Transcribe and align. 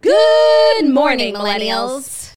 Good 0.00 0.90
morning, 0.90 1.34
millennials. 1.34 2.32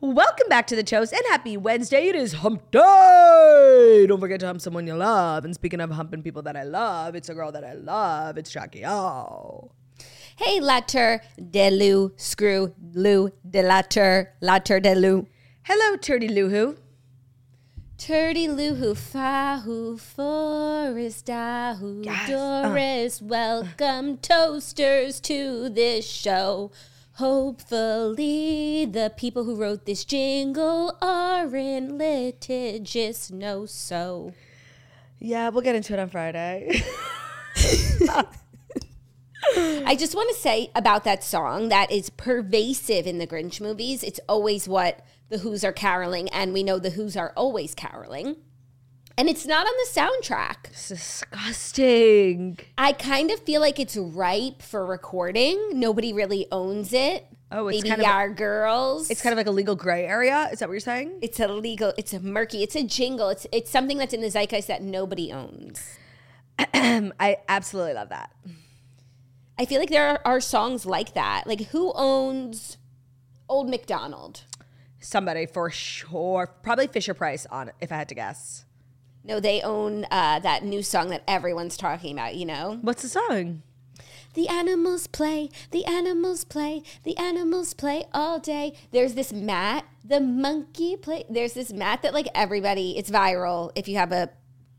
Welcome 0.00 0.48
back 0.48 0.66
to 0.68 0.76
the 0.76 0.82
toast 0.82 1.12
and 1.12 1.22
happy 1.28 1.56
Wednesday. 1.56 2.08
It 2.08 2.16
is 2.16 2.32
hump 2.32 2.70
day. 2.70 4.06
Don't 4.08 4.18
forget 4.18 4.40
to 4.40 4.46
hump 4.46 4.60
someone 4.60 4.86
you 4.86 4.94
love. 4.94 5.44
And 5.44 5.54
speaking 5.54 5.80
of 5.80 5.90
humping 5.90 6.22
people 6.22 6.42
that 6.42 6.56
I 6.56 6.64
love, 6.64 7.14
it's 7.14 7.28
a 7.28 7.34
girl 7.34 7.52
that 7.52 7.64
I 7.64 7.74
love. 7.74 8.38
It's 8.38 8.50
Jackie 8.50 8.84
O. 8.86 9.70
Hey, 10.36 10.58
latter 10.58 11.22
de 11.50 11.70
lou, 11.70 12.12
screw 12.16 12.74
lou 12.94 13.30
de 13.48 13.62
latter, 13.62 14.34
latter 14.40 14.80
de 14.80 14.94
lou. 14.94 15.28
Hello, 15.64 15.96
Turdy. 15.96 16.28
Lou 16.28 16.48
who 16.48 16.76
fa 17.98 19.62
who 19.64 19.96
forest 19.96 21.26
dahu 21.26 22.04
Yes, 22.04 22.30
uh. 22.30 22.62
Doris. 22.68 23.22
Welcome 23.22 24.18
toasters 24.18 25.20
to 25.20 25.68
this 25.70 26.06
show. 26.06 26.70
Hopefully, 27.14 28.84
the 28.84 29.12
people 29.16 29.44
who 29.44 29.56
wrote 29.56 29.86
this 29.86 30.04
jingle 30.04 30.96
are 31.00 31.56
in 31.56 31.96
litigious 31.96 33.30
no 33.30 33.64
so. 33.64 34.34
Yeah, 35.18 35.48
we'll 35.48 35.62
get 35.62 35.74
into 35.74 35.94
it 35.94 35.98
on 35.98 36.10
Friday. 36.10 36.82
I 39.56 39.96
just 39.98 40.14
want 40.14 40.28
to 40.28 40.40
say 40.40 40.70
about 40.74 41.04
that 41.04 41.24
song 41.24 41.70
that 41.70 41.90
is 41.90 42.10
pervasive 42.10 43.06
in 43.06 43.16
the 43.18 43.26
Grinch 43.26 43.60
movies. 43.60 44.02
It's 44.02 44.20
always 44.28 44.68
what 44.68 45.00
the 45.28 45.38
Who's 45.38 45.64
are 45.64 45.72
caroling, 45.72 46.28
and 46.30 46.52
we 46.52 46.62
know 46.62 46.78
the 46.78 46.90
Who's 46.90 47.16
are 47.16 47.32
always 47.36 47.74
caroling. 47.74 48.36
And 49.18 49.28
it's 49.30 49.46
not 49.46 49.66
on 49.66 49.72
the 49.72 50.00
soundtrack. 50.00 50.56
it's 50.70 50.88
disgusting. 50.88 52.58
I 52.76 52.92
kind 52.92 53.30
of 53.30 53.40
feel 53.40 53.60
like 53.62 53.80
it's 53.80 53.96
ripe 53.96 54.60
for 54.60 54.84
recording. 54.84 55.70
Nobody 55.72 56.12
really 56.12 56.46
owns 56.52 56.92
it. 56.92 57.26
Oh, 57.50 57.68
it's 57.68 57.78
Maybe 57.82 57.88
kind 57.88 58.02
of 58.02 58.30
a- 58.30 58.34
Girls. 58.34 59.10
It's 59.10 59.22
kind 59.22 59.32
of 59.32 59.36
like 59.38 59.46
a 59.46 59.52
legal 59.52 59.74
gray 59.76 60.04
area. 60.04 60.48
Is 60.52 60.58
that 60.58 60.68
what 60.68 60.72
you're 60.74 60.80
saying? 60.80 61.18
it's 61.22 61.40
a 61.40 61.48
legal. 61.48 61.92
It's 61.96 62.12
a 62.12 62.20
murky. 62.20 62.62
It's 62.62 62.74
a 62.76 62.82
jingle. 62.82 63.28
It's 63.30 63.46
it's 63.52 63.70
something 63.70 63.98
that's 63.98 64.12
in 64.12 64.20
the 64.20 64.30
zeitgeist 64.30 64.68
that 64.68 64.82
nobody 64.82 65.32
owns. 65.32 65.96
I 66.58 67.38
absolutely 67.48 67.94
love 67.94 68.08
that. 68.10 68.34
I 69.58 69.64
feel 69.64 69.78
like 69.78 69.90
there 69.90 70.08
are, 70.08 70.20
are 70.24 70.40
songs 70.40 70.84
like 70.84 71.14
that. 71.14 71.44
Like 71.46 71.62
who 71.68 71.92
owns 71.94 72.76
Old 73.48 73.70
McDonald? 73.70 74.42
Somebody 75.06 75.46
for 75.46 75.70
sure. 75.70 76.48
Probably 76.64 76.88
Fisher 76.88 77.14
Price 77.14 77.46
on 77.46 77.68
it, 77.68 77.76
if 77.80 77.92
I 77.92 77.96
had 77.96 78.08
to 78.08 78.14
guess. 78.16 78.64
No, 79.22 79.38
they 79.38 79.62
own 79.62 80.04
uh, 80.10 80.40
that 80.40 80.64
new 80.64 80.82
song 80.82 81.10
that 81.10 81.22
everyone's 81.28 81.76
talking 81.76 82.12
about, 82.12 82.34
you 82.34 82.44
know? 82.44 82.80
What's 82.82 83.02
the 83.02 83.08
song? 83.08 83.62
The 84.34 84.48
animals 84.48 85.06
play, 85.06 85.48
the 85.70 85.84
animals 85.84 86.42
play, 86.42 86.82
the 87.04 87.16
animals 87.18 87.72
play 87.72 88.06
all 88.12 88.40
day. 88.40 88.74
There's 88.90 89.14
this 89.14 89.32
mat, 89.32 89.84
the 90.04 90.18
monkey 90.18 90.96
play. 90.96 91.24
There's 91.30 91.54
this 91.54 91.72
mat 91.72 92.02
that, 92.02 92.12
like, 92.12 92.26
everybody, 92.34 92.98
it's 92.98 93.08
viral 93.08 93.70
if 93.76 93.86
you 93.86 93.98
have 93.98 94.10
a 94.10 94.30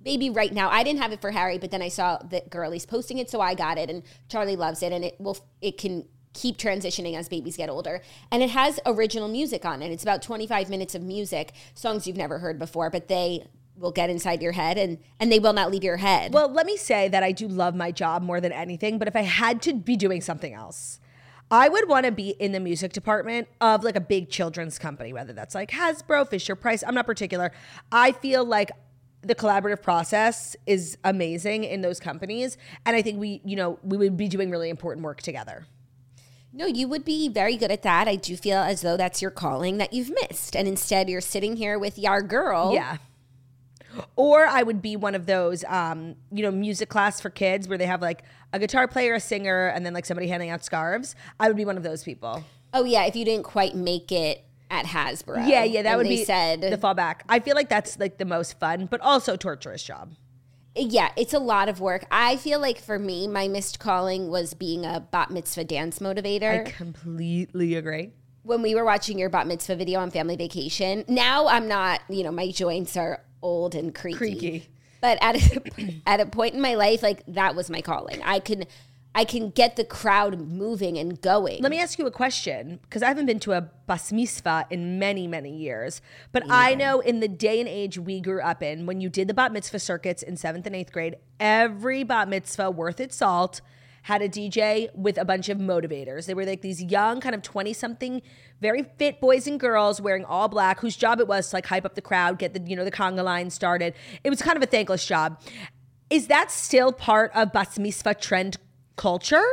baby 0.03 0.29
right 0.29 0.53
now. 0.53 0.69
I 0.69 0.83
didn't 0.83 1.01
have 1.01 1.13
it 1.13 1.21
for 1.21 1.31
Harry, 1.31 1.57
but 1.57 1.71
then 1.71 1.81
I 1.81 1.87
saw 1.87 2.17
that 2.17 2.49
Girlie's 2.49 2.85
posting 2.85 3.17
it, 3.17 3.29
so 3.29 3.39
I 3.39 3.55
got 3.55 3.77
it, 3.77 3.89
and 3.89 4.03
Charlie 4.27 4.57
loves 4.57 4.83
it, 4.83 4.91
and 4.91 5.05
it 5.05 5.15
will, 5.21 5.37
it 5.61 5.77
can 5.77 6.05
keep 6.37 6.57
transitioning 6.57 7.15
as 7.17 7.27
babies 7.27 7.57
get 7.57 7.69
older. 7.69 8.01
And 8.31 8.43
it 8.43 8.51
has 8.51 8.79
original 8.85 9.27
music 9.27 9.65
on 9.65 9.81
it. 9.81 9.91
It's 9.91 10.03
about 10.03 10.21
25 10.21 10.69
minutes 10.69 10.95
of 10.95 11.01
music, 11.01 11.53
songs 11.73 12.05
you've 12.05 12.17
never 12.17 12.39
heard 12.39 12.59
before, 12.59 12.89
but 12.89 13.07
they 13.07 13.47
will 13.75 13.91
get 13.91 14.09
inside 14.09 14.41
your 14.41 14.53
head 14.53 14.77
and 14.77 14.97
and 15.19 15.31
they 15.31 15.39
will 15.39 15.53
not 15.53 15.71
leave 15.71 15.83
your 15.83 15.97
head. 15.97 16.33
Well, 16.33 16.51
let 16.51 16.65
me 16.65 16.77
say 16.77 17.07
that 17.09 17.23
I 17.23 17.31
do 17.31 17.47
love 17.47 17.75
my 17.75 17.91
job 17.91 18.21
more 18.23 18.41
than 18.41 18.51
anything, 18.51 18.97
but 18.97 19.07
if 19.07 19.15
I 19.15 19.21
had 19.21 19.61
to 19.63 19.73
be 19.73 19.95
doing 19.95 20.21
something 20.21 20.53
else, 20.53 20.99
I 21.49 21.69
would 21.69 21.87
want 21.87 22.05
to 22.05 22.11
be 22.11 22.31
in 22.31 22.51
the 22.51 22.59
music 22.59 22.91
department 22.91 23.47
of 23.61 23.83
like 23.83 23.95
a 23.95 24.01
big 24.01 24.29
children's 24.29 24.77
company, 24.77 25.13
whether 25.13 25.33
that's 25.33 25.55
like 25.55 25.71
Hasbro, 25.71 26.27
Fisher 26.27 26.55
Price. 26.55 26.83
I'm 26.85 26.95
not 26.95 27.05
particular. 27.05 27.51
I 27.91 28.11
feel 28.11 28.43
like 28.43 28.71
the 29.21 29.35
collaborative 29.35 29.81
process 29.81 30.55
is 30.65 30.97
amazing 31.03 31.63
in 31.63 31.81
those 31.81 31.99
companies. 31.99 32.57
And 32.85 32.95
I 32.95 33.01
think 33.01 33.19
we, 33.19 33.41
you 33.45 33.55
know, 33.55 33.79
we 33.83 33.97
would 33.97 34.17
be 34.17 34.27
doing 34.27 34.51
really 34.51 34.69
important 34.69 35.05
work 35.05 35.21
together. 35.21 35.65
No, 36.53 36.65
you 36.65 36.87
would 36.87 37.05
be 37.05 37.29
very 37.29 37.55
good 37.57 37.71
at 37.71 37.83
that. 37.83 38.07
I 38.07 38.15
do 38.15 38.35
feel 38.35 38.57
as 38.57 38.81
though 38.81 38.97
that's 38.97 39.21
your 39.21 39.31
calling 39.31 39.77
that 39.77 39.93
you've 39.93 40.09
missed. 40.09 40.55
And 40.55 40.67
instead, 40.67 41.09
you're 41.09 41.21
sitting 41.21 41.55
here 41.57 41.77
with 41.77 41.99
Yar 41.99 42.21
Girl. 42.21 42.71
Yeah. 42.73 42.97
Or 44.15 44.45
I 44.45 44.63
would 44.63 44.81
be 44.81 44.95
one 44.95 45.15
of 45.15 45.25
those, 45.25 45.63
um, 45.65 46.15
you 46.31 46.43
know, 46.43 46.51
music 46.51 46.89
class 46.89 47.19
for 47.19 47.29
kids 47.29 47.67
where 47.67 47.77
they 47.77 47.85
have 47.85 48.01
like 48.01 48.23
a 48.53 48.59
guitar 48.59 48.87
player, 48.87 49.15
a 49.15 49.19
singer, 49.19 49.67
and 49.67 49.85
then 49.85 49.93
like 49.93 50.05
somebody 50.05 50.27
handing 50.27 50.49
out 50.49 50.63
scarves. 50.63 51.15
I 51.39 51.47
would 51.47 51.57
be 51.57 51.65
one 51.65 51.77
of 51.77 51.83
those 51.83 52.03
people. 52.03 52.43
Oh, 52.73 52.83
yeah. 52.83 53.05
If 53.05 53.15
you 53.15 53.25
didn't 53.25 53.43
quite 53.43 53.75
make 53.75 54.11
it 54.11 54.43
at 54.69 54.85
Hasbro. 54.85 55.47
Yeah, 55.47 55.63
yeah, 55.63 55.83
that 55.83 55.97
would 55.97 56.07
be 56.07 56.25
said, 56.25 56.61
the 56.61 56.77
fallback. 56.77 57.21
I 57.29 57.39
feel 57.39 57.55
like 57.55 57.69
that's 57.69 57.99
like 57.99 58.17
the 58.17 58.25
most 58.25 58.59
fun, 58.59 58.85
but 58.85 59.01
also 59.01 59.35
torturous 59.35 59.83
job. 59.83 60.13
Yeah, 60.77 61.11
it's 61.17 61.33
a 61.33 61.39
lot 61.39 61.69
of 61.69 61.79
work. 61.79 62.05
I 62.11 62.37
feel 62.37 62.59
like 62.59 62.79
for 62.79 62.97
me, 62.99 63.27
my 63.27 63.47
missed 63.47 63.79
calling 63.79 64.29
was 64.29 64.53
being 64.53 64.85
a 64.85 64.99
bat 64.99 65.29
mitzvah 65.31 65.63
dance 65.65 65.99
motivator. 65.99 66.67
I 66.67 66.71
completely 66.71 67.75
agree. 67.75 68.11
when 68.43 68.61
we 68.61 68.73
were 68.75 68.85
watching 68.85 69.19
your 69.19 69.29
bat 69.29 69.45
mitzvah 69.45 69.75
video 69.75 69.99
on 69.99 70.09
family 70.09 70.35
vacation, 70.37 71.03
now 71.07 71.47
I'm 71.47 71.67
not, 71.67 72.01
you 72.09 72.23
know, 72.23 72.31
my 72.31 72.49
joints 72.51 72.95
are 72.95 73.21
old 73.41 73.75
and 73.75 73.93
creaky. 73.93 74.17
Creaky. 74.17 74.69
But 75.01 75.17
at 75.21 75.35
a, 75.35 75.91
at 76.07 76.19
a 76.21 76.25
point 76.25 76.55
in 76.55 76.61
my 76.61 76.75
life, 76.75 77.03
like 77.03 77.23
that 77.27 77.55
was 77.55 77.69
my 77.69 77.81
calling. 77.81 78.21
I 78.23 78.39
can, 78.39 78.63
I 79.17 79.25
can 79.25 79.49
get 79.49 79.77
the 79.77 79.83
crowd 79.83 80.39
moving 80.39 80.95
and 80.99 81.19
going. 81.19 81.63
Let 81.63 81.71
me 81.71 81.79
ask 81.79 81.97
you 81.97 82.05
a 82.05 82.11
question 82.11 82.77
because 82.83 83.01
I 83.01 83.07
haven't 83.07 83.25
been 83.25 83.39
to 83.39 83.53
a 83.53 83.61
bas 83.61 84.11
mitzvah 84.11 84.67
in 84.69 84.99
many, 84.99 85.25
many 85.25 85.57
years. 85.57 86.01
But 86.31 86.43
I 86.51 86.75
know 86.75 86.99
in 86.99 87.19
the 87.19 87.27
day 87.27 87.59
and 87.59 87.67
age 87.67 87.97
we 87.97 88.21
grew 88.21 88.41
up 88.41 88.61
in, 88.61 88.85
when 88.85 89.01
you 89.01 89.09
did 89.09 89.27
the 89.27 89.33
bat 89.33 89.51
mitzvah 89.51 89.79
circuits 89.79 90.21
in 90.21 90.37
seventh 90.37 90.67
and 90.67 90.75
eighth 90.75 90.91
grade, 90.91 91.15
every 91.39 92.03
bat 92.03 92.29
mitzvah 92.29 92.69
worth 92.69 92.99
its 92.99 93.15
salt 93.15 93.61
had 94.03 94.21
a 94.21 94.29
DJ 94.29 94.93
with 94.93 95.17
a 95.17 95.25
bunch 95.25 95.49
of 95.49 95.57
motivators. 95.57 96.27
They 96.27 96.35
were 96.35 96.45
like 96.45 96.61
these 96.61 96.83
young, 96.83 97.19
kind 97.19 97.33
of 97.33 97.41
20 97.41 97.73
something, 97.73 98.21
very 98.61 98.83
fit 98.99 99.19
boys 99.19 99.47
and 99.47 99.59
girls 99.59 99.99
wearing 99.99 100.25
all 100.25 100.47
black, 100.47 100.79
whose 100.79 100.95
job 100.95 101.19
it 101.19 101.27
was 101.27 101.49
to 101.49 101.55
like 101.55 101.65
hype 101.65 101.85
up 101.85 101.95
the 101.95 102.03
crowd, 102.03 102.37
get 102.37 102.53
the, 102.53 102.61
you 102.61 102.75
know, 102.75 102.85
the 102.85 102.91
conga 102.91 103.23
line 103.23 103.49
started. 103.49 103.95
It 104.23 104.29
was 104.29 104.43
kind 104.43 104.57
of 104.57 104.61
a 104.61 104.67
thankless 104.67 105.07
job. 105.07 105.41
Is 106.11 106.27
that 106.27 106.51
still 106.51 106.93
part 106.93 107.31
of 107.33 107.51
bas 107.51 107.79
mitzvah 107.79 108.13
trend 108.13 108.59
culture? 108.97 109.45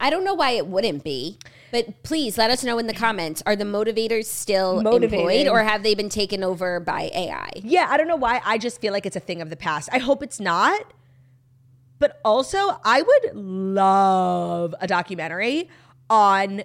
I 0.00 0.10
don't 0.10 0.24
know 0.24 0.34
why 0.34 0.52
it 0.52 0.66
wouldn't 0.66 1.04
be, 1.04 1.38
but 1.70 2.02
please 2.02 2.36
let 2.36 2.50
us 2.50 2.64
know 2.64 2.78
in 2.78 2.86
the 2.86 2.94
comments. 2.94 3.42
Are 3.46 3.54
the 3.56 3.64
motivators 3.64 4.24
still 4.24 4.82
Motivating. 4.82 5.20
employed 5.20 5.48
or 5.48 5.62
have 5.62 5.82
they 5.82 5.94
been 5.94 6.08
taken 6.08 6.42
over 6.42 6.80
by 6.80 7.10
AI? 7.14 7.50
Yeah, 7.56 7.86
I 7.88 7.96
don't 7.96 8.08
know 8.08 8.16
why. 8.16 8.40
I 8.44 8.58
just 8.58 8.80
feel 8.80 8.92
like 8.92 9.06
it's 9.06 9.16
a 9.16 9.20
thing 9.20 9.40
of 9.40 9.50
the 9.50 9.56
past. 9.56 9.88
I 9.92 9.98
hope 9.98 10.22
it's 10.22 10.40
not. 10.40 10.92
But 12.00 12.20
also, 12.24 12.58
I 12.84 13.02
would 13.02 13.36
love 13.36 14.74
a 14.80 14.86
documentary 14.86 15.68
on 16.10 16.64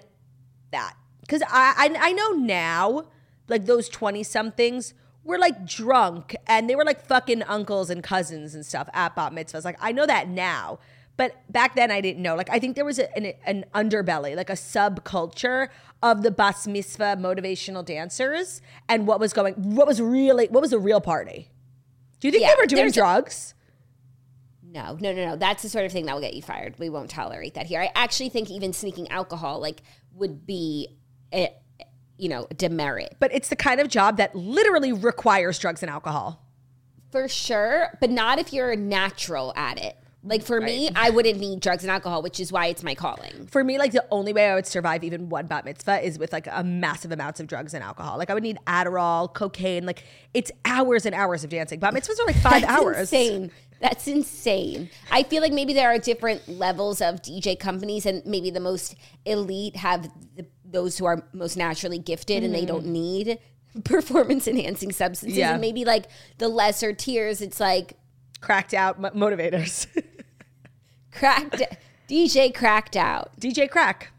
that. 0.72 0.94
Because 1.20 1.42
I, 1.42 1.74
I 1.78 2.08
I 2.08 2.12
know 2.12 2.30
now, 2.30 3.04
like 3.48 3.66
those 3.66 3.88
20 3.88 4.22
somethings 4.24 4.92
were 5.22 5.38
like 5.38 5.64
drunk 5.64 6.34
and 6.46 6.68
they 6.68 6.74
were 6.74 6.84
like 6.84 7.06
fucking 7.06 7.42
uncles 7.44 7.90
and 7.90 8.02
cousins 8.02 8.54
and 8.54 8.66
stuff 8.66 8.88
at 8.92 9.14
bat 9.14 9.32
mitzvahs. 9.32 9.64
Like 9.64 9.78
I 9.80 9.92
know 9.92 10.04
that 10.06 10.28
now. 10.28 10.80
But 11.20 11.52
back 11.52 11.74
then 11.74 11.90
I 11.90 12.00
didn't 12.00 12.22
know. 12.22 12.34
Like 12.34 12.48
I 12.50 12.58
think 12.58 12.76
there 12.76 12.84
was 12.86 12.98
a, 12.98 13.14
an, 13.16 13.34
an 13.44 13.64
underbelly, 13.74 14.34
like 14.34 14.48
a 14.48 14.54
subculture 14.54 15.68
of 16.02 16.22
the 16.22 16.30
bas 16.30 16.66
mitzvah 16.66 17.16
motivational 17.18 17.84
dancers 17.84 18.62
and 18.88 19.06
what 19.06 19.20
was 19.20 19.34
going, 19.34 19.52
what 19.54 19.86
was 19.86 20.00
really, 20.00 20.46
what 20.48 20.62
was 20.62 20.70
the 20.70 20.78
real 20.78 21.00
party? 21.00 21.50
Do 22.20 22.28
you 22.28 22.32
think 22.32 22.42
Yeah, 22.44 22.54
they 22.54 22.60
were 22.62 22.66
doing 22.66 22.80
there's 22.82 22.92
a- 22.96 23.00
drugs? 23.00 23.54
No, 24.62 24.96
no, 25.00 25.12
no, 25.12 25.24
no. 25.30 25.36
That's 25.36 25.62
the 25.62 25.68
sort 25.68 25.84
of 25.84 25.92
thing 25.92 26.06
that 26.06 26.14
will 26.14 26.20
get 26.22 26.32
you 26.34 26.42
fired. 26.42 26.78
We 26.78 26.88
won't 26.88 27.10
tolerate 27.10 27.54
that 27.54 27.66
here. 27.66 27.80
I 27.82 27.90
actually 27.94 28.28
think 28.30 28.50
even 28.50 28.72
sneaking 28.72 29.08
alcohol 29.10 29.60
like 29.60 29.82
would 30.14 30.46
be, 30.46 30.96
a, 31.34 31.50
you 32.16 32.28
know, 32.28 32.46
demerit 32.56 33.16
but 33.20 33.30
it's 33.34 33.48
the 33.50 33.56
kind 33.56 33.80
of 33.80 33.88
job 33.88 34.16
that 34.16 34.34
literally 34.34 34.92
requires 34.92 35.58
drugs 35.58 35.82
and 35.82 35.90
alcohol. 35.90 36.46
for 37.10 37.28
sure, 37.28 37.98
but 38.00 38.10
not 38.10 38.38
if 38.38 38.52
you're 38.54 38.74
natural 38.76 39.52
at 39.56 39.76
it. 39.78 39.96
Like 40.22 40.42
for 40.42 40.60
me, 40.60 40.90
I 40.94 41.08
wouldn't 41.08 41.40
need 41.40 41.60
drugs 41.60 41.82
and 41.82 41.90
alcohol, 41.90 42.22
which 42.22 42.40
is 42.40 42.52
why 42.52 42.66
it's 42.66 42.82
my 42.82 42.94
calling. 42.94 43.46
For 43.46 43.64
me, 43.64 43.78
like 43.78 43.92
the 43.92 44.04
only 44.10 44.34
way 44.34 44.50
I 44.50 44.54
would 44.54 44.66
survive 44.66 45.02
even 45.02 45.30
one 45.30 45.46
bat 45.46 45.64
mitzvah 45.64 46.04
is 46.04 46.18
with 46.18 46.32
like 46.32 46.46
a 46.50 46.62
massive 46.62 47.10
amounts 47.10 47.40
of 47.40 47.46
drugs 47.46 47.72
and 47.72 47.82
alcohol. 47.82 48.18
Like 48.18 48.28
I 48.28 48.34
would 48.34 48.42
need 48.42 48.58
Adderall, 48.66 49.32
cocaine. 49.32 49.86
Like 49.86 50.04
it's 50.34 50.50
hours 50.66 51.06
and 51.06 51.14
hours 51.14 51.42
of 51.42 51.48
dancing. 51.48 51.80
Bat 51.80 51.94
mitzvahs 51.94 52.20
are 52.20 52.26
like 52.26 52.36
five 52.36 52.60
That's 52.62 52.82
hours. 52.82 52.98
insane. 52.98 53.50
That's 53.80 54.06
insane. 54.06 54.90
I 55.10 55.22
feel 55.22 55.40
like 55.40 55.52
maybe 55.52 55.72
there 55.72 55.88
are 55.88 55.98
different 55.98 56.46
levels 56.48 57.00
of 57.00 57.22
DJ 57.22 57.58
companies, 57.58 58.04
and 58.04 58.24
maybe 58.26 58.50
the 58.50 58.60
most 58.60 58.94
elite 59.24 59.76
have 59.76 60.10
the, 60.36 60.44
those 60.66 60.98
who 60.98 61.06
are 61.06 61.24
most 61.32 61.56
naturally 61.56 61.98
gifted 61.98 62.44
and 62.44 62.54
they 62.54 62.66
don't 62.66 62.84
mm. 62.84 62.90
need 62.90 63.38
performance 63.84 64.46
enhancing 64.46 64.92
substances. 64.92 65.38
Yeah. 65.38 65.52
And 65.52 65.62
maybe 65.62 65.86
like 65.86 66.06
the 66.36 66.48
lesser 66.48 66.92
tiers, 66.92 67.40
it's 67.40 67.58
like 67.58 67.96
Cracked 68.40 68.72
out 68.72 69.00
motivators. 69.00 69.86
cracked 71.12 71.62
DJ 72.10 72.52
cracked 72.52 72.96
out. 72.96 73.30
DJ 73.40 73.70
Crack. 73.70 74.12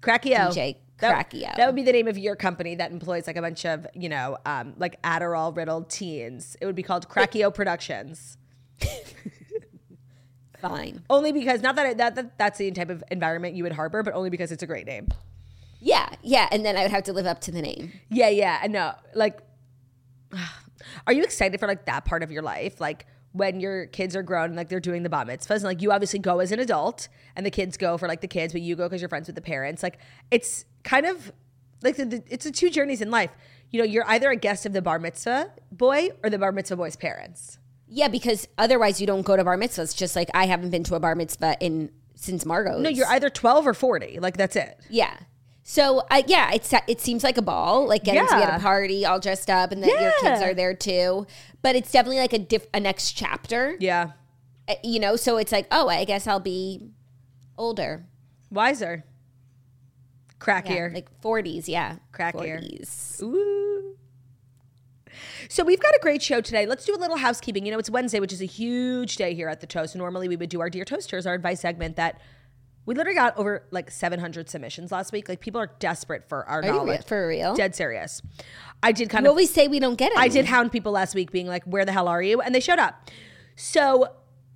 Crackie 0.00 0.38
O. 0.38 0.50
DJ 0.50 0.76
That- 0.98 1.30
Crackie 1.30 1.42
O. 1.42 1.56
That, 1.56 1.66
would 1.66 1.76
be 1.76 1.82
the 1.82 1.92
name 1.92 2.08
of 2.08 2.16
your 2.16 2.34
company 2.34 2.74
that 2.76 2.90
employs 2.90 3.26
like 3.26 3.36
a 3.36 3.42
bunch 3.42 3.66
of, 3.66 3.86
you 3.94 4.08
know, 4.08 4.38
um, 4.46 4.72
like 4.78 5.00
Adderall 5.02 5.54
riddled 5.54 5.90
teens. 5.90 6.56
It 6.60 6.66
would 6.66 6.74
be 6.74 6.82
called 6.82 7.08
Crackie 7.08 7.44
O. 7.44 7.50
Productions. 7.50 8.38
Fine. 10.60 11.02
Only 11.10 11.30
because 11.30 11.60
not 11.62 11.76
that, 11.76 11.86
it, 11.86 11.98
that 11.98 12.14
that 12.16 12.38
that's 12.38 12.58
the 12.58 12.70
type 12.72 12.90
of 12.90 13.04
environment 13.10 13.54
you 13.54 13.62
would 13.62 13.72
harbor, 13.72 14.02
but 14.02 14.14
only 14.14 14.30
because 14.30 14.50
it's 14.50 14.62
a 14.62 14.66
great 14.66 14.86
name. 14.86 15.08
Yeah, 15.80 16.08
yeah, 16.22 16.48
and 16.50 16.64
then 16.64 16.76
I 16.76 16.82
would 16.82 16.90
have 16.90 17.04
to 17.04 17.12
live 17.12 17.26
up 17.26 17.40
to 17.42 17.52
the 17.52 17.62
name. 17.62 17.92
Yeah, 18.08 18.28
yeah, 18.28 18.58
I 18.60 18.66
know. 18.66 18.94
Like, 19.14 19.38
are 21.06 21.12
you 21.12 21.22
excited 21.22 21.60
for 21.60 21.68
like 21.68 21.84
that 21.86 22.04
part 22.04 22.24
of 22.24 22.32
your 22.32 22.42
life? 22.42 22.80
Like 22.80 23.06
when 23.32 23.60
your 23.60 23.86
kids 23.86 24.16
are 24.16 24.22
grown 24.22 24.46
and 24.46 24.56
like 24.56 24.68
they're 24.68 24.80
doing 24.80 25.02
the 25.02 25.08
bat 25.08 25.26
mitzvahs, 25.26 25.56
and 25.56 25.64
like 25.64 25.82
you 25.82 25.92
obviously 25.92 26.18
go 26.18 26.40
as 26.40 26.52
an 26.52 26.60
adult, 26.60 27.08
and 27.36 27.44
the 27.44 27.50
kids 27.50 27.76
go 27.76 27.98
for 27.98 28.08
like 28.08 28.20
the 28.20 28.28
kids, 28.28 28.52
but 28.52 28.62
you 28.62 28.76
go 28.76 28.88
because 28.88 29.00
you're 29.00 29.08
friends 29.08 29.28
with 29.28 29.36
the 29.36 29.42
parents. 29.42 29.82
Like 29.82 29.98
it's 30.30 30.64
kind 30.82 31.06
of 31.06 31.32
like 31.82 31.96
the, 31.96 32.04
the, 32.04 32.22
it's 32.28 32.44
the 32.44 32.50
two 32.50 32.70
journeys 32.70 33.00
in 33.00 33.10
life. 33.10 33.30
You 33.70 33.80
know, 33.80 33.84
you're 33.84 34.06
either 34.08 34.30
a 34.30 34.36
guest 34.36 34.66
of 34.66 34.72
the 34.72 34.82
bar 34.82 34.98
mitzvah 34.98 35.52
boy 35.70 36.10
or 36.22 36.30
the 36.30 36.38
bar 36.38 36.52
mitzvah 36.52 36.76
boy's 36.76 36.96
parents. 36.96 37.58
Yeah, 37.86 38.08
because 38.08 38.48
otherwise 38.58 39.00
you 39.00 39.06
don't 39.06 39.22
go 39.22 39.36
to 39.36 39.44
bar 39.44 39.56
mitzvahs. 39.56 39.96
Just 39.96 40.16
like 40.16 40.30
I 40.34 40.46
haven't 40.46 40.70
been 40.70 40.84
to 40.84 40.94
a 40.94 41.00
bar 41.00 41.14
mitzvah 41.14 41.56
in 41.60 41.90
since 42.14 42.44
Margot. 42.44 42.78
No, 42.78 42.88
you're 42.88 43.06
either 43.08 43.30
12 43.30 43.66
or 43.66 43.74
40. 43.74 44.18
Like 44.20 44.36
that's 44.36 44.56
it. 44.56 44.80
Yeah. 44.90 45.16
So 45.70 46.02
I 46.10 46.24
yeah, 46.26 46.50
it's 46.54 46.72
it 46.86 46.98
seems 46.98 47.22
like 47.22 47.36
a 47.36 47.42
ball, 47.42 47.86
like 47.86 48.02
getting 48.02 48.26
to 48.26 48.36
be 48.36 48.42
at 48.42 48.58
a 48.58 48.62
party 48.62 49.04
all 49.04 49.20
dressed 49.20 49.50
up, 49.50 49.70
and 49.70 49.82
that 49.82 50.00
your 50.00 50.12
kids 50.22 50.40
are 50.40 50.54
there 50.54 50.72
too. 50.72 51.26
But 51.60 51.76
it's 51.76 51.92
definitely 51.92 52.20
like 52.20 52.32
a 52.32 52.38
diff, 52.38 52.66
a 52.72 52.80
next 52.80 53.12
chapter, 53.12 53.76
Yeah. 53.78 54.12
Uh, 54.66 54.76
you 54.82 54.98
know. 54.98 55.14
So 55.14 55.36
it's 55.36 55.52
like, 55.52 55.66
oh, 55.70 55.90
I 55.90 56.06
guess 56.06 56.26
I'll 56.26 56.40
be 56.40 56.88
older, 57.58 58.06
Wiser. 58.50 59.04
yeah, 59.04 60.62
Crackier. 60.62 60.94
like 60.94 61.10
forties, 61.20 61.68
yeah, 61.68 61.96
Crackier. 62.14 62.62
40s. 62.62 63.22
Ooh. 63.22 63.98
So 65.50 65.64
we've 65.64 65.80
got 65.80 65.94
a 65.94 65.98
great 66.00 66.22
show 66.22 66.40
today. 66.40 66.64
Let's 66.64 66.86
do 66.86 66.94
a 66.94 66.96
little 66.96 67.18
housekeeping. 67.18 67.66
You 67.66 67.72
know, 67.72 67.78
it's 67.78 67.90
Wednesday, 67.90 68.20
which 68.20 68.32
is 68.32 68.40
a 68.40 68.46
huge 68.46 69.16
day 69.16 69.34
here 69.34 69.50
at 69.50 69.60
the 69.60 69.66
Toast. 69.66 69.94
Normally, 69.94 70.28
we 70.28 70.36
would 70.36 70.48
do 70.48 70.60
our 70.62 70.70
Dear 70.70 70.86
Toasters, 70.86 71.26
our 71.26 71.34
advice 71.34 71.60
segment 71.60 71.96
that 71.96 72.22
we 72.88 72.94
literally 72.94 73.14
got 73.14 73.36
over 73.36 73.64
like 73.70 73.90
700 73.90 74.48
submissions 74.48 74.90
last 74.90 75.12
week. 75.12 75.28
Like 75.28 75.40
people 75.40 75.60
are 75.60 75.70
desperate 75.78 76.26
for 76.26 76.48
our 76.48 76.60
Are 76.60 76.62
knowledge. 76.62 77.00
re- 77.00 77.04
for 77.06 77.28
real? 77.28 77.54
Dead 77.54 77.74
serious. 77.76 78.22
I 78.82 78.92
did 78.92 79.10
kind 79.10 79.24
You 79.24 79.28
of 79.28 79.32
always 79.32 79.52
say 79.52 79.68
we 79.68 79.78
don't 79.78 79.96
get 79.96 80.10
it. 80.10 80.16
I 80.18 80.28
did 80.28 80.46
hound 80.46 80.72
people 80.72 80.90
last 80.90 81.14
week 81.14 81.30
being 81.30 81.46
like, 81.46 81.64
where 81.64 81.84
the 81.84 81.92
hell 81.92 82.08
are 82.08 82.22
you? 82.22 82.40
And 82.40 82.54
they 82.54 82.60
showed 82.60 82.78
up. 82.78 83.10
So 83.56 84.08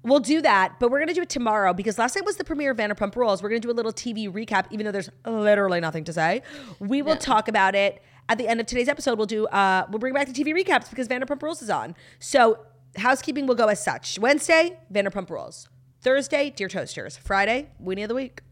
we'll 0.02 0.20
do 0.20 0.40
that, 0.40 0.80
but 0.80 0.90
we're 0.90 0.98
going 1.00 1.08
to 1.08 1.14
do 1.14 1.20
it 1.20 1.28
tomorrow 1.28 1.74
because 1.74 1.98
last 1.98 2.16
night 2.16 2.24
was 2.24 2.36
the 2.36 2.44
premiere 2.44 2.70
of 2.70 2.78
Vanderpump 2.78 3.14
Rules. 3.16 3.42
We're 3.42 3.50
going 3.50 3.60
to 3.60 3.68
do 3.68 3.70
a 3.70 3.76
little 3.76 3.92
TV 3.92 4.32
recap, 4.32 4.64
even 4.70 4.86
though 4.86 4.92
there's 4.92 5.10
literally 5.26 5.80
nothing 5.80 6.04
to 6.04 6.12
say. 6.14 6.40
We 6.78 7.02
will 7.02 7.16
talk 7.16 7.48
about 7.48 7.74
it 7.74 8.00
at 8.30 8.38
the 8.38 8.48
end 8.48 8.60
of 8.60 8.66
today's 8.66 8.88
episode. 8.88 9.18
We'll 9.18 9.26
do, 9.26 9.46
uh, 9.48 9.84
we'll 9.90 9.98
bring 9.98 10.14
back 10.14 10.32
the 10.32 10.32
TV 10.32 10.54
recaps 10.54 10.88
because 10.88 11.06
Vanderpump 11.06 11.42
Rules 11.42 11.60
is 11.60 11.68
on. 11.68 11.94
So 12.18 12.60
housekeeping 12.96 13.46
will 13.46 13.56
go 13.56 13.66
as 13.66 13.84
such. 13.84 14.18
Wednesday, 14.18 14.78
Vanderpump 14.90 15.28
Rules. 15.28 15.68
Thursday, 16.02 16.50
Dear 16.50 16.68
Toasters. 16.68 17.16
Friday, 17.16 17.68
Weenie 17.82 18.02
of 18.02 18.08
the 18.08 18.14
Week. 18.14 18.42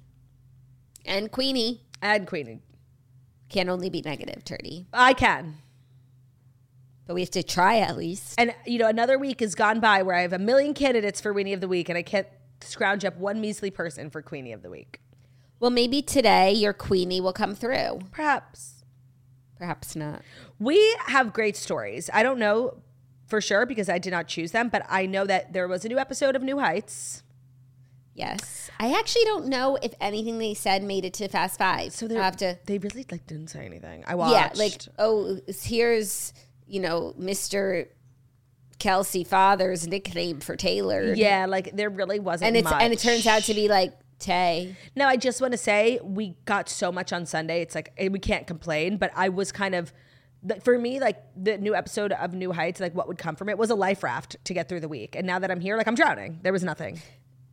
And 1.05 1.31
Queenie 1.33 1.83
And 2.01 2.27
Queenie. 2.27 2.61
can 3.49 3.69
only 3.69 3.91
be 3.91 4.03
negative, 4.03 4.45
Turdy, 4.45 4.87
I 4.93 5.13
can. 5.15 5.57
but 7.07 7.15
we 7.15 7.21
have 7.23 7.31
to 7.33 7.43
try 7.43 7.79
at 7.79 7.97
least. 7.97 8.35
And 8.39 8.55
you 8.67 8.79
know, 8.79 8.87
another 8.87 9.19
week 9.19 9.41
has 9.41 9.55
gone 9.55 9.81
by 9.81 10.03
where 10.03 10.15
I 10.15 10.23
have 10.23 10.33
a 10.33 10.39
million 10.39 10.75
candidates 10.75 11.21
for 11.21 11.35
Weenie 11.35 11.55
of 11.55 11.61
the 11.61 11.69
Week, 11.69 11.89
and 11.89 11.99
I 11.99 12.03
can't 12.03 12.29
scrounge 12.61 13.05
up 13.05 13.17
one 13.17 13.41
measly 13.41 13.71
person 13.71 14.11
for 14.11 14.23
Queenie 14.23 14.53
of 14.53 14.63
the 14.63 14.71
Week. 14.71 15.01
Well, 15.59 15.71
maybe 15.71 16.01
today 16.03 16.53
your 16.53 16.73
Queenie 16.73 17.21
will 17.21 17.33
come 17.33 17.55
through. 17.55 18.01
Perhaps 18.13 18.85
Perhaps 19.59 19.95
not. 19.97 20.23
we 20.59 20.97
have 21.07 21.33
great 21.35 21.55
stories. 21.57 22.09
I 22.15 22.23
don't 22.23 22.39
know 22.39 22.79
for 23.27 23.41
sure 23.43 23.67
because 23.67 23.89
I 23.91 23.99
did 23.99 24.11
not 24.11 24.27
choose 24.27 24.53
them, 24.53 24.69
but 24.71 24.87
I 24.89 25.05
know 25.07 25.27
that 25.27 25.53
there 25.53 25.69
was 25.69 25.85
a 25.85 25.89
new 25.89 25.99
episode 25.99 26.35
of 26.37 26.43
New 26.43 26.59
Heights. 26.61 27.23
Yes. 28.21 28.71
I 28.79 28.99
actually 28.99 29.25
don't 29.25 29.47
know 29.49 29.77
if 29.83 29.93
anything 30.01 30.39
they 30.39 30.55
said 30.55 30.83
made 30.83 31.05
it 31.05 31.15
to 31.15 31.29
Fast 31.29 31.59
Five. 31.59 31.93
So 31.93 32.09
they 32.09 32.15
have 32.15 32.37
to. 32.39 32.59
They 32.67 32.79
really 32.79 33.05
like 33.11 33.27
didn't 33.27 33.49
say 33.49 33.67
anything. 33.67 34.05
I 34.07 34.15
watched. 34.15 34.57
Yeah, 34.57 34.63
like 34.63 34.83
oh, 34.99 35.39
here's 35.63 36.33
you 36.67 36.81
know 36.81 37.15
Mr. 37.19 37.89
Kelce 38.79 39.27
Father's 39.27 39.87
nickname 39.87 40.41
for 40.41 40.57
Taylor. 40.57 41.13
yeah, 41.13 41.47
like 41.47 41.77
there 41.77 41.91
really 41.91 42.19
wasn't. 42.21 42.49
and 42.49 42.57
it's 42.57 42.71
much. 42.71 42.83
and 42.83 42.93
it 42.93 42.99
turns 42.99 43.27
out 43.27 43.43
to 43.45 43.55
be 43.55 43.69
like 43.69 43.93
Tay. 44.19 44.75
No, 44.97 45.07
I 45.07 45.17
just 45.17 45.41
want 45.41 45.53
to 45.53 45.59
say 45.59 45.99
we 46.03 46.37
got 46.45 46.69
so 46.69 46.91
much 46.91 47.13
on 47.13 47.27
Sunday. 47.27 47.61
It's 47.63 47.75
like 47.75 47.93
eh, 47.99 48.09
we 48.09 48.19
can't 48.19 48.47
complain, 48.47 48.97
but 48.97 49.11
I 49.15 49.29
was 49.29 49.53
kind 49.53 49.75
of 49.75 49.93
like, 50.43 50.65
for 50.65 50.79
me 50.79 51.01
like 51.01 51.23
the 51.37 51.59
new 51.59 51.75
episode 51.75 52.13
of 52.13 52.33
New 52.33 52.53
Heights, 52.53 52.81
like 52.81 52.95
what 52.95 53.09
would 53.09 53.19
come 53.19 53.37
from 53.37 53.49
it 53.51 53.59
was 53.59 53.69
a 53.71 53.75
life 53.75 54.03
raft 54.03 54.37
to 54.45 54.55
get 54.55 54.69
through 54.69 54.81
the 54.81 54.89
week. 54.89 55.15
And 55.17 55.27
now 55.27 55.39
that 55.39 55.51
I'm 55.51 55.61
here, 55.61 55.77
like 55.77 55.87
I'm 55.89 55.95
drowning. 55.95 56.41
There 56.43 56.53
was 56.53 56.65
nothing. 56.65 57.01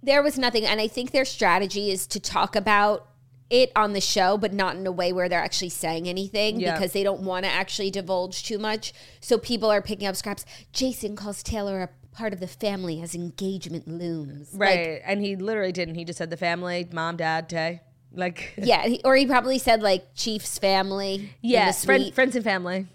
There 0.08 0.24
was 0.24 0.38
nothing, 0.40 0.66
and 0.66 0.80
I 0.80 0.88
think 0.88 1.12
their 1.12 1.26
strategy 1.26 1.92
is 1.92 2.08
to 2.08 2.20
talk 2.20 2.56
about 2.56 3.08
it 3.50 3.72
on 3.76 3.92
the 3.92 4.00
show, 4.02 4.38
but 4.38 4.54
not 4.54 4.78
in 4.78 4.88
a 4.88 4.92
way 4.92 5.12
where 5.12 5.28
they're 5.28 5.44
actually 5.44 5.70
saying 5.70 6.08
anything 6.08 6.60
Yeah. 6.62 6.74
because 6.74 6.94
they 6.94 7.04
don't 7.04 7.22
want 7.24 7.44
to 7.46 7.52
actually 7.52 7.92
divulge 7.92 8.44
too 8.44 8.58
much. 8.58 8.94
So 9.20 9.38
people 9.38 9.70
are 9.70 9.82
picking 9.82 10.08
up 10.08 10.16
scraps. 10.16 10.46
Jason 10.72 11.16
calls 11.18 11.44
Taylor 11.44 11.82
a 11.82 11.90
part 12.16 12.32
of 12.32 12.40
the 12.40 12.48
family 12.48 13.02
as 13.02 13.16
engagement 13.16 13.86
looms. 13.88 14.54
Like, 14.54 14.60
Right. 14.78 15.02
and 15.06 15.22
he 15.22 15.36
literally 15.36 15.72
didn't. 15.74 15.96
He 15.96 16.06
just 16.06 16.18
said 16.18 16.30
the 16.30 16.38
family, 16.38 16.88
mom, 16.92 17.18
dad, 17.18 17.48
Tay. 17.50 17.82
Like 18.14 18.54
yeah, 18.58 18.88
or 19.04 19.16
he 19.18 19.26
probably 19.28 19.60
said 19.60 19.84
like 19.84 20.16
Chief's 20.16 20.58
family. 20.58 21.32
yeah, 21.42 21.72
friend, 21.74 22.14
friends 22.14 22.34
and 22.36 22.44
family. 22.46 22.88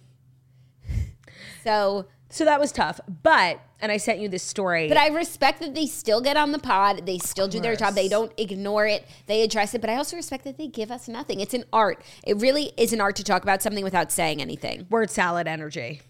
So, 1.63 2.07
So 2.33 2.47
that 2.47 2.59
was 2.59 2.73
tough. 2.73 2.99
But 3.23 3.61
and 3.79 3.93
I 3.93 3.99
sent 3.99 4.21
you 4.21 4.29
this 4.29 4.43
story. 4.43 4.89
but 4.89 4.97
I 4.97 5.09
respect 5.09 5.61
that 5.61 5.75
they 5.75 5.87
still 5.87 6.23
get 6.23 6.37
on 6.37 6.51
the 6.53 6.59
pod. 6.59 7.05
They 7.05 7.19
still 7.19 7.47
do 7.47 7.61
their 7.61 7.77
job. 7.77 7.95
They 7.95 8.09
don't 8.09 8.33
ignore 8.39 8.87
it. 8.87 9.07
They 9.27 9.43
address 9.43 9.75
it. 9.75 9.83
But 9.83 9.91
I 9.91 9.97
also 9.97 10.17
respect 10.17 10.45
that 10.45 10.57
they 10.57 10.67
give 10.67 10.91
us 10.91 11.09
nothing. 11.09 11.41
It's 11.41 11.53
an 11.53 11.65
art. 11.73 12.03
It 12.25 12.39
really 12.39 12.73
is 12.79 12.95
an 12.95 13.03
art 13.03 13.17
to 13.17 13.25
talk 13.25 13.43
about 13.43 13.61
something 13.61 13.85
without 13.85 14.11
saying 14.11 14.41
anything. 14.41 14.87
word 14.89 15.11
salad 15.11 15.47
energy. 15.47 16.01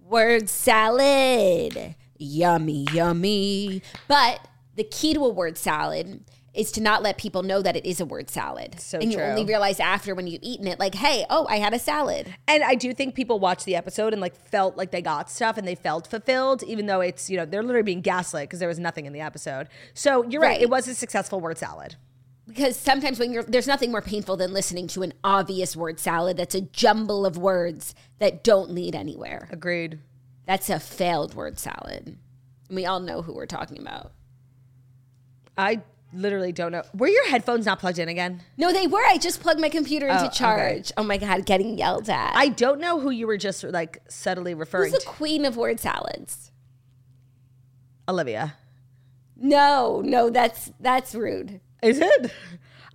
Word 0.00 0.48
salad. 0.48 1.94
Yummy, 2.18 2.86
yummy. 2.92 3.82
But 4.08 4.48
the 4.74 4.84
key 4.84 5.14
to 5.14 5.24
a 5.24 5.28
word 5.28 5.56
salad 5.58 6.24
is 6.56 6.72
to 6.72 6.80
not 6.80 7.02
let 7.02 7.18
people 7.18 7.42
know 7.42 7.62
that 7.62 7.76
it 7.76 7.84
is 7.84 8.00
a 8.00 8.06
word 8.06 8.30
salad. 8.30 8.80
So 8.80 8.98
and 8.98 9.12
you 9.12 9.18
true. 9.18 9.26
only 9.26 9.44
realize 9.44 9.78
after 9.78 10.14
when 10.14 10.26
you've 10.26 10.42
eaten 10.42 10.66
it, 10.66 10.78
like, 10.78 10.94
hey, 10.94 11.24
oh, 11.30 11.46
I 11.48 11.58
had 11.58 11.74
a 11.74 11.78
salad. 11.78 12.34
And 12.48 12.64
I 12.64 12.74
do 12.74 12.94
think 12.94 13.14
people 13.14 13.38
watched 13.38 13.64
the 13.64 13.76
episode 13.76 14.12
and 14.12 14.20
like 14.20 14.34
felt 14.34 14.76
like 14.76 14.90
they 14.90 15.02
got 15.02 15.30
stuff 15.30 15.58
and 15.58 15.68
they 15.68 15.74
felt 15.74 16.06
fulfilled, 16.06 16.62
even 16.62 16.86
though 16.86 17.00
it's, 17.00 17.28
you 17.28 17.36
know, 17.36 17.44
they're 17.44 17.62
literally 17.62 17.82
being 17.82 18.00
gaslit 18.00 18.44
because 18.44 18.58
there 18.58 18.68
was 18.68 18.78
nothing 18.78 19.06
in 19.06 19.12
the 19.12 19.20
episode. 19.20 19.68
So 19.94 20.24
you're 20.24 20.40
right. 20.40 20.46
Right. 20.46 20.62
It 20.62 20.70
was 20.70 20.88
a 20.88 20.94
successful 20.94 21.40
word 21.40 21.58
salad. 21.58 21.96
Because 22.46 22.76
sometimes 22.76 23.18
when 23.18 23.32
you're 23.32 23.42
there's 23.42 23.66
nothing 23.66 23.90
more 23.90 24.00
painful 24.00 24.36
than 24.36 24.52
listening 24.52 24.86
to 24.88 25.02
an 25.02 25.12
obvious 25.24 25.74
word 25.74 25.98
salad 25.98 26.36
that's 26.36 26.54
a 26.54 26.60
jumble 26.60 27.26
of 27.26 27.36
words 27.36 27.94
that 28.18 28.44
don't 28.44 28.70
lead 28.70 28.94
anywhere. 28.94 29.48
Agreed. 29.50 29.98
That's 30.46 30.70
a 30.70 30.78
failed 30.78 31.34
word 31.34 31.58
salad. 31.58 32.16
And 32.68 32.76
we 32.76 32.86
all 32.86 33.00
know 33.00 33.22
who 33.22 33.34
we're 33.34 33.46
talking 33.46 33.78
about. 33.78 34.12
I 35.58 35.82
literally 36.12 36.52
don't 36.52 36.72
know. 36.72 36.82
Were 36.94 37.08
your 37.08 37.28
headphones 37.28 37.66
not 37.66 37.78
plugged 37.78 37.98
in 37.98 38.08
again? 38.08 38.42
No, 38.56 38.72
they 38.72 38.86
were. 38.86 39.04
I 39.04 39.18
just 39.18 39.40
plugged 39.40 39.60
my 39.60 39.68
computer 39.68 40.06
into 40.08 40.22
Oh, 40.22 40.26
okay. 40.26 40.34
charge. 40.36 40.92
Oh 40.96 41.02
my 41.02 41.16
god, 41.18 41.44
getting 41.46 41.76
yelled 41.78 42.08
at. 42.08 42.32
I 42.34 42.48
don't 42.48 42.80
know 42.80 43.00
who 43.00 43.10
you 43.10 43.26
were 43.26 43.36
just 43.36 43.64
like 43.64 44.02
subtly 44.08 44.54
referring 44.54 44.92
Who's 44.92 45.04
the 45.04 45.10
to. 45.10 45.16
queen 45.16 45.44
of 45.44 45.56
word 45.56 45.80
salads? 45.80 46.50
Olivia. 48.08 48.54
No, 49.36 50.00
no, 50.04 50.30
that's 50.30 50.70
that's 50.80 51.14
rude. 51.14 51.60
Is 51.82 51.98
it? 51.98 52.32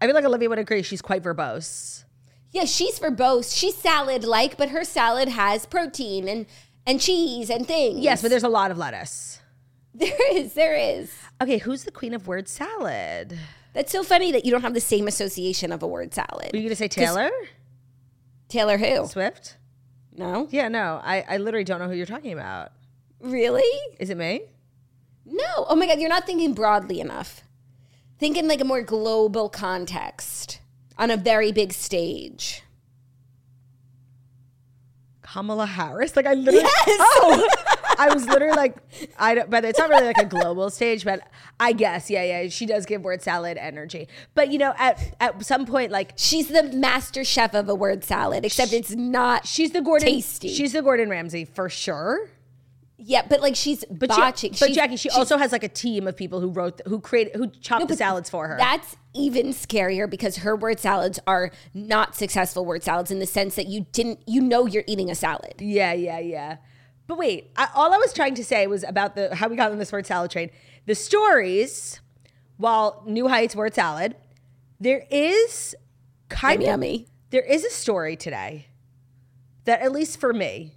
I 0.02 0.06
feel 0.06 0.16
like 0.16 0.26
Olivia 0.26 0.50
would 0.50 0.58
agree. 0.60 0.82
She's 0.82 1.02
quite 1.02 1.22
verbose. 1.22 2.04
Yeah, 2.52 2.66
she's 2.66 3.00
verbose. 3.00 3.56
She's 3.56 3.76
salad 3.78 4.24
like, 4.24 4.58
but 4.58 4.70
her 4.70 4.84
salad 4.84 5.30
has 5.30 5.66
protein 5.66 6.28
and 6.28 6.46
and 6.88 7.00
cheese 7.00 7.50
and 7.50 7.68
things. 7.68 8.00
Yes, 8.00 8.22
but 8.22 8.30
there's 8.32 8.44
a 8.44 8.50
lot 8.50 8.72
of 8.72 8.78
lettuce. 8.78 9.40
there 9.94 10.36
is, 10.36 10.54
there 10.54 10.76
is. 10.76 11.14
Okay, 11.42 11.58
who's 11.58 11.84
the 11.84 11.92
queen 11.92 12.14
of 12.14 12.28
word 12.28 12.48
salad? 12.48 13.38
That's 13.74 13.92
so 13.92 14.04
funny 14.04 14.32
that 14.32 14.46
you 14.46 14.52
don't 14.52 14.62
have 14.62 14.74
the 14.74 14.82
same 14.82 15.08
association 15.08 15.72
of 15.72 15.84
a 15.84 15.88
word 15.88 16.14
salad. 16.14 16.50
Were 16.54 16.58
you 16.58 16.64
going 16.64 16.70
to 16.70 16.76
say 16.76 16.88
Taylor 16.88 17.30
Taylor 18.50 18.78
who? 18.78 19.08
Swift? 19.08 19.58
No? 20.16 20.48
Yeah, 20.52 20.68
no. 20.68 21.00
I, 21.04 21.26
I 21.28 21.38
literally 21.38 21.64
don't 21.64 21.80
know 21.80 21.88
who 21.88 21.96
you're 21.96 22.06
talking 22.06 22.34
about. 22.34 22.74
Really? 23.22 23.64
Is 24.00 24.10
it 24.10 24.18
me? 24.18 24.42
No. 25.26 25.66
Oh 25.70 25.76
my 25.76 25.88
god, 25.88 26.00
you're 26.00 26.10
not 26.10 26.26
thinking 26.26 26.54
broadly 26.54 27.00
enough. 27.00 27.44
Think 28.20 28.38
in 28.38 28.48
like 28.48 28.60
a 28.60 28.66
more 28.66 28.82
global 28.82 29.48
context 29.50 30.60
on 30.98 31.12
a 31.12 31.18
very 31.18 31.52
big 31.52 31.72
stage. 31.72 32.62
Kamala 35.22 35.66
Harris? 35.66 36.16
Like 36.16 36.26
I 36.26 36.34
literally 36.34 36.60
Yes. 36.60 36.86
Oh 37.00 37.48
I 38.10 38.14
was 38.14 38.26
literally 38.26 38.56
like, 38.56 38.76
I 39.20 39.36
don't, 39.36 39.50
but 39.50 39.64
it's 39.66 39.78
not 39.80 39.90
really 39.90 40.08
like 40.08 40.18
a 40.18 40.26
global 40.26 40.70
stage, 40.70 41.04
but 41.06 41.22
I 41.60 41.72
guess, 41.74 42.10
yeah, 42.10 42.24
yeah, 42.24 42.50
she 42.50 42.66
does 42.66 42.86
give 42.86 43.04
word 43.04 43.22
salad 43.22 43.58
energy. 43.58 44.08
But 44.34 44.52
you 44.52 44.58
know, 44.58 44.74
at 44.78 45.16
at 45.20 45.46
some 45.46 45.66
point, 45.66 45.92
like 45.92 46.14
She's 46.16 46.48
the 46.48 46.64
master 46.64 47.24
chef 47.24 47.54
of 47.54 47.70
a 47.70 47.76
word 47.76 48.04
salad, 48.04 48.46
except 48.46 48.74
it's 48.74 48.92
not. 48.96 49.46
she's 49.48 49.72
the 49.72 49.82
Gordon, 49.82 50.08
Tasty. 50.08 50.50
she's 50.50 50.74
the 50.74 50.82
Gordon 50.82 51.10
Ramsay 51.10 51.46
for 51.46 51.70
sure. 51.70 52.30
Yeah, 53.04 53.24
but 53.28 53.42
like 53.42 53.56
she's 53.56 53.84
But, 53.90 54.12
she- 54.14 54.22
botching. 54.22 54.52
but 54.52 54.58
She's- 54.68 54.76
Jackie, 54.76 54.96
she 54.96 55.10
also 55.10 55.38
has 55.38 55.52
like 55.52 55.64
a 55.64 55.68
team 55.70 56.08
of 56.08 56.16
people 56.16 56.40
who 56.40 56.50
wrote, 56.52 56.82
who 56.86 57.00
created, 57.00 57.36
who 57.36 57.48
chopped 57.48 57.88
the 57.88 57.96
salads 57.96 58.30
for 58.30 58.48
her. 58.48 58.58
That's 58.60 58.96
even 59.16 59.48
scarier 59.48 60.08
because 60.08 60.38
her 60.38 60.56
word 60.56 60.80
salads 60.80 61.20
are 61.26 61.50
not 61.74 62.16
successful 62.16 62.64
word 62.64 62.84
salads 62.84 63.10
in 63.10 63.18
the 63.18 63.26
sense 63.26 63.56
that 63.56 63.66
you 63.66 63.88
didn't, 63.92 64.20
you 64.28 64.40
know, 64.40 64.68
you're 64.68 64.84
eating 64.86 65.10
a 65.10 65.16
salad. 65.16 65.56
Yeah, 65.60 65.94
yeah, 65.94 66.20
yeah. 66.20 66.58
But 67.12 67.18
wait, 67.18 67.52
I, 67.58 67.68
all 67.76 67.94
I 67.94 67.98
was 67.98 68.14
trying 68.14 68.36
to 68.36 68.44
say 68.46 68.68
was 68.68 68.86
about 68.86 69.16
the 69.16 69.36
how 69.36 69.50
we 69.50 69.58
got 69.58 69.70
on 69.70 69.80
this 69.80 69.92
word 69.92 70.06
salad 70.06 70.32
train. 70.32 70.50
The 70.86 70.96
stories, 70.96 72.00
while 72.56 73.04
New 73.06 73.28
Heights 73.28 73.54
word 73.54 73.76
salad, 73.76 74.16
there 74.80 75.04
is 75.12 75.76
kind 76.30 76.62
of 76.62 76.68
yummy. 76.70 77.08
there 77.32 77.42
is 77.42 77.66
a 77.66 77.70
story 77.70 78.16
today 78.16 78.68
that 79.66 79.82
at 79.82 79.92
least 79.92 80.22
for 80.22 80.32
me 80.32 80.76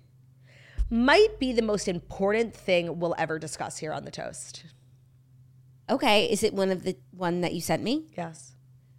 might 0.91 1.38
be 1.38 1.53
the 1.53 1.62
most 1.62 1.87
important 1.87 2.53
thing 2.53 2.99
we'll 2.99 3.14
ever 3.17 3.38
discuss 3.38 3.79
here 3.79 3.93
on 3.93 4.05
the 4.05 4.11
toast. 4.11 4.64
Okay, 5.88 6.25
is 6.25 6.43
it 6.43 6.53
one 6.53 6.73
of 6.73 6.83
the 6.83 6.97
one 7.12 7.43
that 7.43 7.55
you 7.55 7.61
sent 7.61 7.81
me? 7.81 8.07
Yes. 8.19 8.57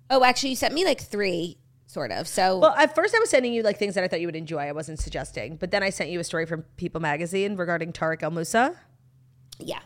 Oh, 0.09 0.23
actually, 0.23 0.51
you 0.51 0.55
sent 0.55 0.73
me 0.73 0.85
like 0.85 1.01
three, 1.01 1.57
sort 1.87 2.11
of. 2.11 2.27
So 2.27 2.59
Well, 2.59 2.75
at 2.75 2.95
first 2.95 3.15
I 3.15 3.19
was 3.19 3.29
sending 3.29 3.53
you 3.53 3.63
like 3.63 3.77
things 3.77 3.95
that 3.95 4.03
I 4.03 4.07
thought 4.07 4.21
you 4.21 4.27
would 4.27 4.35
enjoy. 4.35 4.59
I 4.59 4.71
wasn't 4.71 4.99
suggesting, 4.99 5.57
but 5.57 5.71
then 5.71 5.83
I 5.83 5.89
sent 5.89 6.09
you 6.09 6.19
a 6.19 6.23
story 6.23 6.45
from 6.45 6.63
People 6.77 7.01
Magazine 7.01 7.55
regarding 7.55 7.93
Tarek 7.93 8.23
El 8.23 8.31
Moussa, 8.31 8.75
yeah, 9.59 9.79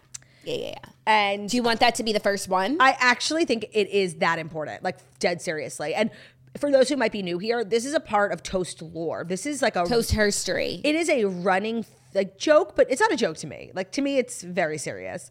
yeah, 0.44 0.56
yeah, 0.56 0.68
yeah. 0.68 0.92
and 1.06 1.50
Do 1.50 1.58
you 1.58 1.64
want 1.64 1.80
that 1.82 1.96
to 1.96 2.04
be 2.04 2.14
the 2.14 2.20
first 2.20 2.48
one? 2.48 2.78
I 2.80 2.96
actually 3.00 3.46
think 3.46 3.66
it 3.72 3.90
is 3.90 4.16
that 4.16 4.40
important, 4.40 4.84
like 4.84 4.98
dead 5.20 5.42
seriously. 5.42 5.94
And 5.94 6.10
for 6.58 6.72
those 6.72 6.90
who 6.90 6.96
might 6.96 7.12
be 7.12 7.22
new 7.22 7.38
here, 7.38 7.64
this 7.64 7.86
is 7.86 7.94
a 7.94 8.00
part 8.00 8.32
of 8.32 8.42
toast 8.44 8.82
lore. 8.82 9.24
This 9.24 9.46
is 9.46 9.62
like 9.62 9.76
a 9.76 9.86
Toast 9.86 10.14
herstory. 10.14 10.82
It 10.84 10.96
is 10.96 11.10
a 11.10 11.26
running 11.26 11.86
like 12.14 12.38
joke, 12.38 12.76
but 12.76 12.90
it's 12.90 13.00
not 13.00 13.12
a 13.12 13.16
joke 13.16 13.38
to 13.38 13.48
me. 13.48 13.72
Like 13.74 13.92
to 13.94 14.02
me, 14.02 14.18
it's 14.18 14.42
very 14.42 14.78
serious. 14.78 15.30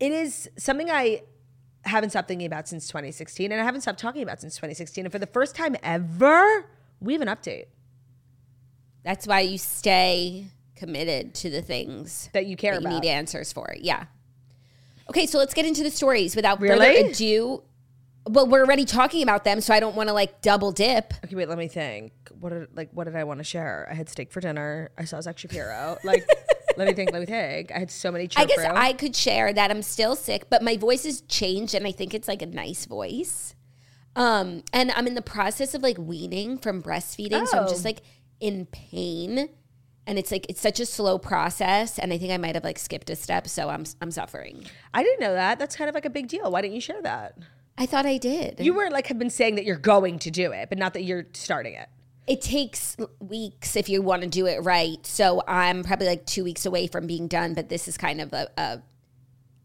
It 0.00 0.12
is 0.12 0.48
something 0.58 0.90
I 0.90 1.22
haven't 1.88 2.10
stopped 2.10 2.28
thinking 2.28 2.46
about 2.46 2.68
since 2.68 2.86
2016, 2.88 3.52
and 3.52 3.60
I 3.60 3.64
haven't 3.64 3.80
stopped 3.82 3.98
talking 3.98 4.22
about 4.22 4.40
since 4.40 4.56
2016. 4.56 5.04
And 5.06 5.12
for 5.12 5.18
the 5.18 5.26
first 5.26 5.54
time 5.54 5.76
ever, 5.82 6.66
we 7.00 7.12
have 7.12 7.22
an 7.22 7.28
update 7.28 7.66
That's 9.04 9.26
why 9.26 9.40
you 9.40 9.58
stay 9.58 10.46
committed 10.74 11.34
to 11.36 11.50
the 11.50 11.62
things 11.62 12.28
that 12.32 12.46
you 12.46 12.56
care 12.56 12.74
that 12.74 12.82
you 12.82 12.88
about. 12.88 13.02
need 13.02 13.08
answers 13.08 13.52
for. 13.52 13.74
Yeah. 13.80 14.04
Okay, 15.08 15.26
so 15.26 15.38
let's 15.38 15.54
get 15.54 15.64
into 15.64 15.82
the 15.82 15.90
stories 15.90 16.34
without 16.34 16.60
Really? 16.60 16.96
further 16.96 17.08
ado. 17.10 17.62
Well, 18.28 18.48
we're 18.48 18.64
already 18.64 18.84
talking 18.84 19.22
about 19.22 19.44
them, 19.44 19.60
so 19.60 19.72
I 19.72 19.78
don't 19.78 19.94
want 19.94 20.08
to 20.08 20.12
like 20.12 20.40
double 20.42 20.72
dip. 20.72 21.14
Okay, 21.24 21.36
wait. 21.36 21.48
Let 21.48 21.58
me 21.58 21.68
think. 21.68 22.12
What 22.40 22.50
did 22.50 22.68
like 22.76 22.90
what 22.92 23.04
did 23.04 23.14
I 23.14 23.22
want 23.22 23.38
to 23.38 23.44
share? 23.44 23.86
I 23.88 23.94
had 23.94 24.08
steak 24.08 24.32
for 24.32 24.40
dinner. 24.40 24.90
I 24.98 25.04
saw 25.04 25.20
Zach 25.20 25.38
Shapiro. 25.38 25.96
Like, 26.02 26.26
let 26.76 26.86
me 26.88 26.94
think. 26.94 27.12
Let 27.12 27.20
me 27.20 27.26
think. 27.26 27.72
I 27.72 27.78
had 27.78 27.90
so 27.90 28.10
many. 28.12 28.28
I 28.36 28.44
guess. 28.44 28.58
I 28.58 28.92
could 28.92 29.14
share 29.16 29.52
that 29.52 29.70
I'm 29.70 29.82
still 29.82 30.16
sick, 30.16 30.48
but 30.50 30.62
my 30.62 30.76
voice 30.76 31.04
has 31.04 31.20
changed, 31.22 31.74
and 31.74 31.86
I 31.86 31.92
think 31.92 32.14
it's 32.14 32.28
like 32.28 32.42
a 32.42 32.46
nice 32.46 32.84
voice. 32.86 33.54
Um, 34.14 34.62
and 34.72 34.90
I'm 34.92 35.06
in 35.06 35.14
the 35.14 35.22
process 35.22 35.74
of 35.74 35.82
like 35.82 35.98
weaning 35.98 36.58
from 36.58 36.82
breastfeeding, 36.82 37.46
so 37.46 37.58
I'm 37.58 37.64
Oh. 37.64 37.68
just 37.68 37.84
like 37.84 38.00
in 38.40 38.66
pain, 38.66 39.48
and 40.06 40.18
it's 40.18 40.30
like 40.30 40.46
it's 40.48 40.60
such 40.60 40.80
a 40.80 40.86
slow 40.86 41.18
process, 41.18 41.98
and 41.98 42.12
I 42.12 42.18
think 42.18 42.32
I 42.32 42.38
might 42.38 42.54
have 42.54 42.64
like 42.64 42.78
skipped 42.78 43.10
a 43.10 43.16
step, 43.16 43.46
so 43.48 43.68
I'm 43.68 43.84
I'm 44.00 44.10
suffering. 44.10 44.64
I 44.94 45.02
didn't 45.02 45.20
know 45.20 45.34
that. 45.34 45.58
That's 45.58 45.76
kind 45.76 45.88
of 45.88 45.94
like 45.94 46.04
a 46.06 46.10
big 46.10 46.28
deal. 46.28 46.50
Why 46.50 46.62
didn't 46.62 46.74
you 46.74 46.80
share 46.80 47.02
that? 47.02 47.36
I 47.78 47.84
thought 47.84 48.06
I 48.06 48.16
did. 48.16 48.58
You 48.60 48.72
were 48.72 48.88
like 48.88 49.08
have 49.08 49.18
been 49.18 49.28
saying 49.28 49.56
that 49.56 49.66
you're 49.66 49.76
going 49.76 50.18
to 50.20 50.30
do 50.30 50.50
it, 50.52 50.70
but 50.70 50.78
not 50.78 50.94
that 50.94 51.04
you're 51.04 51.26
starting 51.34 51.74
it. 51.74 51.88
It 52.26 52.40
takes 52.42 52.96
weeks 53.20 53.76
if 53.76 53.88
you 53.88 54.02
want 54.02 54.22
to 54.22 54.28
do 54.28 54.46
it 54.46 54.58
right. 54.64 55.04
So 55.06 55.42
I'm 55.46 55.84
probably 55.84 56.06
like 56.06 56.26
two 56.26 56.44
weeks 56.44 56.66
away 56.66 56.86
from 56.86 57.06
being 57.06 57.28
done, 57.28 57.54
but 57.54 57.68
this 57.68 57.86
is 57.88 57.96
kind 57.96 58.20
of 58.20 58.32
a, 58.32 58.48
a, 58.56 58.82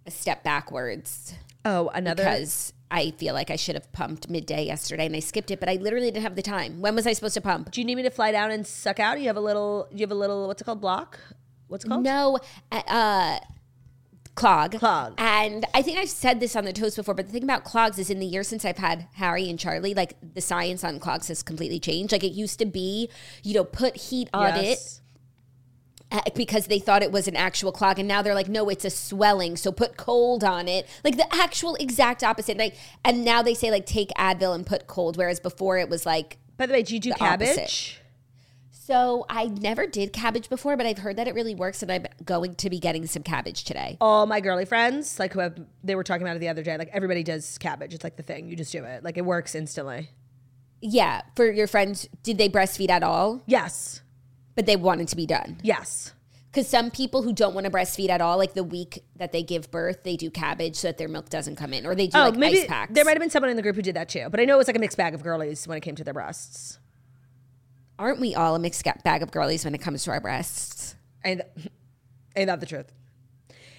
a 0.05 0.11
step 0.11 0.43
backwards 0.43 1.33
Oh, 1.65 1.89
another. 1.93 2.23
because 2.23 2.73
I 2.89 3.11
feel 3.11 3.33
like 3.33 3.49
I 3.49 3.55
should 3.55 3.75
have 3.75 3.91
pumped 3.93 4.29
midday 4.29 4.65
yesterday 4.65 5.05
and 5.05 5.15
I 5.15 5.19
skipped 5.21 5.49
it, 5.51 5.59
but 5.59 5.69
I 5.69 5.75
literally 5.75 6.07
didn't 6.11 6.23
have 6.23 6.35
the 6.35 6.41
time. 6.41 6.81
When 6.81 6.93
was 6.95 7.07
I 7.07 7.13
supposed 7.13 7.33
to 7.35 7.41
pump? 7.41 7.71
do 7.71 7.81
you 7.81 7.85
need 7.85 7.95
me 7.95 8.03
to 8.03 8.09
fly 8.11 8.31
down 8.31 8.51
and 8.51 8.65
suck 8.67 8.99
out? 8.99 9.19
You 9.19 9.27
have 9.27 9.37
a 9.37 9.41
little. 9.41 9.87
You 9.91 9.99
have 10.01 10.11
a 10.11 10.15
little. 10.15 10.47
What's 10.47 10.61
it 10.61 10.65
called? 10.65 10.81
Block. 10.81 11.19
What's 11.67 11.85
it 11.85 11.87
called? 11.87 12.03
No, 12.03 12.37
uh, 12.71 13.39
clog. 14.35 14.79
Clog. 14.79 15.13
And 15.17 15.65
I 15.73 15.81
think 15.81 15.97
I've 15.99 16.09
said 16.09 16.39
this 16.39 16.55
on 16.55 16.65
the 16.65 16.73
toast 16.73 16.95
before, 16.95 17.13
but 17.13 17.27
the 17.27 17.31
thing 17.31 17.43
about 17.43 17.63
clogs 17.63 17.99
is 17.99 18.09
in 18.09 18.19
the 18.19 18.25
year 18.25 18.43
since 18.43 18.63
I've 18.65 18.77
had 18.77 19.07
Harry 19.13 19.49
and 19.49 19.59
Charlie, 19.59 19.93
like 19.93 20.15
the 20.33 20.41
science 20.41 20.83
on 20.83 20.99
clogs 20.99 21.27
has 21.27 21.43
completely 21.43 21.79
changed. 21.79 22.11
Like 22.11 22.23
it 22.23 22.31
used 22.33 22.57
to 22.59 22.65
be, 22.65 23.09
you 23.43 23.53
know, 23.53 23.63
put 23.63 23.95
heat 23.97 24.29
on 24.33 24.55
it 24.57 24.63
Yes. 24.63 25.01
uh, 26.11 26.21
because 26.35 26.67
they 26.67 26.79
thought 26.79 27.03
it 27.03 27.11
was 27.11 27.27
an 27.27 27.35
actual 27.35 27.71
clog 27.71 27.99
and 27.99 28.07
now 28.07 28.21
they're 28.21 28.35
like 28.35 28.49
no 28.49 28.67
it's 28.69 28.83
a 28.83 28.89
swelling 28.89 29.55
so 29.55 29.71
put 29.71 29.95
cold 29.95 30.43
on 30.43 30.67
it 30.67 30.85
like 31.05 31.15
the 31.15 31.33
actual 31.35 31.75
exact 31.75 32.21
opposite 32.23 32.57
like 32.57 32.75
and 33.05 33.23
now 33.23 33.41
they 33.41 33.53
say 33.53 33.71
like 33.71 33.85
take 33.85 34.09
advil 34.17 34.53
and 34.53 34.65
put 34.65 34.87
cold 34.87 35.15
whereas 35.15 35.39
before 35.39 35.77
it 35.77 35.87
was 35.89 36.05
like 36.05 36.37
By 36.57 36.65
the 36.65 36.73
way, 36.73 36.83
do 36.83 36.93
you 36.93 36.99
do 36.99 37.13
cabbage? 37.13 37.49
opposite. 37.57 38.00
So 38.83 39.25
i 39.29 39.45
never 39.45 39.85
did 39.85 40.11
cabbage 40.11 40.49
before 40.49 40.75
but 40.75 40.85
i've 40.85 40.97
heard 40.97 41.15
that 41.17 41.27
it 41.27 41.35
really 41.35 41.53
works 41.53 41.83
and 41.83 41.91
i'm 41.91 42.05
going 42.25 42.55
to 42.55 42.69
be 42.69 42.79
getting 42.79 43.05
some 43.05 43.21
cabbage 43.23 43.63
today 43.63 43.97
All 44.01 44.25
my 44.25 44.39
girly 44.39 44.65
friends, 44.65 45.19
like 45.19 45.33
who 45.33 45.39
have, 45.39 45.55
they 45.83 45.95
were 45.95 46.03
talking 46.03 46.23
about 46.25 46.35
it 46.35 46.39
the 46.39 46.49
other 46.49 46.63
day. 46.63 46.77
Like 46.77 46.89
everybody 46.91 47.23
does 47.23 47.57
cabbage. 47.57 47.93
It's 47.93 48.03
like 48.03 48.15
the 48.15 48.23
thing. 48.23 48.47
You 48.49 48.55
just 48.55 48.71
do 48.71 48.83
it. 48.83 49.03
Like 49.03 49.17
it 49.17 49.25
works 49.25 49.53
instantly. 49.55 50.09
yeah 50.81 51.21
for 51.35 51.49
your 51.51 51.67
friends 51.67 52.07
did 52.23 52.37
they 52.39 52.49
breastfeed 52.49 52.89
at 52.89 53.03
all 53.03 53.43
Yes. 53.45 54.01
but 54.55 54.65
they 54.65 54.75
wanted 54.75 55.07
to 55.09 55.15
be 55.15 55.25
done 55.27 55.57
Yes. 55.61 56.13
because 56.51 56.67
some 56.67 56.89
people 56.91 57.21
who 57.21 57.33
don't 57.33 57.53
want 57.53 57.65
to 57.65 57.71
breastfeed 57.71 58.09
at 58.09 58.19
all 58.21 58.37
like 58.37 58.53
the 58.55 58.63
week 58.63 59.03
that 59.17 59.31
they 59.31 59.43
give 59.43 59.69
birth 59.69 60.03
they 60.03 60.15
do 60.15 60.29
cabbage 60.31 60.75
so 60.77 60.87
that 60.87 60.97
their 60.97 61.07
milk 61.09 61.29
doesn't 61.29 61.55
come 61.55 61.73
in 61.73 61.85
or 61.85 61.93
they 61.93 62.07
do 62.07 62.17
Oh, 62.17 62.29
like 62.29 62.35
maybe 62.35 62.61
ice 62.61 62.67
packs 62.67 62.93
there 62.95 63.05
might 63.05 63.11
have 63.13 63.19
been 63.21 63.29
someone 63.29 63.49
in 63.51 63.57
the 63.57 63.63
group 63.63 63.75
who 63.75 63.81
did 63.83 63.95
that 63.95 64.09
too. 64.09 64.27
But 64.31 64.39
I 64.39 64.45
know 64.45 64.55
it 64.55 64.57
was 64.57 64.67
like 64.67 64.75
a 64.77 64.79
mixed 64.79 64.97
bag 64.97 65.13
of 65.13 65.21
girlies 65.23 65.67
when 65.67 65.77
it 65.77 65.81
came 65.81 65.95
to 65.95 66.03
their 66.03 66.13
breasts. 66.15 66.79
Aren't 68.01 68.19
we 68.19 68.33
all 68.33 68.55
a 68.55 68.59
mixed 68.59 68.83
bag 69.03 69.21
of 69.21 69.29
girlies 69.31 69.63
when 69.63 69.75
it 69.75 69.77
comes 69.77 70.03
to 70.05 70.11
our 70.11 70.19
breasts? 70.19 70.95
Ain't, 71.23 71.41
ain't 72.35 72.47
that 72.47 72.59
the 72.59 72.65
truth? 72.65 72.91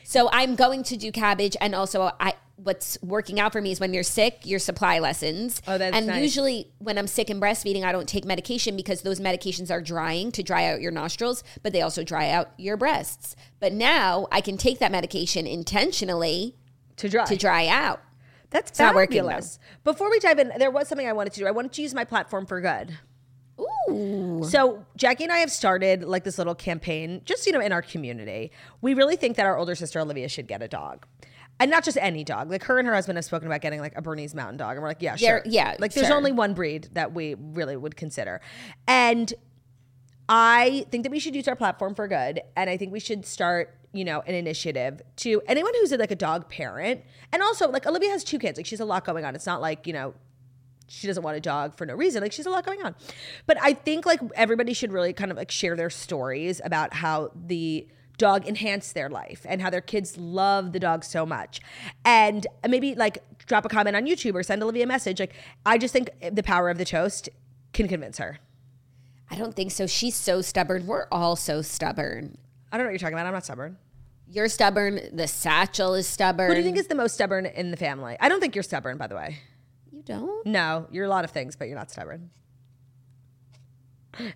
So 0.05 0.31
I'm 0.33 0.55
going 0.55 0.85
to 0.85 0.97
do 0.97 1.11
cabbage, 1.11 1.57
and 1.61 1.75
also 1.75 2.13
I. 2.21 2.35
What's 2.57 2.97
working 3.03 3.41
out 3.41 3.51
for 3.51 3.61
me 3.61 3.73
is 3.73 3.81
when 3.81 3.93
you're 3.93 4.05
sick, 4.05 4.43
your 4.45 4.61
supply 4.61 5.01
lessens. 5.01 5.61
Oh, 5.67 5.79
that's 5.79 5.97
and 5.97 6.07
nice. 6.07 6.23
usually 6.23 6.71
when 6.79 6.97
I'm 6.97 7.09
sick 7.09 7.29
and 7.29 7.43
breastfeeding, 7.43 7.83
I 7.83 7.91
don't 7.91 8.09
take 8.09 8.25
medication 8.25 8.77
because 8.77 9.03
those 9.03 9.19
medications 9.19 9.69
are 9.73 9.81
drying 9.81 10.31
to 10.33 10.45
dry 10.45 10.67
out 10.67 10.81
your 10.81 10.93
nostrils, 10.93 11.43
but 11.65 11.73
they 11.73 11.83
also 11.83 12.05
dry 12.05 12.31
out 12.31 12.51
your 12.59 12.77
breasts. 12.77 13.35
But 13.59 13.73
now 13.73 14.29
I 14.31 14.41
can 14.41 14.57
take 14.57 14.79
that 14.79 14.93
medication 14.93 15.45
intentionally 15.45 16.55
To 16.99 17.09
dry. 17.09 17.25
to 17.25 17.35
dry 17.37 17.67
out. 17.67 18.01
That's 18.51 18.79
not 18.79 18.95
working, 18.95 19.25
fabulous. 19.25 19.59
Before 19.83 20.09
we 20.09 20.21
dive 20.21 20.39
in, 20.39 20.53
there 20.59 20.71
was 20.71 20.87
something 20.87 21.09
I 21.09 21.15
wanted 21.15 21.33
to 21.33 21.41
do. 21.41 21.47
I 21.49 21.51
wanted 21.51 21.73
to 21.73 21.83
use 21.83 21.95
my 21.95 22.05
platform 22.05 22.47
for 22.47 22.61
good. 22.61 22.97
Ooh. 23.61 24.43
So 24.49 24.85
Jackie 24.97 25.25
and 25.25 25.33
I 25.33 25.39
have 25.39 25.51
started 25.51 26.05
like 26.05 26.25
this 26.25 26.39
little 26.39 26.55
campaign, 26.55 27.23
just 27.25 27.47
you 27.47 27.53
know, 27.53 27.61
in 27.61 27.73
our 27.73 27.83
community. 27.83 28.51
We 28.81 28.95
really 28.95 29.17
think 29.17 29.37
that 29.37 29.47
our 29.47 29.57
older 29.57 29.75
sister 29.75 30.01
Olivia 30.01 30.29
should 30.29 30.47
get 30.47 30.63
a 30.63 30.69
dog. 30.69 31.07
And 31.61 31.71
not 31.71 31.85
just 31.85 31.99
any 32.01 32.25
dog. 32.25 32.51
Like 32.51 32.65
her 32.65 32.79
and 32.79 32.89
her 32.89 32.95
husband 32.95 33.19
have 33.19 33.25
spoken 33.25 33.47
about 33.47 33.61
getting 33.61 33.81
like 33.81 33.97
a 33.97 34.03
Bernese 34.03 34.35
Mountain 34.35 34.57
Dog. 34.57 34.73
And 34.73 34.83
we're 34.83 34.89
like, 34.89 35.03
yeah, 35.03 35.17
sure. 35.17 35.43
yeah, 35.45 35.77
Like 35.79 35.93
there's 35.93 36.09
sure. 36.09 36.17
only 36.17 36.33
one 36.33 36.55
breed 36.55 36.89
that 36.93 37.13
we 37.13 37.35
really 37.39 37.77
would 37.77 37.95
consider. 37.95 38.41
And 38.89 39.33
I 40.29 40.87
think 40.91 41.05
that 41.05 41.11
we 41.13 41.19
should 41.19 41.37
use 41.37 41.47
our 41.47 41.55
platform 41.55 41.95
for 41.95 42.09
good. 42.09 42.41
And 42.57 42.71
I 42.71 42.77
think 42.77 42.91
we 42.91 43.01
should 43.01 43.27
start, 43.27 43.77
you 43.93 44.05
know, 44.05 44.23
an 44.27 44.35
initiative 44.35 45.03
to 45.17 45.43
anyone 45.47 45.73
who's 45.75 45.93
like 45.93 46.11
a 46.11 46.17
dog 46.17 46.49
parent. 46.49 47.03
And 47.33 47.43
also, 47.43 47.71
like, 47.71 47.87
Olivia 47.87 48.11
has 48.11 48.25
two 48.25 48.39
kids. 48.39 48.59
Like, 48.59 48.67
she's 48.67 48.81
a 48.81 48.85
lot 48.85 49.05
going 49.05 49.25
on. 49.25 49.35
It's 49.35 49.47
not 49.47 49.61
like, 49.61 49.87
you 49.87 49.93
know, 49.93 50.15
she 50.93 51.07
doesn't 51.07 51.23
want 51.23 51.37
a 51.37 51.41
dog 51.41 51.75
for 51.77 51.87
no 51.87 51.95
reason. 51.95 52.23
Like, 52.23 52.33
she's 52.33 52.45
a 52.45 52.51
lot 52.51 52.67
going 52.67 52.83
on. 52.83 52.95
But 53.47 53.57
I 53.63 53.73
think, 53.73 54.05
like, 54.05 54.21
everybody 54.35 54.75
should 54.75 54.93
really 54.93 55.15
kind 55.15 55.31
of 55.31 55.39
like 55.39 55.51
share 55.51 55.75
their 55.75 55.89
stories 55.89 56.61
about 56.63 56.93
how 56.93 57.31
the 57.35 57.89
dog 58.19 58.47
enhanced 58.47 58.95
their 58.95 59.09
life 59.09 59.47
and 59.49 59.63
how 59.63 59.71
their 59.71 59.81
kids 59.81 60.19
love 60.19 60.73
the 60.73 60.79
dog 60.79 61.03
so 61.03 61.25
much. 61.25 61.61
And 62.05 62.47
maybe 62.69 62.95
like 62.95 63.19
drop 63.47 63.65
a 63.65 63.69
comment 63.69 63.97
on 63.97 64.05
YouTube 64.05 64.35
or 64.35 64.43
send 64.43 64.63
Olivia 64.63 64.85
a 64.85 64.87
message. 64.87 65.19
Like, 65.19 65.35
I 65.65 65.79
just 65.79 65.95
think 65.95 66.11
the 66.31 66.43
power 66.43 66.69
of 66.69 66.77
the 66.77 66.85
toast 66.85 67.31
can 67.73 67.89
convince 67.89 68.19
her. 68.19 68.39
I 69.31 69.37
don't 69.37 69.57
think 69.57 69.73
so. 69.73 69.87
She's 69.87 70.15
so 70.15 70.43
stubborn. 70.43 70.87
We're 70.87 71.07
all 71.11 71.37
so 71.37 71.63
stubborn. 71.63 72.37
I 72.71 72.77
don't 72.77 72.85
know 72.85 72.89
what 72.89 72.93
you're 72.93 72.99
talking 72.99 73.15
about. 73.15 73.27
I'm 73.27 73.33
not 73.33 73.45
stubborn. 73.45 73.79
You're 74.29 74.49
stubborn. 74.49 75.01
The 75.13 75.27
satchel 75.27 75.95
is 75.95 76.07
stubborn. 76.07 76.49
Who 76.49 76.55
do 76.55 76.61
you 76.61 76.65
think 76.65 76.77
is 76.77 76.89
the 76.89 76.95
most 76.95 77.15
stubborn 77.15 77.47
in 77.47 77.71
the 77.71 77.79
family? 77.79 78.17
I 78.21 78.29
don't 78.29 78.41
think 78.41 78.55
you're 78.55 78.63
stubborn, 78.63 78.99
by 78.99 79.07
the 79.07 79.17
way. 79.17 79.39
You 79.93 80.03
don't? 80.03 80.47
No, 80.47 80.87
you're 80.91 81.05
a 81.05 81.09
lot 81.09 81.25
of 81.25 81.31
things, 81.31 81.57
but 81.57 81.69
you're 81.69 81.77
not 81.77 81.91
stubborn. 81.91 82.31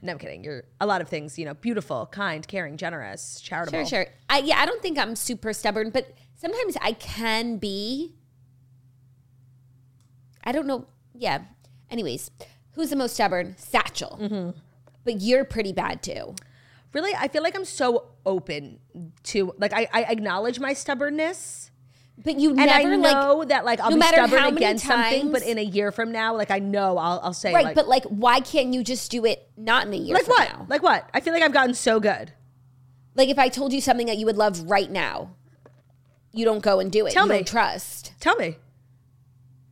no, 0.03 0.13
I'm 0.13 0.19
kidding. 0.19 0.45
You're 0.45 0.65
a 0.81 0.87
lot 0.87 1.01
of 1.01 1.09
things, 1.09 1.39
you 1.39 1.45
know, 1.45 1.55
beautiful, 1.55 2.07
kind, 2.07 2.47
caring, 2.47 2.77
generous, 2.77 3.41
charitable. 3.41 3.85
Sure, 3.85 4.05
sure. 4.05 4.13
I, 4.29 4.39
yeah, 4.39 4.59
I 4.59 4.67
don't 4.67 4.83
think 4.83 4.99
I'm 4.99 5.17
super 5.17 5.53
stubborn, 5.53 5.91
but 5.91 6.13
sometimes 6.35 6.77
I 6.81 6.93
can 6.93 7.57
be. 7.59 8.15
I 10.45 10.53
don't 10.53 10.67
know. 10.67 10.87
Yeah. 11.15 11.43
Anyways, 11.91 12.31
who's 12.73 12.91
the 12.91 12.97
most 12.97 13.15
stubborn? 13.15 13.57
Satchel. 13.59 14.19
Mm-hmm. 14.21 14.59
But 15.05 15.21
you're 15.21 15.45
pretty 15.45 15.73
bad 15.73 16.03
too. 16.03 16.35
Really, 16.93 17.15
I 17.15 17.29
feel 17.29 17.43
like 17.43 17.55
I'm 17.55 17.65
so 17.65 18.09
open 18.25 18.79
to 19.25 19.53
like 19.59 19.73
I, 19.73 19.89
I 19.93 20.03
acknowledge 20.05 20.59
my 20.59 20.73
stubbornness. 20.73 21.71
But 22.19 22.41
you 22.41 22.49
And 22.51 22.57
never 22.57 22.71
I 22.73 22.97
like 22.97 23.49
that 23.49 23.65
like 23.65 23.79
I'll 23.81 23.91
no 23.91 23.97
be 23.97 24.01
matter 24.01 24.21
how 24.21 24.27
stubborn 24.27 24.45
many 24.55 24.57
against 24.57 24.87
something, 24.87 25.31
but 25.33 25.43
in 25.43 25.59
a 25.59 25.63
year 25.63 25.93
from 25.93 26.13
now, 26.13 26.35
like 26.35 26.51
I 26.51 26.59
know 26.59 26.97
I'll 26.99 27.21
I'll 27.23 27.35
say 27.35 27.53
right. 27.53 27.65
like 27.67 27.75
but 27.75 27.87
like, 27.89 28.05
why 28.05 28.41
can't 28.41 28.73
you 28.73 28.83
just 28.83 29.11
do 29.11 29.25
it 29.27 29.49
not 29.57 29.87
in 29.87 29.93
a 29.93 29.97
year? 29.97 30.15
like 30.15 30.25
from 30.25 30.33
what? 30.33 30.49
Now? 30.49 30.67
Like 30.69 30.83
what? 30.83 31.09
I 31.13 31.21
feel 31.21 31.33
like 31.35 31.43
I've 31.43 31.53
gotten 31.53 31.75
so 31.75 32.01
good. 32.01 32.33
Like 33.15 33.29
if 33.29 33.39
I 33.39 33.49
told 33.49 33.73
you 33.73 33.81
something 33.81 34.07
that 34.07 34.17
you 34.17 34.27
would 34.27 34.37
love 34.37 34.63
right 34.71 34.91
now, 34.91 35.37
you 36.33 36.45
don't 36.45 36.63
go 36.63 36.81
and 36.81 36.91
do 36.91 37.07
it. 37.07 37.13
Tell 37.13 37.27
you 37.27 37.33
me. 37.33 37.37
don't 37.39 37.47
trust. 37.49 38.13
Tell 38.19 38.37
me. 38.37 38.57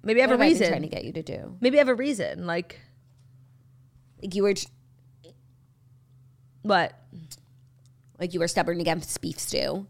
Maybe 0.03 0.21
I 0.21 0.25
have 0.25 0.31
What 0.31 0.41
a 0.41 0.45
have 0.45 0.47
I 0.47 0.53
reason. 0.53 0.69
trying 0.69 0.83
to 0.83 0.89
get 0.89 1.05
you 1.05 1.13
to 1.15 1.23
do? 1.23 1.57
Maybe 1.61 1.79
I 1.79 1.81
have 1.81 1.89
a 1.89 1.95
reason. 1.95 2.47
Like 2.47 2.79
Like 4.23 4.35
you 4.35 4.43
were, 4.43 4.55
what? 6.63 6.93
like 8.21 8.33
you 8.35 8.41
were 8.41 8.49
stubborn 8.49 8.81
against 8.81 9.21
beef 9.21 9.39
stew. 9.41 9.87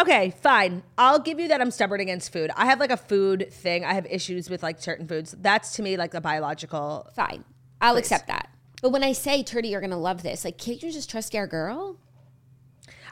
Okay, 0.00 0.32
fine. 0.40 0.82
I'll 0.96 1.18
give 1.18 1.38
you 1.38 1.48
that 1.48 1.60
I'm 1.60 1.70
stubborn 1.70 2.00
against 2.00 2.32
food. 2.32 2.50
I 2.56 2.64
have 2.66 2.80
like 2.80 2.90
a 2.90 2.96
food 2.96 3.52
thing. 3.52 3.84
I 3.84 3.92
have 3.92 4.06
issues 4.06 4.48
with 4.48 4.62
like 4.62 4.80
certain 4.80 5.06
foods. 5.06 5.34
That's 5.38 5.76
to 5.76 5.82
me 5.82 5.98
like 5.98 6.14
a 6.14 6.22
biological. 6.22 7.10
Fine, 7.14 7.44
I'll 7.82 7.96
accept 7.96 8.26
that. 8.28 8.48
But 8.80 8.92
when 8.92 9.04
I 9.04 9.12
say, 9.12 9.42
Turdy, 9.42 9.70
you're 9.70 9.80
gonna 9.82 9.98
love 9.98 10.22
this, 10.22 10.42
like, 10.44 10.56
can't 10.56 10.82
you 10.82 10.90
just 10.90 11.10
trust 11.10 11.34
our 11.34 11.46
girl? 11.46 11.98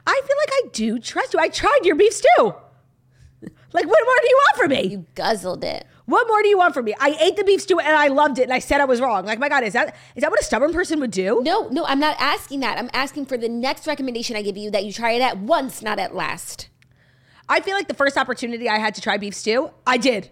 I 0.07 0.21
feel 0.25 0.37
like 0.37 0.49
I 0.51 0.61
do 0.73 0.97
trust 0.97 1.33
you. 1.33 1.39
I 1.39 1.49
tried 1.49 1.81
your 1.83 1.95
beef 1.95 2.13
stew. 2.13 2.55
Like, 3.71 3.85
what 3.85 3.99
more 4.03 4.15
do 4.21 4.27
you 4.27 4.39
want 4.47 4.57
from 4.57 4.69
me? 4.71 4.87
You 4.87 5.05
guzzled 5.13 5.63
it. 5.63 5.85
What 6.05 6.27
more 6.27 6.41
do 6.41 6.47
you 6.47 6.57
want 6.57 6.73
from 6.73 6.85
me? 6.85 6.95
I 6.99 7.15
ate 7.21 7.37
the 7.37 7.43
beef 7.43 7.61
stew 7.61 7.79
and 7.79 7.95
I 7.95 8.07
loved 8.07 8.39
it, 8.39 8.43
and 8.43 8.53
I 8.53 8.57
said 8.57 8.81
I 8.81 8.85
was 8.85 8.99
wrong. 8.99 9.25
Like, 9.25 9.37
my 9.37 9.47
God, 9.47 9.63
is 9.63 9.73
that 9.73 9.95
is 10.15 10.21
that 10.21 10.31
what 10.31 10.39
a 10.39 10.43
stubborn 10.43 10.73
person 10.73 10.99
would 11.01 11.11
do? 11.11 11.39
No, 11.43 11.67
no, 11.69 11.85
I'm 11.85 11.99
not 11.99 12.15
asking 12.19 12.61
that. 12.61 12.79
I'm 12.79 12.89
asking 12.93 13.27
for 13.27 13.37
the 13.37 13.47
next 13.47 13.85
recommendation 13.85 14.35
I 14.35 14.41
give 14.41 14.57
you 14.57 14.71
that 14.71 14.85
you 14.85 14.91
try 14.91 15.11
it 15.11 15.21
at 15.21 15.37
once, 15.37 15.83
not 15.83 15.99
at 15.99 16.15
last. 16.15 16.67
I 17.49 17.59
feel 17.61 17.73
like 17.73 17.87
the 17.87 17.95
first 17.95 18.15
opportunity 18.15 18.69
I 18.69 18.77
had 18.77 18.95
to 18.95 19.01
try 19.01 19.17
beef 19.17 19.33
stew, 19.33 19.71
I 19.85 19.97
did. 19.97 20.29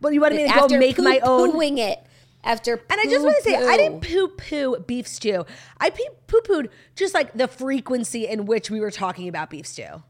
But 0.00 0.12
you 0.12 0.20
wanted 0.20 0.36
me 0.36 0.48
to 0.48 0.68
go 0.68 0.78
make 0.78 0.98
my 0.98 1.20
own. 1.22 1.52
poo-pooing 1.52 1.78
it. 1.78 2.00
After 2.42 2.74
And 2.90 3.00
I 3.00 3.04
just 3.04 3.24
want 3.24 3.36
to 3.38 3.42
say, 3.42 3.54
I 3.54 3.78
didn't 3.78 4.02
poo 4.02 4.28
poo 4.28 4.76
beef 4.80 5.08
stew. 5.08 5.46
I 5.80 5.88
poo 5.88 6.42
pooed 6.42 6.68
just 6.94 7.14
like 7.14 7.32
the 7.32 7.48
frequency 7.48 8.26
in 8.26 8.44
which 8.44 8.70
we 8.70 8.80
were 8.80 8.90
talking 8.90 9.28
about 9.28 9.48
beef 9.48 9.66
stew. 9.66 10.02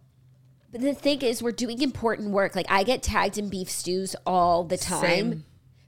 But 0.72 0.80
the 0.80 0.94
thing 0.94 1.22
is, 1.22 1.40
we're 1.40 1.52
doing 1.52 1.80
important 1.80 2.30
work. 2.30 2.56
Like 2.56 2.66
I 2.68 2.82
get 2.82 3.04
tagged 3.04 3.38
in 3.38 3.50
beef 3.50 3.70
stews 3.70 4.16
all 4.26 4.64
the 4.64 4.76
time. 4.76 5.00
Same. 5.00 5.44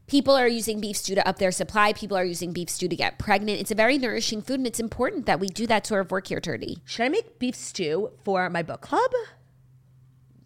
People 0.07 0.37
are 0.37 0.47
using 0.47 0.81
beef 0.81 0.97
stew 0.97 1.17
to 1.17 1.29
up 1.29 1.41
their 1.41 1.51
supply. 1.51 1.93
People 1.93 2.17
are 2.17 2.25
using 2.25 2.53
beef 2.53 2.71
stew 2.71 2.87
to 2.87 2.95
get 2.95 3.19
pregnant. 3.19 3.59
It's 3.59 3.73
a 3.73 3.75
very 3.75 3.99
nourishing 3.99 4.41
food, 4.41 4.61
and 4.61 4.67
it's 4.69 4.79
important 4.79 5.27
that 5.27 5.41
we 5.41 5.49
do 5.49 5.67
that 5.67 5.85
sort 5.85 6.03
of 6.03 6.13
work 6.13 6.29
here, 6.29 6.41
Turdy. 6.41 6.77
Should 6.85 7.07
I 7.07 7.09
make 7.09 7.41
beef 7.41 7.57
stew 7.57 8.13
for 8.23 8.49
my 8.49 8.63
book 8.63 8.83
club? 8.83 9.11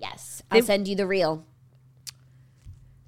Yes, 0.00 0.42
I'll 0.50 0.62
send 0.62 0.88
you 0.88 0.96
the 0.96 1.06
reel. 1.06 1.46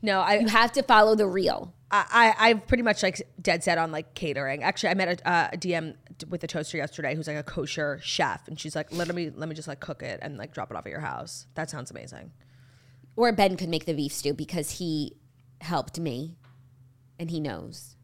No, 0.02 0.20
I, 0.20 0.40
You 0.40 0.48
have 0.48 0.72
to 0.72 0.82
follow 0.82 1.14
the 1.14 1.26
reel. 1.26 1.74
I, 1.90 2.34
I, 2.38 2.48
I've 2.48 2.66
pretty 2.66 2.82
much 2.82 3.02
like 3.02 3.22
dead 3.40 3.62
set 3.62 3.78
on 3.78 3.92
like 3.92 4.14
catering. 4.14 4.62
Actually, 4.62 4.90
I 4.90 4.94
met 4.94 5.20
a, 5.20 5.28
uh, 5.28 5.48
a 5.52 5.56
DM 5.56 5.94
with 6.28 6.42
a 6.42 6.46
toaster 6.46 6.76
yesterday 6.76 7.14
who's 7.14 7.26
like 7.26 7.36
a 7.36 7.42
kosher 7.42 8.00
chef, 8.02 8.48
and 8.48 8.58
she's 8.58 8.74
like, 8.74 8.92
"Let 8.92 9.14
me, 9.14 9.30
let 9.30 9.48
me 9.48 9.54
just 9.54 9.68
like 9.68 9.80
cook 9.80 10.02
it 10.02 10.18
and 10.22 10.36
like 10.36 10.52
drop 10.52 10.70
it 10.70 10.76
off 10.76 10.86
at 10.86 10.90
your 10.90 11.00
house." 11.00 11.46
That 11.54 11.70
sounds 11.70 11.90
amazing. 11.90 12.32
Or 13.14 13.30
Ben 13.32 13.56
could 13.56 13.68
make 13.68 13.84
the 13.84 13.94
beef 13.94 14.12
stew 14.12 14.34
because 14.34 14.72
he 14.72 15.16
helped 15.60 16.00
me, 16.00 16.36
and 17.18 17.30
he 17.30 17.40
knows 17.40 17.96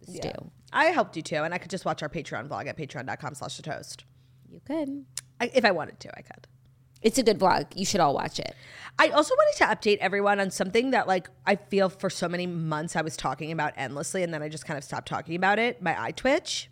the 0.00 0.12
stew. 0.12 0.50
I 0.72 0.86
helped 0.86 1.16
you 1.16 1.22
too, 1.22 1.36
and 1.36 1.54
I 1.54 1.58
could 1.58 1.70
just 1.70 1.84
watch 1.84 2.02
our 2.02 2.08
Patreon 2.08 2.48
vlog 2.48 2.66
at 2.66 2.76
patreon.com/slash 2.76 3.56
the 3.56 3.62
toast. 3.62 4.04
You 4.48 4.60
could. 4.66 5.04
I, 5.40 5.50
if 5.54 5.64
I 5.64 5.70
wanted 5.70 6.00
to, 6.00 6.18
I 6.18 6.22
could. 6.22 6.46
It's 7.04 7.18
a 7.18 7.22
good 7.22 7.38
vlog. 7.38 7.66
You 7.76 7.84
should 7.84 8.00
all 8.00 8.14
watch 8.14 8.40
it. 8.40 8.56
I 8.98 9.08
also 9.08 9.34
wanted 9.34 9.58
to 9.58 9.64
update 9.66 9.98
everyone 9.98 10.40
on 10.40 10.50
something 10.50 10.92
that 10.92 11.06
like 11.06 11.28
I 11.46 11.56
feel 11.56 11.90
for 11.90 12.08
so 12.08 12.28
many 12.28 12.46
months 12.46 12.96
I 12.96 13.02
was 13.02 13.16
talking 13.16 13.52
about 13.52 13.74
endlessly 13.76 14.22
and 14.22 14.32
then 14.32 14.42
I 14.42 14.48
just 14.48 14.64
kind 14.64 14.78
of 14.78 14.84
stopped 14.84 15.06
talking 15.06 15.36
about 15.36 15.58
it, 15.58 15.82
my 15.82 16.00
eye 16.00 16.12
twitch. 16.12 16.70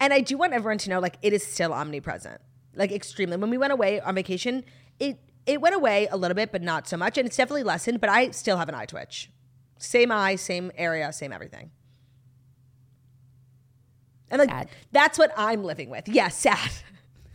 And 0.00 0.14
I 0.14 0.20
do 0.20 0.38
want 0.38 0.54
everyone 0.54 0.78
to 0.78 0.90
know 0.90 0.98
like 0.98 1.18
it 1.22 1.32
is 1.34 1.46
still 1.46 1.74
omnipresent. 1.74 2.40
Like 2.74 2.90
extremely. 2.90 3.36
When 3.36 3.50
we 3.50 3.58
went 3.58 3.72
away 3.72 4.00
on 4.00 4.14
vacation, 4.14 4.64
it 4.98 5.18
it 5.44 5.60
went 5.60 5.74
away 5.74 6.08
a 6.10 6.16
little 6.16 6.34
bit 6.34 6.50
but 6.50 6.62
not 6.62 6.88
so 6.88 6.96
much 6.96 7.18
and 7.18 7.26
it's 7.26 7.36
definitely 7.36 7.64
lessened, 7.64 8.00
but 8.00 8.08
I 8.08 8.30
still 8.30 8.56
have 8.56 8.68
an 8.70 8.74
eye 8.74 8.86
twitch. 8.86 9.30
Same 9.76 10.10
eye, 10.10 10.36
same 10.36 10.72
area, 10.76 11.12
same 11.12 11.32
everything. 11.32 11.70
And 14.30 14.38
like 14.38 14.50
Sad. 14.50 14.68
that's 14.90 15.18
what 15.18 15.32
I'm 15.36 15.64
living 15.64 15.90
with. 15.90 16.08
Yeah, 16.08 16.28
sad. 16.28 16.70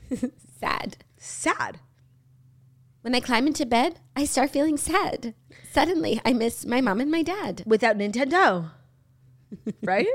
Sad. 0.59 0.97
Sad. 1.23 1.79
When 3.01 3.15
I 3.15 3.19
climb 3.19 3.47
into 3.47 3.65
bed, 3.65 3.99
I 4.15 4.25
start 4.25 4.51
feeling 4.51 4.77
sad. 4.77 5.33
Suddenly, 5.71 6.21
I 6.23 6.33
miss 6.33 6.65
my 6.65 6.81
mom 6.81 7.01
and 7.01 7.11
my 7.11 7.21
dad. 7.21 7.63
Without 7.65 7.97
Nintendo. 7.97 8.71
right? 9.83 10.07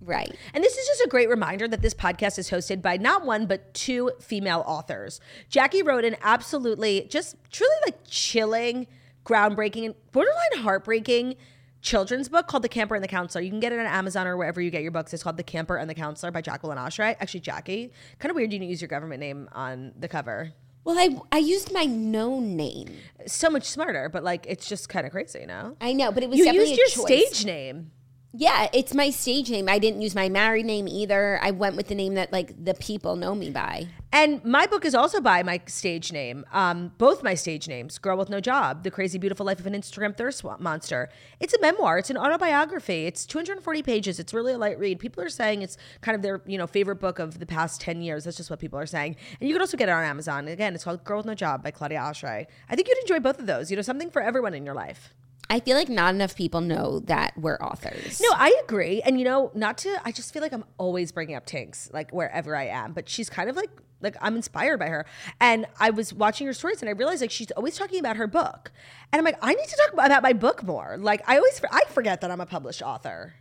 Right. 0.00 0.34
And 0.54 0.64
this 0.64 0.76
is 0.76 0.86
just 0.86 1.02
a 1.02 1.08
great 1.08 1.28
reminder 1.28 1.68
that 1.68 1.82
this 1.82 1.94
podcast 1.94 2.38
is 2.38 2.50
hosted 2.50 2.82
by 2.82 2.96
not 2.96 3.24
one, 3.24 3.46
but 3.46 3.74
two 3.74 4.12
female 4.20 4.64
authors. 4.66 5.20
Jackie 5.48 5.82
wrote 5.82 6.04
an 6.04 6.16
absolutely, 6.22 7.06
just 7.08 7.36
truly 7.52 7.76
like 7.86 7.98
chilling, 8.04 8.86
groundbreaking, 9.24 9.86
and 9.86 9.94
borderline 10.12 10.62
heartbreaking 10.62 11.36
children's 11.82 12.28
book 12.28 12.46
called 12.46 12.62
The 12.64 12.68
Camper 12.68 12.94
and 12.94 13.04
the 13.04 13.08
Counselor. 13.08 13.42
You 13.42 13.50
can 13.50 13.60
get 13.60 13.72
it 13.72 13.78
on 13.78 13.86
Amazon 13.86 14.26
or 14.26 14.36
wherever 14.36 14.60
you 14.60 14.70
get 14.70 14.82
your 14.82 14.90
books. 14.90 15.12
It's 15.14 15.22
called 15.22 15.36
The 15.36 15.42
Camper 15.42 15.76
and 15.76 15.88
the 15.88 15.94
Counselor 15.94 16.30
by 16.32 16.40
Jacqueline 16.40 16.78
Oshry. 16.78 17.16
Actually, 17.20 17.40
Jackie. 17.40 17.92
Kind 18.18 18.30
of 18.30 18.36
weird 18.36 18.52
you 18.52 18.58
didn't 18.58 18.70
use 18.70 18.80
your 18.80 18.88
government 18.88 19.20
name 19.20 19.48
on 19.52 19.92
the 19.98 20.08
cover. 20.08 20.52
Well, 20.84 20.98
I 20.98 21.18
I 21.32 21.38
used 21.38 21.72
my 21.72 21.84
known 21.84 22.56
name. 22.56 22.88
So 23.26 23.50
much 23.50 23.64
smarter, 23.64 24.08
but 24.08 24.24
like 24.24 24.46
it's 24.48 24.66
just 24.68 24.88
kind 24.88 25.04
of 25.06 25.12
crazy, 25.12 25.40
you 25.40 25.46
know? 25.46 25.76
I 25.80 25.92
know, 25.92 26.12
but 26.12 26.22
it 26.22 26.30
was 26.30 26.38
You 26.38 26.50
used 26.50 26.76
your 26.76 26.86
choice. 26.88 27.30
stage 27.30 27.44
name. 27.46 27.90
Yeah, 28.34 28.68
it's 28.74 28.92
my 28.92 29.08
stage 29.08 29.48
name. 29.48 29.70
I 29.70 29.78
didn't 29.78 30.02
use 30.02 30.14
my 30.14 30.28
married 30.28 30.66
name 30.66 30.86
either. 30.86 31.40
I 31.42 31.50
went 31.50 31.76
with 31.76 31.88
the 31.88 31.94
name 31.94 32.14
that 32.14 32.30
like 32.30 32.62
the 32.62 32.74
people 32.74 33.16
know 33.16 33.34
me 33.34 33.48
by. 33.48 33.88
And 34.12 34.44
my 34.44 34.66
book 34.66 34.84
is 34.84 34.94
also 34.94 35.22
by 35.22 35.42
my 35.42 35.62
stage 35.66 36.12
name. 36.12 36.44
Um, 36.52 36.92
both 36.98 37.22
my 37.22 37.32
stage 37.32 37.68
names, 37.68 37.96
Girl 37.96 38.18
with 38.18 38.28
No 38.28 38.38
Job, 38.38 38.82
The 38.82 38.90
Crazy 38.90 39.18
Beautiful 39.18 39.46
Life 39.46 39.60
of 39.60 39.66
an 39.66 39.72
Instagram 39.72 40.14
Thirst 40.14 40.44
Monster. 40.60 41.08
It's 41.40 41.54
a 41.54 41.60
memoir. 41.60 41.96
It's 41.98 42.10
an 42.10 42.18
autobiography. 42.18 43.06
It's 43.06 43.24
240 43.24 43.82
pages. 43.82 44.18
It's 44.18 44.34
really 44.34 44.52
a 44.52 44.58
light 44.58 44.78
read. 44.78 44.98
People 44.98 45.24
are 45.24 45.30
saying 45.30 45.62
it's 45.62 45.78
kind 46.02 46.14
of 46.14 46.20
their, 46.20 46.42
you 46.44 46.58
know, 46.58 46.66
favorite 46.66 47.00
book 47.00 47.18
of 47.18 47.38
the 47.38 47.46
past 47.46 47.80
10 47.80 48.02
years. 48.02 48.24
That's 48.24 48.36
just 48.36 48.50
what 48.50 48.58
people 48.58 48.78
are 48.78 48.86
saying. 48.86 49.16
And 49.40 49.48
you 49.48 49.54
can 49.54 49.62
also 49.62 49.78
get 49.78 49.88
it 49.88 49.92
on 49.92 50.04
Amazon. 50.04 50.48
Again, 50.48 50.74
it's 50.74 50.84
called 50.84 51.02
Girl 51.02 51.18
with 51.18 51.26
No 51.26 51.34
Job 51.34 51.62
by 51.62 51.70
Claudia 51.70 52.00
Oshry. 52.00 52.46
I 52.68 52.76
think 52.76 52.88
you'd 52.88 52.98
enjoy 52.98 53.20
both 53.20 53.38
of 53.38 53.46
those. 53.46 53.70
You 53.70 53.76
know, 53.76 53.82
something 53.82 54.10
for 54.10 54.20
everyone 54.20 54.52
in 54.52 54.66
your 54.66 54.74
life. 54.74 55.14
I 55.50 55.60
feel 55.60 55.76
like 55.76 55.88
not 55.88 56.14
enough 56.14 56.36
people 56.36 56.60
know 56.60 57.00
that 57.00 57.32
we're 57.38 57.56
authors. 57.56 58.20
No, 58.20 58.28
I 58.32 58.54
agree. 58.64 59.00
And 59.02 59.18
you 59.18 59.24
know, 59.24 59.50
not 59.54 59.78
to 59.78 60.00
I 60.04 60.12
just 60.12 60.32
feel 60.32 60.42
like 60.42 60.52
I'm 60.52 60.64
always 60.76 61.10
bringing 61.10 61.36
up 61.36 61.46
Tinx 61.46 61.92
like 61.92 62.10
wherever 62.10 62.54
I 62.54 62.66
am, 62.66 62.92
but 62.92 63.08
she's 63.08 63.30
kind 63.30 63.48
of 63.48 63.56
like 63.56 63.70
like 64.00 64.16
I'm 64.20 64.36
inspired 64.36 64.78
by 64.78 64.88
her. 64.88 65.06
And 65.40 65.66
I 65.80 65.90
was 65.90 66.12
watching 66.12 66.46
her 66.46 66.52
stories 66.52 66.82
and 66.82 66.88
I 66.88 66.92
realized 66.92 67.20
like 67.22 67.30
she's 67.30 67.50
always 67.52 67.76
talking 67.76 67.98
about 67.98 68.16
her 68.16 68.26
book. 68.26 68.70
And 69.12 69.18
I'm 69.18 69.24
like, 69.24 69.38
I 69.40 69.54
need 69.54 69.68
to 69.68 69.76
talk 69.76 69.92
about 69.92 70.22
my 70.22 70.34
book 70.34 70.62
more. 70.62 70.96
Like 71.00 71.22
I 71.26 71.36
always 71.36 71.60
I 71.70 71.82
forget 71.88 72.20
that 72.20 72.30
I'm 72.30 72.40
a 72.40 72.46
published 72.46 72.82
author. 72.82 73.34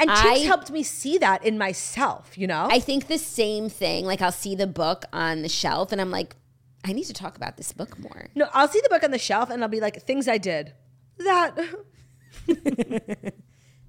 And 0.00 0.10
Tinx 0.10 0.46
helped 0.46 0.70
me 0.70 0.82
see 0.82 1.18
that 1.18 1.44
in 1.44 1.58
myself, 1.58 2.38
you 2.38 2.46
know? 2.46 2.68
I 2.70 2.80
think 2.80 3.06
the 3.06 3.18
same 3.18 3.68
thing. 3.68 4.04
Like 4.04 4.22
I'll 4.22 4.32
see 4.32 4.54
the 4.54 4.66
book 4.66 5.04
on 5.12 5.42
the 5.42 5.48
shelf 5.48 5.92
and 5.92 6.00
I'm 6.00 6.10
like, 6.10 6.36
I 6.84 6.92
need 6.92 7.04
to 7.04 7.12
talk 7.12 7.36
about 7.36 7.56
this 7.56 7.72
book 7.72 7.98
more. 7.98 8.30
no, 8.34 8.48
I'll 8.52 8.68
see 8.68 8.80
the 8.82 8.88
book 8.88 9.02
on 9.02 9.10
the 9.10 9.18
shelf 9.18 9.50
and 9.50 9.62
I'll 9.62 9.68
be 9.68 9.80
like, 9.80 10.02
things 10.02 10.28
I 10.28 10.38
did. 10.38 10.72
That 11.18 11.58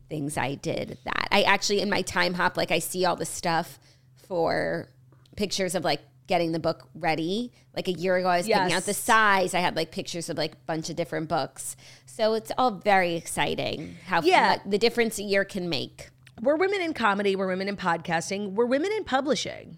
Things 0.09 0.37
I 0.37 0.55
did 0.55 0.97
that. 1.05 1.27
I 1.31 1.43
actually 1.43 1.81
in 1.81 1.89
my 1.89 2.01
time 2.01 2.33
hop, 2.33 2.57
like 2.57 2.71
I 2.71 2.79
see 2.79 3.05
all 3.05 3.15
the 3.15 3.25
stuff 3.25 3.79
for 4.27 4.87
pictures 5.35 5.75
of 5.75 5.83
like 5.83 6.01
getting 6.25 6.51
the 6.51 6.59
book 6.59 6.87
ready. 6.95 7.51
Like 7.75 7.87
a 7.87 7.91
year 7.91 8.17
ago, 8.17 8.27
I 8.27 8.37
was 8.37 8.47
picking 8.47 8.61
Yes. 8.69 8.73
out 8.73 8.83
the 8.85 8.93
size. 8.95 9.53
I 9.53 9.59
had 9.59 9.75
like 9.75 9.91
pictures 9.91 10.27
of 10.29 10.37
like 10.37 10.53
a 10.53 10.57
bunch 10.65 10.89
of 10.89 10.95
different 10.95 11.29
books. 11.29 11.75
So 12.07 12.33
it's 12.33 12.51
all 12.57 12.71
very 12.71 13.13
exciting 13.15 13.97
how 14.07 14.21
Yeah. 14.23 14.57
the 14.65 14.79
difference 14.79 15.19
a 15.19 15.23
year 15.23 15.45
can 15.45 15.69
make. 15.69 16.09
we're 16.41 16.55
women 16.55 16.79
in 16.81 16.93
comedy, 16.93 17.35
we're 17.35 17.47
women 17.47 17.67
in 17.67 17.75
podcasting, 17.75 18.53
we're 18.53 18.65
women 18.65 18.91
in 18.93 19.03
publishing. 19.03 19.77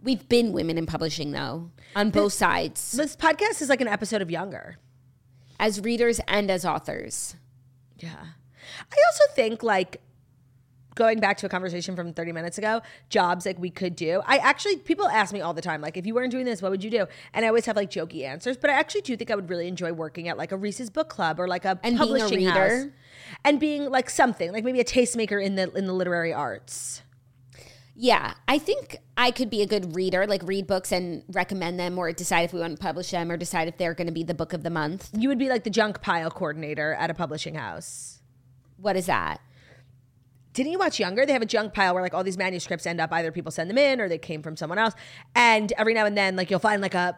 We've 0.00 0.26
been 0.28 0.52
women 0.52 0.78
in 0.78 0.86
publishing 0.86 1.32
though, 1.32 1.70
on 1.96 2.10
both 2.10 2.32
sides, 2.32 2.92
This 2.92 3.16
podcast 3.16 3.60
is 3.60 3.68
like 3.68 3.80
an 3.80 3.88
episode 3.88 4.22
of 4.22 4.30
Younger. 4.30 4.76
As 5.62 5.80
readers 5.80 6.20
and 6.26 6.50
as 6.50 6.64
authors. 6.64 7.36
Yeah. 7.98 8.10
I 8.10 8.96
also 9.06 9.24
think 9.34 9.62
like 9.62 10.00
going 10.96 11.20
back 11.20 11.36
to 11.38 11.46
a 11.46 11.48
conversation 11.48 11.94
from 11.94 12.12
30 12.12 12.32
minutes 12.32 12.58
ago, 12.58 12.82
jobs 13.08 13.46
like 13.46 13.58
we 13.60 13.70
could 13.70 13.94
do. 13.94 14.20
I 14.26 14.38
actually, 14.38 14.78
people 14.78 15.08
ask 15.08 15.32
me 15.32 15.40
all 15.40 15.54
the 15.54 15.62
time, 15.62 15.80
like, 15.80 15.96
if 15.96 16.04
you 16.04 16.14
weren't 16.14 16.32
doing 16.32 16.44
this, 16.44 16.60
what 16.60 16.72
would 16.72 16.82
you 16.82 16.90
do? 16.90 17.06
And 17.32 17.44
I 17.44 17.48
always 17.48 17.64
have 17.66 17.76
like 17.76 17.90
jokey 17.90 18.24
answers, 18.24 18.56
but 18.56 18.70
I 18.70 18.74
actually 18.74 19.02
do 19.02 19.16
think 19.16 19.30
I 19.30 19.36
would 19.36 19.48
really 19.48 19.68
enjoy 19.68 19.92
working 19.92 20.28
at 20.28 20.36
like 20.36 20.50
a 20.50 20.56
Reese's 20.56 20.90
book 20.90 21.08
club 21.08 21.38
or 21.38 21.46
like 21.46 21.64
a 21.64 21.78
And 21.84 21.96
being 21.96 22.16
a 22.16 22.18
publishing 22.18 22.38
reader. 22.38 22.76
house. 22.78 22.86
And 23.44 23.60
being 23.60 23.88
like 23.88 24.10
something, 24.10 24.52
like 24.52 24.64
maybe 24.64 24.80
a 24.80 24.84
tastemaker 24.84 25.42
in 25.42 25.54
the 25.54 25.70
in 25.72 25.86
the 25.86 25.92
literary 25.92 26.32
arts. 26.34 27.02
Yeah, 27.94 28.34
I 28.48 28.58
think 28.58 28.96
I 29.16 29.30
could 29.30 29.50
be 29.50 29.60
a 29.60 29.66
good 29.66 29.94
reader, 29.94 30.26
like 30.26 30.42
read 30.44 30.66
books 30.66 30.92
and 30.92 31.24
recommend 31.28 31.78
them 31.78 31.98
or 31.98 32.10
decide 32.12 32.42
if 32.42 32.52
we 32.52 32.60
want 32.60 32.76
to 32.76 32.82
publish 32.82 33.10
them 33.10 33.30
or 33.30 33.36
decide 33.36 33.68
if 33.68 33.76
they're 33.76 33.94
going 33.94 34.06
to 34.06 34.12
be 34.12 34.24
the 34.24 34.34
book 34.34 34.54
of 34.54 34.62
the 34.62 34.70
month. 34.70 35.10
You 35.16 35.28
would 35.28 35.38
be 35.38 35.48
like 35.48 35.64
the 35.64 35.70
junk 35.70 36.00
pile 36.00 36.30
coordinator 36.30 36.94
at 36.94 37.10
a 37.10 37.14
publishing 37.14 37.54
house. 37.54 38.20
What 38.78 38.96
is 38.96 39.06
that? 39.06 39.40
Didn't 40.54 40.72
you 40.72 40.78
watch 40.78 40.98
Younger? 40.98 41.26
They 41.26 41.32
have 41.32 41.42
a 41.42 41.46
junk 41.46 41.74
pile 41.74 41.94
where 41.94 42.02
like 42.02 42.14
all 42.14 42.24
these 42.24 42.38
manuscripts 42.38 42.86
end 42.86 43.00
up 43.00 43.12
either 43.12 43.30
people 43.30 43.52
send 43.52 43.68
them 43.68 43.78
in 43.78 44.00
or 44.00 44.08
they 44.08 44.18
came 44.18 44.42
from 44.42 44.56
someone 44.56 44.78
else. 44.78 44.94
And 45.34 45.72
every 45.76 45.94
now 45.94 46.06
and 46.06 46.16
then, 46.16 46.36
like 46.36 46.50
you'll 46.50 46.60
find 46.60 46.82
like 46.82 46.94
a 46.94 47.16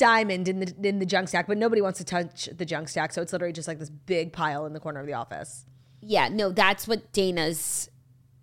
diamond 0.00 0.48
in 0.48 0.60
the 0.60 0.74
in 0.82 0.98
the 0.98 1.06
junk 1.06 1.28
stack, 1.28 1.46
but 1.46 1.58
nobody 1.58 1.82
wants 1.82 1.98
to 1.98 2.04
touch 2.04 2.48
the 2.56 2.64
junk 2.64 2.88
stack, 2.88 3.12
so 3.12 3.20
it's 3.20 3.32
literally 3.32 3.52
just 3.52 3.68
like 3.68 3.78
this 3.78 3.90
big 3.90 4.32
pile 4.32 4.64
in 4.64 4.72
the 4.72 4.80
corner 4.80 4.98
of 4.98 5.06
the 5.06 5.12
office. 5.12 5.66
Yeah, 6.00 6.28
no, 6.28 6.50
that's 6.50 6.88
what 6.88 7.12
Dana's 7.12 7.89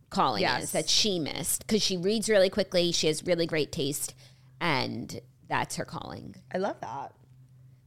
calling 0.10 0.42
Yes. 0.42 0.64
is 0.64 0.72
that 0.72 0.90
she 0.90 1.20
missed 1.20 1.66
because 1.68 1.82
she 1.82 1.98
reads 1.98 2.30
really 2.30 2.50
quickly. 2.50 2.92
She 2.92 3.08
has 3.08 3.24
really 3.26 3.46
great 3.46 3.72
taste, 3.72 4.14
and 4.62 5.20
that's 5.48 5.76
her 5.76 5.86
calling. 5.86 6.36
I 6.54 6.58
love 6.58 6.80
that. 6.82 7.14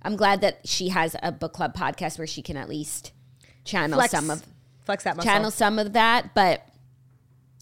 I'm 0.03 0.17
glad 0.17 0.41
that 0.41 0.61
she 0.67 0.89
has 0.89 1.15
a 1.23 1.31
book 1.33 1.53
club 1.53 1.75
podcast 1.75 2.19
where 2.19 2.27
she 2.27 2.43
can 2.43 2.57
at 2.57 2.69
least 2.69 3.13
channel 3.65 3.99
Flex 3.99 4.11
some 4.13 4.31
of 4.31 4.43
flex 4.85 5.05
that 5.05 5.17
muscle. 5.17 5.31
channel 5.31 5.51
some 5.51 5.79
of 5.79 5.93
that, 5.93 6.35
but 6.35 6.67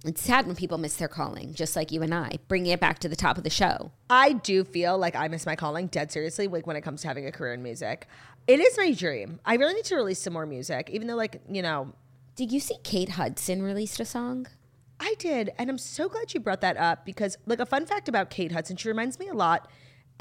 it's 0.05 0.23
sad 0.23 0.47
when 0.47 0.55
people 0.55 0.79
miss 0.79 0.95
their 0.95 1.09
calling, 1.09 1.53
just 1.55 1.75
like 1.75 1.91
you 1.91 2.03
and 2.03 2.15
I, 2.15 2.39
bringing 2.47 2.71
it 2.71 2.79
back 2.79 3.01
to 3.01 3.09
the 3.09 3.17
top 3.17 3.37
of 3.39 3.43
the 3.45 3.51
show. 3.51 3.91
I 4.09 4.33
do 4.35 4.63
feel 4.63 4.97
like 4.97 5.17
I 5.17 5.27
miss 5.27 5.45
my 5.47 5.57
calling 5.57 5.89
dead 5.89 6.13
seriously, 6.13 6.47
like 6.47 6.67
when 6.69 6.77
it 6.77 6.83
comes 6.83 7.03
to 7.03 7.09
having 7.09 7.27
a 7.27 7.33
career 7.33 7.53
in 7.55 7.63
music. 7.65 8.07
It 8.47 8.61
is 8.61 8.77
my 8.79 8.93
dream. 8.93 9.41
I 9.45 9.57
really 9.57 9.75
need 9.75 9.85
to 9.87 9.97
release 9.97 10.21
some 10.21 10.33
more 10.33 10.47
music, 10.47 10.89
even 10.91 11.09
though 11.09 11.17
like, 11.17 11.41
you 11.51 11.63
know, 11.63 11.93
Did 12.39 12.53
you 12.53 12.61
see 12.61 12.77
Kate 12.85 13.09
Hudson 13.09 13.63
released 13.63 13.99
a 13.99 14.05
song? 14.05 14.47
I 15.01 15.17
did, 15.19 15.51
and 15.59 15.69
I'm 15.69 15.77
so 15.77 16.09
glad 16.09 16.33
you 16.33 16.39
brought 16.39 16.61
that 16.61 16.77
up 16.77 17.05
because, 17.05 17.37
like, 17.47 17.59
a 17.59 17.67
fun 17.67 17.85
fact 17.85 18.09
about 18.09 18.31
Kate 18.31 18.53
Hudson, 18.53 18.77
she 18.77 18.87
reminds 18.87 19.19
me 19.19 19.27
a 19.27 19.35
lot 19.35 19.69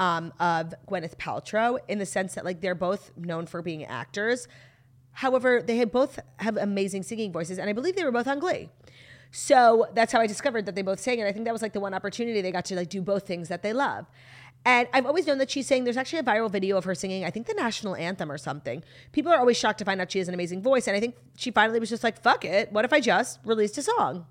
um, 0.00 0.32
of 0.40 0.74
Gwyneth 0.88 1.14
Paltrow 1.14 1.78
in 1.86 2.00
the 2.00 2.06
sense 2.06 2.34
that, 2.34 2.44
like, 2.44 2.60
they're 2.60 2.74
both 2.74 3.16
known 3.16 3.46
for 3.46 3.62
being 3.62 3.84
actors. 3.84 4.48
However, 5.12 5.62
they 5.62 5.84
both 5.84 6.18
have 6.40 6.56
amazing 6.56 7.04
singing 7.04 7.30
voices, 7.30 7.56
and 7.56 7.70
I 7.70 7.72
believe 7.72 7.94
they 7.94 8.02
were 8.02 8.10
both 8.10 8.26
on 8.26 8.40
Glee. 8.40 8.68
So 9.30 9.86
that's 9.94 10.12
how 10.12 10.18
I 10.18 10.26
discovered 10.26 10.66
that 10.66 10.74
they 10.74 10.82
both 10.82 10.98
sang, 10.98 11.20
and 11.20 11.28
I 11.28 11.30
think 11.30 11.44
that 11.44 11.52
was 11.52 11.62
like 11.62 11.72
the 11.72 11.78
one 11.78 11.94
opportunity 11.94 12.40
they 12.40 12.50
got 12.50 12.64
to 12.64 12.74
like 12.74 12.88
do 12.88 13.00
both 13.00 13.28
things 13.28 13.48
that 13.48 13.62
they 13.62 13.72
love. 13.72 14.06
And 14.68 14.86
I've 14.92 15.06
always 15.06 15.26
known 15.26 15.38
that 15.38 15.50
she's 15.50 15.66
saying 15.66 15.84
there's 15.84 15.96
actually 15.96 16.18
a 16.18 16.24
viral 16.24 16.50
video 16.50 16.76
of 16.76 16.84
her 16.84 16.94
singing, 16.94 17.24
I 17.24 17.30
think 17.30 17.46
the 17.46 17.54
national 17.54 17.96
anthem 17.96 18.30
or 18.30 18.36
something. 18.36 18.84
People 19.12 19.32
are 19.32 19.38
always 19.38 19.56
shocked 19.56 19.78
to 19.78 19.84
find 19.86 19.98
out 19.98 20.12
she 20.12 20.18
has 20.18 20.28
an 20.28 20.34
amazing 20.34 20.62
voice, 20.62 20.86
and 20.86 20.94
I 20.94 21.00
think 21.00 21.16
she 21.38 21.50
finally 21.50 21.80
was 21.80 21.88
just 21.88 22.04
like, 22.04 22.20
"Fuck 22.20 22.44
it, 22.44 22.70
what 22.70 22.84
if 22.84 22.92
I 22.92 23.00
just 23.00 23.38
released 23.46 23.78
a 23.78 23.82
song?" 23.82 24.26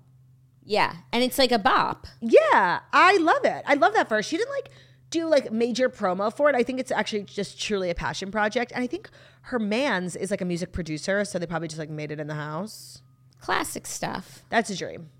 Yeah, 0.64 0.94
and 1.12 1.24
it's 1.24 1.38
like 1.38 1.50
a 1.50 1.58
bop. 1.58 2.06
Yeah, 2.20 2.78
I 2.92 3.16
love 3.16 3.44
it. 3.44 3.64
I 3.66 3.74
love 3.74 3.94
that 3.94 4.08
her. 4.10 4.22
She 4.22 4.36
didn't 4.36 4.52
like 4.52 4.70
do 5.10 5.26
like 5.26 5.50
major 5.50 5.88
promo 5.88 6.32
for 6.32 6.48
it. 6.48 6.54
I 6.54 6.62
think 6.62 6.78
it's 6.78 6.92
actually 6.92 7.24
just 7.24 7.60
truly 7.60 7.90
a 7.90 7.94
passion 7.96 8.30
project. 8.30 8.70
And 8.72 8.84
I 8.84 8.86
think 8.86 9.10
her 9.42 9.58
man's 9.58 10.14
is 10.14 10.30
like 10.30 10.40
a 10.40 10.44
music 10.44 10.70
producer, 10.70 11.24
so 11.24 11.40
they 11.40 11.46
probably 11.46 11.66
just 11.66 11.80
like 11.80 11.90
made 11.90 12.12
it 12.12 12.20
in 12.20 12.28
the 12.28 12.34
house. 12.34 13.02
Classic 13.40 13.88
stuff. 13.88 14.44
That's 14.50 14.70
a 14.70 14.76
dream. 14.76 15.10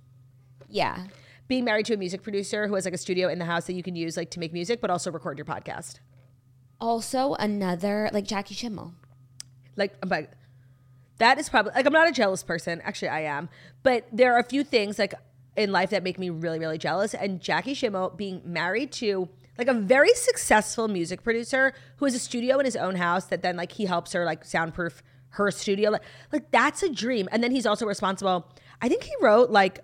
Yeah. 0.69 1.07
Being 1.49 1.65
married 1.65 1.87
to 1.87 1.95
a 1.95 1.97
music 1.97 2.23
producer 2.23 2.69
who 2.69 2.75
has 2.75 2.85
like 2.85 2.95
a 2.95 2.99
studio 2.99 3.29
in 3.29 3.39
the 3.39 3.45
house 3.45 3.67
that 3.67 3.73
you 3.73 3.83
can 3.83 3.97
use 3.97 4.17
like 4.17 4.31
to 4.33 4.41
make 4.41 4.53
music, 4.53 4.81
but 4.81 4.91
also 4.91 5.11
record 5.11 5.39
your 5.39 5.47
podcast. 5.47 6.01
Also, 6.81 7.35
another 7.35 8.11
like 8.13 8.25
Jackie 8.25 8.55
Schimmel. 8.55 8.95
Like, 9.77 9.93
uh, 9.95 9.99
I'm 10.03 10.09
like, 10.11 10.31
that 11.19 11.39
is 11.39 11.49
probably 11.49 11.73
like 11.75 11.87
I'm 11.87 11.93
not 11.93 12.09
a 12.09 12.13
jealous 12.13 12.43
person. 12.43 12.81
Actually, 12.85 13.09
I 13.09 13.23
am. 13.23 13.49
But 13.83 14.07
there 14.13 14.35
are 14.35 14.39
a 14.39 14.45
few 14.45 14.63
things 14.63 14.99
like 14.99 15.15
in 15.57 15.73
life 15.73 15.91
that 15.91 16.05
make 16.05 16.19
me 16.19 16.31
really, 16.31 16.59
really 16.59 16.79
jealous. 16.79 17.15
And 17.15 17.41
Jackie 17.41 17.75
Schimmel 17.75 18.11
being 18.11 18.41
married 18.45 18.93
to 18.93 19.29
like 19.59 19.67
a 19.67 19.75
very 19.75 20.15
successful 20.15 20.87
music 20.87 21.25
producer 21.25 21.73
who 21.97 22.05
has 22.05 22.15
a 22.15 22.19
studio 22.19 22.59
in 22.59 22.65
his 22.65 22.77
own 22.77 22.95
house 22.95 23.25
that 23.27 23.43
then 23.43 23.57
like 23.57 23.73
he 23.73 23.87
helps 23.87 24.13
her 24.13 24.25
like 24.25 24.45
soundproof 24.45 25.03
her 25.31 25.51
studio. 25.51 25.91
Like, 25.91 26.03
like 26.33 26.51
that's 26.53 26.83
a 26.83 26.89
dream. 26.89 27.29
And 27.33 27.43
then 27.43 27.51
he's 27.51 27.67
also 27.67 27.85
responsible. 27.87 28.47
I 28.81 28.89
think 28.89 29.03
he 29.03 29.13
wrote 29.21 29.51
like 29.51 29.81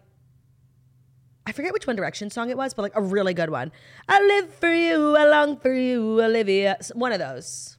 I 1.46 1.52
forget 1.52 1.72
which 1.72 1.86
One 1.86 1.96
Direction 1.96 2.30
song 2.30 2.48
it 2.50 2.56
was, 2.56 2.72
but 2.74 2.82
like 2.82 2.96
a 2.96 3.02
really 3.02 3.34
good 3.34 3.50
one. 3.50 3.70
I 4.08 4.20
live 4.22 4.54
for 4.54 4.72
you, 4.72 5.16
I 5.16 5.26
long 5.26 5.58
for 5.58 5.74
you, 5.74 6.22
Olivia. 6.22 6.78
One 6.94 7.12
of 7.12 7.18
those. 7.18 7.76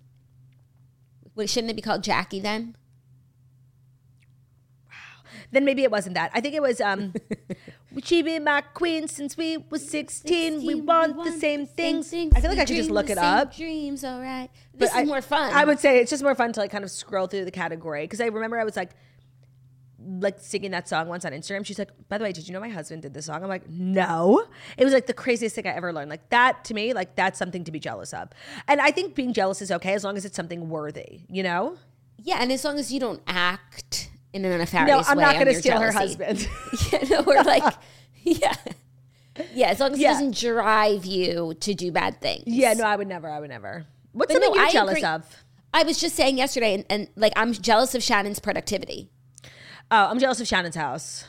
Wait, 1.33 1.49
shouldn't 1.49 1.71
it 1.71 1.75
be 1.75 1.81
called 1.81 2.03
Jackie 2.03 2.39
then? 2.39 2.75
Wow. 4.87 5.29
Then 5.51 5.65
maybe 5.65 5.83
it 5.83 5.91
wasn't 5.91 6.15
that. 6.15 6.31
I 6.33 6.41
think 6.41 6.53
it 6.55 6.61
was 6.61 6.79
um 6.79 7.13
Would 7.93 8.05
she 8.05 8.21
be 8.21 8.39
my 8.39 8.59
queen 8.61 9.07
since 9.07 9.37
we 9.37 9.57
was 9.69 9.87
16? 9.89 10.65
we 10.65 10.75
want 10.75 11.23
the 11.23 11.31
same 11.31 11.65
things. 11.65 12.13
I 12.13 12.41
feel 12.41 12.49
like 12.49 12.59
I 12.59 12.65
could 12.65 12.75
just 12.75 12.89
look 12.89 13.09
it 13.09 13.17
up. 13.17 13.55
Dreams, 13.55 14.03
all 14.03 14.19
right. 14.19 14.49
This 14.73 14.89
But 14.91 15.01
is 15.01 15.03
I- 15.03 15.05
more 15.05 15.21
fun. 15.21 15.53
I 15.53 15.63
would 15.65 15.79
say 15.79 15.99
it's 15.99 16.09
just 16.11 16.21
more 16.21 16.35
fun 16.35 16.51
to 16.53 16.59
like 16.59 16.71
kind 16.71 16.83
of 16.83 16.91
scroll 16.91 17.27
through 17.27 17.45
the 17.45 17.51
category 17.51 18.03
because 18.03 18.19
I 18.21 18.25
remember 18.25 18.59
I 18.59 18.63
was 18.65 18.75
like 18.75 18.91
like 20.05 20.39
singing 20.39 20.71
that 20.71 20.87
song 20.87 21.07
once 21.07 21.25
on 21.25 21.31
Instagram. 21.31 21.65
She's 21.65 21.79
like, 21.79 21.89
"By 22.09 22.17
the 22.17 22.23
way, 22.23 22.31
did 22.31 22.47
you 22.47 22.53
know 22.53 22.59
my 22.59 22.69
husband 22.69 23.01
did 23.01 23.13
this 23.13 23.25
song?" 23.25 23.41
I'm 23.43 23.49
like, 23.49 23.69
"No." 23.69 24.45
It 24.77 24.85
was 24.85 24.93
like 24.93 25.07
the 25.07 25.13
craziest 25.13 25.55
thing 25.55 25.65
I 25.67 25.71
ever 25.71 25.91
learned. 25.91 26.09
Like 26.09 26.29
that 26.29 26.63
to 26.65 26.73
me, 26.73 26.93
like 26.93 27.15
that's 27.15 27.39
something 27.39 27.63
to 27.63 27.71
be 27.71 27.79
jealous 27.79 28.13
of. 28.13 28.29
And 28.67 28.79
I 28.81 28.91
think 28.91 29.15
being 29.15 29.33
jealous 29.33 29.61
is 29.61 29.71
okay 29.71 29.93
as 29.93 30.03
long 30.03 30.17
as 30.17 30.25
it's 30.25 30.35
something 30.35 30.69
worthy, 30.69 31.21
you 31.29 31.43
know? 31.43 31.77
Yeah, 32.21 32.37
and 32.41 32.51
as 32.51 32.63
long 32.63 32.79
as 32.79 32.91
you 32.91 32.99
don't 32.99 33.21
act 33.27 34.09
in 34.33 34.45
a 34.45 34.57
nefarious 34.57 34.89
No, 34.89 34.97
way. 34.99 35.03
I'm 35.07 35.17
not 35.17 35.35
going 35.35 35.47
to 35.47 35.53
steal 35.53 35.79
her 35.79 35.91
husband. 35.91 36.47
yeah, 36.91 36.99
no, 37.09 37.19
or 37.23 37.43
like, 37.43 37.63
yeah. 38.23 38.55
Yeah, 39.53 39.67
as 39.69 39.79
long 39.79 39.93
as 39.93 39.99
Yeah. 39.99 40.11
it 40.11 40.13
doesn't 40.13 40.35
drive 40.37 41.05
you 41.05 41.53
to 41.59 41.73
do 41.73 41.91
bad 41.91 42.21
things. 42.21 42.43
yeah, 42.47 42.73
no, 42.73 42.83
I 42.85 42.95
would 42.95 43.07
never. 43.07 43.29
I 43.29 43.39
would 43.39 43.49
never. 43.49 43.85
What's 44.13 44.33
But 44.33 44.41
something 44.41 44.51
no, 44.51 44.55
you're 44.55 44.65
I 44.69 44.71
jealous 44.71 44.97
agree. 44.97 45.03
of? 45.03 45.43
I 45.73 45.83
was 45.83 45.99
just 45.99 46.15
saying 46.15 46.37
yesterday, 46.37 46.73
and, 46.75 46.85
and 46.89 47.07
like, 47.17 47.33
I'm 47.35 47.51
jealous 47.51 47.95
of 47.95 48.01
Shannon's 48.01 48.39
productivity. 48.39 49.09
Oh, 49.91 50.05
I'm 50.07 50.19
jealous 50.19 50.39
of 50.41 50.47
Shannon's 50.47 50.75
house. 50.75 51.25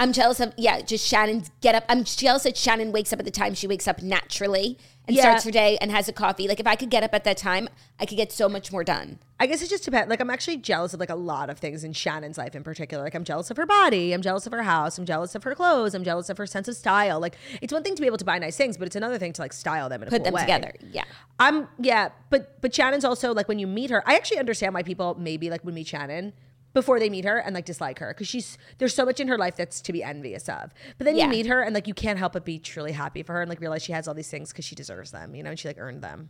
I'm 0.00 0.12
jealous 0.12 0.38
of, 0.38 0.52
yeah, 0.56 0.80
just 0.80 1.04
Shannon's 1.06 1.50
get 1.60 1.74
up. 1.74 1.84
I'm 1.88 2.04
jealous 2.04 2.44
that 2.44 2.56
Shannon 2.56 2.92
wakes 2.92 3.12
up 3.12 3.18
at 3.18 3.24
the 3.24 3.32
time 3.32 3.54
she 3.54 3.66
wakes 3.66 3.88
up 3.88 4.00
naturally 4.00 4.78
and 5.08 5.16
Yeah. 5.16 5.22
starts 5.22 5.44
her 5.44 5.50
day 5.50 5.76
and 5.80 5.90
has 5.90 6.08
a 6.08 6.12
coffee. 6.12 6.46
Like, 6.46 6.60
if 6.60 6.68
I 6.68 6.76
could 6.76 6.88
get 6.90 7.02
up 7.02 7.14
at 7.14 7.24
that 7.24 7.36
time, 7.36 7.68
I 7.98 8.06
could 8.06 8.16
get 8.16 8.30
so 8.30 8.48
much 8.48 8.70
more 8.70 8.84
done. 8.84 9.18
I 9.40 9.46
guess 9.46 9.60
it 9.60 9.70
just 9.70 9.84
depends. 9.84 10.08
Like, 10.08 10.20
I'm 10.20 10.30
actually 10.30 10.58
jealous 10.58 10.94
of 10.94 11.00
like 11.00 11.10
a 11.10 11.16
lot 11.16 11.50
of 11.50 11.58
things 11.58 11.82
in 11.82 11.94
Shannon's 11.94 12.38
life 12.38 12.54
in 12.54 12.62
particular. 12.62 13.02
Like, 13.02 13.14
I'm 13.16 13.24
jealous 13.24 13.50
of 13.50 13.56
her 13.56 13.66
body. 13.66 14.12
I'm 14.12 14.22
jealous 14.22 14.46
of 14.46 14.52
her 14.52 14.62
house. 14.62 14.98
I'm 14.98 15.04
jealous 15.06 15.34
of 15.34 15.42
her 15.42 15.56
clothes. 15.56 15.94
I'm 15.94 16.04
jealous 16.04 16.28
of 16.28 16.36
her 16.38 16.46
sense 16.46 16.68
of 16.68 16.76
style. 16.76 17.18
Like, 17.18 17.36
it's 17.60 17.72
one 17.72 17.82
thing 17.82 17.96
to 17.96 18.00
be 18.00 18.06
able 18.06 18.18
to 18.18 18.24
buy 18.24 18.38
nice 18.38 18.56
things, 18.56 18.76
but 18.76 18.86
it's 18.86 18.96
another 18.96 19.18
thing 19.18 19.32
to 19.32 19.42
like 19.42 19.52
style 19.52 19.88
them 19.88 20.02
and 20.02 20.10
Put 20.12 20.22
them 20.22 20.36
together. 20.36 20.74
Yeah. 20.92 21.04
I'm 21.40 21.66
yeah, 21.80 22.10
but 22.30 22.60
but 22.60 22.72
Shannon's 22.72 23.04
also 23.04 23.34
like 23.34 23.48
when 23.48 23.58
you 23.58 23.66
meet 23.66 23.90
her, 23.90 24.08
I 24.08 24.14
actually 24.14 24.38
understand 24.38 24.74
why 24.74 24.84
people 24.84 25.16
maybe 25.18 25.50
like 25.50 25.64
would 25.64 25.74
meet 25.74 25.88
Shannon 25.88 26.34
before 26.74 26.98
they 27.00 27.08
meet 27.10 27.24
her 27.24 27.38
and 27.38 27.54
like 27.54 27.64
dislike 27.64 27.98
her 27.98 28.12
because 28.12 28.28
she's 28.28 28.58
there's 28.78 28.94
so 28.94 29.04
much 29.04 29.20
in 29.20 29.28
her 29.28 29.38
life 29.38 29.56
that's 29.56 29.80
to 29.80 29.92
be 29.92 30.02
envious 30.02 30.48
of. 30.48 30.72
But 30.98 31.06
then 31.06 31.16
Yeah. 31.16 31.24
you 31.24 31.30
meet 31.30 31.46
her 31.46 31.62
and 31.62 31.74
like 31.74 31.86
you 31.88 31.94
can't 31.94 32.18
help 32.18 32.34
but 32.34 32.44
be 32.44 32.58
truly 32.58 32.92
happy 32.92 33.22
for 33.22 33.32
her 33.32 33.40
and 33.42 33.48
like 33.48 33.60
realize 33.60 33.82
she 33.82 33.92
has 33.92 34.06
all 34.06 34.14
these 34.14 34.30
things 34.30 34.50
because 34.52 34.64
she 34.64 34.74
deserves 34.74 35.10
them, 35.10 35.34
you 35.34 35.42
know, 35.42 35.50
and 35.50 35.58
she 35.58 35.68
like 35.68 35.78
earned 35.78 36.02
them. 36.02 36.28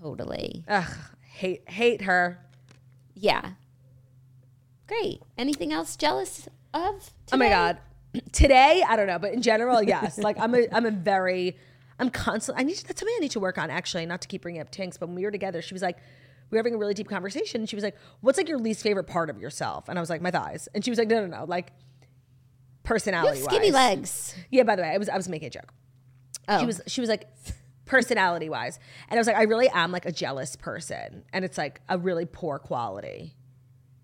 Totally. 0.00 0.64
Ugh, 0.68 0.90
hate 1.22 1.68
hate 1.70 2.02
her. 2.02 2.44
Yeah. 3.14 3.52
Great. 4.86 5.20
Anything 5.36 5.72
else 5.72 5.96
jealous 5.96 6.48
of? 6.72 7.10
Oh 7.32 7.36
my 7.36 7.48
god. 7.48 7.78
Today, 8.32 8.82
I 8.86 8.96
don't 8.96 9.06
know, 9.06 9.18
but 9.18 9.32
in 9.32 9.42
general, 9.42 9.82
yes. 9.82 10.18
like 10.18 10.38
I'm 10.38 10.54
a 10.54 10.66
I'm 10.72 10.86
a 10.86 10.90
very 10.90 11.56
I'm 11.98 12.10
constantly 12.10 12.60
I 12.62 12.64
need 12.64 12.76
to, 12.76 12.86
that's 12.86 13.00
something 13.00 13.14
I 13.18 13.20
need 13.20 13.32
to 13.32 13.40
work 13.40 13.58
on 13.58 13.70
actually, 13.70 14.06
not 14.06 14.22
to 14.22 14.28
keep 14.28 14.42
bringing 14.42 14.60
up 14.60 14.70
Tinx, 14.70 14.98
but 14.98 15.08
when 15.08 15.16
we 15.16 15.24
were 15.24 15.30
together, 15.30 15.60
she 15.62 15.74
was 15.74 15.82
like 15.82 15.98
we 16.50 16.56
were 16.56 16.58
having 16.58 16.74
a 16.74 16.78
really 16.78 16.94
deep 16.94 17.08
conversation 17.08 17.62
and 17.62 17.68
she 17.68 17.76
was 17.76 17.84
like, 17.84 17.96
"What's 18.20 18.38
like 18.38 18.48
your 18.48 18.58
least 18.58 18.82
favorite 18.82 19.04
part 19.04 19.30
of 19.30 19.38
yourself?" 19.38 19.88
And 19.88 19.98
I 19.98 20.02
was 20.02 20.10
like, 20.10 20.20
"My 20.20 20.30
thighs." 20.30 20.68
And 20.74 20.84
she 20.84 20.90
was 20.90 20.98
like, 20.98 21.08
"No, 21.08 21.26
no, 21.26 21.38
no, 21.38 21.44
like 21.44 21.72
You 22.00 22.06
have 22.06 22.84
personality 22.84 23.40
skinny 23.42 23.70
legs. 23.70 24.34
Yeah, 24.50 24.62
by 24.62 24.76
the 24.76 24.82
way, 24.82 24.88
I 24.88 24.98
was 24.98 25.08
I 25.08 25.16
was 25.16 25.28
making 25.28 25.48
a 25.48 25.50
joke. 25.50 25.72
Oh. 26.48 26.60
She 26.60 26.66
was 26.66 26.80
she 26.86 27.00
was 27.00 27.10
like 27.10 27.28
personality 27.88 28.48
wise. 28.48 28.78
And 29.08 29.18
I 29.18 29.20
was 29.20 29.26
like, 29.26 29.36
I 29.36 29.42
really 29.42 29.68
am 29.70 29.90
like 29.90 30.06
a 30.06 30.12
jealous 30.12 30.54
person. 30.54 31.24
And 31.32 31.44
it's 31.44 31.58
like 31.58 31.80
a 31.88 31.98
really 31.98 32.26
poor 32.26 32.58
quality. 32.58 33.34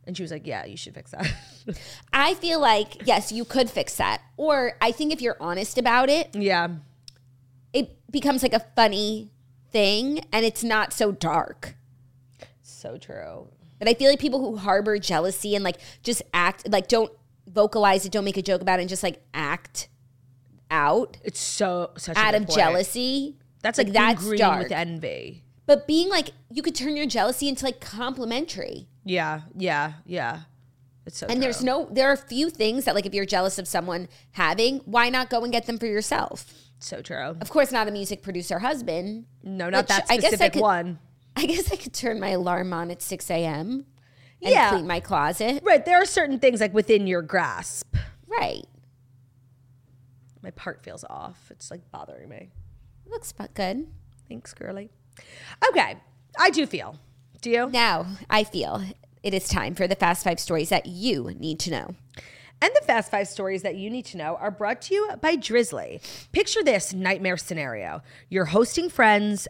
And 0.07 0.17
she 0.17 0.23
was 0.23 0.33
like, 0.33 0.47
Yeah, 0.47 0.65
you 0.65 0.77
should 0.77 0.95
fix 0.95 1.13
that. 1.13 1.33
I 2.13 2.35
feel 2.35 2.61
like, 2.61 3.07
yes, 3.07 3.31
you 3.31 3.45
could 3.45 3.71
fix 3.71 3.97
that. 3.97 4.23
Or 4.37 4.73
I 4.81 4.91
think 4.91 5.13
if 5.13 5.23
you're 5.23 5.37
honest 5.39 5.79
about 5.79 6.11
it, 6.11 6.35
yeah. 6.35 6.69
it 7.73 7.97
becomes 8.11 8.43
like 8.43 8.55
a 8.55 8.65
funny 8.75 9.31
thing 9.71 10.25
and 10.33 10.45
it's 10.45 10.65
not 10.65 10.93
so 10.93 11.13
dark. 11.13 11.77
So 12.85 12.99
true. 12.99 13.49
But 13.79 13.89
I 13.89 13.95
feel 13.95 14.11
like 14.11 14.21
people 14.21 14.41
who 14.41 14.57
harbor 14.57 14.99
jealousy 14.99 15.55
and 15.55 15.65
like 15.65 15.79
just 16.03 16.23
act 16.33 16.69
like 16.69 16.89
don't 16.89 17.11
vocalize 17.47 18.05
it, 18.05 18.13
don't 18.13 18.25
make 18.25 18.37
a 18.37 18.43
joke 18.43 18.61
about 18.63 18.79
it, 18.79 18.83
and 18.83 18.89
just 18.89 19.03
like 19.03 19.23
act 19.33 19.89
out 20.71 21.17
It's 21.25 21.41
so 21.41 21.91
such 21.97 22.17
out 22.17 22.35
of 22.35 22.49
jealousy. 22.49 23.37
That's 23.63 23.79
like 23.79 23.89
like, 23.89 23.95
that's 24.19 24.39
dark. 24.39 24.63
with 24.65 24.73
envy. 24.73 25.43
But 25.67 25.87
being 25.87 26.11
like, 26.11 26.31
you 26.51 26.63
could 26.63 26.75
turn 26.75 26.97
your 26.97 27.07
jealousy 27.07 27.49
into 27.49 27.65
like 27.65 27.81
complimentary. 27.81 28.87
Yeah, 29.05 29.43
yeah, 29.57 29.95
yeah. 30.05 30.41
It's 31.07 31.19
so 31.19 31.27
And 31.29 31.43
there's 31.43 31.63
no, 31.63 31.89
there 31.91 32.09
are 32.09 32.13
a 32.13 32.19
few 32.19 32.51
things 32.51 32.85
that 32.85 32.95
like 32.95 33.07
if 33.07 33.15
you're 33.15 33.25
jealous 33.27 33.59
of 33.59 33.67
someone 33.69 34.09
having, 34.33 34.79
why 34.81 35.09
not 35.11 35.31
go 35.31 35.43
and 35.43 35.53
get 35.53 35.67
them 35.67 35.79
for 35.79 35.87
yourself? 35.87 36.53
so 36.81 37.01
true. 37.01 37.35
Of 37.41 37.49
course, 37.49 37.73
not 37.73 37.89
a 37.89 37.91
music 37.91 38.23
producer 38.23 38.59
husband. 38.59 39.25
No, 39.43 39.71
not 39.71 39.89
that 39.89 40.05
I 40.11 40.17
guess 40.17 40.25
I 40.25 40.29
specific 40.29 40.53
could- 40.55 40.63
one. 40.63 40.99
I 41.37 41.47
guess 41.47 41.73
I 41.73 41.77
could 41.77 41.93
turn 41.95 42.21
my 42.21 42.31
alarm 42.31 42.73
on 42.73 42.91
at 42.91 43.03
6 43.03 43.31
a.m. 43.31 43.87
and 44.43 44.51
Yeah. 44.53 44.71
clean 44.71 44.87
my 44.87 45.01
closet. 45.01 45.63
Right, 45.65 45.85
there 45.85 46.01
are 46.01 46.07
certain 46.07 46.39
things 46.39 46.61
like 46.61 46.73
within 46.75 47.07
your 47.07 47.23
grasp. 47.23 47.97
Right. 48.27 48.65
My 50.43 50.51
part 50.51 50.83
feels 50.83 51.05
off. 51.09 51.49
It's 51.51 51.71
like 51.71 51.91
bothering 51.91 52.29
me. 52.29 52.51
Looks 53.07 53.33
fu- 53.33 53.47
good. 53.55 53.87
Thanks, 54.29 54.53
girly. 54.55 54.91
Okay, 55.71 55.97
I 56.39 56.51
do 56.51 56.67
feel. 56.67 56.99
Do 57.41 57.51
you? 57.51 57.71
Now, 57.71 58.07
I 58.29 58.45
feel 58.45 58.83
it 59.23 59.33
is 59.35 59.49
time 59.49 59.75
for 59.75 59.87
the 59.87 59.95
fast 59.95 60.25
five 60.25 60.41
stories 60.41 60.69
that 60.69 60.87
you 60.87 61.31
need 61.39 61.59
to 61.61 61.71
know. 61.71 61.95
And 62.61 62.71
the 62.75 62.85
fast 62.87 63.11
five 63.11 63.29
stories 63.29 63.63
that 63.63 63.77
you 63.77 63.91
need 63.91 64.07
to 64.07 64.17
know 64.17 64.37
are 64.37 64.51
brought 64.51 64.81
to 64.83 64.95
you 64.95 65.11
by 65.21 65.37
Drizly. 65.37 66.01
Picture 66.33 66.63
this 66.63 66.93
nightmare 66.95 67.37
scenario 67.37 68.03
you're 68.31 68.47
hosting 68.47 68.89
friends 68.89 69.47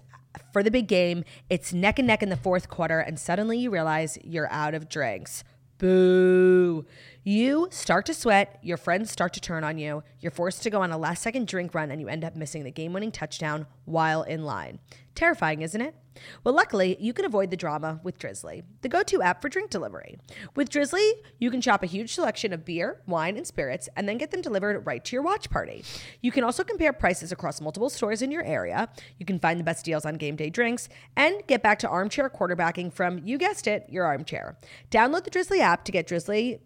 for 0.52 0.62
the 0.62 0.70
big 0.70 0.88
game, 0.88 1.24
it's 1.50 1.72
neck 1.72 1.98
and 1.98 2.06
neck 2.08 2.22
in 2.22 2.28
the 2.28 2.36
fourth 2.36 2.68
quarter, 2.68 3.00
and 3.00 3.18
suddenly 3.18 3.58
you 3.58 3.70
realize 3.70 4.18
you're 4.22 4.50
out 4.50 4.74
of 4.74 4.88
drinks. 4.88 5.44
Boo. 5.78 6.86
You 7.26 7.68
start 7.70 8.04
to 8.04 8.12
sweat, 8.12 8.58
your 8.60 8.76
friends 8.76 9.10
start 9.10 9.32
to 9.32 9.40
turn 9.40 9.64
on 9.64 9.78
you, 9.78 10.02
you're 10.20 10.30
forced 10.30 10.62
to 10.62 10.68
go 10.68 10.82
on 10.82 10.92
a 10.92 10.98
last 10.98 11.22
second 11.22 11.48
drink 11.48 11.74
run, 11.74 11.90
and 11.90 11.98
you 11.98 12.06
end 12.06 12.22
up 12.22 12.36
missing 12.36 12.64
the 12.64 12.70
game 12.70 12.92
winning 12.92 13.10
touchdown 13.10 13.66
while 13.86 14.24
in 14.24 14.44
line. 14.44 14.78
Terrifying, 15.14 15.62
isn't 15.62 15.80
it? 15.80 15.94
Well, 16.44 16.54
luckily, 16.54 16.98
you 17.00 17.14
can 17.14 17.24
avoid 17.24 17.50
the 17.50 17.56
drama 17.56 17.98
with 18.02 18.18
Drizly, 18.18 18.64
the 18.82 18.90
go 18.90 19.02
to 19.04 19.22
app 19.22 19.40
for 19.40 19.48
drink 19.48 19.70
delivery. 19.70 20.18
With 20.54 20.68
Drizly, 20.68 21.12
you 21.38 21.50
can 21.50 21.62
shop 21.62 21.82
a 21.82 21.86
huge 21.86 22.14
selection 22.14 22.52
of 22.52 22.66
beer, 22.66 23.00
wine, 23.06 23.38
and 23.38 23.46
spirits 23.46 23.88
and 23.96 24.06
then 24.06 24.18
get 24.18 24.30
them 24.30 24.42
delivered 24.42 24.84
right 24.84 25.02
to 25.02 25.16
your 25.16 25.22
watch 25.22 25.48
party. 25.48 25.82
You 26.20 26.30
can 26.30 26.44
also 26.44 26.62
compare 26.62 26.92
prices 26.92 27.32
across 27.32 27.58
multiple 27.58 27.88
stores 27.88 28.20
in 28.20 28.30
your 28.30 28.44
area. 28.44 28.90
You 29.18 29.24
can 29.24 29.38
find 29.38 29.58
the 29.58 29.64
best 29.64 29.84
deals 29.86 30.04
on 30.04 30.16
game 30.16 30.36
day 30.36 30.50
drinks 30.50 30.90
and 31.16 31.42
get 31.46 31.62
back 31.62 31.78
to 31.78 31.88
armchair 31.88 32.28
quarterbacking 32.28 32.92
from, 32.92 33.22
you 33.24 33.38
guessed 33.38 33.66
it, 33.66 33.86
your 33.88 34.04
armchair. 34.04 34.58
Download 34.90 35.24
the 35.24 35.30
Drizly 35.30 35.60
app 35.60 35.84
to 35.86 35.92
get 35.92 36.06
Drizly 36.06 36.60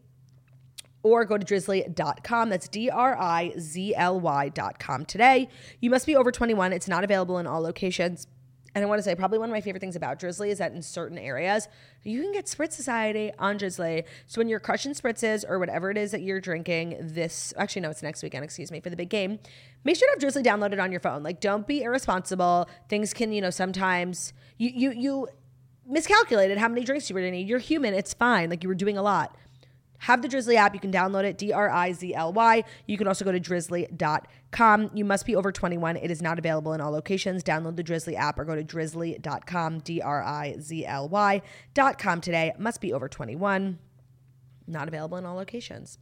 or 1.03 1.25
go 1.25 1.39
to 1.39 1.47
drizly.com. 1.47 2.49
That's 2.49 2.69
D 2.69 2.91
R 2.91 3.17
I 3.19 3.53
Z 3.59 3.95
L 3.97 4.21
Y.com 4.21 5.05
today. 5.05 5.49
You 5.81 5.91
must 5.91 6.07
be 6.07 6.17
over 6.17 6.33
21. 6.33 6.73
It's 6.73 6.89
not 6.89 7.05
available 7.05 7.39
in 7.39 7.47
all 7.47 7.61
locations. 7.61 8.27
And 8.75 8.85
I 8.85 8.89
want 8.89 8.99
to 8.99 9.03
say, 9.03 9.15
probably 9.15 9.39
one 9.39 9.49
of 9.49 9.53
my 9.53 9.61
favorite 9.61 9.81
things 9.81 9.97
about 9.97 10.21
Drizly 10.21 10.51
is 10.51 10.59
that 10.59 10.73
in 10.73 10.83
certain 10.83 11.19
areas, 11.19 11.69
you 12.05 12.23
can 12.23 12.33
get 12.33 12.47
Spritz 12.47 12.73
Society 12.73 13.33
on 13.39 13.59
Drizly. 13.59 14.05
So 14.27 14.41
when 14.41 14.49
you're 14.49 14.61
crushing 14.61 14.93
spritzes 14.93 15.45
or 15.49 15.59
whatever 15.59 15.91
it 15.91 15.97
is 15.97 16.11
that 16.13 16.23
you're 16.23 16.41
drinking 16.41 16.97
this, 17.01 17.53
actually, 17.57 17.83
no, 17.83 17.91
it's 17.91 18.03
next 18.03 18.23
weekend, 18.23 18.45
excuse 18.45 18.71
me, 18.71 18.81
for 18.81 18.91
the 18.91 18.97
big 18.97 19.09
game, 19.09 19.39
make 19.85 19.97
sure 19.97 20.07
to 20.15 20.25
have 20.25 20.35
Drizly 20.35 20.45
downloaded 20.45 20.81
on 20.81 20.93
your 20.93 21.01
phone. 21.01 21.23
Like, 21.23 21.41
don't 21.41 21.67
be 21.67 21.83
irresponsible. 21.83 22.69
Things 22.89 23.13
can, 23.15 23.33
you 23.33 23.41
know, 23.41 23.51
sometimes 23.51 24.33
you, 24.59 24.71
you, 24.73 24.93
you 24.93 25.29
miscalculated 25.87 26.59
how 26.59 26.69
many 26.69 26.85
drinks 26.85 27.09
you 27.09 27.15
were 27.15 27.21
going 27.21 27.33
to 27.33 27.39
need. 27.39 27.49
You're 27.49 27.59
human. 27.59 27.95
It's 27.95 28.15
fine. 28.15 28.51
Like, 28.51 28.63
you 28.63 28.69
were 28.69 28.75
doing 28.75 28.99
a 28.99 29.03
lot. 29.03 29.35
Have 29.99 30.23
the 30.23 30.29
Drizly 30.29 30.55
app. 30.57 30.75
You 30.75 30.81
can 30.81 30.93
download 30.93 31.25
it, 31.25 31.39
D 31.39 31.53
R 31.53 31.71
I 31.71 31.93
Z 31.93 32.15
L 32.15 32.33
Y. 32.33 32.65
You 32.87 32.97
can 32.97 33.09
also 33.09 33.25
go 33.25 33.33
to 33.33 33.41
drizly.com. 33.41 34.91
You 34.95 35.05
must 35.05 35.27
be 35.27 35.37
over 35.37 35.53
21. 35.53 35.97
It 35.97 36.11
is 36.11 36.23
not 36.23 36.39
available 36.39 36.73
in 36.73 36.81
all 36.81 36.91
locations. 36.91 37.43
Download 37.43 37.77
the 37.77 37.85
Drizly 37.85 38.15
app 38.15 38.39
or 38.39 38.45
go 38.45 38.55
to 38.55 38.65
drizly.com, 38.65 39.81
D 39.81 40.01
R 40.01 40.23
I 40.23 40.57
Z 40.59 40.87
L 40.87 41.09
Y.com 41.09 42.21
today. 42.21 42.53
Must 42.59 42.81
be 42.81 42.93
over 42.93 43.09
21. 43.09 43.79
Not 44.69 44.87
available 44.87 45.17
in 45.17 45.25
all 45.25 45.37
locations. 45.37 45.97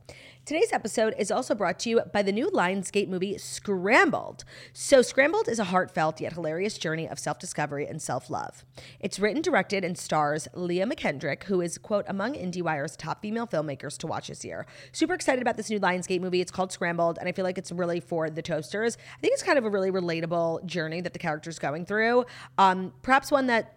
Today's 0.45 0.73
episode 0.73 1.15
is 1.17 1.31
also 1.31 1.55
brought 1.55 1.79
to 1.81 1.91
you 1.91 2.01
by 2.13 2.23
the 2.23 2.33
new 2.33 2.51
Lionsgate 2.51 3.07
movie 3.07 3.39
Scrambled. 3.39 4.45
So, 4.73 5.03
Scrambled 5.03 5.47
is 5.47 5.61
a 5.61 5.65
heartfelt 5.65 6.21
yet 6.21 6.33
hilarious 6.33 6.77
journey 6.77 7.09
of 7.09 7.21
self 7.21 7.39
discovery 7.39 7.87
and 7.87 8.03
self 8.03 8.29
love. 8.29 8.65
It's 8.99 9.21
written, 9.21 9.41
directed, 9.41 9.85
and 9.85 9.97
stars 9.97 10.49
Leah 10.53 10.87
McKendrick, 10.87 11.45
who 11.45 11.61
is, 11.61 11.79
quote, 11.79 12.07
among 12.09 12.35
IndieWire's 12.35 12.97
top 12.97 13.23
female 13.23 13.47
filmmakers 13.47 13.97
to 13.99 14.09
watch 14.09 14.27
this 14.27 14.45
year. 14.45 14.67
Super 14.91 15.15
excited 15.15 15.43
about 15.43 15.57
this 15.57 15.71
new 15.71 15.79
Lionsgate 15.79 16.21
movie. 16.21 16.41
It's 16.41 16.51
called 16.51 16.73
Scrambled, 16.73 17.19
and 17.19 17.29
I 17.29 17.33
feel 17.33 17.45
like 17.45 17.59
it's 17.59 17.71
really 17.71 18.01
for 18.01 18.29
the 18.29 18.43
toasters. 18.43 18.99
I 19.17 19.21
think 19.21 19.33
it's 19.35 19.45
kind 19.45 19.59
of 19.59 19.65
a 19.65 19.71
really 19.71 19.93
relatable 19.93 20.67
journey 20.67 21.01
that 21.03 21.13
the 21.13 21.21
character's 21.21 21.61
going 21.61 21.87
through. 21.87 22.25
Um, 22.59 22.93
perhaps 23.03 23.31
one 23.31 23.47
that 23.47 23.77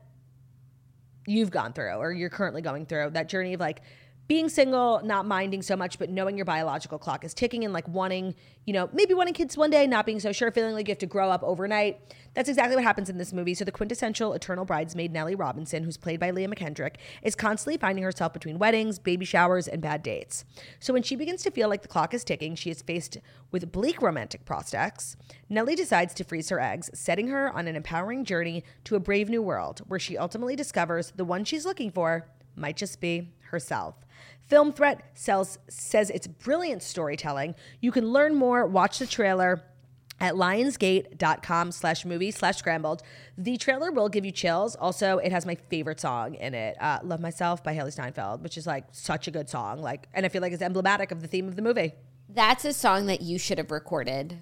you've 1.30 1.52
gone 1.52 1.74
through 1.74 1.94
or 1.94 2.12
you're 2.12 2.30
currently 2.30 2.62
going 2.62 2.88
through 2.88 3.12
that 3.12 3.30
journey 3.30 3.54
of 3.54 3.60
like 3.60 3.82
being 4.30 4.48
single, 4.48 5.02
not 5.04 5.26
minding 5.26 5.64
so 5.64 5.76
much, 5.76 5.98
but 5.98 6.08
knowing 6.08 6.38
your 6.38 6.46
biological 6.46 7.00
clock 7.00 7.26
is 7.26 7.34
ticking 7.34 7.66
and 7.66 7.74
like 7.74 7.88
wanting, 7.88 8.36
you 8.64 8.74
know, 8.74 8.88
maybe 8.94 9.16
wanting 9.16 9.34
kids 9.34 9.58
one 9.58 9.72
day, 9.72 9.88
not 9.88 10.06
being 10.06 10.20
so 10.20 10.32
sure, 10.32 10.52
feeling 10.52 10.76
like 10.76 10.88
you 10.88 10.92
have 10.92 11.00
to 11.00 11.08
grow 11.08 11.32
up 11.32 11.42
overnight. 11.42 12.00
That's 12.36 12.48
exactly 12.48 12.76
what 12.76 12.84
happens 12.84 13.10
in 13.10 13.18
this 13.18 13.34
movie. 13.34 13.56
So 13.56 13.66
the 13.66 13.72
quintessential 13.72 14.34
eternal 14.34 14.66
bridesmaid, 14.66 15.12
Nellie 15.12 15.34
Robinson, 15.34 15.84
who's 15.84 15.98
played 15.98 16.20
by 16.20 16.30
Leah 16.30 16.48
McKendrick, 16.48 16.98
is 17.24 17.34
constantly 17.34 17.78
finding 17.78 18.04
herself 18.04 18.32
between 18.32 18.60
weddings, 18.60 19.00
baby 19.00 19.26
showers, 19.26 19.68
and 19.68 19.82
bad 19.82 20.04
dates. 20.04 20.46
So 20.80 20.94
when 20.94 21.02
she 21.02 21.16
begins 21.16 21.42
to 21.42 21.52
feel 21.52 21.68
like 21.68 21.82
the 21.82 21.88
clock 21.88 22.14
is 22.14 22.24
ticking, 22.24 22.54
she 22.54 22.70
is 22.70 22.84
faced 22.84 23.18
with 23.50 23.72
bleak 23.72 24.00
romantic 24.00 24.46
prospects. 24.46 25.18
Nellie 25.50 25.76
decides 25.76 26.14
to 26.14 26.24
freeze 26.24 26.50
her 26.50 26.60
eggs, 26.60 26.92
setting 26.94 27.30
her 27.30 27.52
on 27.52 27.68
an 27.68 27.76
empowering 27.76 28.24
journey 28.26 28.64
to 28.84 28.96
a 28.96 29.00
brave 29.00 29.28
new 29.28 29.42
world 29.42 29.82
where 29.88 30.00
she 30.00 30.20
ultimately 30.20 30.56
discovers 30.56 31.14
the 31.16 31.26
one 31.26 31.44
she's 31.46 31.66
looking 31.66 31.90
for 31.90 32.28
might 32.56 32.78
just 32.78 33.02
be 33.02 33.34
herself. 33.50 33.96
Film 34.50 34.74
Threat 34.74 35.12
sells, 35.14 35.60
says 35.70 36.10
it's 36.10 36.28
brilliant 36.28 36.82
storytelling. 36.82 37.56
You 37.82 37.92
can 37.92 38.10
learn 38.12 38.36
more, 38.36 38.66
watch 38.66 39.00
the 39.00 39.06
trailer 39.06 39.64
at 40.20 40.34
lionsgate.com 40.34 41.72
slash 41.72 42.04
movie 42.04 42.32
slash 42.32 42.58
scrambled. 42.58 43.04
The 43.38 43.58
trailer 43.58 43.92
will 43.92 44.10
give 44.10 44.26
you 44.26 44.32
chills. 44.32 44.76
Also, 44.76 45.20
it 45.20 45.32
has 45.32 45.46
my 45.46 45.56
favorite 45.56 46.00
song 46.00 46.34
in 46.36 46.54
it, 46.54 46.76
uh, 46.82 47.00
Love 47.04 47.22
Myself 47.22 47.64
by 47.64 47.76
Hailee 47.76 47.94
Steinfeld, 47.94 48.44
which 48.44 48.58
is 48.58 48.68
like 48.68 48.86
such 48.92 49.28
a 49.28 49.32
good 49.32 49.50
song. 49.50 49.82
Like, 49.82 50.08
and 50.14 50.26
I 50.26 50.30
feel 50.30 50.42
like 50.42 50.52
it's 50.52 50.64
emblematic 50.64 51.12
of 51.12 51.22
the 51.22 51.28
theme 51.28 51.48
of 51.48 51.56
the 51.56 51.62
movie. 51.62 51.94
That's 52.28 52.66
a 52.66 52.74
song 52.74 53.06
that 53.06 53.22
you 53.22 53.38
should 53.38 53.60
have 53.60 53.72
recorded. 53.72 54.40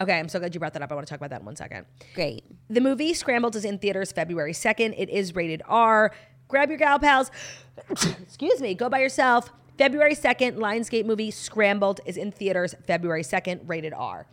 Okay, 0.00 0.16
I'm 0.16 0.28
so 0.28 0.38
glad 0.38 0.54
you 0.54 0.60
brought 0.60 0.74
that 0.74 0.82
up. 0.82 0.92
I 0.92 0.94
want 0.94 1.06
to 1.06 1.10
talk 1.10 1.18
about 1.18 1.30
that 1.30 1.40
in 1.40 1.46
one 1.46 1.56
second. 1.56 1.84
Great. 2.14 2.44
The 2.70 2.80
movie 2.80 3.12
Scrambled 3.14 3.56
is 3.56 3.64
in 3.64 3.78
theaters 3.78 4.12
February 4.12 4.52
2nd. 4.52 4.94
It 4.96 5.08
is 5.08 5.34
rated 5.34 5.62
R. 5.66 6.12
Grab 6.48 6.70
your 6.70 6.78
gal 6.78 6.98
pals. 6.98 7.30
Excuse 8.22 8.60
me. 8.60 8.74
Go 8.74 8.88
by 8.88 9.00
yourself. 9.00 9.50
February 9.76 10.14
2nd, 10.14 10.56
Lionsgate 10.56 11.04
movie 11.04 11.30
Scrambled 11.30 12.00
is 12.04 12.16
in 12.16 12.32
theaters 12.32 12.74
February 12.86 13.22
2nd, 13.22 13.60
rated 13.66 13.92
R. 13.92 14.26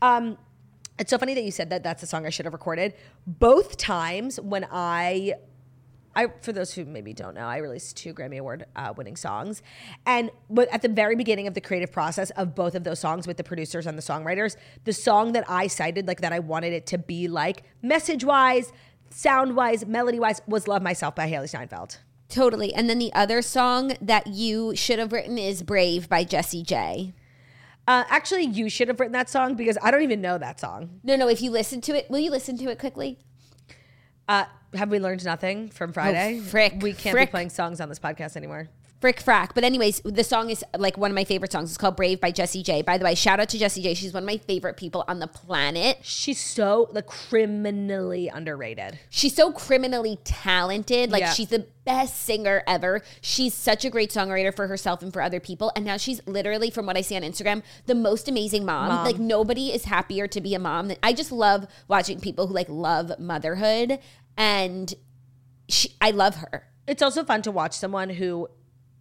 Um, 0.00 0.38
it's 0.98 1.10
so 1.10 1.18
funny 1.18 1.34
that 1.34 1.44
you 1.44 1.50
said 1.50 1.68
that 1.68 1.82
that's 1.82 2.02
a 2.02 2.06
song 2.06 2.24
I 2.24 2.30
should 2.30 2.46
have 2.46 2.54
recorded. 2.54 2.94
Both 3.26 3.76
times 3.76 4.40
when 4.40 4.66
I 4.70 5.34
I, 6.16 6.28
for 6.40 6.52
those 6.52 6.72
who 6.72 6.86
maybe 6.86 7.12
don't 7.12 7.34
know, 7.34 7.46
I 7.46 7.58
released 7.58 7.98
two 7.98 8.14
Grammy 8.14 8.38
Award 8.38 8.64
uh, 8.74 8.94
winning 8.96 9.16
songs. 9.16 9.60
And 10.06 10.30
at 10.72 10.80
the 10.80 10.88
very 10.88 11.14
beginning 11.14 11.46
of 11.46 11.52
the 11.52 11.60
creative 11.60 11.92
process 11.92 12.30
of 12.30 12.54
both 12.54 12.74
of 12.74 12.84
those 12.84 12.98
songs 12.98 13.26
with 13.26 13.36
the 13.36 13.44
producers 13.44 13.86
and 13.86 13.98
the 13.98 14.02
songwriters, 14.02 14.56
the 14.84 14.94
song 14.94 15.32
that 15.32 15.44
I 15.46 15.66
cited, 15.66 16.06
like 16.06 16.22
that 16.22 16.32
I 16.32 16.38
wanted 16.38 16.72
it 16.72 16.86
to 16.86 16.98
be 16.98 17.28
like 17.28 17.64
message 17.82 18.24
wise, 18.24 18.72
sound 19.10 19.56
wise, 19.56 19.86
melody 19.86 20.18
wise, 20.18 20.42
was 20.46 20.68
Love 20.68 20.82
Myself 20.82 21.14
by 21.14 21.30
Hailee 21.30 21.48
Steinfeld. 21.48 21.98
Totally. 22.28 22.74
And 22.74 22.90
then 22.90 22.98
the 22.98 23.12
other 23.12 23.40
song 23.42 23.96
that 24.00 24.26
you 24.26 24.74
should 24.74 24.98
have 24.98 25.12
written 25.12 25.38
is 25.38 25.62
Brave 25.62 26.08
by 26.08 26.24
Jessie 26.24 26.62
J. 26.62 27.14
Uh, 27.88 28.02
actually, 28.08 28.44
you 28.44 28.68
should 28.68 28.88
have 28.88 28.98
written 28.98 29.12
that 29.12 29.30
song 29.30 29.54
because 29.54 29.78
I 29.80 29.92
don't 29.92 30.02
even 30.02 30.20
know 30.20 30.38
that 30.38 30.58
song. 30.58 31.00
No, 31.04 31.14
no, 31.14 31.28
if 31.28 31.40
you 31.40 31.50
listen 31.50 31.80
to 31.82 31.96
it, 31.96 32.10
will 32.10 32.18
you 32.18 32.30
listen 32.30 32.58
to 32.58 32.70
it 32.70 32.80
quickly? 32.80 33.18
Uh, 34.28 34.46
have 34.74 34.90
we 34.90 34.98
learned 34.98 35.24
nothing 35.24 35.68
from 35.70 35.92
Friday? 35.92 36.40
frick, 36.40 36.74
we 36.80 36.92
can't 36.92 37.14
frick. 37.14 37.28
be 37.28 37.30
playing 37.30 37.50
songs 37.50 37.80
on 37.80 37.88
this 37.88 38.00
podcast 38.00 38.36
anymore. 38.36 38.68
Frick 39.00 39.22
frack. 39.22 39.50
But 39.54 39.62
anyways, 39.62 40.00
the 40.04 40.24
song 40.24 40.48
is 40.48 40.64
like 40.78 40.96
one 40.96 41.10
of 41.10 41.14
my 41.14 41.24
favorite 41.24 41.52
songs. 41.52 41.68
It's 41.70 41.76
called 41.76 41.96
Brave 41.96 42.18
by 42.20 42.30
Jessie 42.30 42.62
J. 42.62 42.80
By 42.80 42.96
the 42.96 43.04
way, 43.04 43.14
shout 43.14 43.38
out 43.38 43.48
to 43.50 43.58
Jessie 43.58 43.82
J. 43.82 43.92
She's 43.94 44.14
one 44.14 44.22
of 44.22 44.26
my 44.26 44.38
favorite 44.38 44.76
people 44.78 45.04
on 45.06 45.18
the 45.18 45.26
planet. 45.26 45.98
She's 46.02 46.40
so 46.40 46.88
like 46.92 47.06
criminally 47.06 48.28
underrated. 48.28 48.98
She's 49.10 49.34
so 49.34 49.52
criminally 49.52 50.18
talented. 50.24 51.10
Like 51.12 51.20
Yeah. 51.20 51.32
she's 51.32 51.48
the 51.48 51.66
best 51.84 52.22
singer 52.22 52.62
ever. 52.66 53.02
She's 53.20 53.52
such 53.52 53.84
a 53.84 53.90
great 53.90 54.10
songwriter 54.10 54.54
for 54.54 54.66
herself 54.66 55.02
and 55.02 55.12
for 55.12 55.20
other 55.20 55.40
people. 55.40 55.70
And 55.76 55.84
now 55.84 55.98
she's 55.98 56.20
literally, 56.26 56.70
from 56.70 56.86
what 56.86 56.96
I 56.96 57.02
see 57.02 57.16
on 57.16 57.22
Instagram, 57.22 57.62
the 57.84 57.94
most 57.94 58.28
amazing 58.28 58.64
mom. 58.64 58.88
Mom. 58.88 59.04
Like 59.04 59.18
nobody 59.18 59.72
is 59.72 59.84
happier 59.84 60.26
to 60.26 60.40
be 60.40 60.54
a 60.54 60.58
mom. 60.58 60.88
than- 60.88 60.96
I 61.02 61.12
just 61.12 61.30
love 61.32 61.66
watching 61.86 62.18
people 62.18 62.46
who 62.46 62.54
like 62.54 62.68
love 62.70 63.18
motherhood, 63.18 63.98
and 64.38 64.92
she, 65.68 65.90
I 66.00 66.12
love 66.12 66.36
her. 66.36 66.66
It's 66.86 67.02
also 67.02 67.24
fun 67.24 67.42
to 67.42 67.50
watch 67.50 67.74
someone 67.74 68.10
who 68.10 68.48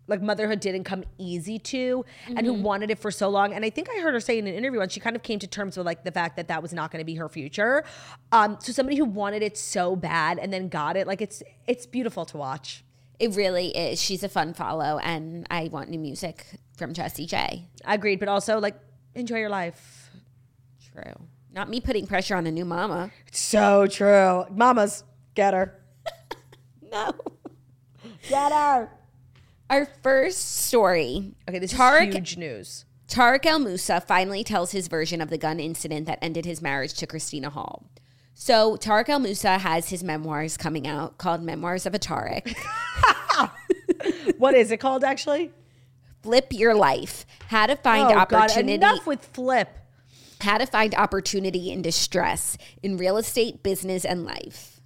like 0.08 0.22
motherhood 0.22 0.60
didn't 0.60 0.84
come 0.84 1.04
easy 1.18 1.58
to 1.58 2.06
and 2.28 2.46
who 2.46 2.54
wanted 2.54 2.91
it 2.91 3.00
for 3.00 3.10
so 3.12 3.28
long 3.30 3.54
and 3.54 3.65
i 3.65 3.70
think 3.70 3.89
i 3.89 4.00
heard 4.02 4.13
her 4.13 4.20
say 4.20 4.38
in 4.38 4.46
an 4.48 4.54
interview 4.54 4.80
once 4.80 4.94
she 4.94 5.00
kind 5.00 5.15
of 5.15 5.24
came 5.24 5.39
to 5.39 5.48
terms 5.48 5.76
with 5.78 5.86
like 5.86 6.04
the 6.04 6.12
fact 6.12 6.36
that 6.36 6.48
that 6.48 6.62
was 6.62 6.74
not 6.74 6.91
going 6.91 7.00
to 7.02 7.06
be 7.06 7.15
her 7.15 7.28
future 7.30 7.84
um 8.32 8.58
so 8.60 8.72
somebody 8.72 8.98
who 8.98 9.06
wanted 9.06 9.41
it 9.41 9.58
so 9.58 9.96
bad 9.96 10.38
and 10.39 10.54
then 10.54 10.68
got 10.70 10.96
it 10.96 11.08
like 11.08 11.22
it's 11.22 11.41
it's 11.68 11.86
beautiful 11.86 12.26
to 12.26 12.38
watch 12.38 12.84
It 13.18 13.34
really 13.36 13.68
is. 13.70 14.02
She's 14.02 14.24
a 14.24 14.30
fun 14.30 14.54
follow, 14.54 15.00
and 15.00 15.48
I 15.50 15.70
want 15.72 15.89
new 15.89 16.00
music 16.00 16.46
from 16.78 16.91
Jessie 16.94 17.26
J. 17.26 17.63
agreed 17.86 18.20
but 18.20 18.28
also 18.28 18.60
like 18.60 18.76
enjoy 19.15 19.38
your 19.39 19.50
life 19.50 20.10
True. 20.94 21.13
Not 21.54 21.70
me 21.70 21.80
putting 21.82 22.06
pressure 22.08 22.36
on 22.36 22.46
a 22.46 22.52
new 22.52 22.65
mama. 22.65 23.12
it's 23.28 23.39
so 23.39 23.88
true 23.88 24.44
mamas 24.52 25.04
get 25.34 25.54
her 25.54 25.82
No. 26.91 27.12
get 28.30 28.52
her 28.52 28.89
Our 29.69 29.86
first 29.86 30.65
story. 30.65 31.34
okay 31.49 31.60
this 31.60 31.73
Tarek- 31.73 32.10
is 32.10 32.15
huge 32.15 32.38
news 32.38 32.86
Tarek 33.08 33.45
El 33.45 33.60
Moussa 33.60 34.01
finally 34.01 34.43
tells 34.43 34.71
his 34.71 34.88
version 34.88 35.21
of 35.21 35.30
the 35.30 35.38
gun 35.38 35.60
incident 35.60 36.08
that 36.08 36.19
ended 36.21 36.45
his 36.45 36.62
marriage 36.62 36.93
to 36.95 37.06
Christina 37.06 37.51
Hall. 37.51 37.88
So 38.34 38.78
Tarek 38.78 39.10
El 39.10 39.19
Moussa 39.19 39.60
has 39.60 39.89
his 39.89 40.04
memoirs 40.04 40.58
coming 40.58 40.88
out 40.88 41.17
called 41.17 41.43
Memoirs 41.43 41.86
of 41.86 41.93
a 41.93 41.99
Tarek. 41.99 42.56
what 44.38 44.56
is 44.56 44.71
it 44.71 44.78
called 44.78 45.04
actually 45.04 45.51
Flip 46.23 46.47
your 46.51 46.73
life. 46.73 47.25
How 47.49 47.67
to 47.67 47.75
find 47.75 48.08
oh 48.08 48.25
god 48.25 48.34
opportunity. 48.34 48.73
enough 48.73 49.06
with 49.06 49.23
flip 49.23 49.69
how 50.41 50.58
to 50.58 50.65
find 50.65 50.93
opportunity 50.95 51.71
in 51.71 51.82
distress 51.82 52.58
in 52.84 52.97
real 52.97 53.17
estate, 53.17 53.63
business, 53.63 54.06
and 54.06 54.25
life. 54.25 54.80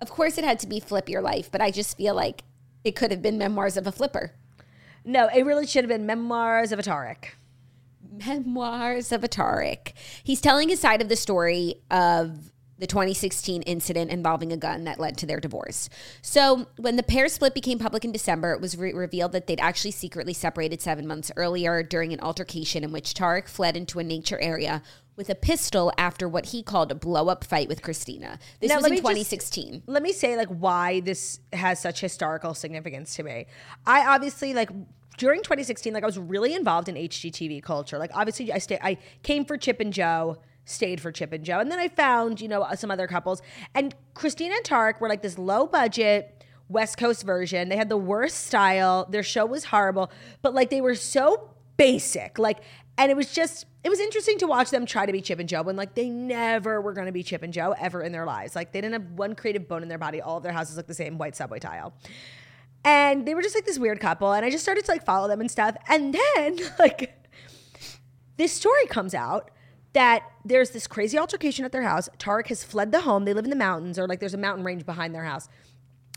Of 0.00 0.10
course, 0.10 0.38
it 0.38 0.44
had 0.44 0.58
to 0.60 0.66
be 0.66 0.80
flip 0.80 1.08
your 1.08 1.22
life, 1.22 1.50
but 1.50 1.60
I 1.60 1.70
just 1.70 1.96
feel 1.96 2.14
like 2.14 2.42
it 2.84 2.94
could 2.94 3.10
have 3.10 3.22
been 3.22 3.38
memoirs 3.38 3.76
of 3.76 3.86
a 3.86 3.92
flipper. 3.92 4.32
no 5.04 5.28
it 5.28 5.44
really 5.44 5.66
should 5.66 5.84
have 5.84 5.88
been 5.88 6.06
memoirs 6.06 6.72
of 6.72 6.78
a 6.78 6.82
Tarek. 6.82 7.30
Memoirs 8.26 9.10
of 9.10 9.24
a 9.24 9.28
Tarek. 9.28 9.92
He's 10.22 10.40
telling 10.40 10.68
his 10.68 10.80
side 10.80 11.02
of 11.02 11.08
the 11.08 11.16
story 11.16 11.82
of 11.90 12.52
the 12.78 12.86
2016 12.86 13.62
incident 13.62 14.10
involving 14.10 14.52
a 14.52 14.56
gun 14.56 14.84
that 14.84 14.98
led 14.98 15.16
to 15.18 15.26
their 15.26 15.40
divorce. 15.40 15.88
So, 16.22 16.66
when 16.76 16.96
the 16.96 17.02
pair 17.02 17.28
split 17.28 17.54
became 17.54 17.78
public 17.78 18.04
in 18.04 18.12
December, 18.12 18.52
it 18.52 18.60
was 18.60 18.76
re- 18.76 18.92
revealed 18.92 19.32
that 19.32 19.46
they'd 19.46 19.60
actually 19.60 19.92
secretly 19.92 20.32
separated 20.32 20.80
seven 20.80 21.06
months 21.06 21.30
earlier 21.36 21.82
during 21.82 22.12
an 22.12 22.20
altercation 22.20 22.82
in 22.82 22.90
which 22.90 23.14
Tarek 23.14 23.48
fled 23.48 23.76
into 23.76 24.00
a 24.00 24.04
nature 24.04 24.40
area 24.40 24.82
with 25.16 25.30
a 25.30 25.34
pistol 25.34 25.92
after 25.96 26.28
what 26.28 26.46
he 26.46 26.62
called 26.62 26.90
a 26.90 26.94
blow 26.94 27.28
up 27.28 27.44
fight 27.44 27.68
with 27.68 27.82
Christina. 27.82 28.38
This 28.60 28.68
Now, 28.70 28.76
was 28.76 28.86
in 28.86 28.90
me 28.90 28.96
just- 28.96 29.02
2016. 29.02 29.82
let 29.86 30.02
me 30.02 30.12
say 30.12 30.36
like 30.36 30.48
why 30.48 31.00
this 31.00 31.40
has 31.52 31.78
such 31.80 32.00
historical 32.00 32.54
significance 32.54 33.14
to 33.16 33.22
me. 33.22 33.46
I 33.86 34.06
obviously 34.06 34.54
like 34.54 34.70
during 35.16 35.42
2016, 35.42 35.92
like 35.94 36.02
I 36.02 36.06
was 36.06 36.18
really 36.18 36.54
involved 36.54 36.88
in 36.88 36.96
HGTV 36.96 37.62
culture. 37.62 37.98
Like 37.98 38.10
obviously, 38.14 38.52
I 38.52 38.58
stay, 38.58 38.78
I 38.82 38.98
came 39.22 39.44
for 39.44 39.56
Chip 39.56 39.78
and 39.80 39.92
Jo, 39.92 40.38
stayed 40.64 41.00
for 41.00 41.12
Chip 41.12 41.32
and 41.32 41.44
Jo, 41.44 41.60
and 41.60 41.70
then 41.70 41.78
I 41.78 41.86
found 41.88 42.40
you 42.40 42.48
know 42.48 42.62
uh, 42.62 42.74
some 42.74 42.90
other 42.90 43.06
couples. 43.06 43.40
And 43.74 43.94
Christina 44.14 44.54
and 44.56 44.64
Tarek 44.64 45.00
were 45.00 45.08
like 45.08 45.22
this 45.22 45.38
low 45.38 45.66
budget. 45.66 46.30
West 46.70 46.96
Coast 46.96 47.24
version. 47.24 47.68
They 47.68 47.76
had 47.76 47.90
the 47.90 47.96
worst 47.98 48.46
style. 48.46 49.06
Their 49.10 49.22
show 49.22 49.44
was 49.44 49.64
horrible, 49.66 50.10
but 50.40 50.54
like 50.54 50.70
they 50.70 50.80
were 50.80 50.94
so 50.94 51.50
basic. 51.76 52.38
Like, 52.38 52.60
and 52.96 53.10
it 53.10 53.16
was 53.16 53.30
just, 53.34 53.66
it 53.84 53.90
was 53.90 54.00
interesting 54.00 54.38
to 54.38 54.46
watch 54.46 54.70
them 54.70 54.86
try 54.86 55.04
to 55.04 55.12
be 55.12 55.20
Chip 55.20 55.38
and 55.38 55.48
Jo 55.48 55.62
when 55.62 55.76
like 55.76 55.94
they 55.94 56.08
never 56.08 56.80
were 56.80 56.94
going 56.94 57.06
to 57.06 57.12
be 57.12 57.22
Chip 57.22 57.42
and 57.42 57.52
Jo 57.52 57.74
ever 57.78 58.02
in 58.02 58.12
their 58.12 58.24
lives. 58.24 58.56
Like 58.56 58.72
they 58.72 58.80
didn't 58.80 58.94
have 58.94 59.12
one 59.12 59.34
creative 59.34 59.68
bone 59.68 59.82
in 59.82 59.88
their 59.88 59.98
body. 59.98 60.22
All 60.22 60.38
of 60.38 60.42
their 60.42 60.52
houses 60.52 60.78
look 60.78 60.86
the 60.86 60.94
same 60.94 61.18
white 61.18 61.36
subway 61.36 61.58
tile. 61.58 61.92
And 62.82 63.26
they 63.26 63.34
were 63.34 63.42
just 63.42 63.54
like 63.54 63.66
this 63.66 63.78
weird 63.78 64.00
couple. 64.00 64.32
And 64.32 64.44
I 64.44 64.50
just 64.50 64.64
started 64.64 64.86
to 64.86 64.90
like 64.90 65.04
follow 65.04 65.28
them 65.28 65.40
and 65.40 65.50
stuff. 65.50 65.76
And 65.88 66.14
then 66.14 66.58
like 66.78 67.28
this 68.38 68.52
story 68.52 68.86
comes 68.86 69.14
out 69.14 69.50
that 69.92 70.22
there's 70.44 70.70
this 70.70 70.86
crazy 70.86 71.18
altercation 71.18 71.64
at 71.64 71.72
their 71.72 71.82
house. 71.82 72.08
Tarek 72.18 72.48
has 72.48 72.64
fled 72.64 72.90
the 72.90 73.02
home. 73.02 73.26
They 73.26 73.34
live 73.34 73.44
in 73.44 73.50
the 73.50 73.56
mountains, 73.56 73.98
or 73.98 74.08
like 74.08 74.18
there's 74.18 74.34
a 74.34 74.38
mountain 74.38 74.64
range 74.64 74.84
behind 74.84 75.14
their 75.14 75.24
house. 75.24 75.48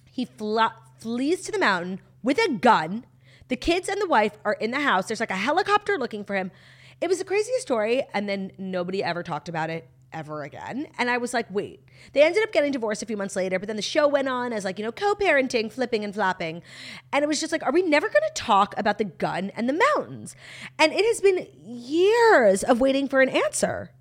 He 0.10 0.25
flees 0.25 1.41
to 1.43 1.51
the 1.51 1.60
mountain 1.60 1.99
with 2.23 2.39
a 2.39 2.49
gun. 2.53 3.06
The 3.49 3.56
kids 3.56 3.88
and 3.88 4.01
the 4.01 4.08
wife 4.08 4.38
are 4.43 4.53
in 4.53 4.71
the 4.71 4.82
house. 4.82 5.08
There's 5.08 5.19
like 5.19 5.32
a 5.32 5.36
helicopter 5.36 5.97
looking 5.97 6.23
for 6.23 6.36
him. 6.36 6.51
It 6.99 7.07
was 7.07 7.19
the 7.19 7.25
craziest 7.25 7.62
story, 7.62 8.03
and 8.13 8.27
then 8.27 8.51
nobody 8.57 9.03
ever 9.03 9.23
talked 9.23 9.49
about 9.49 9.69
it 9.69 9.88
ever 10.13 10.43
again. 10.43 10.88
And 10.97 11.10
I 11.10 11.17
was 11.17 11.33
like, 11.33 11.45
wait. 11.49 11.83
They 12.13 12.23
ended 12.23 12.41
up 12.43 12.51
getting 12.53 12.71
divorced 12.71 13.03
a 13.03 13.05
few 13.05 13.17
months 13.17 13.36
later, 13.36 13.60
but 13.60 13.67
then 13.67 13.75
the 13.75 13.81
show 13.81 14.07
went 14.07 14.29
on 14.29 14.53
as 14.53 14.63
like, 14.63 14.79
you 14.79 14.86
know, 14.86 14.91
co-parenting, 14.91 15.71
flipping 15.71 16.03
and 16.03 16.13
flopping. 16.13 16.63
And 17.12 17.23
it 17.23 17.27
was 17.27 17.39
just 17.39 17.51
like, 17.51 17.63
are 17.63 17.71
we 17.71 17.81
never 17.83 18.07
going 18.07 18.23
to 18.27 18.33
talk 18.33 18.73
about 18.77 18.97
the 18.97 19.03
gun 19.03 19.51
and 19.55 19.67
the 19.67 19.79
mountains? 19.95 20.36
And 20.79 20.93
it 20.93 21.05
has 21.05 21.21
been 21.21 21.47
years 21.63 22.63
of 22.63 22.79
waiting 22.79 23.07
for 23.07 23.21
an 23.21 23.29
answer. 23.29 23.91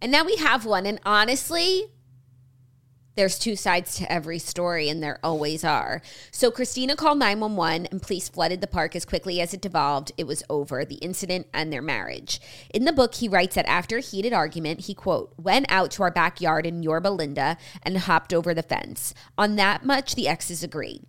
And 0.00 0.12
now 0.12 0.24
we 0.24 0.36
have 0.36 0.66
one. 0.66 0.86
And 0.86 1.00
honestly, 1.04 1.92
there's 3.16 3.38
two 3.38 3.56
sides 3.56 3.96
to 3.96 4.12
every 4.12 4.38
story, 4.38 4.88
and 4.88 5.02
there 5.02 5.18
always 5.24 5.64
are. 5.64 6.02
So 6.30 6.50
Christina 6.50 6.94
called 6.94 7.18
911, 7.18 7.86
and 7.86 8.02
police 8.02 8.28
flooded 8.28 8.60
the 8.60 8.66
park 8.66 8.94
as 8.94 9.04
quickly 9.04 9.40
as 9.40 9.54
it 9.54 9.62
devolved. 9.62 10.12
It 10.16 10.26
was 10.26 10.44
over, 10.50 10.84
the 10.84 10.96
incident 10.96 11.46
and 11.52 11.72
their 11.72 11.82
marriage. 11.82 12.40
In 12.72 12.84
the 12.84 12.92
book, 12.92 13.14
he 13.14 13.28
writes 13.28 13.54
that 13.54 13.66
after 13.66 13.96
a 13.96 14.02
heated 14.02 14.32
argument, 14.32 14.80
he, 14.80 14.94
quote, 14.94 15.32
went 15.38 15.66
out 15.70 15.90
to 15.92 16.02
our 16.02 16.10
backyard 16.10 16.66
in 16.66 16.82
Yorba 16.82 17.08
Linda 17.08 17.56
and 17.82 17.96
hopped 17.98 18.34
over 18.34 18.52
the 18.52 18.62
fence. 18.62 19.14
On 19.38 19.56
that 19.56 19.84
much, 19.84 20.14
the 20.14 20.28
exes 20.28 20.62
agree. 20.62 21.00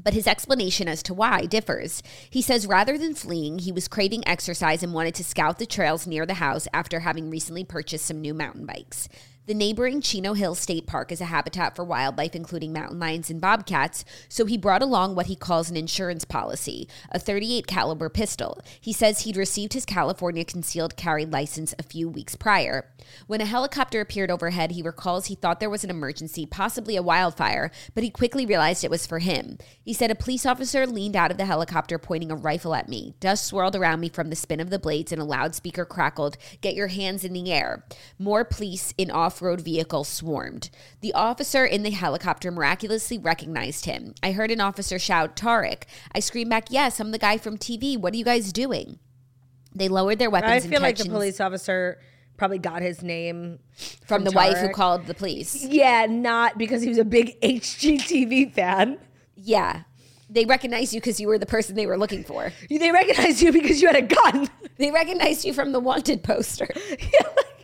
But 0.00 0.14
his 0.14 0.26
explanation 0.26 0.86
as 0.86 1.02
to 1.04 1.14
why 1.14 1.46
differs. 1.46 2.02
He 2.30 2.40
says 2.40 2.66
rather 2.66 2.96
than 2.96 3.14
fleeing, 3.14 3.58
he 3.58 3.72
was 3.72 3.88
craving 3.88 4.26
exercise 4.28 4.82
and 4.82 4.94
wanted 4.94 5.14
to 5.16 5.24
scout 5.24 5.58
the 5.58 5.66
trails 5.66 6.06
near 6.06 6.24
the 6.24 6.34
house 6.34 6.68
after 6.72 7.00
having 7.00 7.30
recently 7.30 7.64
purchased 7.64 8.06
some 8.06 8.20
new 8.20 8.32
mountain 8.32 8.64
bikes. 8.64 9.08
The 9.48 9.54
neighboring 9.54 10.02
Chino 10.02 10.34
Hills 10.34 10.58
State 10.58 10.86
Park 10.86 11.10
is 11.10 11.22
a 11.22 11.24
habitat 11.24 11.74
for 11.74 11.82
wildlife, 11.82 12.34
including 12.34 12.70
mountain 12.70 12.98
lions 12.98 13.30
and 13.30 13.40
bobcats, 13.40 14.04
so 14.28 14.44
he 14.44 14.58
brought 14.58 14.82
along 14.82 15.14
what 15.14 15.24
he 15.24 15.36
calls 15.36 15.70
an 15.70 15.76
insurance 15.78 16.26
policy, 16.26 16.86
a 17.10 17.18
38 17.18 17.66
caliber 17.66 18.10
pistol. 18.10 18.60
He 18.78 18.92
says 18.92 19.20
he'd 19.20 19.38
received 19.38 19.72
his 19.72 19.86
California 19.86 20.44
concealed 20.44 20.96
carry 20.96 21.24
license 21.24 21.74
a 21.78 21.82
few 21.82 22.10
weeks 22.10 22.36
prior. 22.36 22.90
When 23.26 23.40
a 23.40 23.46
helicopter 23.46 24.02
appeared 24.02 24.30
overhead, 24.30 24.72
he 24.72 24.82
recalls 24.82 25.28
he 25.28 25.34
thought 25.34 25.60
there 25.60 25.70
was 25.70 25.82
an 25.82 25.88
emergency, 25.88 26.44
possibly 26.44 26.94
a 26.94 27.02
wildfire, 27.02 27.70
but 27.94 28.04
he 28.04 28.10
quickly 28.10 28.44
realized 28.44 28.84
it 28.84 28.90
was 28.90 29.06
for 29.06 29.18
him. 29.18 29.56
He 29.82 29.94
said 29.94 30.10
a 30.10 30.14
police 30.14 30.44
officer 30.44 30.86
leaned 30.86 31.16
out 31.16 31.30
of 31.30 31.38
the 31.38 31.46
helicopter 31.46 31.98
pointing 31.98 32.30
a 32.30 32.36
rifle 32.36 32.74
at 32.74 32.90
me. 32.90 33.14
Dust 33.18 33.46
swirled 33.46 33.76
around 33.76 34.00
me 34.00 34.10
from 34.10 34.28
the 34.28 34.36
spin 34.36 34.60
of 34.60 34.68
the 34.68 34.78
blades 34.78 35.10
and 35.10 35.22
a 35.22 35.24
loudspeaker 35.24 35.86
crackled, 35.86 36.36
Get 36.60 36.74
your 36.74 36.88
hands 36.88 37.24
in 37.24 37.32
the 37.32 37.50
air. 37.50 37.86
More 38.18 38.44
police 38.44 38.92
in 38.98 39.10
off 39.10 39.37
road 39.40 39.60
vehicle 39.60 40.04
swarmed. 40.04 40.70
The 41.00 41.12
officer 41.12 41.64
in 41.64 41.82
the 41.82 41.90
helicopter 41.90 42.50
miraculously 42.50 43.18
recognized 43.18 43.84
him. 43.84 44.14
I 44.22 44.32
heard 44.32 44.50
an 44.50 44.60
officer 44.60 44.98
shout, 44.98 45.36
Tarek. 45.36 45.84
I 46.14 46.20
screamed 46.20 46.50
back, 46.50 46.66
Yes, 46.70 47.00
I'm 47.00 47.10
the 47.10 47.18
guy 47.18 47.38
from 47.38 47.58
TV. 47.58 47.96
What 47.98 48.14
are 48.14 48.16
you 48.16 48.24
guys 48.24 48.52
doing? 48.52 48.98
They 49.74 49.88
lowered 49.88 50.18
their 50.18 50.30
weapons 50.30 50.64
I 50.64 50.68
feel 50.68 50.80
like 50.80 50.96
the 50.96 51.08
police 51.08 51.40
officer 51.40 51.98
probably 52.36 52.58
got 52.58 52.82
his 52.82 53.02
name 53.02 53.58
from 54.06 54.24
the 54.24 54.30
wife 54.30 54.58
who 54.58 54.70
called 54.70 55.06
the 55.06 55.14
police. 55.14 55.64
Yeah, 55.68 56.06
not 56.06 56.56
because 56.56 56.82
he 56.82 56.88
was 56.88 56.98
a 56.98 57.04
big 57.04 57.38
HGTV 57.42 58.54
fan. 58.54 58.98
Yeah. 59.34 59.82
They 60.30 60.44
recognized 60.44 60.92
you 60.92 61.00
because 61.00 61.20
you 61.20 61.28
were 61.28 61.38
the 61.38 61.46
person 61.46 61.74
they 61.74 61.86
were 61.86 61.96
looking 61.98 62.22
for. 62.22 62.52
They 62.68 62.90
recognized 62.90 63.40
you 63.40 63.52
because 63.52 63.80
you 63.80 63.88
had 63.88 63.96
a 63.96 64.02
gun. 64.02 64.48
They 64.76 64.90
recognized 64.90 65.44
you 65.44 65.52
from 65.52 65.72
the 65.72 65.80
wanted 65.80 66.22
poster. 66.22 66.68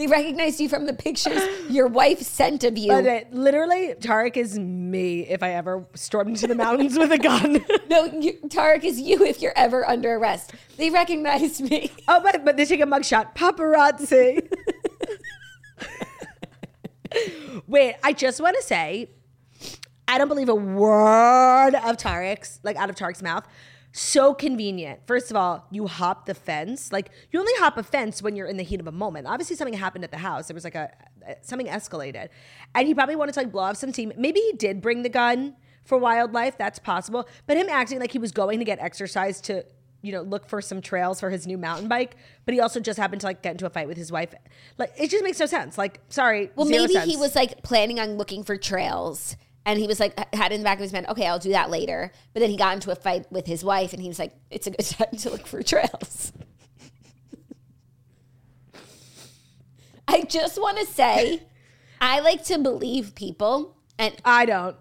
They 0.00 0.06
recognized 0.06 0.58
you 0.60 0.68
from 0.70 0.86
the 0.86 0.94
pictures 0.94 1.42
your 1.68 1.86
wife 1.86 2.22
sent 2.22 2.64
of 2.64 2.78
you. 2.78 2.88
But 2.88 3.04
it, 3.04 3.34
literally, 3.34 3.92
Tarek 4.00 4.38
is 4.38 4.58
me 4.58 5.26
if 5.26 5.42
I 5.42 5.50
ever 5.50 5.84
stormed 5.92 6.30
into 6.30 6.46
the 6.46 6.54
mountains 6.54 6.96
with 6.96 7.12
a 7.12 7.18
gun. 7.18 7.62
no, 7.90 8.06
you, 8.06 8.38
Tarek 8.46 8.82
is 8.82 8.98
you 8.98 9.22
if 9.22 9.42
you're 9.42 9.52
ever 9.56 9.86
under 9.86 10.14
arrest. 10.14 10.54
They 10.78 10.88
recognized 10.88 11.60
me. 11.60 11.92
oh, 12.08 12.18
but 12.22 12.46
but 12.46 12.56
they 12.56 12.64
take 12.64 12.80
a 12.80 12.86
mugshot. 12.86 13.34
Paparazzi. 13.34 14.50
Wait, 17.66 17.96
I 18.02 18.14
just 18.14 18.40
want 18.40 18.56
to 18.56 18.62
say, 18.62 19.10
I 20.08 20.16
don't 20.16 20.28
believe 20.28 20.48
a 20.48 20.54
word 20.54 21.74
of 21.74 21.98
Tarek's, 21.98 22.58
like 22.62 22.76
out 22.76 22.88
of 22.88 22.96
Tarek's 22.96 23.22
mouth. 23.22 23.46
So 23.92 24.34
convenient. 24.34 25.00
First 25.06 25.30
of 25.30 25.36
all, 25.36 25.66
you 25.70 25.86
hop 25.86 26.26
the 26.26 26.34
fence. 26.34 26.92
Like 26.92 27.10
you 27.32 27.40
only 27.40 27.52
hop 27.58 27.76
a 27.76 27.82
fence 27.82 28.22
when 28.22 28.36
you're 28.36 28.46
in 28.46 28.56
the 28.56 28.62
heat 28.62 28.80
of 28.80 28.86
a 28.86 28.92
moment. 28.92 29.26
Obviously, 29.26 29.56
something 29.56 29.76
happened 29.76 30.04
at 30.04 30.10
the 30.10 30.18
house. 30.18 30.46
There 30.46 30.54
was 30.54 30.64
like 30.64 30.76
a 30.76 30.90
something 31.42 31.66
escalated, 31.66 32.28
and 32.74 32.86
he 32.86 32.94
probably 32.94 33.16
wanted 33.16 33.32
to 33.34 33.40
like 33.40 33.52
blow 33.52 33.64
off 33.64 33.76
some 33.76 33.92
steam. 33.92 34.12
Maybe 34.16 34.40
he 34.40 34.52
did 34.52 34.80
bring 34.80 35.02
the 35.02 35.08
gun 35.08 35.56
for 35.84 35.98
wildlife. 35.98 36.56
That's 36.56 36.78
possible. 36.78 37.28
But 37.46 37.56
him 37.56 37.68
acting 37.68 37.98
like 37.98 38.12
he 38.12 38.18
was 38.18 38.32
going 38.32 38.60
to 38.60 38.64
get 38.64 38.78
exercise 38.78 39.40
to 39.42 39.64
you 40.02 40.12
know 40.12 40.22
look 40.22 40.48
for 40.48 40.62
some 40.62 40.80
trails 40.80 41.18
for 41.18 41.30
his 41.30 41.46
new 41.46 41.58
mountain 41.58 41.88
bike, 41.88 42.16
but 42.44 42.54
he 42.54 42.60
also 42.60 42.78
just 42.78 42.98
happened 42.98 43.22
to 43.22 43.26
like 43.26 43.42
get 43.42 43.52
into 43.52 43.66
a 43.66 43.70
fight 43.70 43.88
with 43.88 43.96
his 43.96 44.12
wife. 44.12 44.32
Like 44.78 44.92
it 44.96 45.10
just 45.10 45.24
makes 45.24 45.40
no 45.40 45.46
sense. 45.46 45.76
Like 45.76 46.00
sorry. 46.10 46.50
Well, 46.54 46.66
maybe 46.66 46.92
sense. 46.92 47.10
he 47.10 47.16
was 47.16 47.34
like 47.34 47.62
planning 47.64 47.98
on 47.98 48.18
looking 48.18 48.44
for 48.44 48.56
trails 48.56 49.36
And 49.66 49.78
he 49.78 49.86
was 49.86 50.00
like, 50.00 50.18
had 50.34 50.52
in 50.52 50.60
the 50.60 50.64
back 50.64 50.78
of 50.78 50.82
his 50.82 50.92
mind, 50.92 51.06
okay, 51.08 51.26
I'll 51.26 51.38
do 51.38 51.50
that 51.50 51.68
later. 51.70 52.10
But 52.32 52.40
then 52.40 52.50
he 52.50 52.56
got 52.56 52.74
into 52.74 52.90
a 52.90 52.94
fight 52.96 53.30
with 53.30 53.46
his 53.46 53.62
wife 53.62 53.92
and 53.92 54.00
he 54.00 54.08
was 54.08 54.18
like, 54.18 54.32
it's 54.50 54.66
a 54.66 54.70
good 54.70 54.84
time 54.86 55.16
to 55.18 55.30
look 55.30 55.46
for 55.46 55.62
trails. 55.62 56.32
I 60.08 60.22
just 60.22 60.60
want 60.60 60.78
to 60.78 60.86
say, 60.86 61.42
I 62.00 62.20
like 62.20 62.44
to 62.44 62.58
believe 62.58 63.14
people 63.14 63.76
and 63.98 64.14
I 64.24 64.46
don't. 64.46 64.76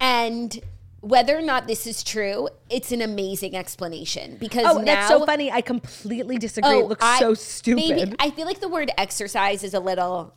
and 0.00 0.58
whether 1.00 1.36
or 1.36 1.42
not 1.42 1.66
this 1.66 1.86
is 1.86 2.02
true, 2.02 2.48
it's 2.70 2.90
an 2.90 3.02
amazing 3.02 3.54
explanation 3.54 4.38
because 4.40 4.64
Oh, 4.66 4.78
now 4.78 4.84
that's 4.84 5.08
so 5.08 5.26
funny. 5.26 5.52
I 5.52 5.60
completely 5.60 6.38
disagree. 6.38 6.78
it 6.78 6.82
oh, 6.82 6.86
looks 6.86 7.04
I- 7.04 7.18
so 7.18 7.34
stupid. 7.34 7.88
Maybe 7.96 8.14
I 8.18 8.30
feel 8.30 8.46
like 8.46 8.60
the 8.60 8.68
word 8.70 8.90
exercise 8.96 9.62
is 9.62 9.74
a 9.74 9.80
little 9.80 10.34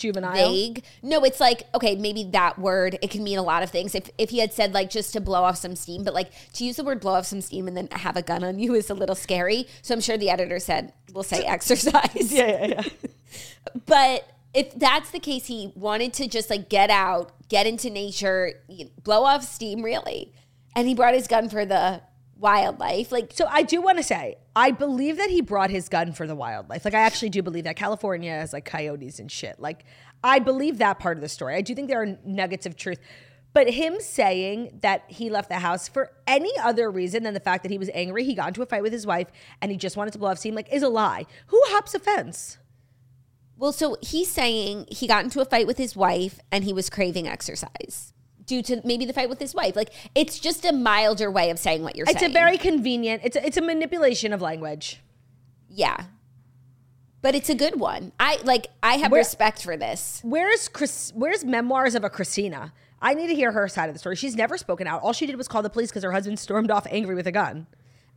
Juvenile. 0.00 0.32
vague. 0.32 0.82
No, 1.02 1.22
it's 1.24 1.38
like 1.38 1.68
okay, 1.74 1.94
maybe 1.94 2.24
that 2.32 2.58
word 2.58 2.98
it 3.00 3.10
can 3.10 3.22
mean 3.22 3.38
a 3.38 3.42
lot 3.42 3.62
of 3.62 3.70
things. 3.70 3.94
If 3.94 4.10
if 4.18 4.30
he 4.30 4.38
had 4.38 4.52
said 4.52 4.74
like 4.74 4.90
just 4.90 5.12
to 5.12 5.20
blow 5.20 5.44
off 5.44 5.56
some 5.56 5.76
steam, 5.76 6.02
but 6.02 6.14
like 6.14 6.30
to 6.54 6.64
use 6.64 6.76
the 6.76 6.84
word 6.84 7.00
blow 7.00 7.14
off 7.14 7.26
some 7.26 7.40
steam 7.40 7.68
and 7.68 7.76
then 7.76 7.88
have 7.92 8.16
a 8.16 8.22
gun 8.22 8.42
on 8.42 8.58
you 8.58 8.74
is 8.74 8.90
a 8.90 8.94
little 8.94 9.14
scary. 9.14 9.66
So 9.82 9.94
I'm 9.94 10.00
sure 10.00 10.16
the 10.16 10.30
editor 10.30 10.58
said 10.58 10.92
we'll 11.12 11.22
say 11.22 11.44
exercise. 11.44 12.32
Yeah, 12.32 12.46
yeah, 12.46 12.66
yeah. 12.66 12.82
But 13.86 14.28
if 14.54 14.74
that's 14.74 15.10
the 15.10 15.20
case, 15.20 15.46
he 15.46 15.72
wanted 15.76 16.12
to 16.14 16.26
just 16.26 16.50
like 16.50 16.68
get 16.68 16.90
out, 16.90 17.32
get 17.48 17.66
into 17.66 17.90
nature, 17.90 18.54
blow 19.04 19.24
off 19.24 19.44
steam, 19.44 19.82
really. 19.82 20.32
And 20.74 20.88
he 20.88 20.94
brought 20.94 21.14
his 21.14 21.26
gun 21.28 21.48
for 21.48 21.64
the 21.64 22.00
wildlife. 22.40 23.12
Like, 23.12 23.32
So 23.34 23.46
I 23.48 23.62
do 23.62 23.80
want 23.80 23.98
to 23.98 24.02
say, 24.02 24.36
I 24.56 24.70
believe 24.70 25.18
that 25.18 25.30
he 25.30 25.40
brought 25.40 25.70
his 25.70 25.88
gun 25.88 26.12
for 26.12 26.26
the 26.26 26.34
wildlife. 26.34 26.84
Like 26.84 26.94
I 26.94 27.00
actually 27.00 27.30
do 27.30 27.42
believe 27.42 27.64
that 27.64 27.76
California 27.76 28.32
has 28.32 28.52
like 28.52 28.64
coyotes 28.64 29.18
and 29.18 29.30
shit. 29.30 29.60
Like 29.60 29.84
I 30.24 30.38
believe 30.38 30.78
that 30.78 30.98
part 30.98 31.16
of 31.16 31.20
the 31.20 31.28
story. 31.28 31.54
I 31.54 31.60
do 31.60 31.74
think 31.74 31.88
there 31.88 32.02
are 32.02 32.18
nuggets 32.24 32.66
of 32.66 32.76
truth. 32.76 32.98
But 33.52 33.68
him 33.68 34.00
saying 34.00 34.78
that 34.82 35.04
he 35.08 35.28
left 35.28 35.48
the 35.48 35.58
house 35.58 35.88
for 35.88 36.12
any 36.26 36.52
other 36.62 36.90
reason 36.90 37.24
than 37.24 37.34
the 37.34 37.40
fact 37.40 37.64
that 37.64 37.72
he 37.72 37.78
was 37.78 37.90
angry, 37.94 38.24
he 38.24 38.34
got 38.34 38.48
into 38.48 38.62
a 38.62 38.66
fight 38.66 38.82
with 38.82 38.92
his 38.92 39.08
wife, 39.08 39.26
and 39.60 39.72
he 39.72 39.76
just 39.76 39.96
wanted 39.96 40.12
to 40.12 40.20
blow 40.20 40.30
off 40.30 40.38
steam, 40.38 40.54
like 40.54 40.72
is 40.72 40.84
a 40.84 40.88
lie. 40.88 41.26
Who 41.48 41.60
hops 41.66 41.94
a 41.94 41.98
fence? 41.98 42.58
well, 43.60 43.72
so 43.72 43.98
he's 44.00 44.30
saying 44.30 44.86
he 44.90 45.06
got 45.06 45.22
into 45.22 45.40
a 45.40 45.44
fight 45.44 45.66
with 45.66 45.76
his 45.76 45.94
wife 45.94 46.40
and 46.50 46.64
he 46.64 46.72
was 46.72 46.88
craving 46.88 47.28
exercise 47.28 48.14
due 48.50 48.62
to 48.62 48.80
maybe 48.84 49.04
the 49.06 49.12
fight 49.12 49.28
with 49.30 49.38
his 49.38 49.54
wife. 49.54 49.74
Like, 49.76 49.90
it's 50.14 50.38
just 50.38 50.64
a 50.64 50.72
milder 50.72 51.30
way 51.30 51.50
of 51.50 51.58
saying 51.58 51.82
what 51.84 51.96
you're 51.96 52.04
It's 52.08 52.18
saying. 52.20 52.30
It's 52.32 52.38
a 52.38 52.40
very 52.42 52.58
convenient. 52.58 53.22
It's 53.24 53.36
a, 53.36 53.46
it's 53.46 53.56
a 53.56 53.62
manipulation 53.62 54.32
of 54.32 54.40
language. 54.42 55.00
yeah. 55.68 56.04
But 57.22 57.34
it's 57.34 57.50
a 57.50 57.54
good 57.54 57.78
one. 57.78 58.12
I 58.18 58.38
like. 58.44 58.68
I 58.82 58.94
have 58.96 59.12
Where- 59.12 59.20
respect 59.20 59.62
for 59.62 59.76
this. 59.76 60.20
Where's 60.24 60.68
Chris? 60.68 61.12
Where's 61.14 61.44
memoirs 61.44 61.94
of 61.94 62.02
a 62.02 62.08
Christina? 62.08 62.72
I 63.02 63.12
need 63.14 63.26
to 63.28 63.34
hear 63.34 63.52
her 63.52 63.68
side 63.68 63.88
of 63.90 63.94
the 63.94 63.98
story. 63.98 64.16
She's 64.16 64.34
never 64.36 64.56
spoken 64.56 64.86
out. 64.86 65.02
All 65.02 65.12
she 65.12 65.26
did 65.26 65.36
was 65.36 65.46
call 65.46 65.60
the 65.62 65.68
police 65.70 65.90
because 65.90 66.02
her 66.02 66.12
husband 66.12 66.38
stormed 66.38 66.70
off 66.70 66.86
angry 66.90 67.14
with 67.14 67.26
a 67.26 67.32
gun. 67.32 67.66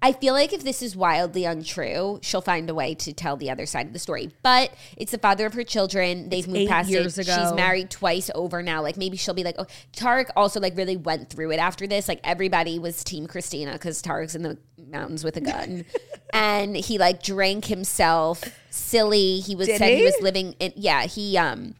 I 0.03 0.11
feel 0.11 0.33
like 0.33 0.51
if 0.51 0.65
this 0.65 0.81
is 0.81 0.97
wildly 0.97 1.45
untrue, 1.45 2.19
she'll 2.21 2.41
find 2.41 2.69
a 2.69 2.75
way 2.75 2.93
to 2.95 3.13
tell 3.13 3.37
the 3.37 3.49
other 3.49 3.65
side 3.65 3.87
of 3.87 3.93
the 3.93 3.99
story. 3.99 4.31
But 4.43 4.73
it's 4.97 5.13
the 5.13 5.17
father 5.17 5.45
of 5.45 5.53
her 5.53 5.63
children. 5.63 6.27
They've 6.27 6.45
moved 6.45 6.57
eight 6.59 6.67
past 6.69 6.89
years 6.89 7.17
it. 7.17 7.25
ago. 7.25 7.37
She's 7.41 7.53
married 7.53 7.89
twice 7.89 8.29
over 8.35 8.61
now. 8.61 8.81
Like 8.81 8.97
maybe 8.97 9.15
she'll 9.15 9.33
be 9.33 9.45
like, 9.45 9.55
oh, 9.57 9.65
Tarek 9.95 10.29
also 10.35 10.59
like 10.59 10.75
really 10.75 10.97
went 10.97 11.29
through 11.29 11.51
it 11.51 11.57
after 11.57 11.87
this. 11.87 12.09
Like 12.09 12.19
everybody 12.25 12.79
was 12.79 13.01
Team 13.05 13.27
Christina 13.27 13.71
because 13.71 14.01
Tarek's 14.01 14.35
in 14.35 14.43
the 14.43 14.57
mountains 14.89 15.23
with 15.23 15.37
a 15.37 15.41
gun, 15.41 15.85
and 16.33 16.75
he 16.75 16.97
like 16.97 17.23
drank 17.23 17.63
himself 17.65 18.43
silly. 18.69 19.39
He 19.39 19.55
was 19.55 19.67
Did 19.67 19.77
said 19.77 19.89
he? 19.91 19.97
he? 19.99 20.03
was 20.03 20.17
living 20.19 20.53
in 20.59 20.73
yeah 20.75 21.03
he 21.03 21.37
um. 21.37 21.75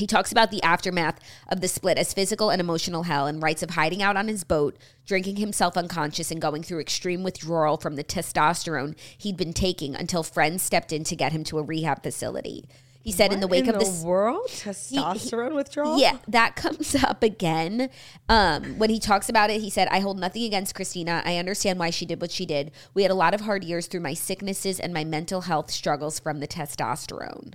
He 0.00 0.06
talks 0.06 0.32
about 0.32 0.50
the 0.50 0.62
aftermath 0.62 1.20
of 1.46 1.60
the 1.60 1.68
split 1.68 1.98
as 1.98 2.14
physical 2.14 2.48
and 2.48 2.58
emotional 2.58 3.02
hell 3.02 3.26
and 3.26 3.42
writes 3.42 3.62
of 3.62 3.70
hiding 3.70 4.02
out 4.02 4.16
on 4.16 4.28
his 4.28 4.44
boat, 4.44 4.78
drinking 5.04 5.36
himself 5.36 5.76
unconscious, 5.76 6.30
and 6.30 6.40
going 6.40 6.62
through 6.62 6.80
extreme 6.80 7.22
withdrawal 7.22 7.76
from 7.76 7.96
the 7.96 8.02
testosterone 8.02 8.96
he'd 9.18 9.36
been 9.36 9.52
taking 9.52 9.94
until 9.94 10.22
friends 10.22 10.62
stepped 10.62 10.90
in 10.90 11.04
to 11.04 11.14
get 11.14 11.32
him 11.32 11.44
to 11.44 11.58
a 11.58 11.62
rehab 11.62 12.02
facility. 12.02 12.64
He 13.02 13.12
said 13.12 13.30
in 13.30 13.40
the 13.40 13.46
wake 13.46 13.64
in 13.64 13.74
of 13.74 13.78
the 13.78 13.84
this 13.84 14.02
world, 14.02 14.46
testosterone 14.48 15.54
withdrawal. 15.54 15.98
yeah, 15.98 16.16
that 16.28 16.56
comes 16.56 16.94
up 17.04 17.22
again. 17.22 17.90
Um, 18.30 18.78
when 18.78 18.88
he 18.88 18.98
talks 18.98 19.28
about 19.28 19.50
it, 19.50 19.60
he 19.60 19.68
said, 19.68 19.86
I 19.88 20.00
hold 20.00 20.18
nothing 20.18 20.44
against 20.44 20.74
Christina. 20.74 21.22
I 21.26 21.36
understand 21.36 21.78
why 21.78 21.90
she 21.90 22.06
did 22.06 22.22
what 22.22 22.30
she 22.30 22.46
did. 22.46 22.72
We 22.94 23.02
had 23.02 23.10
a 23.10 23.14
lot 23.14 23.34
of 23.34 23.42
hard 23.42 23.64
years 23.64 23.86
through 23.86 24.00
my 24.00 24.14
sicknesses 24.14 24.80
and 24.80 24.94
my 24.94 25.04
mental 25.04 25.42
health 25.42 25.70
struggles 25.70 26.18
from 26.18 26.40
the 26.40 26.48
testosterone. 26.48 27.52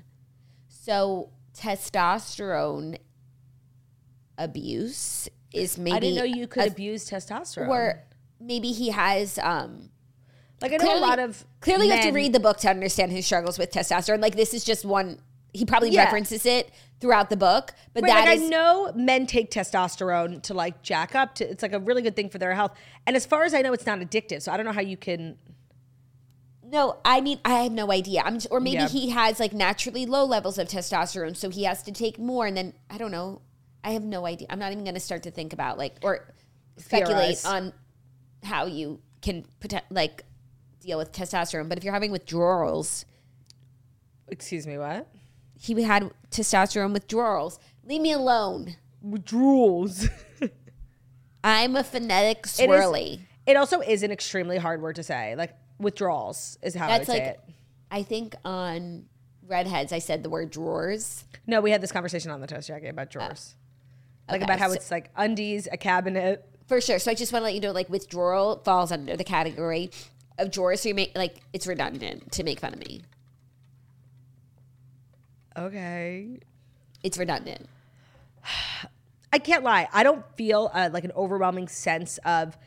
So, 0.67 1.29
testosterone 1.57 2.97
abuse 4.37 5.29
is 5.53 5.77
maybe 5.77 5.95
I 5.95 5.99
didn't 5.99 6.15
know 6.17 6.23
you 6.23 6.47
could 6.47 6.63
a- 6.63 6.67
abuse 6.71 7.09
testosterone. 7.09 7.69
or 7.69 8.03
maybe 8.39 8.71
he 8.71 8.89
has 8.89 9.39
um 9.39 9.89
like 10.61 10.73
I 10.73 10.77
know 10.77 10.97
a 10.97 10.99
lot 10.99 11.19
of 11.19 11.45
clearly 11.61 11.87
you 11.87 11.93
have 11.93 12.03
to 12.03 12.11
read 12.11 12.33
the 12.33 12.39
book 12.39 12.57
to 12.59 12.69
understand 12.69 13.11
his 13.11 13.25
struggles 13.25 13.57
with 13.59 13.71
testosterone. 13.71 14.21
Like 14.21 14.35
this 14.35 14.53
is 14.53 14.63
just 14.63 14.85
one 14.85 15.19
he 15.53 15.63
probably 15.65 15.89
Yeah. 15.89 16.03
references 16.03 16.45
it 16.45 16.71
throughout 16.99 17.29
the 17.29 17.37
book, 17.37 17.73
but 17.93 18.03
Right, 18.03 18.09
that 18.09 18.25
like 18.25 18.37
is 18.39 18.43
I 18.43 18.47
know 18.47 18.91
men 18.93 19.25
take 19.25 19.51
testosterone 19.51 20.41
to 20.43 20.53
like 20.53 20.81
jack 20.81 21.15
up. 21.15 21.35
To, 21.35 21.49
it's 21.49 21.63
like 21.63 21.71
a 21.73 21.79
really 21.79 22.01
good 22.01 22.15
thing 22.15 22.29
for 22.29 22.37
their 22.39 22.53
health. 22.53 22.73
And 23.07 23.15
as 23.15 23.25
far 23.25 23.43
as 23.43 23.53
I 23.53 23.61
know, 23.61 23.71
it's 23.71 23.85
not 23.85 23.99
addictive. 23.99 24.41
So 24.41 24.51
I 24.51 24.57
don't 24.57 24.65
know 24.65 24.73
how 24.73 24.81
you 24.81 24.97
can. 24.97 25.37
No, 26.67 26.97
I 27.05 27.21
mean 27.21 27.39
I 27.45 27.61
have 27.63 27.71
no 27.71 27.91
idea. 27.91 28.21
I'm 28.25 28.39
or 28.49 28.59
maybe 28.59 28.77
Yeah. 28.77 28.87
he 28.87 29.09
has 29.11 29.39
like 29.39 29.53
naturally 29.53 30.05
low 30.05 30.25
levels 30.25 30.57
of 30.57 30.67
testosterone, 30.67 31.35
so 31.35 31.49
he 31.49 31.63
has 31.65 31.83
to 31.83 31.91
take 31.91 32.17
more, 32.17 32.45
and 32.47 32.57
then 32.57 32.73
I 32.89 32.97
don't 32.97 33.11
know. 33.11 33.41
I 33.83 33.91
have 33.91 34.03
no 34.03 34.25
idea. 34.25 34.47
I'm 34.49 34.57
not 34.59 34.71
even 34.71 34.83
going 34.83 34.95
to 34.95 34.99
start 34.99 35.23
to 35.23 35.31
think 35.31 35.53
about 35.53 35.77
like 35.77 35.97
or 36.01 36.27
speculate 36.77 37.37
Theorize. 37.37 37.45
on 37.45 37.71
how 38.43 38.65
you 38.65 38.99
can 39.21 39.45
like 39.91 40.23
deal 40.79 40.97
with 40.97 41.11
testosterone. 41.11 41.69
But 41.69 41.77
if 41.77 41.83
you're 41.83 41.93
having 41.93 42.11
withdrawals, 42.11 43.05
Excuse 44.27 44.65
me, 44.65 44.77
what? 44.79 45.07
he 45.59 45.79
had 45.83 46.09
testosterone 46.31 46.93
withdrawals. 46.93 47.59
Leave 47.87 48.01
me 48.01 48.11
alone. 48.11 48.75
Withdrawals. 49.03 50.07
I'm 51.43 51.75
a 51.75 51.83
phonetic 51.83 52.39
It 52.39 52.45
is- 52.45 52.57
swirly. 52.59 53.19
It 53.45 53.55
also 53.55 53.81
is 53.81 54.01
an 54.01 54.09
extremely 54.09 54.57
hard 54.57 54.81
word 54.81 54.95
to 54.95 55.03
say. 55.03 55.35
Like 55.35 55.53
withdrawals 55.79 56.57
is 56.61 56.75
how 56.75 56.85
I 56.87 56.97
That's 56.97 57.07
say 57.07 57.13
like 57.13 57.23
it. 57.23 57.39
I 57.91 58.03
think 58.03 58.35
on 58.43 59.05
redheads 59.47 59.91
I 59.93 59.99
said 59.99 60.23
the 60.23 60.29
word 60.29 60.51
drawers. 60.51 61.25
No, 61.47 61.61
we 61.61 61.71
had 61.71 61.81
this 61.81 61.91
conversation 61.91 62.31
on 62.31 62.41
the 62.41 62.47
toast 62.47 62.67
jacket 62.67 62.89
about 62.89 63.09
drawers. 63.11 63.55
like 64.27 64.37
okay, 64.37 64.43
about 64.45 64.59
how 64.59 64.69
so- 64.69 64.73
it's 64.75 64.91
like 64.91 65.11
undies, 65.15 65.67
a 65.71 65.77
cabinet. 65.77 66.45
For 66.67 66.81
sure. 66.81 66.97
So 66.97 67.11
I 67.11 67.13
just 67.13 67.31
want 67.31 67.41
to 67.41 67.45
let 67.45 67.53
you 67.53 67.61
know, 67.61 67.71
like 67.71 67.89
withdrawal 67.89 68.57
falls 68.65 68.91
under 68.91 69.15
the 69.15 69.23
category 69.23 69.91
of 70.39 70.49
drawers. 70.49 70.81
So 70.81 70.89
you 70.89 70.95
make 70.95 71.15
like 71.15 71.41
it's 71.53 71.67
redundant 71.67 72.31
to 72.31 72.43
make 72.43 72.59
fun 72.59 72.73
of 72.73 72.79
me. 72.79 73.03
Okay. 75.57 76.39
It's 77.03 77.17
redundant. 77.17 77.67
I 79.31 79.37
can't 79.37 79.63
lie. 79.63 79.87
I 79.93 80.03
don't 80.03 80.25
feel 80.35 80.71
uh, 80.73 80.89
like 80.91 81.03
an 81.03 81.11
overwhelming 81.15 81.67
sense 81.67 82.17
of 82.25 82.57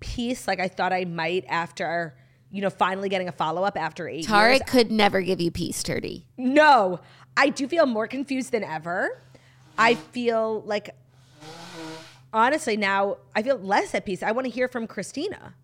peace 0.00 0.46
like 0.48 0.60
I 0.60 0.68
thought 0.68 0.92
I 0.92 1.04
might 1.04 1.44
after, 1.48 2.14
you 2.50 2.60
know, 2.60 2.70
finally 2.70 3.08
getting 3.08 3.28
a 3.28 3.32
follow 3.32 3.64
up 3.64 3.76
after 3.76 4.08
eight 4.08 4.16
years. 4.16 4.26
Tarek 4.26 4.66
could 4.66 4.90
never 4.90 5.20
give 5.20 5.40
you 5.40 5.50
peace, 5.50 5.82
Turdy. 5.82 6.24
No, 6.36 7.00
I 7.36 7.48
do 7.48 7.68
feel 7.68 7.86
more 7.86 8.06
confused 8.06 8.52
than 8.52 8.64
ever. 8.64 9.22
I 9.78 9.94
feel 9.94 10.62
like, 10.62 10.94
honestly, 12.32 12.76
now 12.76 13.18
I 13.34 13.42
feel 13.42 13.56
less 13.58 13.94
at 13.94 14.04
peace. 14.04 14.22
I 14.22 14.32
want 14.32 14.46
to 14.46 14.50
hear 14.50 14.68
from 14.68 14.86
Christina. 14.86 15.54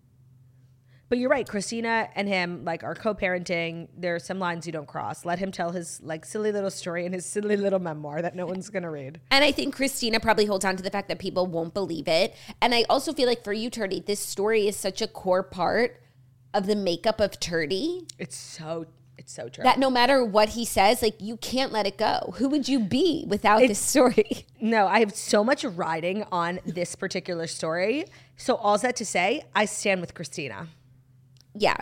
But 1.09 1.19
you're 1.19 1.29
right, 1.29 1.47
Christina 1.47 2.09
and 2.15 2.27
him 2.27 2.65
like 2.65 2.83
are 2.83 2.93
co-parenting. 2.93 3.87
There 3.97 4.15
are 4.15 4.19
some 4.19 4.39
lines 4.39 4.65
you 4.65 4.73
don't 4.73 4.87
cross. 4.87 5.23
Let 5.23 5.39
him 5.39 5.53
tell 5.53 5.71
his 5.71 6.01
like 6.03 6.25
silly 6.25 6.51
little 6.51 6.69
story 6.69 7.05
in 7.05 7.13
his 7.13 7.25
silly 7.29 7.55
little 7.55 7.79
memoir 7.79 8.21
that 8.21 8.35
no 8.35 8.45
one's 8.45 8.69
gonna 8.69 8.91
read. 8.91 9.21
And 9.31 9.43
I 9.43 9.53
think 9.53 9.73
Christina 9.73 10.19
probably 10.19 10.45
holds 10.45 10.65
on 10.65 10.75
to 10.75 10.83
the 10.83 10.89
fact 10.89 11.07
that 11.07 11.19
people 11.19 11.45
won't 11.47 11.73
believe 11.73 12.09
it. 12.09 12.35
And 12.61 12.75
I 12.75 12.83
also 12.89 13.13
feel 13.13 13.27
like 13.27 13.43
for 13.43 13.53
you, 13.53 13.69
Turdy, 13.69 14.05
this 14.05 14.19
story 14.19 14.67
is 14.67 14.75
such 14.75 15.01
a 15.01 15.07
core 15.07 15.43
part 15.43 16.01
of 16.53 16.65
the 16.65 16.75
makeup 16.75 17.19
of 17.19 17.39
Turdy 17.39 18.09
It's 18.17 18.35
so 18.35 18.85
it's 19.17 19.33
so 19.33 19.49
true. 19.49 19.63
that 19.63 19.79
no 19.79 19.89
matter 19.89 20.23
what 20.23 20.49
he 20.49 20.63
says, 20.63 21.01
like 21.01 21.15
you 21.19 21.37
can't 21.37 21.71
let 21.71 21.87
it 21.87 21.97
go. 21.97 22.33
Who 22.37 22.49
would 22.49 22.67
you 22.69 22.79
be 22.79 23.25
without 23.27 23.59
this 23.59 23.79
story? 23.79 24.45
No, 24.61 24.87
I 24.87 24.99
have 24.99 25.13
so 25.15 25.43
much 25.43 25.63
riding 25.63 26.23
on 26.31 26.59
this 26.65 26.95
particular 26.95 27.45
story. 27.47 28.05
So 28.35 28.55
all 28.55 28.77
that 28.79 28.95
to 28.95 29.05
say, 29.05 29.43
I 29.55 29.65
stand 29.65 30.01
with 30.01 30.13
Christina. 30.15 30.67
Yeah. 31.53 31.77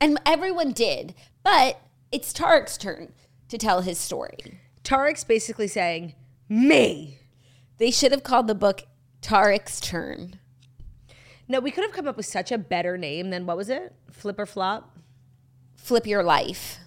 And 0.00 0.20
everyone 0.24 0.70
did. 0.72 1.14
But 1.42 1.80
it's 2.12 2.32
Tarek's 2.32 2.76
turn 2.78 3.12
to 3.48 3.58
tell 3.58 3.80
his 3.80 3.98
story. 3.98 4.60
Tarek's 4.84 5.24
basically 5.24 5.66
saying, 5.68 6.14
me. 6.48 7.18
They 7.78 7.90
should 7.90 8.12
have 8.12 8.22
called 8.22 8.46
the 8.46 8.54
book 8.54 8.84
Tarek's 9.20 9.80
Turn. 9.80 10.38
No, 11.48 11.60
we 11.60 11.70
could 11.70 11.84
have 11.84 11.92
come 11.92 12.08
up 12.08 12.16
with 12.16 12.26
such 12.26 12.50
a 12.50 12.58
better 12.58 12.98
name 12.98 13.30
than 13.30 13.46
what 13.46 13.56
was 13.56 13.68
it? 13.68 13.94
Flip 14.10 14.38
or 14.38 14.46
flop? 14.46 14.98
Flip 15.76 16.06
your 16.06 16.22
life. 16.22 16.78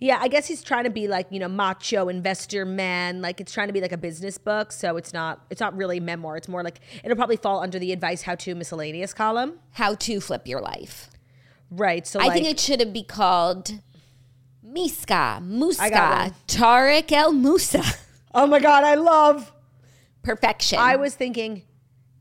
Yeah, 0.00 0.18
I 0.20 0.28
guess 0.28 0.46
he's 0.46 0.62
trying 0.62 0.84
to 0.84 0.90
be 0.90 1.08
like, 1.08 1.28
you 1.30 1.40
know, 1.40 1.48
macho 1.48 2.08
investor 2.08 2.64
man. 2.64 3.22
Like 3.22 3.40
it's 3.40 3.52
trying 3.52 3.68
to 3.68 3.72
be 3.72 3.80
like 3.80 3.92
a 3.92 3.96
business 3.96 4.38
book. 4.38 4.70
So 4.70 4.96
it's 4.96 5.12
not 5.12 5.44
it's 5.50 5.60
not 5.60 5.76
really 5.76 5.98
memoir. 5.98 6.36
It's 6.36 6.48
more 6.48 6.62
like 6.62 6.80
it'll 7.02 7.16
probably 7.16 7.36
fall 7.36 7.60
under 7.60 7.78
the 7.78 7.92
advice 7.92 8.22
how 8.22 8.34
to 8.36 8.54
miscellaneous 8.54 9.14
column. 9.14 9.60
How 9.72 9.94
to 9.94 10.20
flip 10.20 10.46
your 10.46 10.60
life. 10.60 11.10
Right. 11.70 12.06
So 12.06 12.20
I 12.20 12.26
like, 12.26 12.34
think 12.34 12.46
it 12.46 12.60
should 12.60 12.80
have 12.80 12.92
be 12.92 13.02
called 13.02 13.80
Miska, 14.62 15.40
Muska. 15.42 16.34
Tarek 16.48 17.10
El 17.10 17.32
Moussa. 17.32 17.82
Oh 18.34 18.46
my 18.46 18.58
god, 18.58 18.84
I 18.84 18.96
love 18.96 19.52
Perfection. 20.22 20.78
I 20.78 20.96
was 20.96 21.14
thinking 21.14 21.62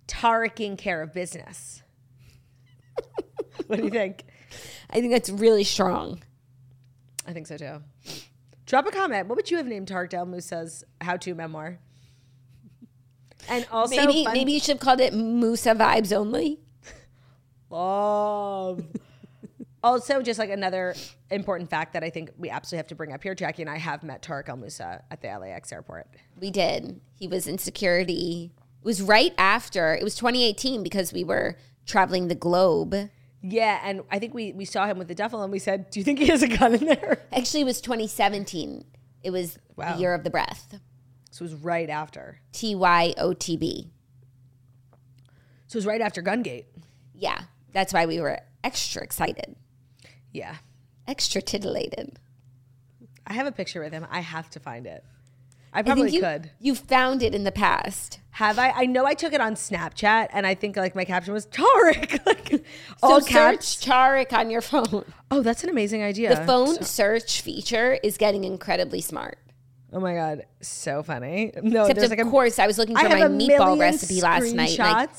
Tariqing 0.07 0.77
care 0.77 1.01
of 1.01 1.13
business. 1.13 1.83
what 3.67 3.77
do 3.77 3.83
you 3.83 3.89
think? 3.89 4.23
I 4.89 4.99
think 4.99 5.11
that's 5.11 5.29
really 5.29 5.63
strong. 5.63 6.21
I 7.27 7.33
think 7.33 7.47
so 7.47 7.57
too. 7.57 7.81
Drop 8.65 8.85
a 8.87 8.91
comment. 8.91 9.27
What 9.27 9.35
would 9.35 9.51
you 9.51 9.57
have 9.57 9.67
named 9.67 9.87
Tarek 9.87 10.13
El 10.13 10.25
Moussa's 10.25 10.83
how 11.01 11.17
to 11.17 11.33
memoir? 11.33 11.79
And 13.49 13.67
also 13.71 13.95
Maybe 13.95 14.23
fun- 14.23 14.33
maybe 14.33 14.53
you 14.53 14.59
should 14.59 14.77
have 14.77 14.79
called 14.79 15.01
it 15.01 15.13
Musa 15.13 15.75
Vibes 15.75 16.13
Only. 16.15 16.59
Love. 17.69 18.85
also, 19.83 20.21
just 20.21 20.39
like 20.39 20.49
another 20.49 20.95
important 21.29 21.69
fact 21.69 21.93
that 21.93 22.03
I 22.03 22.09
think 22.09 22.31
we 22.37 22.49
absolutely 22.49 22.77
have 22.77 22.87
to 22.87 22.95
bring 22.95 23.11
up 23.11 23.23
here, 23.23 23.35
Jackie 23.35 23.63
and 23.63 23.69
I 23.69 23.77
have 23.77 24.03
met 24.03 24.21
Tarek 24.21 24.47
El 24.47 24.57
Moussa 24.57 25.03
at 25.11 25.21
the 25.21 25.27
LAX 25.27 25.71
airport. 25.71 26.07
We 26.39 26.51
did. 26.51 27.01
He 27.15 27.27
was 27.27 27.47
in 27.47 27.57
security. 27.57 28.51
It 28.83 28.85
was 28.85 29.01
right 29.01 29.33
after. 29.37 29.95
It 29.95 30.03
was 30.03 30.13
2018 30.15 30.83
because 30.83 31.13
we 31.13 31.23
were 31.23 31.55
traveling 31.85 32.27
the 32.27 32.35
globe. 32.35 32.93
Yeah, 33.41 33.79
and 33.81 34.01
I 34.11 34.19
think 34.19 34.33
we 34.33 34.51
we 34.51 34.65
saw 34.65 34.85
him 34.87 34.97
with 34.97 35.07
the 35.07 35.15
duffel 35.15 35.41
and 35.41 35.53
we 35.53 35.59
said, 35.59 35.89
"Do 35.89 36.01
you 36.01 36.03
think 36.03 36.19
he 36.19 36.27
has 36.27 36.43
a 36.43 36.49
gun 36.49 36.73
in 36.75 36.85
there?" 36.85 37.21
Actually, 37.31 37.61
it 37.61 37.65
was 37.65 37.79
2017. 37.79 38.83
It 39.23 39.29
was 39.31 39.57
Wow. 39.77 39.93
the 39.95 40.01
year 40.01 40.13
of 40.13 40.25
the 40.25 40.29
breath. 40.29 40.79
So 41.31 41.43
it 41.45 41.51
was 41.51 41.53
right 41.55 41.89
after. 41.89 42.39
T 42.51 42.75
Y 42.75 43.13
O 43.17 43.31
T 43.33 43.55
B. 43.55 43.89
So 45.67 45.77
it 45.77 45.79
was 45.79 45.85
right 45.85 46.01
after 46.01 46.21
Gungate. 46.21 46.65
Yeah, 47.15 47.43
that's 47.71 47.93
why 47.93 48.05
we 48.05 48.19
were 48.19 48.39
extra 48.65 49.01
excited, 49.01 49.55
Yeah. 50.33 50.57
extra 51.07 51.41
titillated. 51.41 52.19
I 53.25 53.33
have 53.33 53.47
a 53.47 53.51
picture 53.53 53.79
with 53.81 53.93
him. 53.93 54.05
I 54.11 54.19
have 54.19 54.49
to 54.51 54.59
find 54.59 54.85
it. 54.85 55.05
I 55.73 55.79
I 55.79 55.81
probably 55.81 56.11
think 56.11 56.13
you, 56.15 56.21
could. 56.21 56.51
You 56.59 56.75
found 56.75 57.23
it 57.23 57.33
in 57.33 57.43
the 57.43 57.51
past. 57.51 58.19
Have 58.31 58.57
I? 58.57 58.71
I 58.71 58.85
know 58.85 59.05
I 59.05 59.13
took 59.13 59.33
it 59.33 59.41
on 59.41 59.55
Snapchat, 59.55 60.29
and 60.31 60.45
I 60.47 60.55
think 60.55 60.75
like 60.75 60.95
my 60.95 61.05
caption 61.05 61.33
was 61.33 61.45
Tarek, 61.47 62.25
like 62.25 62.49
So 62.49 62.59
all 63.01 63.21
search. 63.21 63.79
Tarek 63.85 64.33
on 64.33 64.49
your 64.49 64.61
phone. 64.61 65.05
Oh, 65.31 65.41
that's 65.41 65.63
an 65.63 65.69
amazing 65.69 66.03
idea. 66.03 66.35
The 66.35 66.45
phone 66.45 66.81
search 66.83 67.41
feature 67.41 67.99
is 68.03 68.17
getting 68.17 68.43
incredibly 68.43 69.01
smart. 69.01 69.37
Oh 69.91 69.99
my 69.99 70.15
god, 70.15 70.45
so 70.61 71.03
funny. 71.03 71.51
No, 71.61 71.85
Except 71.85 72.03
of 72.05 72.09
like 72.09 72.19
a. 72.19 72.29
course, 72.29 72.57
I 72.57 72.65
was 72.65 72.79
looking 72.79 72.95
for 72.95 73.07
my 73.07 73.21
meatball 73.21 73.79
recipe 73.79 74.21
last 74.21 74.51
night. 74.53 74.79
and 74.79 75.09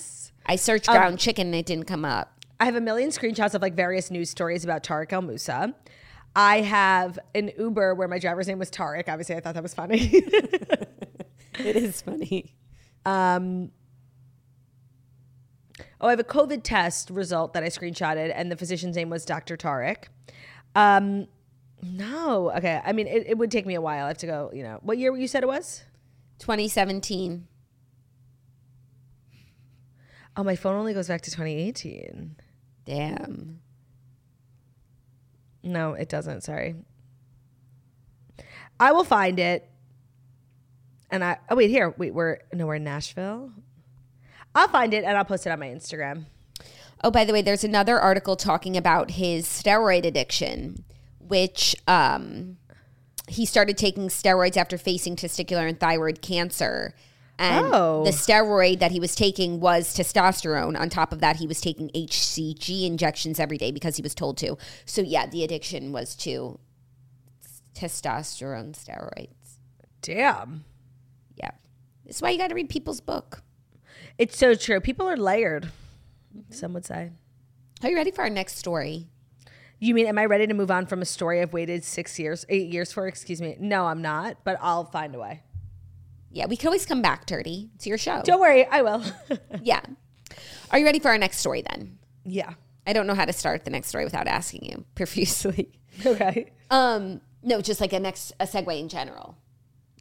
I, 0.47 0.57
searched 0.57 0.89
ground 0.89 1.19
chicken 1.21 1.47
and 1.49 1.55
it 1.55 1.67
didn't 1.67 1.87
come 1.87 2.05
up. 2.05 2.33
I 2.59 2.65
have 2.67 2.75
a 2.75 2.81
million 2.81 3.11
screenshots 3.11 3.55
of 3.55 3.63
like 3.63 3.75
various 3.75 4.11
news 4.11 4.31
stories 4.31 4.65
about 4.65 4.83
Tarek 4.83 5.13
El 5.13 5.23
Moussa. 5.23 5.75
I 6.37 6.63
have 6.63 7.19
an 7.35 7.53
Uber 7.59 7.95
where 7.95 8.09
my 8.09 8.19
driver's 8.19 8.49
name 8.49 8.59
was 8.59 8.71
Tarek. 8.71 9.09
Obviously, 9.09 9.37
I 9.37 9.41
thought 9.41 9.55
that 9.55 9.63
was 9.63 9.75
funny. 9.75 10.25
It 11.59 11.77
is 11.77 12.03
funny. 12.03 12.55
Um, 13.07 13.71
oh, 16.01 16.09
I 16.09 16.11
have 16.11 16.21
a 16.21 16.25
COVID 16.25 16.63
test 16.63 17.11
result 17.11 17.53
that 17.55 17.63
I 17.63 17.69
screenshotted, 17.69 18.33
and 18.35 18.51
the 18.51 18.57
physician's 18.57 18.97
name 18.97 19.11
was 19.11 19.25
Dr. 19.25 19.57
Tarek. 19.57 20.05
Um, 20.75 21.29
no, 21.83 22.51
okay. 22.57 22.81
I 22.85 22.93
mean, 22.93 23.07
it, 23.07 23.27
it 23.29 23.39
would 23.39 23.51
take 23.51 23.67
me 23.67 23.75
a 23.75 23.81
while. 23.81 24.07
I 24.07 24.09
have 24.09 24.19
to 24.19 24.27
go. 24.27 24.51
You 24.53 24.63
know, 24.63 24.79
what 24.83 24.99
year 24.99 25.15
you 25.17 25.29
said 25.29 25.43
it 25.43 25.47
was? 25.47 25.85
2017. 26.41 27.47
Oh, 30.37 30.43
my 30.43 30.57
phone 30.57 30.75
only 30.75 30.95
goes 30.95 31.09
back 31.09 31.21
to 31.23 31.31
2018. 31.31 32.37
Damn. 32.85 33.61
No, 35.65 35.95
it 35.95 36.09
doesn't. 36.09 36.43
Sorry. 36.43 36.77
I 38.79 38.93
will 38.93 39.05
find 39.05 39.41
it. 39.41 39.69
And 41.11 41.25
I 41.25 41.39
oh 41.49 41.57
wait 41.57 41.71
here 41.71 41.95
wait 41.97 42.13
we're 42.13 42.39
no 42.53 42.67
we're 42.67 42.77
in 42.77 42.85
Nashville. 42.85 43.51
I'll 44.55 44.69
find 44.69 44.95
it 44.95 45.05
and 45.05 45.17
I'll 45.17 45.25
post 45.25 45.47
it 45.47 45.51
on 45.51 45.59
my 45.59 45.69
Instagram. 45.69 46.27
Oh, 47.03 47.11
by 47.11 47.25
the 47.25 47.33
way, 47.33 47.43
there's 47.43 47.65
another 47.65 47.99
article 47.99 48.37
talking 48.37 48.77
about 48.77 49.13
his 49.13 49.47
steroid 49.47 50.07
addiction, 50.07 50.85
which 51.19 51.77
um, 51.87 52.57
he 53.29 53.45
started 53.45 53.77
taking 53.77 54.09
steroids 54.09 54.57
after 54.57 54.79
facing 54.79 55.17
testicular 55.17 55.69
and 55.69 55.79
thyroid 55.79 56.23
cancer. 56.23 56.95
And 57.39 57.67
Oh. 57.73 58.05
the 58.05 58.11
steroid 58.13 58.79
that 58.79 58.93
he 58.93 59.01
was 59.01 59.15
taking 59.17 59.59
was 59.61 59.95
testosterone. 59.97 60.79
On 60.79 60.89
top 60.89 61.13
of 61.13 61.21
that, 61.21 61.37
he 61.37 61.47
was 61.47 61.61
taking 61.61 61.91
HCG 61.95 62.87
injections 62.87 63.41
every 63.41 63.59
day 63.59 63.73
because 63.73 63.97
he 63.97 64.03
was 64.03 64.15
told 64.15 64.37
to. 64.39 64.57
So, 64.85 65.03
yeah, 65.03 65.27
the 65.27 65.43
addiction 65.43 65.91
was 65.91 66.15
to 66.17 66.61
testosterone 67.75 68.73
steroids. 68.73 69.59
Damn. 70.01 70.65
Yeah. 71.37 71.51
That's 72.05 72.23
why 72.23 72.31
you 72.31 72.39
got 72.39 72.49
to 72.49 72.55
read 72.55 72.69
people's 72.69 73.01
book. 73.01 73.43
It's 74.17 74.39
so 74.39 74.55
true. 74.55 74.81
People 74.81 75.09
are 75.09 75.17
layered. 75.17 75.71
Some 76.51 76.73
would 76.75 76.85
say. 76.85 77.11
Are 77.83 77.91
you 77.91 77.97
ready 77.97 78.11
for 78.13 78.23
our 78.23 78.31
next 78.31 78.57
story? 78.59 79.09
You 79.81 79.93
mean 79.93 80.07
am 80.07 80.19
I 80.19 80.25
ready 80.27 80.47
to 80.47 80.55
move 80.55 80.71
on 80.71 80.87
from 80.87 81.03
a 81.03 81.05
story 81.05 81.43
I've 81.43 81.53
waited 81.53 81.85
6 81.85 82.19
years 82.19 82.47
8 82.49 82.73
years 82.73 82.93
for, 82.93 83.07
excuse 83.09 83.41
me. 83.41 83.57
No, 83.59 83.87
I'm 83.87 84.01
not, 84.03 84.39
but 84.45 84.57
I'll 84.61 84.85
find 84.85 85.15
a 85.15 85.19
way. 85.19 85.43
Yeah, 86.35 86.47
we 86.47 86.57
can 86.57 86.67
always 86.67 86.85
come 86.85 87.01
back, 87.01 87.27
Dirty. 87.27 87.71
to 87.79 87.89
your 87.89 87.97
show. 87.97 88.21
Don't 88.25 88.41
worry, 88.41 88.67
I 88.67 88.83
will. 88.83 89.03
Yeah. 89.63 89.81
Are 90.71 90.79
you 90.81 90.85
ready 90.85 90.99
for 90.99 91.09
our 91.11 91.19
next 91.19 91.39
story 91.39 91.63
then? 91.71 91.99
yeah. 92.25 92.55
I 92.87 92.93
don't 92.93 93.07
know 93.07 93.15
how 93.15 93.25
to 93.25 93.33
start 93.33 93.65
the 93.65 93.71
next 93.71 93.89
story 93.89 94.05
without 94.05 94.27
asking 94.27 94.67
you 94.67 94.85
profusely. 94.95 95.73
Okay. 96.05 96.53
Um, 96.71 97.23
no, 97.43 97.63
just 97.63 97.81
like 97.81 97.95
a 97.95 98.01
next 98.01 98.33
a 98.41 98.45
segue 98.47 98.79
in 98.79 98.89
general. 98.91 99.39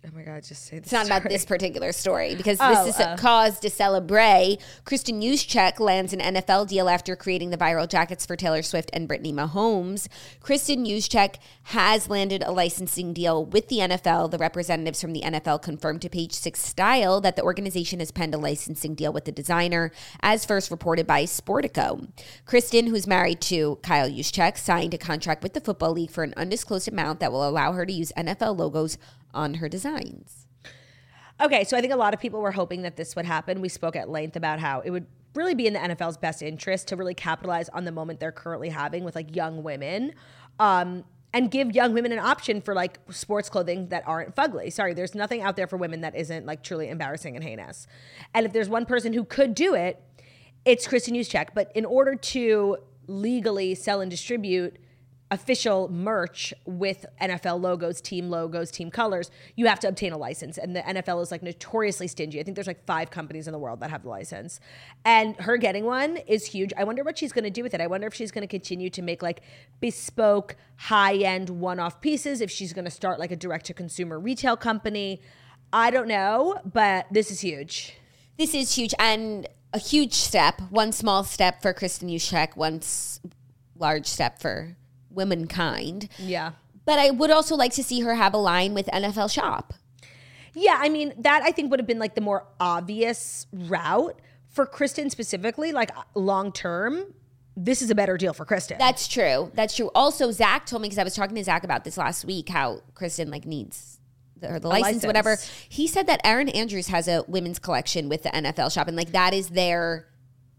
Oh 0.05 0.09
my 0.13 0.23
god, 0.23 0.43
just 0.43 0.65
say 0.65 0.79
this. 0.79 0.87
It's 0.87 0.91
not 0.91 1.05
about 1.05 1.23
this 1.29 1.45
particular 1.45 1.93
story 1.93 2.35
because 2.35 2.57
this 2.57 2.77
Oh, 2.79 2.87
is 2.87 2.99
a 2.99 3.11
uh. 3.11 3.17
cause 3.17 3.57
to 3.61 3.69
celebrate. 3.69 4.57
Kristin 4.85 5.23
Juszczyk 5.23 5.79
lands 5.79 6.11
an 6.11 6.19
NFL 6.19 6.67
deal 6.67 6.89
after 6.89 7.15
creating 7.15 7.51
the 7.51 7.57
viral 7.57 7.87
jackets 7.87 8.25
for 8.25 8.35
Taylor 8.35 8.63
Swift 8.63 8.89
and 8.91 9.07
Brittany 9.07 9.31
Mahomes. 9.31 10.09
Kristin 10.41 10.85
Juszczyk 10.85 11.35
has 11.63 12.09
landed 12.09 12.43
a 12.43 12.51
licensing 12.51 13.13
deal 13.13 13.45
with 13.45 13.69
the 13.69 13.77
NFL. 13.77 14.29
The 14.29 14.37
representatives 14.37 14.99
from 14.99 15.13
the 15.13 15.21
NFL 15.21 15.61
confirmed 15.61 16.01
to 16.01 16.09
Page 16.09 16.33
Six 16.33 16.59
Style 16.61 17.21
that 17.21 17.37
the 17.37 17.43
organization 17.43 17.99
has 17.99 18.11
penned 18.11 18.35
a 18.35 18.37
licensing 18.37 18.95
deal 18.95 19.13
with 19.13 19.23
the 19.23 19.31
designer, 19.31 19.93
as 20.21 20.43
first 20.43 20.69
reported 20.69 21.07
by 21.07 21.23
Sportico. 21.23 22.09
Kristen, 22.45 22.87
who's 22.87 23.07
married 23.07 23.39
to 23.41 23.79
Kyle 23.83 24.09
Juszczyk, 24.09 24.57
signed 24.57 24.93
a 24.93 24.97
contract 24.97 25.43
with 25.43 25.53
the 25.53 25.61
Football 25.61 25.93
League 25.93 26.11
for 26.11 26.25
an 26.25 26.33
undisclosed 26.35 26.89
amount 26.89 27.21
that 27.21 27.31
will 27.31 27.47
allow 27.47 27.71
her 27.71 27.85
to 27.85 27.93
use 27.93 28.11
NFL 28.17 28.57
logos 28.57 28.97
on 29.33 29.55
her 29.55 29.69
designs. 29.69 30.47
Okay, 31.41 31.63
so 31.63 31.75
I 31.75 31.81
think 31.81 31.93
a 31.93 31.97
lot 31.97 32.13
of 32.13 32.19
people 32.19 32.41
were 32.41 32.51
hoping 32.51 32.83
that 32.83 32.95
this 32.95 33.15
would 33.15 33.25
happen. 33.25 33.59
We 33.59 33.69
spoke 33.69 33.95
at 33.95 34.09
length 34.09 34.35
about 34.35 34.59
how 34.59 34.81
it 34.81 34.91
would 34.91 35.07
really 35.35 35.55
be 35.55 35.65
in 35.65 35.73
the 35.73 35.79
NFL's 35.79 36.17
best 36.17 36.43
interest 36.43 36.87
to 36.89 36.95
really 36.95 37.15
capitalize 37.15 37.69
on 37.69 37.85
the 37.85 37.91
moment 37.91 38.19
they're 38.19 38.31
currently 38.31 38.69
having 38.69 39.03
with 39.03 39.15
like 39.15 39.35
young 39.35 39.63
women. 39.63 40.13
Um, 40.59 41.05
and 41.33 41.49
give 41.49 41.71
young 41.71 41.93
women 41.93 42.11
an 42.11 42.19
option 42.19 42.61
for 42.61 42.75
like 42.75 42.99
sports 43.09 43.49
clothing 43.49 43.87
that 43.87 44.03
aren't 44.05 44.35
fugly. 44.35 44.71
Sorry, 44.71 44.93
there's 44.93 45.15
nothing 45.15 45.41
out 45.41 45.55
there 45.55 45.65
for 45.65 45.77
women 45.77 46.01
that 46.01 46.15
isn't 46.15 46.45
like 46.45 46.61
truly 46.61 46.89
embarrassing 46.89 47.35
and 47.35 47.43
heinous. 47.43 47.87
And 48.35 48.45
if 48.45 48.53
there's 48.53 48.69
one 48.69 48.85
person 48.85 49.13
who 49.13 49.23
could 49.23 49.55
do 49.55 49.73
it, 49.73 49.99
it's 50.63 50.87
Kristin 50.87 51.17
Juszczyk. 51.17 51.49
But 51.55 51.71
in 51.73 51.85
order 51.85 52.13
to 52.15 52.77
legally 53.07 53.73
sell 53.73 53.99
and 53.99 54.11
distribute 54.11 54.77
official 55.33 55.89
merch 55.89 56.53
with 56.65 57.05
NFL 57.19 57.59
logos, 57.59 57.99
team 57.99 58.29
logos, 58.29 58.69
team 58.69 58.91
colors, 58.91 59.31
you 59.55 59.65
have 59.65 59.79
to 59.79 59.87
obtain 59.87 60.13
a 60.13 60.17
license. 60.17 60.57
And 60.59 60.75
the 60.75 60.81
NFL 60.81 61.21
is 61.23 61.31
like 61.31 61.41
notoriously 61.41 62.07
stingy. 62.07 62.39
I 62.39 62.43
think 62.43 62.55
there's 62.55 62.67
like 62.67 62.85
five 62.85 63.09
companies 63.09 63.47
in 63.47 63.51
the 63.51 63.57
world 63.59 63.79
that 63.79 63.89
have 63.89 64.03
the 64.03 64.09
license. 64.09 64.59
And 65.03 65.35
her 65.37 65.57
getting 65.57 65.85
one 65.85 66.17
is 66.27 66.45
huge. 66.45 66.71
I 66.77 66.83
wonder 66.83 67.03
what 67.03 67.17
she's 67.17 67.33
going 67.33 67.45
to 67.45 67.49
do 67.49 67.63
with 67.63 67.73
it. 67.73 67.81
I 67.81 67.87
wonder 67.87 68.05
if 68.05 68.13
she's 68.13 68.31
going 68.31 68.43
to 68.43 68.47
continue 68.47 68.91
to 68.91 69.01
make 69.01 69.23
like 69.23 69.41
bespoke, 69.79 70.55
high 70.77 71.15
end, 71.15 71.49
one 71.49 71.79
off 71.79 71.99
pieces, 71.99 72.39
if 72.39 72.51
she's 72.51 72.71
going 72.71 72.85
to 72.85 72.91
start 72.91 73.19
like 73.19 73.31
a 73.31 73.35
direct 73.35 73.65
to 73.65 73.73
consumer 73.73 74.19
retail 74.19 74.55
company. 74.55 75.19
I 75.73 75.89
don't 75.89 76.07
know, 76.07 76.59
but 76.63 77.07
this 77.09 77.31
is 77.31 77.41
huge. 77.41 77.97
This 78.37 78.53
is 78.53 78.75
huge 78.75 78.93
and 78.99 79.47
a 79.73 79.79
huge 79.79 80.13
step. 80.13 80.61
One 80.69 80.91
small 80.91 81.23
step 81.23 81.63
for 81.63 81.73
Kristin 81.73 82.13
Juszczyk, 82.13 82.55
one 82.55 82.75
s- 82.75 83.19
large 83.75 84.05
step 84.05 84.39
for 84.39 84.75
womankind. 85.13 86.09
Yeah. 86.17 86.53
But 86.85 86.99
I 86.99 87.11
would 87.11 87.31
also 87.31 87.55
like 87.55 87.71
to 87.73 87.83
see 87.83 88.01
her 88.01 88.15
have 88.15 88.33
a 88.33 88.37
line 88.37 88.73
with 88.73 88.87
NFL 88.87 89.31
Shop. 89.31 89.73
Yeah, 90.53 90.77
I 90.79 90.89
mean, 90.89 91.13
that 91.17 91.41
I 91.43 91.51
think 91.51 91.71
would 91.71 91.79
have 91.79 91.87
been 91.87 91.99
like 91.99 92.15
the 92.15 92.21
more 92.21 92.45
obvious 92.59 93.47
route 93.51 94.19
for 94.49 94.65
Kristen 94.65 95.09
specifically, 95.09 95.71
like 95.71 95.89
long 96.13 96.51
term. 96.51 97.13
this 97.55 97.81
is 97.81 97.89
a 97.89 97.95
better 97.95 98.17
deal 98.17 98.33
for 98.33 98.45
Kristen. 98.45 98.77
That's 98.77 99.07
true. 99.07 99.51
That's 99.55 99.75
true. 99.75 99.89
Also, 99.95 100.31
Zach 100.31 100.65
told 100.65 100.81
me 100.81 100.87
because 100.87 100.99
I 100.99 101.03
was 101.03 101.15
talking 101.15 101.35
to 101.35 101.43
Zach 101.43 101.63
about 101.63 101.83
this 101.83 101.97
last 101.97 102.25
week 102.25 102.49
how 102.49 102.81
Kristen 102.93 103.31
like 103.31 103.45
needs 103.45 103.99
the, 104.39 104.59
the 104.59 104.67
license, 104.67 104.85
license. 104.85 105.05
whatever. 105.05 105.37
He 105.69 105.87
said 105.87 106.07
that 106.07 106.21
Erin 106.23 106.49
Andrews 106.49 106.87
has 106.87 107.07
a 107.07 107.23
women's 107.27 107.59
collection 107.59 108.09
with 108.09 108.23
the 108.23 108.29
NFL 108.29 108.71
shop, 108.73 108.87
and 108.87 108.97
like 108.97 109.11
that 109.11 109.33
is 109.33 109.49
their 109.49 110.07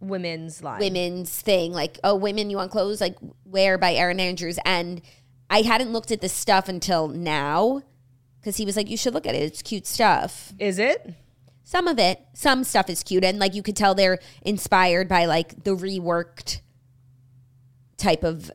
women's 0.00 0.62
line. 0.62 0.80
women's 0.80 1.40
thing. 1.40 1.72
Like, 1.72 1.98
oh, 2.04 2.14
women, 2.14 2.50
you 2.50 2.56
want 2.56 2.70
clothes? 2.70 3.00
Like, 3.00 3.16
wear 3.44 3.78
by 3.78 3.94
Erin 3.94 4.20
Andrews. 4.20 4.58
And 4.64 5.02
I 5.50 5.62
hadn't 5.62 5.92
looked 5.92 6.10
at 6.10 6.20
this 6.20 6.32
stuff 6.32 6.68
until 6.68 7.08
now 7.08 7.82
because 8.40 8.56
he 8.56 8.66
was 8.66 8.76
like, 8.76 8.90
you 8.90 8.96
should 8.96 9.14
look 9.14 9.26
at 9.26 9.34
it. 9.34 9.42
It's 9.42 9.62
cute 9.62 9.86
stuff. 9.86 10.52
Is 10.58 10.78
it? 10.78 11.14
Some 11.62 11.88
of 11.88 11.98
it, 11.98 12.20
some 12.34 12.62
stuff 12.62 12.90
is 12.90 13.02
cute. 13.02 13.24
And 13.24 13.38
like, 13.38 13.54
you 13.54 13.62
could 13.62 13.76
tell 13.76 13.94
they're 13.94 14.18
inspired 14.42 15.08
by 15.08 15.24
like 15.24 15.64
the 15.64 15.74
reworked 15.74 16.60
type 17.96 18.22
of 18.22 18.50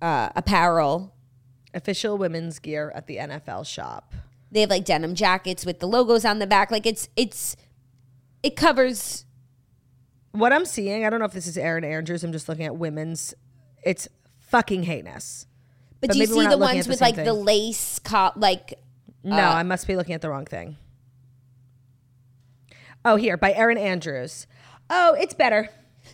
uh, 0.00 0.28
apparel. 0.36 1.14
Official 1.72 2.16
women's 2.16 2.60
gear 2.60 2.92
at 2.94 3.08
the 3.08 3.16
NFL 3.16 3.66
shop. 3.66 4.14
They 4.52 4.60
have 4.60 4.70
like 4.70 4.84
denim 4.84 5.16
jackets 5.16 5.66
with 5.66 5.80
the 5.80 5.88
logos 5.88 6.24
on 6.24 6.38
the 6.38 6.46
back. 6.46 6.70
Like, 6.70 6.86
it's, 6.86 7.08
it's, 7.16 7.56
it 8.44 8.54
covers 8.54 9.24
What 10.34 10.52
I'm 10.52 10.64
seeing, 10.64 11.06
I 11.06 11.10
don't 11.10 11.20
know 11.20 11.26
if 11.26 11.32
this 11.32 11.46
is 11.46 11.56
Erin 11.56 11.84
Andrews. 11.84 12.24
I'm 12.24 12.32
just 12.32 12.48
looking 12.48 12.64
at 12.64 12.74
women's. 12.74 13.34
It's 13.84 14.08
fucking 14.40 14.82
heinous. 14.82 15.46
But, 16.00 16.08
But 16.08 16.14
do 16.14 16.18
you 16.18 16.26
see 16.26 16.46
the 16.48 16.58
ones 16.58 16.86
the 16.86 16.90
with 16.90 17.00
like 17.00 17.14
the 17.14 17.32
lace 17.32 18.00
cop 18.00 18.34
like 18.36 18.74
No, 19.22 19.36
Uh, 19.36 19.54
I 19.54 19.62
must 19.62 19.86
be 19.86 19.94
looking 19.94 20.12
at 20.12 20.22
the 20.22 20.28
wrong 20.30 20.44
thing. 20.44 20.76
Oh, 23.04 23.14
here 23.14 23.36
by 23.36 23.52
Erin 23.52 23.78
Andrews. 23.78 24.48
Oh, 24.90 25.14
it's 25.14 25.34
better. 25.34 25.68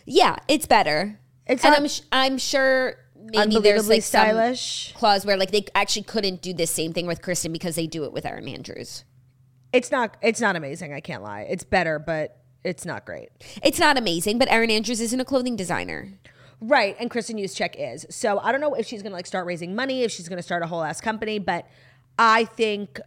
yeah, 0.05 0.35
it's 0.47 0.67
better. 0.67 1.19
It's 1.47 1.65
and 1.65 1.71
not 1.71 1.79
I'm 1.79 1.87
sh- 1.87 2.01
I'm 2.11 2.37
sure 2.37 2.97
maybe 3.15 3.57
there's 3.59 3.89
like 3.89 4.03
some 4.03 4.21
stylish. 4.21 4.93
clause 4.93 5.25
where 5.25 5.35
like 5.35 5.49
they 5.49 5.65
actually 5.73 6.03
couldn't 6.03 6.43
do 6.43 6.53
this 6.53 6.69
same 6.69 6.93
thing 6.93 7.07
with 7.07 7.23
Kristen 7.23 7.51
because 7.51 7.75
they 7.75 7.87
do 7.87 8.03
it 8.03 8.13
with 8.13 8.27
Erin 8.27 8.47
Andrews. 8.47 9.03
It's 9.73 9.89
not. 9.89 10.15
It's 10.21 10.39
not 10.41 10.55
amazing. 10.55 10.93
I 10.93 10.99
can't 10.99 11.23
lie. 11.23 11.47
It's 11.49 11.63
better, 11.63 11.97
but 11.97 12.37
it's 12.63 12.85
not 12.85 13.05
great. 13.05 13.29
It's 13.63 13.79
not 13.79 13.97
amazing, 13.97 14.37
but 14.37 14.49
Erin 14.51 14.69
Andrews 14.69 15.01
isn't 15.01 15.19
a 15.19 15.25
clothing 15.25 15.55
designer. 15.55 16.13
Right, 16.59 16.95
and 16.99 17.09
Kristin 17.09 17.41
Juszczyk 17.41 17.75
is. 17.77 18.05
So 18.09 18.39
I 18.39 18.51
don't 18.51 18.61
know 18.61 18.75
if 18.75 18.85
she's 18.85 19.01
gonna 19.01 19.15
like 19.15 19.25
start 19.25 19.47
raising 19.47 19.75
money, 19.75 20.03
if 20.03 20.11
she's 20.11 20.29
gonna 20.29 20.43
start 20.43 20.61
a 20.61 20.67
whole 20.67 20.83
ass 20.83 21.01
company, 21.01 21.39
but 21.39 21.67
I 22.19 22.45
think 22.45 22.99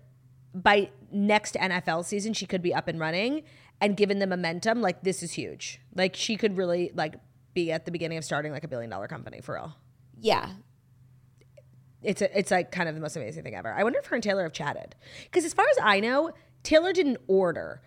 by 0.52 0.90
next 1.12 1.54
NFL 1.54 2.04
season 2.04 2.32
she 2.32 2.46
could 2.46 2.62
be 2.62 2.74
up 2.74 2.88
and 2.88 2.98
running 2.98 3.42
and 3.80 3.96
given 3.96 4.18
the 4.18 4.26
momentum, 4.26 4.80
like 4.80 5.02
this 5.02 5.22
is 5.22 5.32
huge. 5.32 5.80
Like 5.94 6.16
she 6.16 6.36
could 6.36 6.56
really 6.56 6.90
like 6.94 7.14
be 7.54 7.70
at 7.70 7.84
the 7.84 7.92
beginning 7.92 8.18
of 8.18 8.24
starting 8.24 8.52
like 8.52 8.64
a 8.64 8.68
billion 8.68 8.90
dollar 8.90 9.06
company 9.06 9.40
for 9.40 9.54
real. 9.54 9.76
Yeah. 10.20 10.50
It's 12.02 12.20
a, 12.20 12.38
it's 12.38 12.50
like 12.50 12.70
kind 12.70 12.88
of 12.88 12.94
the 12.94 13.00
most 13.00 13.16
amazing 13.16 13.44
thing 13.44 13.54
ever. 13.54 13.72
I 13.72 13.82
wonder 13.82 13.98
if 13.98 14.06
her 14.06 14.16
and 14.16 14.22
Taylor 14.22 14.42
have 14.42 14.52
chatted. 14.52 14.94
Because 15.24 15.44
as 15.44 15.54
far 15.54 15.64
as 15.70 15.78
I 15.82 16.00
know, 16.00 16.32
Taylor 16.62 16.92
didn't 16.92 17.18
order. 17.28 17.82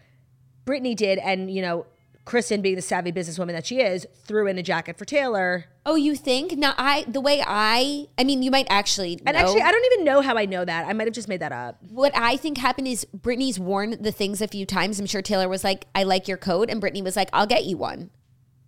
Brittany 0.67 0.93
did, 0.93 1.17
and 1.17 1.49
you 1.49 1.63
know, 1.63 1.87
Kristen, 2.25 2.61
being 2.61 2.75
the 2.75 2.81
savvy 2.81 3.11
businesswoman 3.13 3.53
that 3.53 3.65
she 3.65 3.79
is, 3.79 4.05
threw 4.25 4.47
in 4.47 4.57
a 4.57 4.61
jacket 4.63 4.97
for 4.97 5.05
Taylor. 5.05 5.65
Oh, 5.85 5.95
you 5.95 6.13
think? 6.15 6.51
Now 6.57 6.73
I 6.77 7.05
the 7.07 7.21
way 7.21 7.41
I 7.47 8.07
I 8.19 8.23
mean 8.25 8.43
you 8.43 8.51
might 8.51 8.67
actually 8.69 9.13
And 9.25 9.33
know. 9.35 9.41
actually, 9.41 9.61
I 9.61 9.71
don't 9.71 9.85
even 9.93 10.03
know 10.05 10.19
how 10.21 10.37
I 10.37 10.45
know 10.45 10.63
that. 10.65 10.85
I 10.85 10.91
might 10.93 11.07
have 11.07 11.13
just 11.15 11.29
made 11.29 11.39
that 11.39 11.53
up. 11.53 11.81
what 11.89 12.11
I 12.15 12.35
think 12.37 12.57
happened 12.57 12.87
is 12.89 13.05
Brittany's 13.05 13.57
worn 13.57 13.95
the 14.01 14.11
things 14.11 14.41
a 14.41 14.47
few 14.49 14.65
times. 14.65 14.99
I'm 14.99 15.05
sure 15.05 15.21
Taylor 15.21 15.47
was 15.49 15.63
like, 15.63 15.85
I 15.95 16.03
like 16.03 16.27
your 16.27 16.37
coat. 16.37 16.69
And 16.69 16.81
Brittany 16.81 17.01
was 17.01 17.15
like, 17.15 17.29
I'll 17.33 17.47
get 17.47 17.63
you 17.65 17.77
one. 17.77 18.09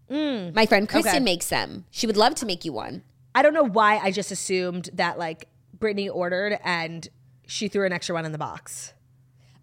My 0.10 0.66
friend 0.66 0.88
Kristen 0.90 1.12
Mm. 1.12 1.16
Okay. 1.18 1.24
makes 1.24 1.50
them. 1.50 1.86
She 1.92 2.08
would 2.08 2.18
love 2.18 2.34
to 2.36 2.46
make 2.46 2.64
you 2.66 2.74
one. 2.74 3.04
I 3.36 3.42
don't 3.44 3.54
know 3.54 3.64
why 3.68 3.98
I 3.98 4.10
just 4.12 4.32
assumed 4.32 4.90
that 4.94 5.20
like 5.20 5.50
Brittany 5.78 6.10
ordered 6.10 6.58
and 6.64 7.08
she 7.46 7.68
threw 7.68 7.86
an 7.86 7.92
extra 7.94 8.16
one 8.16 8.26
in 8.26 8.32
the 8.32 8.38
box. 8.38 8.94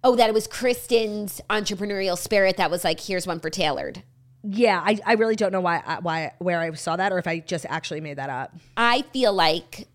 Oh, 0.05 0.15
that 0.17 0.29
it 0.29 0.35
was 0.35 0.47
Kristen's 0.47 1.41
entrepreneurial 1.51 2.17
spirit 2.17 2.57
that 2.59 2.71
was 2.71 2.85
like, 2.85 3.01
here's 3.01 3.27
one 3.27 3.41
for 3.41 3.51
Taylor. 3.51 3.93
Yeah, 4.45 4.81
I, 4.85 4.99
I 5.05 5.13
really 5.15 5.35
don't 5.35 5.51
know 5.51 5.61
why 5.61 5.83
I- 5.85 5.99
why 6.01 6.33
where 6.39 6.61
I 6.61 6.73
saw 6.75 6.97
that 6.97 7.13
or 7.13 7.19
if 7.19 7.27
I 7.27 7.41
just 7.41 7.67
actually 7.69 8.01
made 8.01 8.19
that 8.19 8.31
up. 8.31 8.55
I 8.77 9.03
feel 9.13 9.33
like 9.33 9.89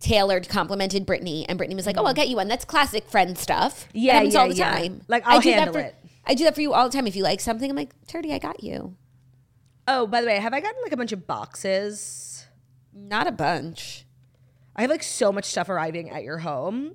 Taylor 0.00 0.40
complimented 0.40 1.04
Brittany, 1.04 1.44
and 1.48 1.58
Brittany 1.58 1.74
was 1.74 1.84
like, 1.84 1.96
"Oh, 1.98 2.04
I'll 2.04 2.12
mm-hmm. 2.12 2.16
get 2.16 2.28
you 2.28 2.36
one. 2.36 2.48
That's 2.48 2.64
classic 2.64 3.08
friend 3.10 3.36
stuff. 3.36 3.86
It 3.92 4.00
Yeah, 4.00 4.14
happens 4.14 4.34
yeah, 4.34 4.40
all 4.40 4.48
the 4.48 4.54
yeah. 4.54 4.72
time. 4.78 5.00
Like, 5.08 5.26
I 5.26 5.34
I'll 5.34 5.40
do 5.40 5.50
that 5.50 5.58
handle 5.58 5.74
for, 5.74 5.80
it. 5.80 5.94
I 6.24 6.34
do 6.34 6.44
that 6.44 6.54
for 6.54 6.60
you 6.62 6.72
all 6.72 6.88
the 6.88 6.92
time. 6.96 7.06
If 7.06 7.16
you 7.16 7.22
like 7.22 7.40
something, 7.40 7.68
I'm 7.68 7.76
like, 7.76 7.94
Turdy, 8.06 8.32
I 8.32 8.38
got 8.38 8.62
you. 8.62 8.96
Oh, 9.86 10.06
by 10.06 10.20
the 10.20 10.26
way, 10.26 10.38
have 10.38 10.54
I 10.54 10.60
gotten 10.60 10.80
like 10.82 10.92
a 10.92 10.96
bunch 10.96 11.12
of 11.12 11.26
boxes? 11.26 12.46
Not 12.94 13.26
a 13.26 13.32
bunch, 13.32 14.06
I 14.78 14.82
have 14.82 14.90
like 14.90 15.02
so 15.02 15.32
much 15.32 15.44
stuff 15.44 15.68
arriving 15.68 16.08
at 16.10 16.22
your 16.22 16.38
home. 16.38 16.94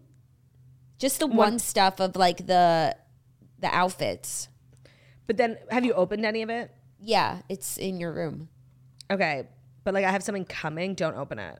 Just 1.04 1.20
the 1.20 1.28
one 1.28 1.60
stuff 1.60 2.00
of 2.00 2.16
like 2.16 2.48
the 2.48 2.96
the 3.60 3.68
outfits. 3.76 4.48
But 5.28 5.36
then 5.36 5.58
have 5.70 5.84
you 5.84 5.92
opened 5.94 6.26
any 6.26 6.42
of 6.44 6.50
it? 6.50 6.72
Yeah, 6.98 7.42
it's 7.50 7.76
in 7.78 8.00
your 8.00 8.14
room. 8.14 8.48
Okay. 9.12 9.44
But 9.84 9.94
like 9.94 10.06
I 10.06 10.12
have 10.12 10.24
something 10.24 10.46
coming, 10.46 10.96
don't 10.96 11.18
open 11.18 11.40
it. 11.40 11.60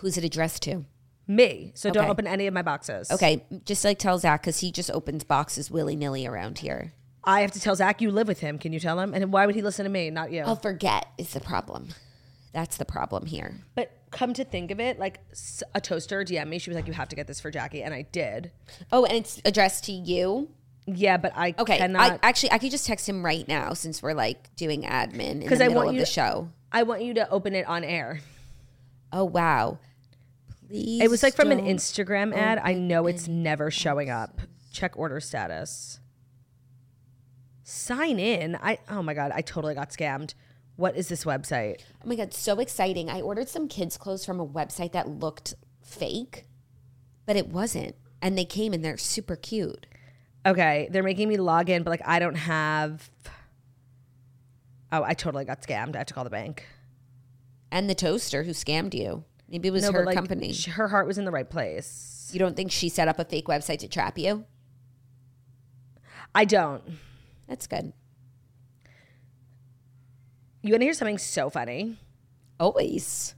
Who's 0.00 0.16
it 0.16 0.22
addressed 0.22 0.62
to? 0.62 0.84
Me. 1.26 1.72
So 1.74 1.90
don't 1.90 2.04
Okay. 2.04 2.10
open 2.12 2.26
any 2.28 2.46
of 2.46 2.54
my 2.54 2.62
boxes. 2.62 3.10
Okay, 3.10 3.44
just 3.64 3.84
like 3.84 3.98
tell 3.98 4.18
Zach 4.18 4.42
because 4.42 4.60
he 4.60 4.70
just 4.70 4.90
opens 4.92 5.24
boxes 5.24 5.68
willy 5.68 5.96
nilly 5.96 6.24
around 6.24 6.58
here. 6.58 6.92
I 7.24 7.40
have 7.40 7.50
to 7.52 7.60
tell 7.60 7.74
Zach 7.74 8.00
you 8.00 8.12
live 8.12 8.28
with 8.28 8.38
him. 8.38 8.56
Can 8.56 8.72
you 8.72 8.78
tell 8.78 9.00
him? 9.00 9.14
And 9.14 9.32
why 9.32 9.46
would 9.46 9.56
he 9.56 9.62
listen 9.62 9.82
to 9.84 9.90
me, 9.90 10.10
not 10.10 10.30
you? 10.30 10.42
I'll 10.42 10.54
forget 10.56 11.06
is 11.18 11.32
the 11.32 11.40
problem. 11.40 11.88
That's 12.52 12.76
the 12.76 12.84
problem 12.84 13.26
here. 13.26 13.56
But 13.74 13.92
come 14.10 14.34
to 14.34 14.44
think 14.44 14.70
of 14.70 14.78
it, 14.78 14.98
like 14.98 15.20
a 15.74 15.80
toaster 15.80 16.22
DM 16.24 16.48
me. 16.48 16.58
She 16.58 16.68
was 16.68 16.74
like, 16.76 16.86
"You 16.86 16.92
have 16.92 17.08
to 17.08 17.16
get 17.16 17.26
this 17.26 17.40
for 17.40 17.50
Jackie," 17.50 17.82
and 17.82 17.94
I 17.94 18.02
did. 18.02 18.52
Oh, 18.90 19.04
and 19.06 19.16
it's 19.16 19.40
addressed 19.44 19.84
to 19.84 19.92
you. 19.92 20.50
Yeah, 20.86 21.16
but 21.16 21.32
I 21.36 21.54
Okay, 21.58 21.78
cannot. 21.78 22.12
I, 22.12 22.18
actually, 22.22 22.52
I 22.52 22.58
could 22.58 22.70
just 22.70 22.86
text 22.86 23.08
him 23.08 23.24
right 23.24 23.46
now 23.48 23.72
since 23.72 24.02
we're 24.02 24.12
like 24.14 24.54
doing 24.56 24.82
admin 24.82 25.40
because 25.40 25.60
I 25.60 25.68
want 25.68 25.88
of 25.88 25.94
you 25.94 26.00
the 26.00 26.06
to- 26.06 26.12
show. 26.12 26.48
I 26.72 26.82
want 26.82 27.02
you 27.02 27.14
to 27.14 27.28
open 27.30 27.54
it 27.54 27.66
on 27.66 27.84
air. 27.84 28.20
Oh 29.12 29.24
wow! 29.24 29.78
Please, 30.68 31.02
It 31.02 31.10
was 31.10 31.22
like 31.22 31.34
from 31.34 31.50
an 31.52 31.60
Instagram 31.64 32.34
ad. 32.34 32.58
I 32.62 32.74
know 32.74 33.06
it's 33.06 33.28
never 33.28 33.70
showing 33.70 34.10
up. 34.10 34.40
Check 34.72 34.96
order 34.98 35.20
status. 35.20 36.00
Sign 37.64 38.18
in. 38.18 38.56
I 38.56 38.78
oh 38.90 39.02
my 39.02 39.14
god, 39.14 39.30
I 39.34 39.40
totally 39.40 39.74
got 39.74 39.90
scammed. 39.90 40.34
What 40.76 40.96
is 40.96 41.08
this 41.08 41.24
website? 41.24 41.82
Oh 42.04 42.08
my 42.08 42.16
god, 42.16 42.32
so 42.34 42.58
exciting! 42.58 43.10
I 43.10 43.20
ordered 43.20 43.48
some 43.48 43.68
kids' 43.68 43.96
clothes 43.96 44.24
from 44.24 44.40
a 44.40 44.46
website 44.46 44.92
that 44.92 45.08
looked 45.08 45.54
fake, 45.80 46.46
but 47.26 47.36
it 47.36 47.48
wasn't, 47.48 47.94
and 48.20 48.36
they 48.38 48.44
came 48.44 48.72
and 48.72 48.84
they're 48.84 48.96
super 48.96 49.36
cute. 49.36 49.86
Okay, 50.46 50.88
they're 50.90 51.02
making 51.02 51.28
me 51.28 51.36
log 51.36 51.68
in, 51.70 51.82
but 51.82 51.90
like 51.90 52.02
I 52.06 52.18
don't 52.18 52.34
have. 52.36 53.10
Oh, 54.90 55.02
I 55.04 55.14
totally 55.14 55.44
got 55.44 55.62
scammed. 55.62 55.94
I 55.94 55.98
have 55.98 56.06
to 56.08 56.14
call 56.14 56.24
the 56.24 56.30
bank. 56.30 56.66
And 57.70 57.88
the 57.88 57.94
toaster 57.94 58.42
who 58.42 58.50
scammed 58.50 58.92
you. 58.92 59.24
Maybe 59.48 59.68
it 59.68 59.70
was 59.70 59.84
No, 59.84 59.92
her 59.92 60.00
but 60.00 60.06
like 60.06 60.16
company. 60.16 60.52
sh- 60.52 60.66
her 60.66 60.88
heart 60.88 61.06
was 61.06 61.16
in 61.16 61.24
the 61.24 61.30
right 61.30 61.48
place. 61.48 62.30
you 62.32 62.38
don't 62.38 62.56
think 62.56 62.70
she 62.70 62.88
set 62.88 63.08
up 63.08 63.18
a 63.18 63.24
fake 63.24 63.46
website 63.46 63.78
to 63.78 63.88
trap 63.88 64.18
you? 64.18 64.44
I 66.34 66.44
don't. 66.44 66.82
That's 67.48 67.66
good. 67.66 67.92
You 70.62 70.72
want 70.72 70.80
to 70.80 70.86
hear 70.86 70.94
something 70.94 71.18
so 71.18 71.50
funny? 71.50 71.98
Always. 72.60 73.34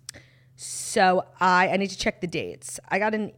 So 0.56 1.24
I 1.40 1.68
I 1.70 1.76
need 1.78 1.90
to 1.90 1.98
check 1.98 2.20
the 2.20 2.26
dates. 2.26 2.78
I 2.88 2.98
got 2.98 3.14
an 3.14 3.32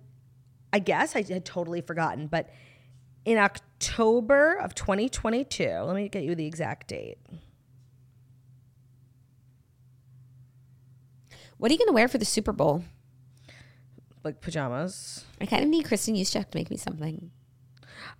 I 0.73 0.81
guess 0.81 1.17
I 1.17 1.23
had 1.23 1.45
totally 1.45 1.81
forgotten, 1.81 2.27
but 2.27 2.51
in 3.25 3.39
October 3.39 4.55
of 4.55 4.75
2022, 4.75 5.69
let 5.69 5.97
me 5.97 6.09
get 6.09 6.23
you 6.23 6.35
the 6.35 6.47
exact 6.47 6.89
date. 6.89 7.19
What 11.59 11.71
are 11.71 11.73
you 11.73 11.79
going 11.79 11.89
to 11.89 11.95
wear 11.95 12.09
for 12.09 12.19
the 12.19 12.25
Super 12.25 12.53
Bowl? 12.53 12.85
Like 14.23 14.41
pajamas. 14.41 15.25
I 15.41 15.47
kind 15.47 15.63
of 15.63 15.71
need 15.71 15.87
Kristin 15.87 16.19
Juszczyk 16.19 16.51
to 16.51 16.59
make 16.59 16.71
me 16.71 16.77
something. 16.77 17.31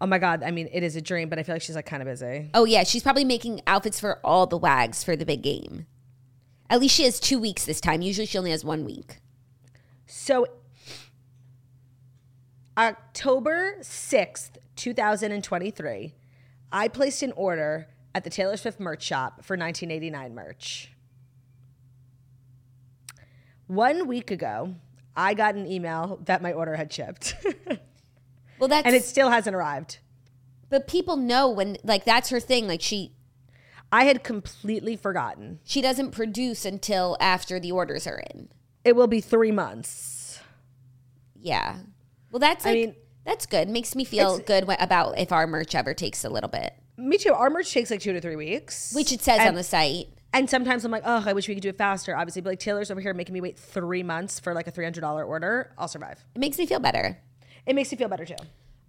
Oh 0.01 0.07
my 0.07 0.19
god, 0.19 0.43
I 0.43 0.51
mean 0.51 0.69
it 0.73 0.83
is 0.83 0.97
a 0.97 1.01
dream, 1.01 1.29
but 1.29 1.39
I 1.39 1.43
feel 1.43 1.55
like 1.55 1.63
she's 1.63 1.77
like 1.77 1.87
kind 1.87 2.03
of 2.03 2.07
busy. 2.07 2.51
Oh 2.55 2.65
yeah, 2.65 2.85
she's 2.85 3.03
probably 3.03 3.25
making 3.25 3.63
outfits 3.67 3.99
for 3.99 4.21
all 4.25 4.47
the 4.47 4.59
wags 4.59 5.03
for 5.03 5.17
the 5.17 5.25
big 5.25 5.43
game. 5.43 5.87
At 6.69 6.81
least 6.81 6.95
she 6.97 7.05
has 7.05 7.21
two 7.21 7.39
weeks 7.39 7.65
this 7.65 7.81
time. 7.81 8.03
Usually 8.03 8.27
she 8.27 8.37
only 8.37 8.51
has 8.51 8.65
one 8.65 8.85
week. 8.85 9.19
So 10.07 10.47
October 12.77 13.77
6th, 13.81 14.51
2023, 14.77 16.15
I 16.71 16.89
placed 16.89 17.23
an 17.23 17.33
order 17.33 17.89
at 18.15 18.25
the 18.25 18.31
Taylor 18.31 18.57
Swift 18.57 18.79
merch 18.79 19.03
shop 19.03 19.45
for 19.45 19.57
1989 19.57 20.35
merch. 20.35 20.93
One 23.67 24.07
week 24.07 24.31
ago, 24.31 24.75
I 25.17 25.35
got 25.35 25.55
an 25.55 25.67
email 25.67 26.21
that 26.25 26.43
my 26.43 26.53
order 26.53 26.77
had 26.77 26.93
shipped. 26.93 27.35
Well, 28.59 28.69
that's 28.69 28.87
and 28.87 28.95
it 28.95 29.05
still 29.05 29.31
hasn't 29.31 29.55
arrived. 29.57 29.99
but 30.69 30.87
people 30.89 31.17
know 31.17 31.49
when 31.51 31.77
like 31.85 32.05
that's 32.05 32.31
her 32.31 32.41
thing. 32.41 32.67
Like 32.67 32.81
she, 32.83 33.13
I 33.93 34.05
had 34.05 34.25
completely 34.25 34.97
forgotten. 34.97 35.61
She 35.65 35.81
doesn't 35.81 36.11
produce 36.13 36.65
until 36.65 37.17
after 37.21 37.61
the 37.61 37.73
orders 37.73 38.07
are 38.07 38.23
in. 38.35 38.49
It 38.85 38.97
will 38.97 39.07
be 39.09 39.21
three 39.21 39.53
months. 39.53 40.41
Yeah. 41.41 41.77
Well, 42.31 42.41
that's 42.41 42.65
I 42.67 42.71
like, 42.71 42.77
mean- 42.79 42.97
that's 43.25 43.47
good. 43.47 43.69
Makes 43.69 43.95
me 43.97 44.05
feel 44.05 44.39
good 44.39 44.65
about 44.79 45.19
if 45.19 45.33
our 45.33 45.47
merch 45.47 45.75
ever 45.75 45.95
takes 45.95 46.25
a 46.25 46.29
little 46.29 46.49
bit, 46.49 46.73
Me 46.97 47.19
too. 47.19 47.33
Our 47.33 47.51
merch 47.51 47.73
takes 47.73 47.91
like 47.91 48.01
two 48.01 48.13
to 48.13 48.21
three 48.21 48.37
weeks. 48.37 48.93
which 48.95 49.13
it 49.13 49.21
says 49.21 49.41
on 49.41 49.55
the 49.55 49.65
site. 49.65 50.07
And 50.33 50.49
sometimes 50.51 50.85
I'm 50.85 50.91
like, 50.93 51.03
oh, 51.05 51.23
I 51.27 51.33
wish 51.33 51.49
we 51.49 51.55
could 51.55 51.63
do 51.63 51.71
it 51.71 51.79
faster. 51.79 52.15
Obviously, 52.17 52.43
but 52.43 52.51
like 52.51 52.59
Taylor's 52.61 52.91
over 52.91 53.01
here 53.01 53.15
making 53.15 53.33
me 53.33 53.41
wait 53.41 53.59
three 53.59 54.03
months 54.03 54.39
for 54.39 54.53
like 54.55 54.67
a 54.69 54.73
$300 54.73 55.03
order. 55.27 55.73
I'll 55.79 55.89
survive. 55.89 56.25
It 56.35 56.39
makes 56.41 56.59
me 56.59 56.67
feel 56.67 56.79
better. 56.79 57.19
It 57.67 57.75
makes 57.75 57.91
you 57.93 57.99
feel 57.99 58.09
better 58.09 58.25
too. 58.25 58.37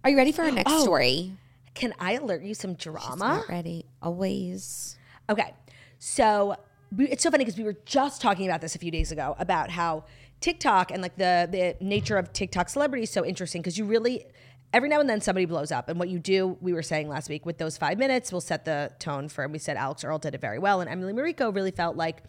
Are 0.04 0.10
you 0.10 0.16
ready 0.16 0.32
for 0.32 0.42
our 0.42 0.50
next 0.50 0.72
Oh. 0.72 0.82
story? 0.82 1.32
Can 1.74 1.92
I 1.98 2.12
alert 2.12 2.42
you 2.42 2.54
some 2.54 2.74
drama? 2.74 3.16
Not 3.18 3.48
ready. 3.48 3.84
Always. 4.02 4.96
Okay. 5.28 5.52
So 5.98 6.56
we, 6.96 7.08
it's 7.08 7.22
so 7.22 7.30
funny 7.30 7.44
because 7.44 7.58
we 7.58 7.64
were 7.64 7.76
just 7.84 8.20
talking 8.20 8.46
about 8.46 8.60
this 8.60 8.74
a 8.74 8.78
few 8.78 8.90
days 8.90 9.12
ago 9.12 9.36
about 9.38 9.70
how 9.70 10.04
TikTok 10.40 10.90
and 10.92 11.02
like 11.02 11.16
the 11.16 11.48
the 11.50 11.84
nature 11.84 12.16
of 12.16 12.32
TikTok 12.32 12.68
celebrity 12.68 13.02
is 13.02 13.10
so 13.10 13.24
interesting 13.24 13.60
because 13.60 13.76
you 13.76 13.84
really 13.84 14.24
every 14.72 14.88
now 14.88 15.00
and 15.00 15.08
then 15.10 15.20
somebody 15.20 15.44
blows 15.46 15.72
up 15.72 15.88
and 15.88 15.98
what 15.98 16.08
you 16.08 16.18
do 16.20 16.56
we 16.60 16.72
were 16.72 16.82
saying 16.82 17.08
last 17.08 17.28
week 17.28 17.44
with 17.44 17.58
those 17.58 17.76
five 17.76 17.98
minutes 17.98 18.30
will 18.32 18.40
set 18.40 18.64
the 18.64 18.92
tone 19.00 19.28
for 19.28 19.42
and 19.42 19.52
we 19.52 19.58
said 19.58 19.76
Alix 19.76 20.04
Earle 20.04 20.18
did 20.18 20.34
it 20.34 20.40
very 20.40 20.58
well 20.60 20.80
and 20.80 20.88
Emily 20.88 21.12
Mariko 21.12 21.52
really 21.54 21.70
felt 21.72 21.96
like 21.96 22.22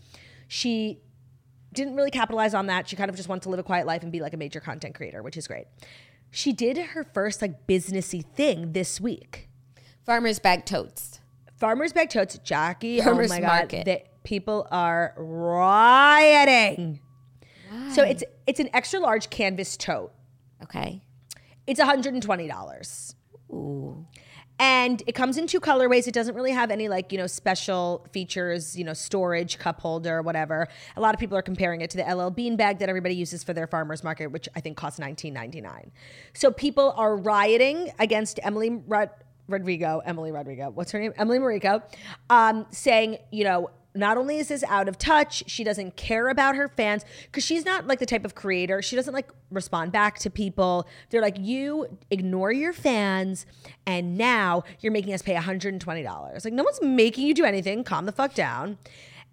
she 0.47 0.99
didn't 1.73 1.95
really 1.95 2.09
capitalize 2.11 2.53
on 2.55 2.65
that 2.67 2.87
she 2.89 2.95
kind 2.95 3.09
of 3.11 3.15
just 3.15 3.29
wanted 3.29 3.43
to 3.43 3.49
live 3.49 3.59
a 3.59 3.63
quiet 3.63 3.85
life 3.85 4.01
and 4.03 4.11
be 4.11 4.21
like 4.21 4.33
a 4.33 4.37
major 4.37 4.59
content 4.59 4.95
creator 4.95 5.21
which 5.21 5.37
is 5.37 5.47
great 5.47 5.67
she 6.31 6.53
did 6.53 6.77
her 6.77 7.03
first 7.03 7.41
like 7.41 7.67
businessy 7.67 8.23
thing 8.35 8.73
this 8.73 8.99
week 9.01 9.49
Farmer's 10.05 10.39
bag 10.39 10.65
totes. 10.65 11.19
Farmers 11.59 11.91
Bag 11.93 12.09
Totes, 12.09 12.37
Jackie. 12.39 13.01
Oh 13.01 13.03
Farmers 13.03 13.31
oh 13.31 13.35
my 13.35 13.41
Market. 13.41 13.85
god, 13.85 13.85
the, 13.85 14.01
people 14.23 14.67
are 14.71 15.13
rioting. 15.17 17.01
So 17.91 18.03
it's 18.03 18.23
it's 18.47 18.59
an 18.59 18.69
extra 18.73 18.99
large 18.99 19.29
canvas 19.29 19.77
tote. 19.77 20.11
Okay. 20.63 21.03
It's 21.67 21.79
$120. 21.79 23.15
Ooh. 23.51 24.07
And 24.59 25.01
it 25.07 25.13
comes 25.13 25.37
in 25.37 25.47
two 25.47 25.61
colorways. 25.61 26.07
It 26.07 26.13
doesn't 26.13 26.35
really 26.35 26.51
have 26.51 26.69
any 26.69 26.89
like, 26.89 27.11
you 27.11 27.17
know, 27.17 27.27
special 27.27 28.05
features, 28.11 28.77
you 28.77 28.83
know, 28.83 28.93
storage, 28.93 29.57
cup 29.57 29.79
holder, 29.79 30.21
whatever. 30.21 30.67
A 30.97 31.01
lot 31.01 31.13
of 31.13 31.19
people 31.19 31.37
are 31.37 31.41
comparing 31.41 31.79
it 31.81 31.89
to 31.91 31.97
the 31.97 32.03
LL 32.03 32.29
Bean 32.29 32.57
bag 32.57 32.79
that 32.79 32.89
everybody 32.89 33.15
uses 33.15 33.43
for 33.43 33.53
their 33.53 33.67
farmers 33.67 34.03
market, 34.03 34.27
which 34.27 34.49
I 34.55 34.59
think 34.59 34.75
costs 34.75 34.99
$19.99. 34.99 35.91
So 36.33 36.51
people 36.51 36.93
are 36.97 37.15
rioting 37.15 37.91
against 37.99 38.39
Emily 38.43 38.69
Rod- 38.69 39.11
Rodrigo, 39.47 40.01
Emily 40.05 40.31
Rodrigo, 40.31 40.69
what's 40.69 40.91
her 40.91 40.99
name? 40.99 41.13
Emily 41.17 41.39
Mariko, 41.39 41.81
um, 42.29 42.65
saying, 42.69 43.17
you 43.31 43.43
know, 43.43 43.71
not 43.95 44.17
only 44.17 44.37
is 44.37 44.49
this 44.49 44.63
out 44.65 44.87
of 44.87 44.97
touch, 44.97 45.43
she 45.47 45.63
doesn't 45.63 45.95
care 45.95 46.29
about 46.29 46.55
her 46.55 46.67
fans 46.67 47.03
because 47.25 47.43
she's 47.43 47.65
not 47.65 47.87
like 47.87 47.99
the 47.99 48.05
type 48.05 48.23
of 48.23 48.35
creator. 48.35 48.81
She 48.81 48.95
doesn't 48.95 49.13
like 49.13 49.29
respond 49.49 49.91
back 49.91 50.19
to 50.19 50.29
people. 50.29 50.87
They're 51.09 51.21
like, 51.21 51.37
you 51.39 51.97
ignore 52.11 52.51
your 52.51 52.71
fans, 52.71 53.45
and 53.87 54.17
now 54.17 54.63
you're 54.79 54.91
making 54.91 55.13
us 55.13 55.21
pay 55.21 55.33
$120. 55.35 56.45
Like, 56.45 56.53
no 56.53 56.63
one's 56.63 56.81
making 56.81 57.25
you 57.25 57.33
do 57.33 57.45
anything. 57.45 57.83
Calm 57.83 58.05
the 58.05 58.11
fuck 58.11 58.35
down. 58.35 58.77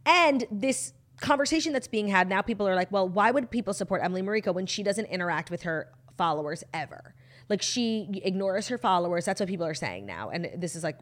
And 0.07 0.47
this 0.51 0.95
conversation 1.21 1.73
that's 1.73 1.89
being 1.89 2.09
had 2.09 2.29
now, 2.29 2.41
people 2.41 2.67
are 2.67 2.75
like, 2.75 2.91
well, 2.91 3.09
why 3.09 3.31
would 3.31 3.51
people 3.51 3.75
support 3.75 4.01
Emily 4.03 4.23
Mariko 4.23 4.55
when 4.55 4.67
she 4.67 4.83
doesn't 4.83 5.07
interact 5.07 5.51
with 5.51 5.63
her 5.63 5.91
followers 6.17 6.65
ever? 6.73 7.15
Like, 7.49 7.61
she 7.61 8.09
ignores 8.25 8.69
her 8.69 8.79
followers. 8.79 9.27
That's 9.27 9.41
what 9.41 9.49
people 9.49 9.67
are 9.67 9.75
saying 9.75 10.07
now. 10.07 10.31
And 10.31 10.49
this 10.57 10.75
is 10.75 10.83
like, 10.83 10.99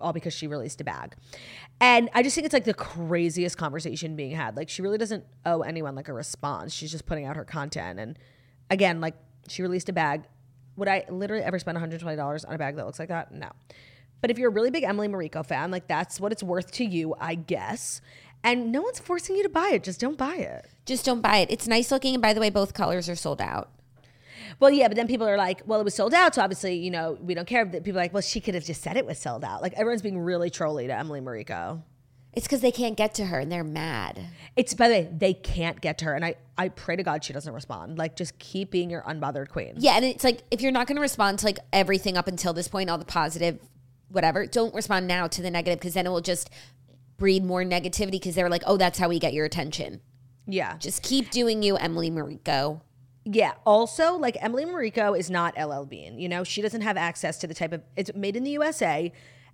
all 0.00 0.12
because 0.12 0.34
she 0.34 0.46
released 0.46 0.80
a 0.80 0.84
bag. 0.84 1.14
And 1.80 2.10
I 2.14 2.22
just 2.22 2.34
think 2.34 2.44
it's 2.44 2.52
like 2.52 2.64
the 2.64 2.74
craziest 2.74 3.56
conversation 3.56 4.16
being 4.16 4.32
had. 4.32 4.56
Like 4.56 4.68
she 4.68 4.82
really 4.82 4.98
doesn't 4.98 5.24
owe 5.44 5.62
anyone 5.62 5.94
like 5.94 6.08
a 6.08 6.12
response. 6.12 6.72
She's 6.72 6.90
just 6.90 7.06
putting 7.06 7.24
out 7.26 7.36
her 7.36 7.44
content. 7.44 7.98
And 7.98 8.18
again, 8.70 9.00
like 9.00 9.14
she 9.48 9.62
released 9.62 9.88
a 9.88 9.92
bag. 9.92 10.24
Would 10.76 10.88
I 10.88 11.04
literally 11.08 11.44
ever 11.44 11.58
spend 11.58 11.78
$120 11.78 12.48
on 12.48 12.54
a 12.54 12.58
bag 12.58 12.76
that 12.76 12.86
looks 12.86 12.98
like 12.98 13.08
that? 13.08 13.32
No. 13.32 13.50
But 14.20 14.30
if 14.30 14.38
you're 14.38 14.50
a 14.50 14.52
really 14.52 14.70
big 14.70 14.84
Emily 14.84 15.06
Mariko 15.06 15.44
fan, 15.44 15.70
like 15.70 15.86
that's 15.86 16.18
what 16.18 16.32
it's 16.32 16.42
worth 16.42 16.72
to 16.72 16.84
you, 16.84 17.14
I 17.20 17.34
guess. 17.34 18.00
And 18.42 18.72
no 18.72 18.82
one's 18.82 18.98
forcing 18.98 19.36
you 19.36 19.42
to 19.42 19.48
buy 19.48 19.70
it. 19.74 19.84
Just 19.84 20.00
don't 20.00 20.18
buy 20.18 20.36
it. 20.36 20.66
Just 20.86 21.04
don't 21.04 21.20
buy 21.20 21.38
it. 21.38 21.50
It's 21.50 21.68
nice 21.68 21.90
looking. 21.90 22.14
And 22.14 22.22
by 22.22 22.32
the 22.34 22.40
way, 22.40 22.50
both 22.50 22.74
colors 22.74 23.08
are 23.08 23.16
sold 23.16 23.40
out. 23.40 23.70
Well, 24.60 24.70
yeah, 24.70 24.88
but 24.88 24.96
then 24.96 25.06
people 25.06 25.28
are 25.28 25.36
like, 25.36 25.62
well, 25.66 25.80
it 25.80 25.84
was 25.84 25.94
sold 25.94 26.14
out, 26.14 26.34
so 26.34 26.42
obviously, 26.42 26.76
you 26.76 26.90
know, 26.90 27.18
we 27.20 27.34
don't 27.34 27.46
care. 27.46 27.64
But 27.64 27.84
people 27.84 27.98
are 27.98 28.04
like, 28.04 28.12
well, 28.12 28.22
she 28.22 28.40
could 28.40 28.54
have 28.54 28.64
just 28.64 28.82
said 28.82 28.96
it 28.96 29.06
was 29.06 29.18
sold 29.18 29.44
out. 29.44 29.62
Like 29.62 29.72
everyone's 29.74 30.02
being 30.02 30.18
really 30.18 30.50
trolly 30.50 30.86
to 30.86 30.96
Emily 30.96 31.20
Mariko. 31.20 31.82
It's 32.32 32.46
because 32.46 32.62
they 32.62 32.72
can't 32.72 32.96
get 32.96 33.14
to 33.14 33.26
her 33.26 33.38
and 33.38 33.50
they're 33.50 33.62
mad. 33.62 34.20
It's 34.56 34.74
by 34.74 34.88
the 34.88 34.94
way, 34.94 35.08
they 35.16 35.34
can't 35.34 35.80
get 35.80 35.98
to 35.98 36.06
her, 36.06 36.14
and 36.14 36.24
I 36.24 36.34
I 36.58 36.68
pray 36.68 36.96
to 36.96 37.02
God 37.02 37.24
she 37.24 37.32
doesn't 37.32 37.52
respond. 37.52 37.98
Like, 37.98 38.16
just 38.16 38.38
keep 38.38 38.70
being 38.70 38.90
your 38.90 39.02
unbothered 39.02 39.48
queen. 39.50 39.74
Yeah, 39.78 39.96
and 39.96 40.04
it's 40.04 40.24
like 40.24 40.42
if 40.50 40.60
you're 40.60 40.72
not 40.72 40.86
going 40.86 40.96
to 40.96 41.02
respond 41.02 41.38
to 41.40 41.46
like 41.46 41.58
everything 41.72 42.16
up 42.16 42.26
until 42.26 42.52
this 42.52 42.68
point, 42.68 42.90
all 42.90 42.98
the 42.98 43.04
positive, 43.04 43.58
whatever, 44.08 44.46
don't 44.46 44.74
respond 44.74 45.06
now 45.06 45.26
to 45.28 45.42
the 45.42 45.50
negative 45.50 45.78
because 45.78 45.94
then 45.94 46.06
it 46.06 46.10
will 46.10 46.20
just 46.20 46.50
breed 47.16 47.44
more 47.44 47.62
negativity 47.62 48.12
because 48.12 48.34
they're 48.34 48.48
like, 48.48 48.62
oh, 48.66 48.76
that's 48.76 48.98
how 48.98 49.08
we 49.08 49.18
get 49.18 49.32
your 49.32 49.44
attention. 49.44 50.00
Yeah, 50.46 50.76
Just 50.76 51.02
keep 51.02 51.30
doing 51.30 51.62
you, 51.62 51.76
Emily 51.76 52.10
Mariko. 52.10 52.82
Yeah. 53.24 53.52
Also, 53.64 54.16
like 54.16 54.36
Emily 54.40 54.64
Mariko 54.64 55.18
is 55.18 55.30
not 55.30 55.54
LL 55.58 55.84
Bean. 55.84 56.18
You 56.18 56.28
know, 56.28 56.44
she 56.44 56.60
doesn't 56.60 56.82
have 56.82 56.96
access 56.96 57.38
to 57.38 57.46
the 57.46 57.54
type 57.54 57.72
of 57.72 57.82
it's 57.96 58.14
made 58.14 58.36
in 58.36 58.44
the 58.44 58.50
USA, 58.52 59.12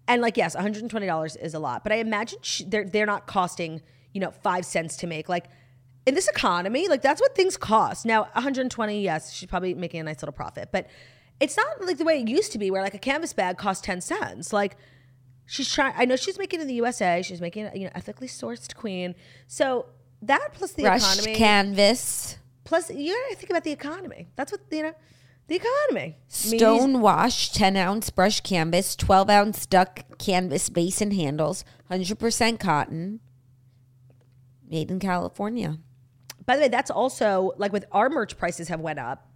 and 0.08 0.20
like 0.20 0.36
yes, 0.36 0.54
one 0.54 0.62
hundred 0.62 0.82
and 0.82 0.90
twenty 0.90 1.06
dollars 1.06 1.36
is 1.36 1.54
a 1.54 1.58
lot, 1.58 1.82
but 1.84 1.92
I 1.92 1.96
imagine 1.96 2.40
she, 2.42 2.64
they're 2.64 2.84
they're 2.84 3.06
not 3.06 3.26
costing 3.26 3.80
you 4.12 4.20
know 4.20 4.30
five 4.30 4.64
cents 4.64 4.96
to 4.98 5.06
make. 5.06 5.28
Like 5.28 5.46
in 6.06 6.14
this 6.14 6.28
economy, 6.28 6.88
like 6.88 7.02
that's 7.02 7.20
what 7.20 7.34
things 7.34 7.56
cost. 7.56 8.04
Now, 8.04 8.22
one 8.22 8.42
hundred 8.42 8.62
and 8.62 8.70
twenty, 8.70 9.02
yes, 9.02 9.32
she's 9.32 9.48
probably 9.48 9.74
making 9.74 10.00
a 10.00 10.04
nice 10.04 10.20
little 10.20 10.32
profit, 10.32 10.70
but 10.72 10.88
it's 11.38 11.56
not 11.56 11.80
like 11.84 11.98
the 11.98 12.04
way 12.04 12.20
it 12.20 12.28
used 12.28 12.52
to 12.52 12.58
be, 12.58 12.70
where 12.70 12.82
like 12.82 12.94
a 12.94 12.98
canvas 12.98 13.32
bag 13.32 13.56
cost 13.56 13.84
ten 13.84 14.00
cents. 14.00 14.52
Like 14.52 14.76
she's 15.46 15.72
trying. 15.72 15.94
I 15.96 16.04
know 16.04 16.16
she's 16.16 16.38
making 16.38 16.60
it 16.60 16.62
in 16.62 16.68
the 16.68 16.74
USA. 16.74 17.22
She's 17.22 17.40
making 17.40 17.70
you 17.74 17.84
know, 17.84 17.90
ethically 17.94 18.28
sourced 18.28 18.74
queen. 18.74 19.14
So 19.46 19.86
that 20.22 20.48
plus 20.52 20.72
the 20.72 20.84
economy, 20.84 21.34
canvas, 21.34 22.36
plus 22.70 22.88
you 22.88 23.12
gotta 23.12 23.34
think 23.34 23.50
about 23.50 23.64
the 23.64 23.72
economy. 23.72 24.28
That's 24.36 24.52
what 24.52 24.60
you 24.70 24.84
know, 24.84 24.94
the 25.48 25.56
economy. 25.56 26.18
stone 26.28 27.00
wash, 27.00 27.50
10 27.50 27.76
ounce 27.76 28.10
brush 28.10 28.40
canvas, 28.42 28.94
12 28.94 29.28
ounce 29.28 29.66
duck 29.66 30.04
canvas 30.18 30.68
basin 30.68 31.10
handles, 31.10 31.64
100% 31.90 32.60
cotton, 32.60 33.18
made 34.70 34.88
in 34.88 35.00
California. 35.00 35.78
By 36.46 36.54
the 36.54 36.62
way, 36.62 36.68
that's 36.68 36.92
also 36.92 37.54
like 37.58 37.72
with 37.72 37.86
our 37.90 38.08
merch 38.08 38.38
prices 38.38 38.68
have 38.68 38.80
went 38.80 39.00
up 39.00 39.28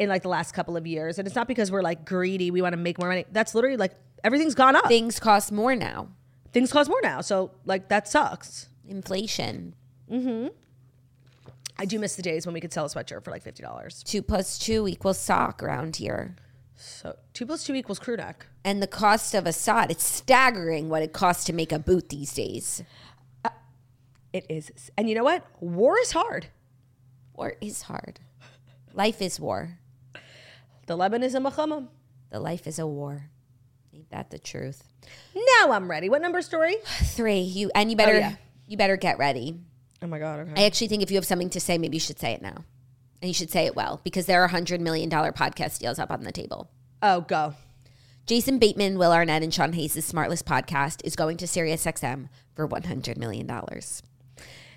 in 0.00 0.08
like 0.08 0.22
the 0.22 0.28
last 0.28 0.52
couple 0.52 0.76
of 0.76 0.84
years, 0.84 1.16
and 1.16 1.28
it's 1.28 1.36
not 1.36 1.46
because 1.46 1.70
we're 1.70 1.82
like 1.82 2.04
greedy. 2.04 2.50
We 2.50 2.60
want 2.60 2.72
to 2.72 2.76
make 2.76 2.98
more 2.98 3.08
money. 3.08 3.24
That's 3.30 3.54
literally 3.54 3.76
like 3.76 3.94
everything's 4.24 4.56
gone 4.56 4.74
up. 4.74 4.88
Things 4.88 5.20
cost 5.20 5.52
more 5.52 5.76
now. 5.76 6.08
Things 6.52 6.72
cost 6.72 6.90
more 6.90 7.00
now, 7.04 7.20
so 7.20 7.52
like 7.64 7.88
that 7.88 8.08
sucks. 8.08 8.68
Inflation. 8.88 9.76
Mm-hmm. 10.10 10.48
I 11.80 11.86
do 11.86 11.98
miss 11.98 12.14
the 12.14 12.20
days 12.20 12.44
when 12.44 12.52
we 12.52 12.60
could 12.60 12.74
sell 12.74 12.84
a 12.84 12.88
sweatshirt 12.90 13.24
for 13.24 13.30
like 13.30 13.42
fifty 13.42 13.62
dollars. 13.62 14.02
Two 14.02 14.20
plus 14.20 14.58
two 14.58 14.86
equals 14.86 15.18
sock 15.18 15.62
around 15.62 15.96
here. 15.96 16.36
So 16.76 17.16
two 17.32 17.46
plus 17.46 17.64
two 17.64 17.74
equals 17.74 17.98
crew 17.98 18.18
neck. 18.18 18.44
And 18.62 18.82
the 18.82 18.86
cost 18.86 19.34
of 19.34 19.46
a 19.46 19.52
sock, 19.54 19.90
it's 19.90 20.04
staggering 20.04 20.90
what 20.90 21.02
it 21.02 21.14
costs 21.14 21.44
to 21.44 21.54
make 21.54 21.72
a 21.72 21.78
boot 21.78 22.10
these 22.10 22.34
days. 22.34 22.82
Uh, 23.42 23.48
it 24.34 24.44
is, 24.50 24.90
and 24.98 25.08
you 25.08 25.14
know 25.14 25.24
what? 25.24 25.42
War 25.60 25.98
is 25.98 26.12
hard. 26.12 26.48
War 27.32 27.54
is 27.62 27.80
hard. 27.80 28.20
Life 28.92 29.22
is 29.22 29.40
war. 29.40 29.78
The 30.86 30.96
Lebanon 30.96 31.26
is 31.26 31.34
a 31.34 31.40
machama. 31.40 31.88
The 32.28 32.40
life 32.40 32.66
is 32.66 32.78
a 32.78 32.86
war. 32.86 33.30
Ain't 33.94 34.10
that 34.10 34.28
the 34.28 34.38
truth? 34.38 34.84
Now 35.34 35.72
I'm 35.72 35.90
ready. 35.90 36.10
What 36.10 36.20
number 36.20 36.42
story? 36.42 36.76
Three. 36.84 37.40
You 37.40 37.70
and 37.74 37.90
you 37.90 37.96
better 37.96 38.16
oh, 38.16 38.18
yeah. 38.18 38.34
you 38.66 38.76
better 38.76 38.98
get 38.98 39.16
ready. 39.16 39.60
Oh 40.02 40.06
my 40.06 40.18
god. 40.18 40.40
Okay. 40.40 40.62
I 40.62 40.66
actually 40.66 40.88
think 40.88 41.02
if 41.02 41.10
you 41.10 41.16
have 41.16 41.26
something 41.26 41.50
to 41.50 41.60
say, 41.60 41.78
maybe 41.78 41.96
you 41.96 42.00
should 42.00 42.18
say 42.18 42.32
it 42.32 42.42
now. 42.42 42.64
And 43.22 43.28
you 43.28 43.34
should 43.34 43.50
say 43.50 43.66
it 43.66 43.76
well 43.76 44.00
because 44.02 44.26
there 44.26 44.42
are 44.42 44.48
hundred 44.48 44.80
million 44.80 45.08
dollar 45.08 45.32
podcast 45.32 45.78
deals 45.78 45.98
up 45.98 46.10
on 46.10 46.24
the 46.24 46.32
table. 46.32 46.70
Oh, 47.02 47.20
go. 47.22 47.54
Jason 48.26 48.58
Bateman, 48.58 48.96
Will 48.96 49.12
Arnett, 49.12 49.42
and 49.42 49.52
Sean 49.52 49.72
Hayes' 49.72 49.96
Smartless 49.96 50.42
podcast 50.42 51.00
is 51.04 51.16
going 51.16 51.36
to 51.38 51.46
SiriusXM 51.46 52.28
for 52.54 52.66
one 52.66 52.84
hundred 52.84 53.18
million 53.18 53.46
dollars. 53.46 54.02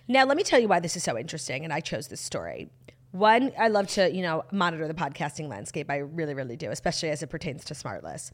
Now, 0.08 0.26
let 0.26 0.36
me 0.36 0.44
tell 0.44 0.60
you 0.60 0.68
why 0.68 0.80
this 0.80 0.98
is 0.98 1.04
so 1.04 1.18
interesting, 1.18 1.64
and 1.64 1.72
I 1.72 1.80
chose 1.80 2.08
this 2.08 2.20
story. 2.20 2.70
One, 3.12 3.52
I 3.58 3.68
love 3.68 3.88
to, 3.90 4.12
you 4.12 4.24
know, 4.24 4.44
monitor 4.52 4.88
the 4.88 4.94
podcasting 4.94 5.48
landscape. 5.48 5.90
I 5.90 5.98
really, 5.98 6.34
really 6.34 6.58
do, 6.58 6.72
especially 6.72 7.10
as 7.10 7.22
it 7.22 7.28
pertains 7.30 7.64
to 7.66 7.74
Smartless. 7.76 8.32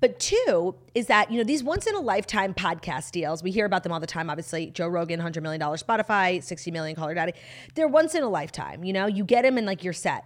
But 0.00 0.18
two 0.18 0.74
is 0.94 1.06
that, 1.06 1.30
you 1.30 1.38
know, 1.38 1.44
these 1.44 1.62
once 1.62 1.86
in 1.86 1.94
a 1.94 2.00
lifetime 2.00 2.52
podcast 2.52 3.12
deals, 3.12 3.42
we 3.42 3.50
hear 3.50 3.64
about 3.64 3.84
them 3.84 3.92
all 3.92 4.00
the 4.00 4.06
time. 4.06 4.28
Obviously, 4.28 4.66
Joe 4.66 4.88
Rogan, 4.88 5.18
$100 5.20 5.42
million 5.42 5.60
Spotify, 5.60 6.42
60 6.42 6.70
million 6.70 6.94
Call 6.94 7.08
Her 7.08 7.14
Daddy. 7.14 7.32
They're 7.74 7.88
once 7.88 8.14
in 8.14 8.22
a 8.22 8.28
lifetime, 8.28 8.84
you 8.84 8.92
know, 8.92 9.06
you 9.06 9.24
get 9.24 9.42
them 9.42 9.56
and 9.56 9.66
like 9.66 9.82
you're 9.82 9.92
set. 9.94 10.24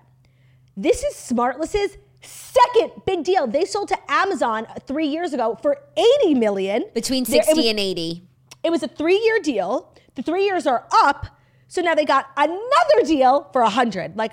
This 0.76 1.04
is 1.04 1.14
Smartless's 1.14 1.96
second 2.22 2.90
big 3.06 3.22
deal. 3.24 3.46
They 3.46 3.64
sold 3.64 3.88
to 3.88 3.98
Amazon 4.08 4.66
three 4.86 5.06
years 5.06 5.32
ago 5.32 5.56
for 5.62 5.78
80 6.24 6.34
million. 6.34 6.84
Between 6.94 7.24
sixty 7.24 7.54
was- 7.54 7.66
and 7.66 7.78
eighty. 7.78 8.24
It 8.64 8.70
was 8.70 8.82
a 8.82 8.88
three 8.88 9.18
year 9.22 9.38
deal. 9.40 9.94
The 10.16 10.22
three 10.22 10.44
years 10.44 10.66
are 10.66 10.86
up. 10.92 11.26
So 11.68 11.80
now 11.82 11.94
they 11.94 12.04
got 12.04 12.26
another 12.36 13.06
deal 13.06 13.48
for 13.52 13.62
a 13.62 13.70
hundred. 13.70 14.16
Like 14.16 14.32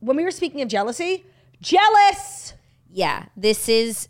when 0.00 0.16
we 0.16 0.24
were 0.24 0.32
speaking 0.32 0.60
of 0.62 0.68
jealousy, 0.68 1.24
jealous. 1.60 2.54
Yeah, 2.90 3.26
this 3.36 3.68
is 3.68 4.08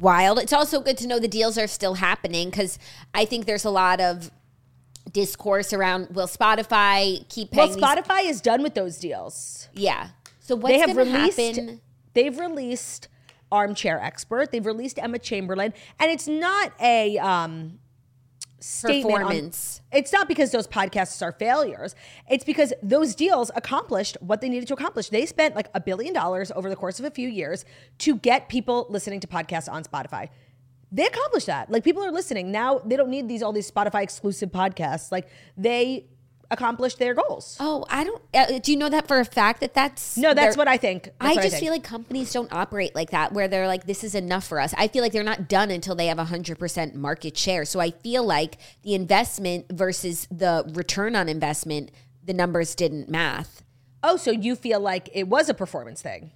wild. 0.00 0.38
It's 0.38 0.52
also 0.52 0.80
good 0.80 0.98
to 0.98 1.06
know 1.06 1.18
the 1.18 1.28
deals 1.28 1.56
are 1.58 1.66
still 1.66 1.94
happening 1.94 2.50
because 2.50 2.78
I 3.14 3.24
think 3.24 3.46
there's 3.46 3.64
a 3.64 3.70
lot 3.70 4.00
of 4.00 4.30
discourse 5.12 5.72
around 5.72 6.08
will 6.14 6.26
Spotify 6.26 7.26
keep 7.28 7.54
Well, 7.54 7.66
paying? 7.68 7.78
these- 7.80 7.84
Spotify 7.84 8.24
is 8.28 8.40
done 8.40 8.62
with 8.62 8.74
those 8.74 8.98
deals. 8.98 9.68
yeah. 9.72 10.08
So 10.40 10.54
what's 10.54 10.74
they 10.74 10.78
have 10.78 10.94
going 10.94 11.08
to 11.08 11.12
released. 11.12 11.38
happen? 11.40 11.80
They've 12.14 12.38
released 12.38 13.08
Armchair 13.50 14.00
Expert. 14.00 14.52
They've 14.52 14.64
released 14.64 14.96
Emma 14.98 15.18
Chamberlain, 15.18 15.74
and 15.98 16.10
it's 16.10 16.28
not 16.28 16.72
a 16.80 17.18
um, 17.18 17.80
statement 18.58 19.04
on- 19.14 19.20
Performance. 19.22 19.80
it's 19.92 20.12
not 20.12 20.28
because 20.28 20.50
those 20.50 20.66
podcasts 20.66 21.20
are 21.22 21.32
failures. 21.32 21.94
It's 22.30 22.44
because 22.44 22.72
those 22.82 23.14
deals 23.14 23.50
accomplished 23.54 24.16
what 24.20 24.40
they 24.40 24.48
needed 24.48 24.66
to 24.68 24.74
accomplish. 24.74 25.08
They 25.10 25.26
spent 25.26 25.54
like 25.54 25.68
a 25.74 25.80
billion 25.80 26.14
dollars 26.14 26.50
over 26.56 26.68
the 26.68 26.76
course 26.76 26.98
of 26.98 27.04
a 27.04 27.10
few 27.10 27.28
years 27.28 27.64
to 27.98 28.16
get 28.16 28.48
people 28.48 28.86
listening 28.88 29.20
to 29.20 29.26
podcasts 29.26 29.70
on 29.70 29.84
Spotify. 29.84 30.28
They 30.92 31.04
accomplished 31.06 31.46
that. 31.48 31.70
Like 31.70 31.84
people 31.84 32.02
are 32.04 32.12
listening 32.12 32.50
now. 32.52 32.78
They 32.78 32.96
don't 32.96 33.10
need 33.10 33.28
these 33.28 33.42
all 33.42 33.52
these 33.52 33.70
Spotify 33.70 34.02
exclusive 34.02 34.50
podcasts. 34.50 35.10
Like 35.12 35.28
they 35.56 36.06
accomplished 36.50 36.98
their 36.98 37.14
goals. 37.14 37.56
Oh, 37.60 37.84
I 37.90 38.04
don't. 38.04 38.22
Uh, 38.32 38.58
do 38.58 38.72
you 38.72 38.78
know 38.78 38.88
that 38.88 39.08
for 39.08 39.18
a 39.18 39.24
fact 39.24 39.60
that 39.60 39.74
that's 39.74 40.16
No, 40.16 40.34
that's 40.34 40.56
what 40.56 40.68
I 40.68 40.76
think. 40.76 41.10
That's 41.20 41.38
I 41.38 41.42
just 41.42 41.50
think. 41.50 41.60
feel 41.60 41.72
like 41.72 41.84
companies 41.84 42.32
don't 42.32 42.52
operate 42.52 42.94
like 42.94 43.10
that, 43.10 43.32
where 43.32 43.48
they're 43.48 43.66
like, 43.66 43.86
"This 43.86 44.04
is 44.04 44.14
enough 44.14 44.46
for 44.46 44.60
us." 44.60 44.74
I 44.76 44.88
feel 44.88 45.02
like 45.02 45.12
they're 45.12 45.22
not 45.22 45.48
done 45.48 45.70
until 45.70 45.94
they 45.94 46.06
have 46.06 46.18
hundred 46.18 46.58
percent 46.58 46.94
market 46.94 47.36
share. 47.36 47.64
So 47.64 47.80
I 47.80 47.90
feel 47.90 48.24
like 48.24 48.58
the 48.82 48.94
investment 48.94 49.66
versus 49.72 50.26
the 50.30 50.70
return 50.74 51.16
on 51.16 51.28
investment, 51.28 51.90
the 52.24 52.34
numbers 52.34 52.74
didn't 52.74 53.08
math. 53.08 53.62
Oh, 54.02 54.16
so 54.16 54.30
you 54.30 54.54
feel 54.56 54.80
like 54.80 55.08
it 55.12 55.28
was 55.28 55.48
a 55.48 55.54
performance 55.54 56.02
thing? 56.02 56.30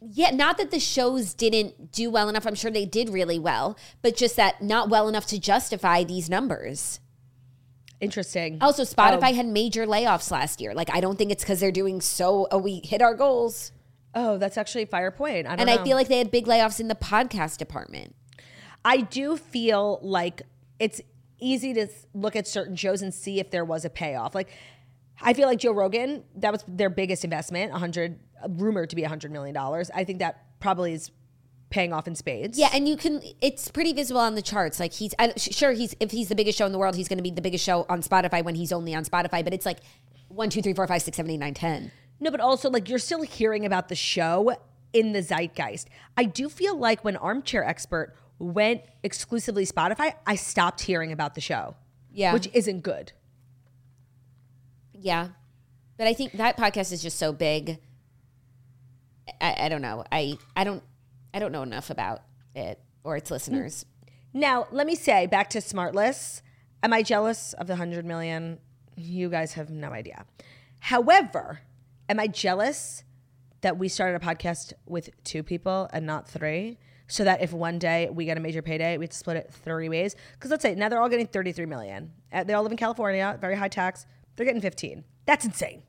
Yeah, 0.00 0.30
not 0.30 0.56
that 0.56 0.70
the 0.70 0.80
shows 0.80 1.34
didn't 1.34 1.92
do 1.92 2.10
well 2.10 2.30
enough. 2.30 2.46
I'm 2.46 2.54
sure 2.54 2.70
they 2.70 2.86
did 2.86 3.10
really 3.10 3.38
well, 3.38 3.76
but 4.00 4.16
just 4.16 4.36
that 4.36 4.62
not 4.62 4.88
well 4.88 5.08
enough 5.08 5.26
to 5.26 5.38
justify 5.38 6.04
these 6.04 6.30
numbers. 6.30 7.00
Interesting. 8.00 8.58
Also, 8.60 8.82
Spotify 8.82 9.32
oh. 9.32 9.34
had 9.34 9.46
major 9.46 9.86
layoffs 9.86 10.30
last 10.30 10.60
year. 10.60 10.72
Like, 10.74 10.88
I 10.92 11.00
don't 11.00 11.16
think 11.16 11.30
it's 11.30 11.44
because 11.44 11.60
they're 11.60 11.70
doing 11.70 12.00
so. 12.00 12.48
Oh, 12.50 12.58
we 12.58 12.80
hit 12.82 13.02
our 13.02 13.14
goals, 13.14 13.72
Oh, 14.14 14.38
that's 14.38 14.58
actually 14.58 14.82
a 14.82 14.86
fire 14.86 15.10
point. 15.10 15.46
I 15.46 15.50
don't 15.50 15.60
and 15.60 15.68
know. 15.68 15.82
I 15.82 15.84
feel 15.84 15.96
like 15.96 16.08
they 16.08 16.18
had 16.18 16.30
big 16.30 16.46
layoffs 16.46 16.80
in 16.80 16.88
the 16.88 16.94
podcast 16.94 17.58
department. 17.58 18.14
I 18.84 18.98
do 18.98 19.36
feel 19.36 20.00
like 20.02 20.42
it's 20.78 21.00
easy 21.38 21.74
to 21.74 21.86
look 22.12 22.34
at 22.34 22.46
certain 22.48 22.76
shows 22.76 23.02
and 23.02 23.14
see 23.14 23.38
if 23.38 23.50
there 23.50 23.64
was 23.64 23.84
a 23.84 23.90
payoff. 23.90 24.34
Like 24.34 24.48
I 25.22 25.32
feel 25.34 25.46
like 25.46 25.58
Joe 25.58 25.72
Rogan, 25.72 26.24
that 26.36 26.50
was 26.50 26.64
their 26.66 26.90
biggest 26.90 27.24
investment, 27.24 27.72
100 27.72 28.18
rumored 28.48 28.90
to 28.90 28.96
be 28.96 29.02
100 29.02 29.30
million 29.30 29.54
dollars. 29.54 29.90
I 29.94 30.04
think 30.04 30.18
that 30.18 30.58
probably 30.60 30.94
is 30.94 31.10
paying 31.70 31.92
off 31.92 32.06
in 32.06 32.14
spades. 32.14 32.58
Yeah, 32.58 32.68
and 32.72 32.88
you 32.88 32.96
can. 32.96 33.22
It's 33.40 33.70
pretty 33.70 33.92
visible 33.92 34.20
on 34.20 34.34
the 34.34 34.42
charts. 34.42 34.78
Like 34.78 34.92
he's 34.92 35.14
I, 35.18 35.32
sure 35.36 35.72
he's 35.72 35.94
if 36.00 36.10
he's 36.10 36.28
the 36.28 36.34
biggest 36.34 36.58
show 36.58 36.66
in 36.66 36.72
the 36.72 36.78
world, 36.78 36.96
he's 36.96 37.08
going 37.08 37.18
to 37.18 37.22
be 37.22 37.30
the 37.30 37.42
biggest 37.42 37.64
show 37.64 37.86
on 37.88 38.02
Spotify 38.02 38.44
when 38.44 38.54
he's 38.54 38.72
only 38.72 38.94
on 38.94 39.04
Spotify. 39.04 39.42
But 39.42 39.54
it's 39.54 39.66
like 39.66 39.78
one, 40.28 40.50
two, 40.50 40.62
three, 40.62 40.74
four, 40.74 40.86
five, 40.86 41.02
six, 41.02 41.16
seven, 41.16 41.30
eight, 41.30 41.38
nine, 41.38 41.54
ten. 41.54 41.90
No, 42.20 42.30
but 42.30 42.40
also 42.40 42.68
like 42.68 42.88
you're 42.88 42.98
still 42.98 43.22
hearing 43.22 43.64
about 43.64 43.88
the 43.88 43.94
show 43.94 44.54
in 44.92 45.12
the 45.12 45.22
zeitgeist. 45.22 45.88
I 46.16 46.24
do 46.24 46.48
feel 46.48 46.76
like 46.76 47.04
when 47.04 47.16
Armchair 47.16 47.64
Expert 47.64 48.14
went 48.38 48.82
exclusively 49.02 49.64
Spotify, 49.64 50.14
I 50.26 50.34
stopped 50.34 50.82
hearing 50.82 51.12
about 51.12 51.34
the 51.34 51.40
show. 51.40 51.76
Yeah. 52.12 52.32
Which 52.32 52.48
isn't 52.52 52.80
good. 52.80 53.12
Yeah, 54.92 55.28
but 55.96 56.06
I 56.06 56.14
think 56.14 56.32
that 56.32 56.56
podcast 56.58 56.92
is 56.92 57.02
just 57.02 57.18
so 57.18 57.32
big. 57.32 57.78
I, 59.40 59.56
I 59.60 59.68
don't 59.68 59.82
know. 59.82 60.04
I 60.12 60.36
I 60.54 60.64
don't 60.64 60.82
I 61.32 61.38
don't 61.38 61.52
know 61.52 61.62
enough 61.62 61.90
about 61.90 62.22
it 62.54 62.80
or 63.04 63.16
its 63.16 63.30
listeners. 63.30 63.84
Now, 64.32 64.66
let 64.70 64.86
me 64.86 64.94
say 64.94 65.26
back 65.26 65.50
to 65.50 65.58
Smartless. 65.58 66.42
Am 66.82 66.92
I 66.92 67.02
jealous 67.02 67.52
of 67.54 67.66
the 67.66 67.72
100 67.74 68.04
million? 68.04 68.58
You 68.96 69.28
guys 69.28 69.54
have 69.54 69.70
no 69.70 69.90
idea. 69.90 70.24
However, 70.80 71.60
am 72.08 72.18
I 72.20 72.26
jealous 72.26 73.04
that 73.60 73.76
we 73.78 73.88
started 73.88 74.20
a 74.22 74.24
podcast 74.24 74.72
with 74.86 75.10
two 75.24 75.42
people 75.42 75.88
and 75.92 76.06
not 76.06 76.28
three? 76.28 76.78
So 77.06 77.24
that 77.24 77.42
if 77.42 77.52
one 77.52 77.80
day 77.80 78.08
we 78.08 78.24
get 78.24 78.36
a 78.36 78.40
major 78.40 78.62
payday, 78.62 78.96
we 78.96 79.04
have 79.04 79.10
to 79.10 79.16
split 79.16 79.36
it 79.36 79.50
three 79.52 79.88
ways. 79.88 80.14
Because 80.34 80.52
let's 80.52 80.62
say 80.62 80.76
now 80.76 80.88
they're 80.88 81.00
all 81.00 81.08
getting 81.08 81.26
33 81.26 81.66
million. 81.66 82.12
Uh, 82.32 82.44
They 82.44 82.52
all 82.54 82.62
live 82.62 82.70
in 82.70 82.78
California, 82.78 83.36
very 83.40 83.56
high 83.56 83.66
tax. 83.68 84.06
They're 84.36 84.46
getting 84.46 84.60
15. 84.62 85.02
That's 85.26 85.44
insane. 85.44 85.82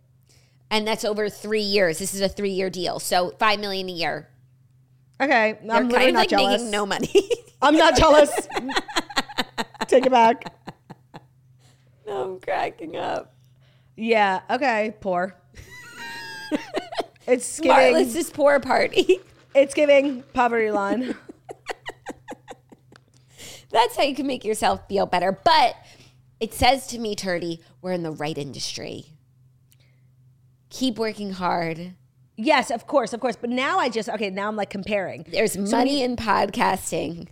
And 0.72 0.88
that's 0.88 1.06
over 1.06 1.30
three 1.30 1.62
years. 1.62 2.00
This 2.00 2.16
is 2.16 2.22
a 2.22 2.28
three 2.30 2.50
year 2.50 2.72
deal, 2.72 3.00
so 3.00 3.36
five 3.38 3.60
million 3.60 3.88
a 3.88 3.92
year. 3.92 4.30
Okay, 5.22 5.58
I'm 5.62 5.68
They're 5.68 5.84
literally 5.84 6.12
not 6.14 6.20
like 6.20 6.30
jealous. 6.30 6.62
making 6.62 6.72
no 6.72 6.86
money. 6.86 7.30
I'm 7.62 7.78
not 7.78 7.96
jealous. 7.96 8.32
Take 9.88 10.08
it 10.08 10.12
back. 10.12 10.52
No, 12.08 12.24
I'm 12.24 12.40
cracking 12.40 12.98
up. 12.98 13.36
Yeah. 13.96 14.42
Okay. 14.50 14.96
Poor. 15.00 15.36
it's 17.28 17.60
giving. 17.60 17.78
Marlis 17.78 18.16
is 18.16 18.32
poor 18.32 18.60
party. 18.60 19.20
It's 19.54 19.76
giving 19.76 20.24
poverty 20.34 20.72
line. 20.72 21.16
That's 23.70 23.96
how 23.96 24.04
you 24.04 24.16
can 24.16 24.26
make 24.26 24.44
yourself 24.44 24.88
feel 24.90 25.06
better. 25.06 25.32
But 25.32 25.76
it 26.40 26.54
says 26.54 26.88
to 26.88 27.00
me, 27.00 27.16
Turdy, 27.16 27.60
we're 27.82 27.92
in 27.92 28.04
the 28.04 28.12
right 28.12 28.38
industry. 28.38 29.06
Keep 30.70 30.98
working 30.98 31.34
hard. 31.34 31.94
Yes, 32.38 32.72
of 32.72 32.88
course, 32.88 33.14
of 33.14 33.20
course. 33.20 33.36
But 33.36 33.50
now 33.50 33.80
I 33.80 33.90
just 33.90 34.10
okay. 34.10 34.30
Now 34.30 34.48
I'm 34.48 34.56
like 34.56 34.70
comparing. 34.70 35.26
There's 35.30 35.58
money 35.58 36.04
in 36.04 36.16
podcasting. 36.16 37.28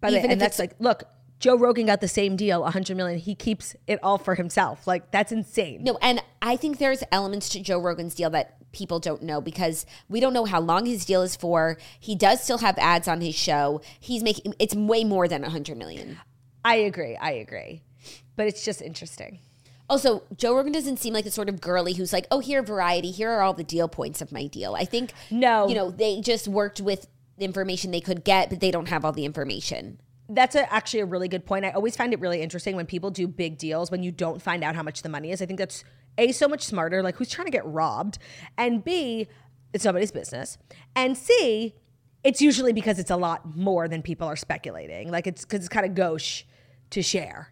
By 0.00 0.10
the 0.10 0.16
way, 0.18 0.26
and 0.28 0.40
that's 0.40 0.58
like, 0.58 0.74
look, 0.78 1.04
Joe 1.40 1.56
Rogan 1.56 1.86
got 1.86 2.00
the 2.00 2.08
same 2.08 2.36
deal, 2.36 2.60
100 2.62 2.96
million. 2.96 3.18
He 3.18 3.34
keeps 3.34 3.74
it 3.86 3.98
all 4.02 4.18
for 4.18 4.34
himself. 4.34 4.86
Like 4.86 5.10
that's 5.10 5.32
insane. 5.32 5.82
No, 5.82 5.98
and 6.02 6.22
I 6.42 6.56
think 6.56 6.78
there's 6.78 7.02
elements 7.10 7.48
to 7.50 7.60
Joe 7.60 7.78
Rogan's 7.78 8.14
deal 8.14 8.30
that 8.30 8.56
people 8.72 9.00
don't 9.00 9.22
know 9.22 9.40
because 9.40 9.86
we 10.08 10.20
don't 10.20 10.32
know 10.32 10.44
how 10.44 10.60
long 10.60 10.86
his 10.86 11.04
deal 11.04 11.22
is 11.22 11.34
for. 11.36 11.78
He 11.98 12.14
does 12.14 12.42
still 12.42 12.58
have 12.58 12.78
ads 12.78 13.08
on 13.08 13.20
his 13.20 13.34
show. 13.34 13.80
He's 13.98 14.22
making 14.22 14.54
it's 14.58 14.74
way 14.74 15.02
more 15.02 15.28
than 15.28 15.42
100 15.42 15.76
million. 15.76 16.18
I 16.64 16.76
agree. 16.76 17.16
I 17.16 17.32
agree. 17.32 17.82
But 18.36 18.46
it's 18.46 18.64
just 18.64 18.82
interesting. 18.82 19.40
Also, 19.90 20.22
Joe 20.36 20.54
Rogan 20.56 20.72
doesn't 20.72 20.98
seem 20.98 21.12
like 21.12 21.24
the 21.24 21.30
sort 21.32 21.48
of 21.48 21.60
girly 21.60 21.94
who's 21.94 22.12
like, 22.12 22.26
"Oh, 22.30 22.38
here 22.38 22.62
variety. 22.62 23.10
Here 23.10 23.28
are 23.28 23.42
all 23.42 23.52
the 23.52 23.64
deal 23.64 23.88
points 23.88 24.22
of 24.22 24.30
my 24.30 24.46
deal." 24.46 24.74
I 24.76 24.84
think 24.84 25.12
No. 25.30 25.68
you 25.68 25.74
know, 25.74 25.90
they 25.90 26.20
just 26.20 26.46
worked 26.48 26.80
with 26.80 27.08
the 27.36 27.44
information 27.44 27.90
they 27.90 28.00
could 28.00 28.22
get, 28.22 28.50
but 28.50 28.60
they 28.60 28.70
don't 28.70 28.88
have 28.88 29.04
all 29.04 29.12
the 29.12 29.24
information. 29.24 29.98
That's 30.28 30.54
a, 30.54 30.72
actually 30.72 31.00
a 31.00 31.06
really 31.06 31.26
good 31.26 31.44
point. 31.44 31.64
I 31.64 31.70
always 31.70 31.96
find 31.96 32.12
it 32.12 32.20
really 32.20 32.40
interesting 32.40 32.76
when 32.76 32.86
people 32.86 33.10
do 33.10 33.26
big 33.26 33.58
deals 33.58 33.90
when 33.90 34.04
you 34.04 34.12
don't 34.12 34.40
find 34.40 34.62
out 34.62 34.76
how 34.76 34.82
much 34.84 35.02
the 35.02 35.08
money 35.08 35.32
is. 35.32 35.42
I 35.42 35.46
think 35.46 35.58
that's 35.58 35.82
A, 36.18 36.30
so 36.30 36.46
much 36.46 36.62
smarter. 36.62 37.02
Like, 37.02 37.16
who's 37.16 37.28
trying 37.28 37.46
to 37.46 37.50
get 37.50 37.66
robbed? 37.66 38.18
And 38.56 38.84
B, 38.84 39.26
it's 39.72 39.84
nobody's 39.84 40.12
business. 40.12 40.56
And 40.94 41.18
C, 41.18 41.74
it's 42.22 42.40
usually 42.40 42.72
because 42.72 43.00
it's 43.00 43.10
a 43.10 43.16
lot 43.16 43.56
more 43.56 43.88
than 43.88 44.02
people 44.02 44.28
are 44.28 44.36
speculating. 44.36 45.10
Like, 45.10 45.26
it's 45.26 45.44
because 45.44 45.60
it's 45.60 45.68
kind 45.68 45.84
of 45.84 45.96
gauche 45.96 46.44
to 46.90 47.02
share. 47.02 47.48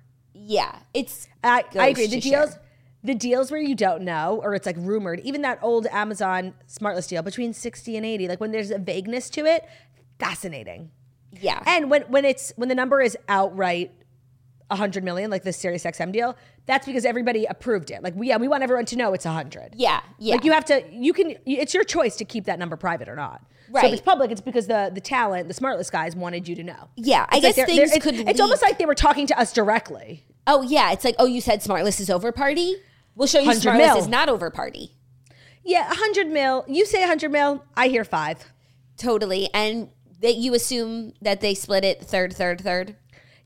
Yeah, 0.51 0.75
it's 0.95 1.29
I, 1.45 1.65
I 1.79 1.89
agree. 1.89 2.07
The 2.07 2.21
deals, 2.21 2.51
share. 2.53 2.63
the 3.05 3.15
deals 3.15 3.51
where 3.51 3.61
you 3.61 3.75
don't 3.75 4.03
know, 4.03 4.41
or 4.43 4.55
it's 4.55 4.65
like 4.67 4.77
rumored, 4.79 5.21
even 5.21 5.43
that 5.43 5.59
old 5.63 5.87
Amazon 5.89 6.55
Smartless 6.67 7.07
deal 7.07 7.23
between 7.23 7.53
60 7.53 7.97
and 7.99 8.07
80, 8.07 8.29
like 8.29 8.41
when 8.41 8.51
there's 8.53 8.71
a 8.71 8.79
vagueness 8.79 9.29
to 9.31 9.45
it, 9.45 9.67
fascinating. 10.19 10.91
yeah. 11.41 11.63
And 11.67 11.91
when 11.91 12.03
when 12.03 12.25
it's 12.25 12.53
when 12.57 12.69
the 12.69 12.75
number 12.75 13.01
is 13.01 13.17
outright 13.29 13.93
100 14.69 15.05
million, 15.05 15.31
like 15.31 15.43
the 15.45 15.53
Sirius 15.53 15.85
XM 15.85 16.13
deal, 16.13 16.37
that's 16.67 16.87
because 16.87 17.05
everybody 17.05 17.45
approved 17.47 17.91
it. 17.91 18.03
Like 18.03 18.15
we 18.15 18.29
yeah, 18.29 18.37
we 18.39 18.49
want 18.49 18.63
everyone 18.63 18.87
to 18.87 18.97
know 18.97 19.13
it's 19.15 19.25
100. 19.27 19.75
yeah, 19.77 20.01
yeah. 20.19 20.35
Like 20.35 20.45
you 20.45 20.53
have 20.53 20.65
to 20.67 20.83
you 20.91 21.13
can 21.13 21.37
it's 21.47 21.75
your 21.75 21.85
choice 21.85 22.17
to 22.17 22.25
keep 22.25 22.45
that 22.45 22.59
number 22.59 22.77
private 22.77 23.09
or 23.09 23.17
not. 23.17 23.43
Right. 23.71 23.83
So 23.83 23.87
if 23.89 23.93
it's 23.95 24.03
public, 24.03 24.31
it's 24.31 24.41
because 24.41 24.67
the 24.67 24.91
the 24.95 25.01
talent, 25.01 25.49
the 25.49 25.55
smartless 25.55 25.91
guys 25.93 26.17
wanted 26.17 26.49
you 26.49 26.55
to 26.57 26.63
know. 26.65 26.89
Yeah, 26.97 27.27
I 27.29 27.37
It's 27.37 27.45
like 27.45 27.57
guess 27.57 27.67
things 27.67 27.91
they're- 27.91 28.01
could 28.01 28.15
it's, 28.15 28.31
it's 28.31 28.41
almost 28.41 28.63
like 28.63 28.79
they 28.79 28.87
were 28.87 28.95
talking 28.95 29.27
to 29.27 29.39
us 29.39 29.53
directly. 29.53 30.25
Oh 30.49 30.63
yeah, 30.63 30.91
it's 30.91 31.05
like, 31.05 31.15
"Oh, 31.21 31.27
you 31.27 31.41
said 31.41 31.61
Smartless 31.61 32.01
is 32.01 32.11
over 32.11 32.33
party? 32.33 32.75
We'll 33.15 33.29
show 33.29 33.39
you 33.39 33.47
100 33.47 33.69
Smartless 33.71 33.79
mil. 33.79 33.97
is 33.99 34.09
not 34.09 34.29
over 34.29 34.51
party." 34.51 34.97
Yeah, 35.65 35.87
100 35.89 36.29
mil. 36.29 36.65
You 36.67 36.87
say 36.87 37.01
100 37.01 37.31
mil, 37.31 37.63
I 37.77 37.89
hear 37.89 38.03
5. 38.03 38.53
Totally. 38.97 39.51
And 39.53 39.91
that 40.21 40.37
you 40.37 40.55
assume 40.55 41.13
that 41.23 41.41
they 41.41 41.55
split 41.55 41.85
it 41.85 42.03
third, 42.03 42.33
third, 42.35 42.61
third. 42.61 42.97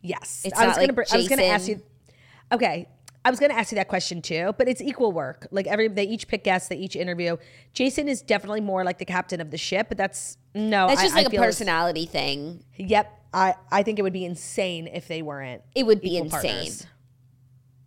Yes. 0.01 0.43
It's 0.45 0.59
I 0.59 0.67
was 0.69 0.77
like 0.77 0.95
br- 0.95 1.03
I 1.13 1.17
was 1.17 1.29
gonna 1.29 1.43
ask 1.43 1.69
you 1.69 1.83
Okay. 2.51 2.89
I 3.25 3.31
was 3.31 3.39
gonna 3.39 3.55
ask 3.55 3.71
you 3.71 3.77
that 3.77 3.89
question 3.89 4.23
too, 4.23 4.55
but 4.57 4.69
it's 4.69 4.81
equal 4.81 5.13
work. 5.13 5.47
Like 5.51 5.67
every 5.67 5.89
they 5.89 6.05
each 6.05 6.29
pick 6.29 6.45
guests, 6.45 6.69
they 6.69 6.77
each 6.77 6.97
interview. 6.97 7.37
Jason 7.73 8.09
is 8.09 8.23
definitely 8.23 8.61
more 8.63 8.85
like 8.85 8.99
the 8.99 9.05
captain 9.05 9.41
of 9.41 9.51
the 9.51 9.59
ship, 9.59 9.89
but 9.89 9.99
that's 9.99 10.39
no 10.55 10.89
That's 10.89 11.03
just 11.03 11.15
I 11.15 11.23
like 11.23 11.33
a 11.33 11.37
personality 11.37 12.07
thing. 12.07 12.65
Yep. 12.77 13.21
I 13.33 13.55
I 13.71 13.83
think 13.83 13.99
it 13.99 14.03
would 14.03 14.13
be 14.13 14.25
insane 14.25 14.87
if 14.87 15.09
they 15.09 15.23
weren't. 15.23 15.63
It 15.75 15.87
would 15.87 16.01
be 16.01 16.17
insane. 16.17 16.31
partners. 16.31 16.87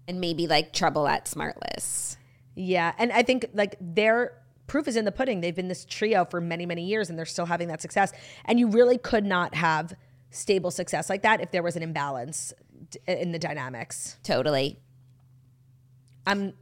And 0.07 0.19
maybe 0.19 0.47
like 0.47 0.73
trouble 0.73 1.07
at 1.07 1.25
Smartless. 1.25 2.17
Yeah, 2.55 2.93
and 2.97 3.11
I 3.11 3.23
think 3.23 3.47
like 3.53 3.75
their 3.81 4.41
proof 4.67 4.87
is 4.87 4.95
in 4.95 5.05
the 5.05 5.11
pudding. 5.11 5.41
They've 5.41 5.55
been 5.55 5.67
this 5.67 5.85
trio 5.85 6.25
for 6.25 6.39
many 6.39 6.65
many 6.65 6.85
years, 6.85 7.09
and 7.09 7.17
they're 7.17 7.25
still 7.25 7.45
having 7.45 7.67
that 7.69 7.81
success. 7.81 8.11
And 8.45 8.59
you 8.59 8.67
really 8.67 8.97
could 8.97 9.25
not 9.25 9.55
have 9.55 9.93
stable 10.29 10.71
success 10.71 11.09
like 11.09 11.23
that 11.23 11.41
if 11.41 11.51
there 11.51 11.63
was 11.63 11.75
an 11.75 11.83
imbalance 11.83 12.53
d- 12.91 12.99
in 13.07 13.31
the 13.31 13.39
dynamics. 13.39 14.17
Totally. 14.23 14.79
I'm 16.27 16.53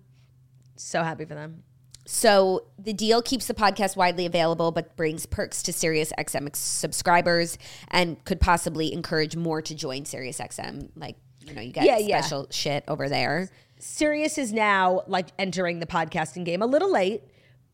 so 0.76 1.04
happy 1.04 1.26
for 1.26 1.36
them. 1.36 1.64
So 2.06 2.66
the 2.78 2.94
deal 2.94 3.22
keeps 3.22 3.48
the 3.48 3.54
podcast 3.54 3.96
widely 3.96 4.26
available, 4.26 4.72
but 4.72 4.96
brings 4.98 5.26
perks 5.26 5.64
to 5.64 5.72
SiriusXM 5.72 6.54
subscribers 6.56 7.58
and 7.90 8.24
could 8.26 8.42
possibly 8.42 8.92
encourage 8.92 9.38
more 9.38 9.62
to 9.62 9.74
join 9.74 10.04
SiriusXM. 10.04 10.90
Like, 10.96 11.16
you 11.46 11.54
know, 11.56 11.62
you 11.62 11.72
get 11.72 11.86
Yeah, 11.86 11.98
yeah. 11.98 12.22
special 12.22 12.48
shit 12.52 12.84
over 12.88 13.10
there. 13.10 13.50
Sirius 13.80 14.38
is 14.38 14.54
now 14.54 15.04
like 15.08 15.28
entering 15.38 15.80
the 15.80 15.86
podcasting 15.86 16.46
game 16.46 16.62
a 16.62 16.66
little 16.66 16.92
late, 16.92 17.24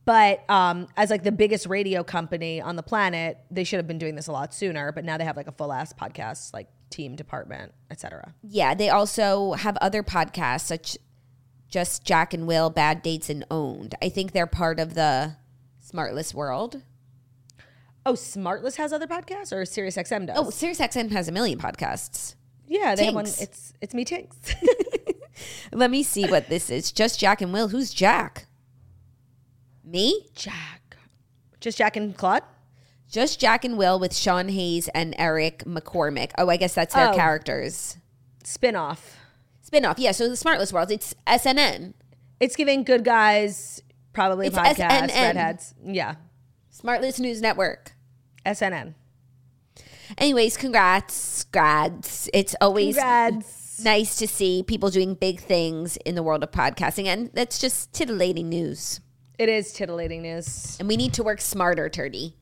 but 0.05 0.49
um, 0.49 0.87
as 0.97 1.09
like 1.11 1.23
the 1.23 1.31
biggest 1.31 1.67
radio 1.67 2.03
company 2.03 2.59
on 2.61 2.75
the 2.75 2.83
planet, 2.83 3.37
they 3.51 3.63
should 3.63 3.77
have 3.77 3.87
been 3.87 3.99
doing 3.99 4.15
this 4.15 4.27
a 4.27 4.31
lot 4.31 4.53
sooner. 4.53 4.91
But 4.91 5.05
now 5.05 5.17
they 5.17 5.23
have 5.25 5.37
like 5.37 5.47
a 5.47 5.51
full 5.51 5.71
ass 5.71 5.93
podcast 5.93 6.53
like 6.53 6.67
team, 6.89 7.15
department, 7.15 7.73
etc. 7.91 8.33
Yeah, 8.41 8.73
they 8.73 8.89
also 8.89 9.53
have 9.53 9.77
other 9.77 10.01
podcasts 10.01 10.61
such 10.61 10.97
just 11.67 12.03
Jack 12.03 12.33
and 12.33 12.47
Will, 12.47 12.71
Bad 12.71 13.03
Dates 13.03 13.29
and 13.29 13.45
Owned. 13.51 13.93
I 14.01 14.09
think 14.09 14.31
they're 14.31 14.47
part 14.47 14.79
of 14.79 14.95
the 14.95 15.35
Smartless 15.93 16.33
world. 16.33 16.81
Oh, 18.05 18.13
Smartless 18.13 18.77
has 18.77 18.91
other 18.91 19.05
podcasts, 19.05 19.53
or 19.55 19.65
Sirius 19.65 19.97
XM 19.97 20.25
does? 20.25 20.37
Oh, 20.37 20.45
SiriusXM 20.45 21.11
has 21.11 21.27
a 21.27 21.31
million 21.31 21.59
podcasts. 21.59 22.33
Yeah, 22.71 22.93
they 22.95 23.05
have 23.05 23.15
one. 23.15 23.25
Tinx. 23.25 23.41
It's 23.41 23.73
it's 23.81 23.93
me, 23.95 24.05
Tinx. 24.05 24.35
Let 25.73 25.89
me 25.89 26.03
see 26.03 26.25
what 26.29 26.47
this 26.49 26.69
is. 26.69 26.91
Just 26.91 27.19
Jack 27.19 27.41
and 27.41 27.51
Will. 27.51 27.69
Who's 27.69 27.91
Jack? 27.93 28.45
Me? 29.83 30.27
Jack, 30.35 30.97
just 31.59 31.77
Jack 31.77 31.95
and 31.97 32.15
Claude. 32.15 32.43
Just 33.09 33.39
Jack 33.39 33.65
and 33.65 33.75
Will 33.77 33.99
with 33.99 34.15
Sean 34.15 34.49
Hayes 34.49 34.87
and 34.89 35.15
Eric 35.17 35.63
McCormack. 35.65 36.31
Oh, 36.37 36.47
I 36.49 36.57
guess 36.57 36.75
that's 36.75 36.93
their 36.93 37.09
Oh. 37.09 37.15
characters. 37.15 37.97
Spinoff. 38.43 38.99
Spinoff. 39.67 39.95
Yeah, 39.97 40.11
so 40.11 40.27
the 40.29 40.35
Smartless 40.35 40.71
World. 40.71 40.91
It's 40.91 41.15
SNN. 41.25 41.93
It's 42.39 42.55
giving 42.55 42.83
good 42.83 43.03
guys 43.03 43.81
probably 44.13 44.47
It's 44.47 44.55
podcast 44.57 44.75
SNN. 44.75 45.07
redheads. 45.15 45.73
Yeah, 45.83 46.15
Smartless 46.71 47.19
News 47.19 47.41
Network. 47.41 47.93
SNN. 48.45 48.93
Anyways, 50.17 50.57
congrats, 50.57 51.43
grads. 51.45 52.29
It's 52.33 52.55
always 52.61 52.95
Congrats. 52.95 53.83
nice 53.83 54.17
to 54.17 54.27
see 54.27 54.63
people 54.63 54.89
doing 54.89 55.13
big 55.13 55.39
things 55.39 55.97
in 55.97 56.15
the 56.15 56.23
world 56.23 56.43
of 56.43 56.51
podcasting. 56.51 57.05
And 57.05 57.29
that's 57.33 57.59
just 57.59 57.93
titillating 57.93 58.49
news. 58.49 58.99
It 59.37 59.49
is 59.49 59.71
titillating 59.71 60.21
news. 60.21 60.75
And 60.79 60.87
we 60.87 60.97
need 60.97 61.13
to 61.13 61.23
work 61.23 61.39
smarter, 61.41 61.89
Turdy. 61.89 62.33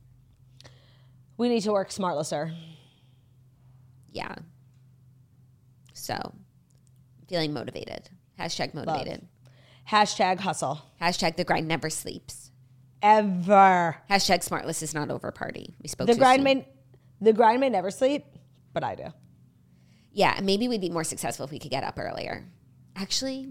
We 1.38 1.49
need 1.49 1.61
to 1.61 1.72
work 1.72 1.89
smartlesser. 1.89 2.55
Yeah. 4.11 4.34
So, 5.93 6.34
feeling 7.28 7.53
motivated. 7.53 8.09
Hashtag 8.39 8.74
motivated. 8.74 9.28
Hashtag 9.91 10.39
hustle. 10.39 10.82
Hashtag 11.01 11.36
the 11.36 11.43
grind 11.43 11.68
never 11.68 11.89
sleeps. 11.89 12.51
Ever. 13.01 13.97
Hashtag 14.09 14.47
smartless 14.47 14.82
is 14.82 14.93
not 14.95 15.11
over 15.11 15.32
party. 15.32 15.76
We 15.82 15.88
spoke 15.88 16.07
The 16.07 16.15
grind 16.15 16.39
soon. 16.39 16.43
may 16.45 16.68
the 17.22 17.34
grind 17.34 17.59
may 17.61 17.70
never 17.70 17.91
sleep, 17.91 18.26
but 18.74 18.84
I 18.84 18.95
do. 18.95 19.05
Yeah, 20.11 20.39
maybe 20.41 20.68
we'd 20.68 20.82
be 20.82 20.89
more 20.89 21.03
successful 21.03 21.45
if 21.45 21.51
we 21.51 21.59
could 21.59 21.72
get 21.72 21.84
up 21.84 21.97
earlier. 21.99 22.45
Actually, 22.95 23.47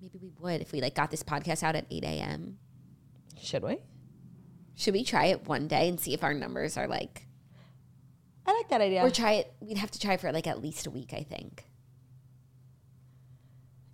maybe 0.00 0.18
we 0.20 0.30
would 0.40 0.60
if 0.62 0.72
we 0.72 0.80
like 0.80 0.94
got 0.94 1.10
this 1.10 1.22
podcast 1.22 1.62
out 1.62 1.76
at 1.76 1.84
8 1.90 2.04
a.m. 2.04 2.58
Should 3.40 3.62
we? 3.62 3.78
Should 4.74 4.94
we 4.94 5.04
try 5.04 5.26
it 5.26 5.46
one 5.46 5.68
day 5.68 5.88
and 5.88 6.00
see 6.00 6.14
if 6.14 6.22
our 6.24 6.32
numbers 6.34 6.76
are 6.76 6.86
like 6.88 7.26
I 8.46 8.52
like 8.52 8.68
that 8.68 8.80
idea. 8.80 9.02
or 9.04 9.10
try 9.10 9.32
it 9.32 9.52
we'd 9.60 9.78
have 9.78 9.90
to 9.90 9.98
try 9.98 10.16
for 10.16 10.32
like 10.32 10.46
at 10.46 10.62
least 10.62 10.86
a 10.86 10.90
week, 10.90 11.12
I 11.12 11.22
think. 11.22 11.64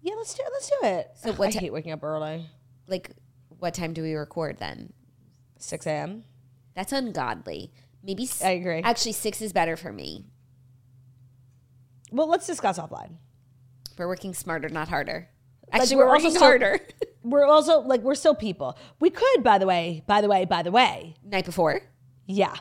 yeah, 0.00 0.14
let's 0.16 0.34
do 0.34 0.42
it. 0.44 0.50
Let's 0.52 0.68
do 0.68 0.76
it. 0.82 1.10
So 1.16 1.30
Ugh, 1.30 1.38
what 1.38 1.56
I 1.56 1.58
hate 1.58 1.72
waking 1.72 1.92
up 1.92 2.02
early. 2.02 2.46
Like 2.86 3.12
what 3.58 3.74
time 3.74 3.92
do 3.92 4.02
we 4.02 4.14
record 4.14 4.58
then? 4.58 4.92
6 5.58 5.86
a.m. 5.86 6.24
That's 6.74 6.92
ungodly. 6.92 7.72
Maybe 8.02 8.28
I 8.42 8.50
agree. 8.50 8.82
Actually, 8.82 9.12
6 9.12 9.42
is 9.42 9.52
better 9.52 9.76
for 9.76 9.92
me. 9.92 10.24
Well, 12.10 12.28
let's 12.28 12.46
discuss 12.46 12.78
offline. 12.78 13.16
We're 13.96 14.08
working 14.08 14.34
smarter, 14.34 14.68
not 14.68 14.88
harder. 14.88 15.28
Like, 15.72 15.82
Actually, 15.82 15.96
we're 15.96 16.06
we're, 16.06 16.12
also 16.14 16.26
working 16.26 16.40
harder. 16.40 16.80
We're 17.24 17.46
also 17.46 17.80
like 17.80 18.00
we're 18.00 18.16
still 18.16 18.34
people. 18.34 18.76
We 18.98 19.08
could, 19.08 19.44
by 19.44 19.58
the 19.58 19.66
way, 19.66 20.02
by 20.08 20.20
the 20.20 20.28
way, 20.28 20.44
by 20.44 20.62
the 20.62 20.72
way. 20.72 21.14
Night 21.24 21.44
before. 21.44 21.82
Yeah. 22.26 22.56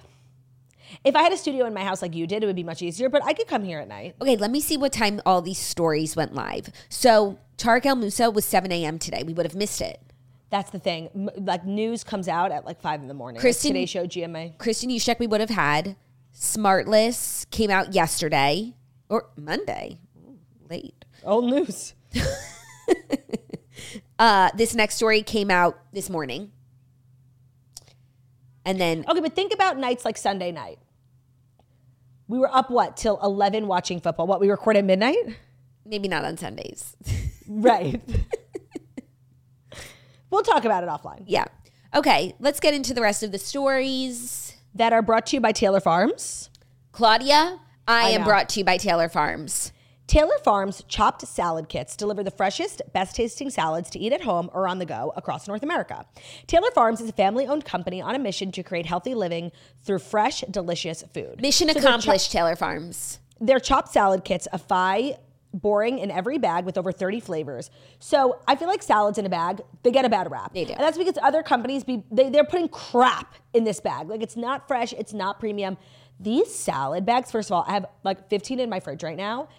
If 1.04 1.16
I 1.16 1.24
had 1.24 1.34
a 1.34 1.38
studio 1.38 1.66
in 1.66 1.74
my 1.74 1.84
house 1.84 2.02
like 2.02 2.14
you 2.14 2.28
did, 2.28 2.44
it 2.44 2.46
would 2.46 2.56
be 2.56 2.64
much 2.64 2.82
easier, 2.82 3.10
but 3.10 3.24
I 3.24 3.34
could 3.34 3.48
come 3.48 3.64
here 3.64 3.80
at 3.80 3.88
night. 3.88 4.16
Okay, 4.22 4.36
let 4.36 4.52
me 4.52 4.60
see 4.60 4.78
what 4.78 4.92
time 4.92 5.22
all 5.26 5.42
these 5.42 5.58
stories 5.58 6.16
went 6.16 6.36
live. 6.36 6.70
So 6.90 7.40
Tarek 7.58 7.86
El 7.86 7.96
Moussa 7.96 8.30
was 8.30 8.46
7 8.46 8.72
a.m. 8.72 9.00
today. 9.00 9.24
We 9.24 9.34
would 9.34 9.46
have 9.46 9.56
missed 9.56 9.82
it. 9.82 10.00
That's 10.52 10.70
the 10.70 10.78
thing. 10.80 11.10
M- 11.16 11.46
like 11.46 11.66
news 11.66 12.04
comes 12.04 12.28
out 12.28 12.52
at 12.52 12.66
like 12.66 12.80
five 12.82 13.02
in 13.02 13.08
the 13.08 13.14
morning. 13.16 13.42
Kristen- 13.42 13.70
like, 13.70 13.88
Today's 13.88 13.90
show, 13.90 14.06
GMA. 14.06 14.58
Kristin 14.58 14.94
Juszczyk 14.94 15.18
we 15.18 15.26
would 15.26 15.40
have 15.42 15.50
had. 15.50 15.96
Smartless 16.36 17.50
came 17.50 17.70
out 17.72 17.94
yesterday 17.94 18.76
or 19.10 19.30
Monday. 19.36 20.00
Ooh, 20.18 20.38
late. 20.70 21.04
Old 21.24 21.46
news. 21.46 21.94
Uh, 24.20 24.52
this 24.56 24.76
next 24.76 24.96
story 24.98 25.24
came 25.24 25.50
out 25.50 25.80
this 25.94 26.08
morning. 26.08 26.52
And 28.64 28.80
then 28.80 29.04
Okay, 29.10 29.20
but 29.20 29.34
think 29.34 29.52
about 29.52 29.80
nights 29.80 30.06
like 30.06 30.16
Sunday 30.16 30.52
night. 30.52 30.78
We 32.28 32.38
were 32.38 32.54
up 32.54 32.70
what 32.70 32.96
till 32.98 33.20
eleven 33.24 33.66
watching 33.66 34.00
football. 34.00 34.28
What 34.28 34.40
we 34.40 34.48
record 34.52 34.78
at 34.78 34.86
midnight? 34.86 35.18
maybe 35.86 36.08
not 36.08 36.24
on 36.24 36.38
Sundays. 36.38 36.96
Right. 37.48 38.00
We'll 40.32 40.44
talk 40.44 40.66
about 40.66 40.84
it 40.84 40.90
offline. 40.90 41.24
yeah. 41.28 41.46
Okay, 41.94 42.34
let's 42.40 42.62
get 42.62 42.74
into 42.74 42.94
the 42.94 43.02
rest 43.02 43.22
of 43.22 43.32
the 43.34 43.38
stories. 43.38 44.56
That 44.74 44.94
are 44.94 45.02
brought 45.02 45.26
to 45.28 45.36
you 45.36 45.42
by 45.42 45.52
Taylor 45.52 45.82
Farms. 45.82 46.50
Claudia, 46.94 47.60
I, 47.88 48.08
I 48.08 48.10
am 48.12 48.22
know. 48.22 48.28
brought 48.28 48.48
to 48.50 48.60
you 48.60 48.66
by 48.66 48.78
Taylor 48.78 49.10
Farms. 49.10 49.74
Taylor 50.08 50.38
Farms 50.44 50.84
chopped 50.88 51.26
salad 51.28 51.70
kits 51.70 51.96
deliver 51.96 52.24
the 52.24 52.32
freshest, 52.32 52.82
best 52.94 53.16
tasting 53.16 53.50
salads 53.50 53.90
to 53.92 54.00
eat 54.00 54.12
at 54.12 54.22
home 54.22 54.50
or 54.54 54.68
on 54.68 54.80
the 54.80 54.86
go 54.86 55.14
across 55.16 55.48
North 55.48 55.64
America. 55.64 56.06
Taylor 56.48 56.72
Farms 56.72 57.00
is 57.02 57.10
a 57.10 57.14
family 57.14 57.48
owned 57.48 57.64
company 57.66 58.02
on 58.02 58.16
a 58.16 58.20
mission 58.20 58.52
to 58.54 58.64
create 58.64 58.86
healthy 58.86 59.16
living 59.16 59.52
through 59.84 60.00
fresh, 60.00 60.42
delicious 60.50 61.04
food. 61.14 61.42
Mission 61.42 61.70
So 61.70 61.80
accomplished, 61.80 62.32
Taylor 62.32 62.56
Farms. 62.56 63.20
Their 63.40 63.60
chopped 63.60 63.92
salad 63.92 64.24
kits 64.24 64.48
are 64.52 64.60
fi 64.60 65.18
boring 65.54 66.00
in 66.00 66.12
every 66.12 66.38
bag 66.38 66.66
with 66.66 66.78
over 66.78 66.92
30 66.92 67.20
flavors. 67.20 67.70
So 68.00 68.40
I 68.48 68.56
feel 68.56 68.68
like 68.68 68.82
salads 68.82 69.18
in 69.18 69.26
a 69.26 69.30
bag, 69.30 69.62
they 69.84 69.92
get 69.92 70.06
a 70.06 70.10
bad 70.10 70.32
rap. 70.32 70.54
They 70.54 70.66
do. 70.66 70.74
And 70.74 70.82
that's 70.82 70.98
because 70.98 71.18
other 71.22 71.44
companies 71.44 71.84
be 71.84 72.04
they, 72.12 72.30
they're 72.30 72.44
putting 72.44 72.70
crap 72.70 73.36
in 73.54 73.64
this 73.64 73.80
bag. 73.80 74.10
Like 74.10 74.22
it's 74.22 74.38
not 74.38 74.68
fresh, 74.68 74.94
it's 74.94 75.14
not 75.14 75.40
premium. 75.40 75.78
These 76.20 76.54
salad 76.54 77.06
bags, 77.06 77.32
first 77.32 77.50
of 77.50 77.54
all, 77.54 77.66
I 77.68 77.74
have 77.74 77.86
like 78.04 78.30
15 78.30 78.60
in 78.60 78.70
my 78.70 78.80
fridge 78.80 79.04
right 79.04 79.18
now. 79.18 79.50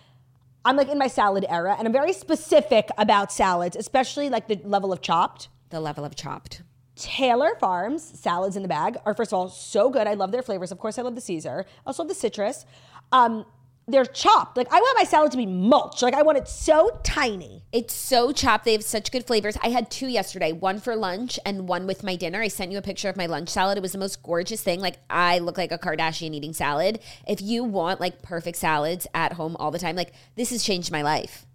I'm 0.65 0.77
like 0.77 0.89
in 0.89 0.99
my 0.99 1.09
salad 1.09 1.45
era, 1.49 1.75
and 1.77 1.89
I'm 1.89 1.93
very 1.93 2.13
specific 2.13 2.89
about 2.97 3.33
salads, 3.33 3.75
especially 3.75 4.29
like 4.29 4.47
the 4.47 4.61
level 4.63 4.93
of 4.93 5.01
chopped. 5.01 5.49
The 5.71 5.81
level 5.81 6.05
of 6.05 6.15
chopped. 6.15 6.63
Taylor 6.95 7.57
Farms 7.59 8.03
salads 8.03 8.55
in 8.55 8.63
the 8.63 8.69
bag 8.69 8.97
are 9.05 9.15
first 9.15 9.33
of 9.33 9.39
all 9.39 9.49
so 9.49 9.91
good. 9.91 10.07
I 10.07 10.15
love 10.15 10.31
their 10.31 10.43
flavors. 10.43 10.71
Of 10.71 10.79
course, 10.79 10.99
I 10.99 11.03
love 11.03 11.17
the 11.17 11.21
Caesar. 11.21 11.65
I 11.69 11.81
also 11.87 12.03
love 12.05 12.09
the 12.09 12.15
citrus. 12.15 12.65
Um, 13.11 13.45
they're 13.89 14.05
chopped. 14.05 14.57
Like 14.57 14.73
I 14.73 14.81
want 14.81 14.99
my 14.99 15.05
salad 15.05 15.33
to 15.33 15.37
be 15.37 15.47
mulch. 15.47 16.03
Like 16.03 16.15
I 16.15 16.23
want 16.23 16.39
it 16.39 16.49
so 16.49 17.01
tiny. 17.03 17.65
It's 17.73 17.95
so 17.95 18.33
chopped. 18.33 18.65
They 18.65 18.73
have 18.73 18.85
such 18.85 19.11
good 19.11 19.27
flavors. 19.27 19.57
I 19.63 19.69
had 19.71 19.91
two 19.91 20.07
yesterday, 20.07 20.53
one 20.53 20.79
for 20.79 20.95
lunch 20.95 21.39
and 21.45 21.69
one 21.69 21.87
with 21.87 22.03
my 22.05 22.17
dinner. 22.17 22.41
I 22.41 22.49
sent 22.49 22.71
you 22.71 22.79
a 22.79 22.83
picture 22.83 23.09
of 23.09 23.17
my 23.17 23.27
lunch 23.27 23.49
salad. 23.49 23.77
It 23.79 23.83
was 23.83 23.93
the 23.93 23.99
most 23.99 24.23
gorgeous 24.23 24.63
thing. 24.63 24.81
Like 24.81 24.99
I 25.11 25.39
look 25.39 25.59
like 25.59 25.73
a 25.73 25.79
Kardashian 25.79 26.35
eating 26.35 26.53
salad. 26.53 27.01
If 27.27 27.43
you 27.43 27.65
want 27.65 28.01
like 28.01 28.23
perfect 28.23 28.59
salads 28.59 29.07
at 29.15 29.35
home 29.35 29.57
all 29.59 29.71
the 29.71 29.79
time, 29.79 29.97
like 29.97 30.13
this 30.37 30.51
has 30.51 30.63
changed 30.63 30.93
my 30.93 31.03
life. 31.03 31.47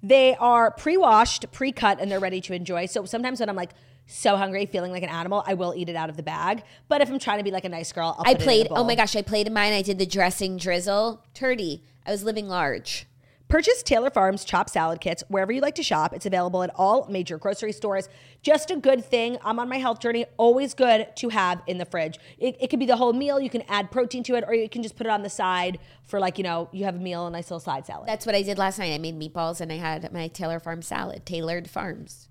They 0.00 0.36
are 0.36 0.70
pre-washed, 0.70 1.50
pre-cut, 1.50 2.00
and 2.00 2.08
they're 2.08 2.20
ready 2.20 2.40
to 2.42 2.54
enjoy. 2.54 2.86
So 2.86 3.04
sometimes 3.04 3.40
when 3.40 3.48
I'm 3.48 3.56
like 3.56 3.72
so 4.08 4.36
hungry, 4.36 4.66
feeling 4.66 4.90
like 4.90 5.02
an 5.02 5.10
animal, 5.10 5.44
I 5.46 5.54
will 5.54 5.74
eat 5.76 5.88
it 5.88 5.94
out 5.94 6.10
of 6.10 6.16
the 6.16 6.22
bag. 6.22 6.64
But 6.88 7.00
if 7.00 7.10
I'm 7.10 7.18
trying 7.18 7.38
to 7.38 7.44
be 7.44 7.50
like 7.50 7.64
a 7.64 7.68
nice 7.68 7.92
girl, 7.92 8.16
I'll 8.18 8.24
I 8.26 8.32
put 8.34 8.40
it 8.40 8.40
in 8.40 8.44
played, 8.44 8.68
oh 8.70 8.82
my 8.82 8.94
gosh, 8.94 9.14
I 9.14 9.22
played 9.22 9.46
in 9.46 9.52
mine. 9.52 9.72
I 9.72 9.82
did 9.82 9.98
the 9.98 10.06
dressing 10.06 10.56
drizzle. 10.56 11.22
Turdy. 11.34 11.82
I 12.06 12.10
was 12.10 12.24
living 12.24 12.48
large. 12.48 13.06
Purchase 13.48 13.82
Taylor 13.82 14.10
Farms 14.10 14.44
chopped 14.44 14.68
salad 14.68 15.00
kits 15.00 15.24
wherever 15.28 15.50
you 15.50 15.62
like 15.62 15.74
to 15.76 15.82
shop. 15.82 16.12
It's 16.12 16.26
available 16.26 16.62
at 16.62 16.70
all 16.74 17.06
major 17.08 17.38
grocery 17.38 17.72
stores. 17.72 18.08
Just 18.42 18.70
a 18.70 18.76
good 18.76 19.02
thing. 19.02 19.38
I'm 19.42 19.58
on 19.58 19.70
my 19.70 19.78
health 19.78 20.00
journey. 20.00 20.26
Always 20.36 20.74
good 20.74 21.08
to 21.16 21.30
have 21.30 21.62
in 21.66 21.78
the 21.78 21.86
fridge. 21.86 22.18
It, 22.38 22.56
it 22.60 22.68
could 22.68 22.78
be 22.78 22.84
the 22.84 22.96
whole 22.96 23.14
meal. 23.14 23.40
You 23.40 23.48
can 23.48 23.62
add 23.68 23.90
protein 23.90 24.22
to 24.24 24.34
it, 24.34 24.44
or 24.46 24.52
you 24.52 24.68
can 24.68 24.82
just 24.82 24.96
put 24.96 25.06
it 25.06 25.10
on 25.10 25.22
the 25.22 25.30
side 25.30 25.78
for 26.04 26.20
like, 26.20 26.36
you 26.36 26.44
know, 26.44 26.68
you 26.72 26.84
have 26.84 26.96
a 26.96 26.98
meal, 26.98 27.26
a 27.26 27.30
nice 27.30 27.50
little 27.50 27.60
side 27.60 27.86
salad. 27.86 28.06
That's 28.06 28.26
what 28.26 28.34
I 28.34 28.42
did 28.42 28.58
last 28.58 28.78
night. 28.78 28.92
I 28.92 28.98
made 28.98 29.18
meatballs 29.18 29.62
and 29.62 29.72
I 29.72 29.76
had 29.76 30.12
my 30.12 30.28
Taylor 30.28 30.60
Farm 30.60 30.82
salad, 30.82 31.24
Tailored 31.24 31.70
Farms. 31.70 32.27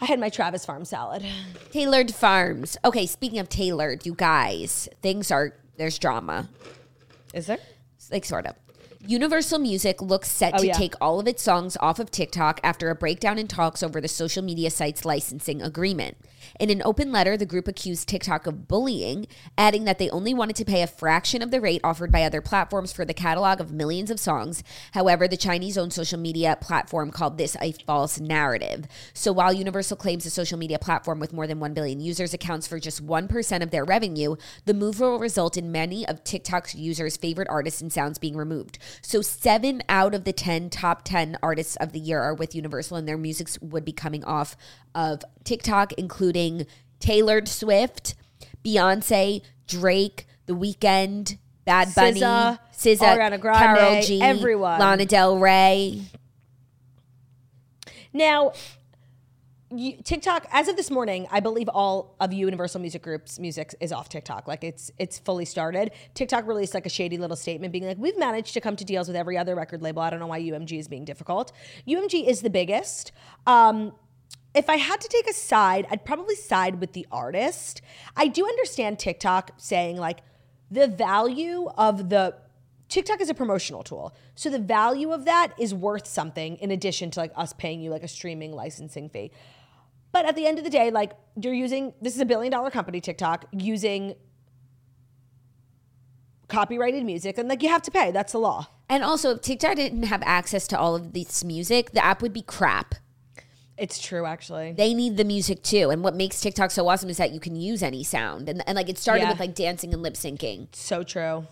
I 0.00 0.04
had 0.06 0.20
my 0.20 0.28
Travis 0.28 0.64
Farm 0.64 0.84
salad. 0.84 1.24
Tailored 1.72 2.14
Farms. 2.14 2.76
Okay, 2.84 3.06
speaking 3.06 3.38
of 3.38 3.48
tailored, 3.48 4.04
you 4.04 4.14
guys, 4.14 4.88
things 5.02 5.30
are, 5.30 5.54
there's 5.78 5.98
drama. 5.98 6.48
Is 7.32 7.46
there? 7.46 7.58
like 8.12 8.24
sort 8.24 8.46
of. 8.46 8.54
Universal 9.04 9.58
Music 9.58 10.00
looks 10.02 10.30
set 10.30 10.54
Oh, 10.54 10.58
to 10.58 10.66
yeah. 10.68 10.72
take 10.74 10.94
all 11.00 11.18
of 11.18 11.26
its 11.26 11.42
songs 11.42 11.76
off 11.80 11.98
of 11.98 12.10
TikTok 12.10 12.60
after 12.62 12.90
a 12.90 12.94
breakdown 12.94 13.38
in 13.38 13.48
talks 13.48 13.82
over 13.82 14.00
the 14.00 14.08
social 14.08 14.42
media 14.44 14.70
site's 14.70 15.04
licensing 15.04 15.60
agreement. 15.62 16.16
In 16.58 16.70
an 16.70 16.82
open 16.84 17.12
letter, 17.12 17.36
the 17.36 17.44
group 17.44 17.68
accused 17.68 18.08
TikTok 18.08 18.46
of 18.46 18.66
bullying, 18.66 19.26
adding 19.58 19.84
that 19.84 19.98
they 19.98 20.08
only 20.10 20.32
wanted 20.32 20.56
to 20.56 20.64
pay 20.64 20.82
a 20.82 20.86
fraction 20.86 21.42
of 21.42 21.50
the 21.50 21.60
rate 21.60 21.80
offered 21.84 22.10
by 22.10 22.22
other 22.22 22.40
platforms 22.40 22.92
for 22.92 23.04
the 23.04 23.14
catalog 23.14 23.60
of 23.60 23.72
millions 23.72 24.10
of 24.10 24.18
songs. 24.18 24.62
However, 24.92 25.28
the 25.28 25.36
Chinese 25.36 25.76
owned 25.76 25.92
social 25.92 26.18
media 26.18 26.56
platform 26.60 27.10
called 27.10 27.36
this 27.36 27.56
a 27.60 27.72
false 27.72 28.18
narrative. 28.18 28.86
So 29.12 29.32
while 29.32 29.52
Universal 29.52 29.98
claims 29.98 30.24
the 30.24 30.30
social 30.30 30.58
media 30.58 30.78
platform 30.78 31.20
with 31.20 31.32
more 31.32 31.46
than 31.46 31.60
1 31.60 31.74
billion 31.74 32.00
users 32.00 32.32
accounts 32.32 32.66
for 32.66 32.80
just 32.80 33.06
1% 33.06 33.62
of 33.62 33.70
their 33.70 33.84
revenue, 33.84 34.36
the 34.64 34.74
move 34.74 35.00
will 35.00 35.18
result 35.18 35.56
in 35.56 35.70
many 35.70 36.06
of 36.06 36.24
TikTok's 36.24 36.74
users' 36.74 37.16
favorite 37.16 37.48
artists 37.50 37.82
and 37.82 37.92
sounds 37.92 38.18
being 38.18 38.36
removed. 38.36 38.78
So, 39.02 39.20
seven 39.20 39.82
out 39.88 40.14
of 40.14 40.24
the 40.24 40.32
10 40.32 40.70
top 40.70 41.02
10 41.04 41.38
artists 41.42 41.76
of 41.76 41.92
the 41.92 42.00
year 42.00 42.22
are 42.22 42.34
with 42.34 42.54
Universal, 42.54 42.96
and 42.96 43.06
their 43.06 43.18
music 43.18 43.48
would 43.60 43.84
be 43.84 43.92
coming 43.92 44.24
off 44.24 44.56
of 44.96 45.22
TikTok, 45.44 45.92
including 45.92 46.66
Taylor 46.98 47.44
Swift, 47.46 48.16
Beyonce, 48.64 49.42
Drake, 49.68 50.26
The 50.46 50.54
Weeknd, 50.54 51.38
Bad 51.64 51.94
Bunny, 51.94 52.20
SZA, 52.20 52.58
SZA, 52.72 52.98
Ariana 52.98 53.38
Grande, 53.38 53.78
Karol 53.78 54.02
G, 54.02 54.20
everyone. 54.20 54.80
Lana 54.80 55.04
Del 55.04 55.38
Rey. 55.38 56.02
Now, 58.12 58.52
you, 59.70 60.00
TikTok, 60.02 60.46
as 60.52 60.68
of 60.68 60.76
this 60.76 60.90
morning, 60.90 61.26
I 61.30 61.40
believe 61.40 61.68
all 61.68 62.14
of 62.20 62.32
Universal 62.32 62.80
Music 62.80 63.02
Group's 63.02 63.38
music 63.38 63.74
is 63.80 63.92
off 63.92 64.08
TikTok. 64.08 64.46
Like 64.46 64.62
it's 64.62 64.90
it's 64.98 65.18
fully 65.18 65.44
started. 65.44 65.90
TikTok 66.14 66.46
released 66.46 66.72
like 66.72 66.86
a 66.86 66.88
shady 66.88 67.18
little 67.18 67.36
statement 67.36 67.72
being 67.72 67.84
like, 67.84 67.98
"We've 67.98 68.16
managed 68.16 68.54
to 68.54 68.60
come 68.60 68.76
to 68.76 68.84
deals 68.84 69.08
with 69.08 69.16
every 69.16 69.36
other 69.36 69.54
record 69.54 69.82
label. 69.82 70.02
I 70.02 70.10
don't 70.10 70.20
know 70.20 70.28
why 70.28 70.40
UMG 70.40 70.78
is 70.78 70.88
being 70.88 71.04
difficult. 71.04 71.52
UMG 71.86 72.26
is 72.26 72.42
the 72.42 72.50
biggest." 72.50 73.12
Um, 73.46 73.92
if 74.56 74.70
I 74.70 74.76
had 74.76 75.00
to 75.02 75.08
take 75.08 75.28
a 75.28 75.34
side, 75.34 75.86
I'd 75.90 76.04
probably 76.04 76.34
side 76.34 76.80
with 76.80 76.94
the 76.94 77.06
artist. 77.12 77.82
I 78.16 78.26
do 78.26 78.46
understand 78.46 78.98
TikTok 78.98 79.52
saying 79.58 79.98
like 79.98 80.20
the 80.70 80.88
value 80.88 81.68
of 81.76 82.08
the 82.08 82.34
TikTok 82.88 83.20
is 83.20 83.28
a 83.28 83.34
promotional 83.34 83.82
tool. 83.82 84.14
So 84.34 84.48
the 84.48 84.58
value 84.58 85.12
of 85.12 85.26
that 85.26 85.52
is 85.58 85.74
worth 85.74 86.06
something 86.06 86.56
in 86.56 86.70
addition 86.70 87.10
to 87.12 87.20
like 87.20 87.32
us 87.36 87.52
paying 87.52 87.80
you 87.80 87.90
like 87.90 88.02
a 88.02 88.08
streaming 88.08 88.52
licensing 88.52 89.10
fee. 89.10 89.30
But 90.10 90.24
at 90.24 90.36
the 90.36 90.46
end 90.46 90.56
of 90.56 90.64
the 90.64 90.70
day, 90.70 90.90
like 90.90 91.12
you're 91.38 91.52
using 91.52 91.92
this 92.00 92.14
is 92.14 92.20
a 92.20 92.24
billion 92.26 92.50
dollar 92.50 92.70
company, 92.70 93.02
TikTok, 93.02 93.44
using 93.52 94.14
copyrighted 96.48 97.04
music 97.04 97.36
and 97.36 97.48
like 97.48 97.62
you 97.62 97.68
have 97.68 97.82
to 97.82 97.90
pay. 97.90 98.10
That's 98.10 98.32
the 98.32 98.38
law. 98.38 98.68
And 98.88 99.04
also, 99.04 99.32
if 99.32 99.42
TikTok 99.42 99.76
didn't 99.76 100.04
have 100.04 100.22
access 100.24 100.66
to 100.68 100.78
all 100.78 100.94
of 100.94 101.12
this 101.12 101.44
music, 101.44 101.90
the 101.90 102.02
app 102.02 102.22
would 102.22 102.32
be 102.32 102.42
crap. 102.42 102.94
It's 103.78 103.98
true 104.00 104.24
actually. 104.24 104.72
They 104.72 104.94
need 104.94 105.16
the 105.16 105.24
music 105.24 105.62
too. 105.62 105.90
And 105.90 106.02
what 106.02 106.14
makes 106.14 106.40
TikTok 106.40 106.70
so 106.70 106.88
awesome 106.88 107.10
is 107.10 107.18
that 107.18 107.32
you 107.32 107.40
can 107.40 107.56
use 107.56 107.82
any 107.82 108.02
sound. 108.04 108.48
And, 108.48 108.62
and 108.66 108.74
like 108.76 108.88
it 108.88 108.98
started 108.98 109.22
Yeah. 109.24 109.30
with 109.30 109.40
like 109.40 109.54
dancing 109.54 109.92
and 109.92 110.02
lip 110.02 110.14
syncing. 110.14 110.68
So 110.74 111.02
true. 111.02 111.46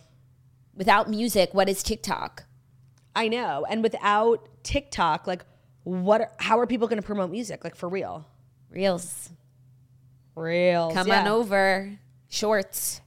Without 0.74 1.08
music, 1.10 1.52
what 1.52 1.68
is 1.68 1.82
TikTok? 1.82 2.44
I 3.14 3.28
know. 3.28 3.66
And 3.68 3.82
without 3.82 4.48
TikTok, 4.62 5.26
like 5.26 5.44
what 5.84 6.22
are, 6.22 6.30
how 6.38 6.58
are 6.58 6.66
people 6.66 6.88
going 6.88 7.00
to 7.00 7.06
promote 7.06 7.30
music 7.30 7.62
like 7.62 7.76
for 7.76 7.88
real? 7.88 8.26
Reels. 8.70 9.30
Real. 10.34 10.92
Come 10.92 11.10
on 11.10 11.26
over. 11.28 11.98
Shorts. 12.28 13.00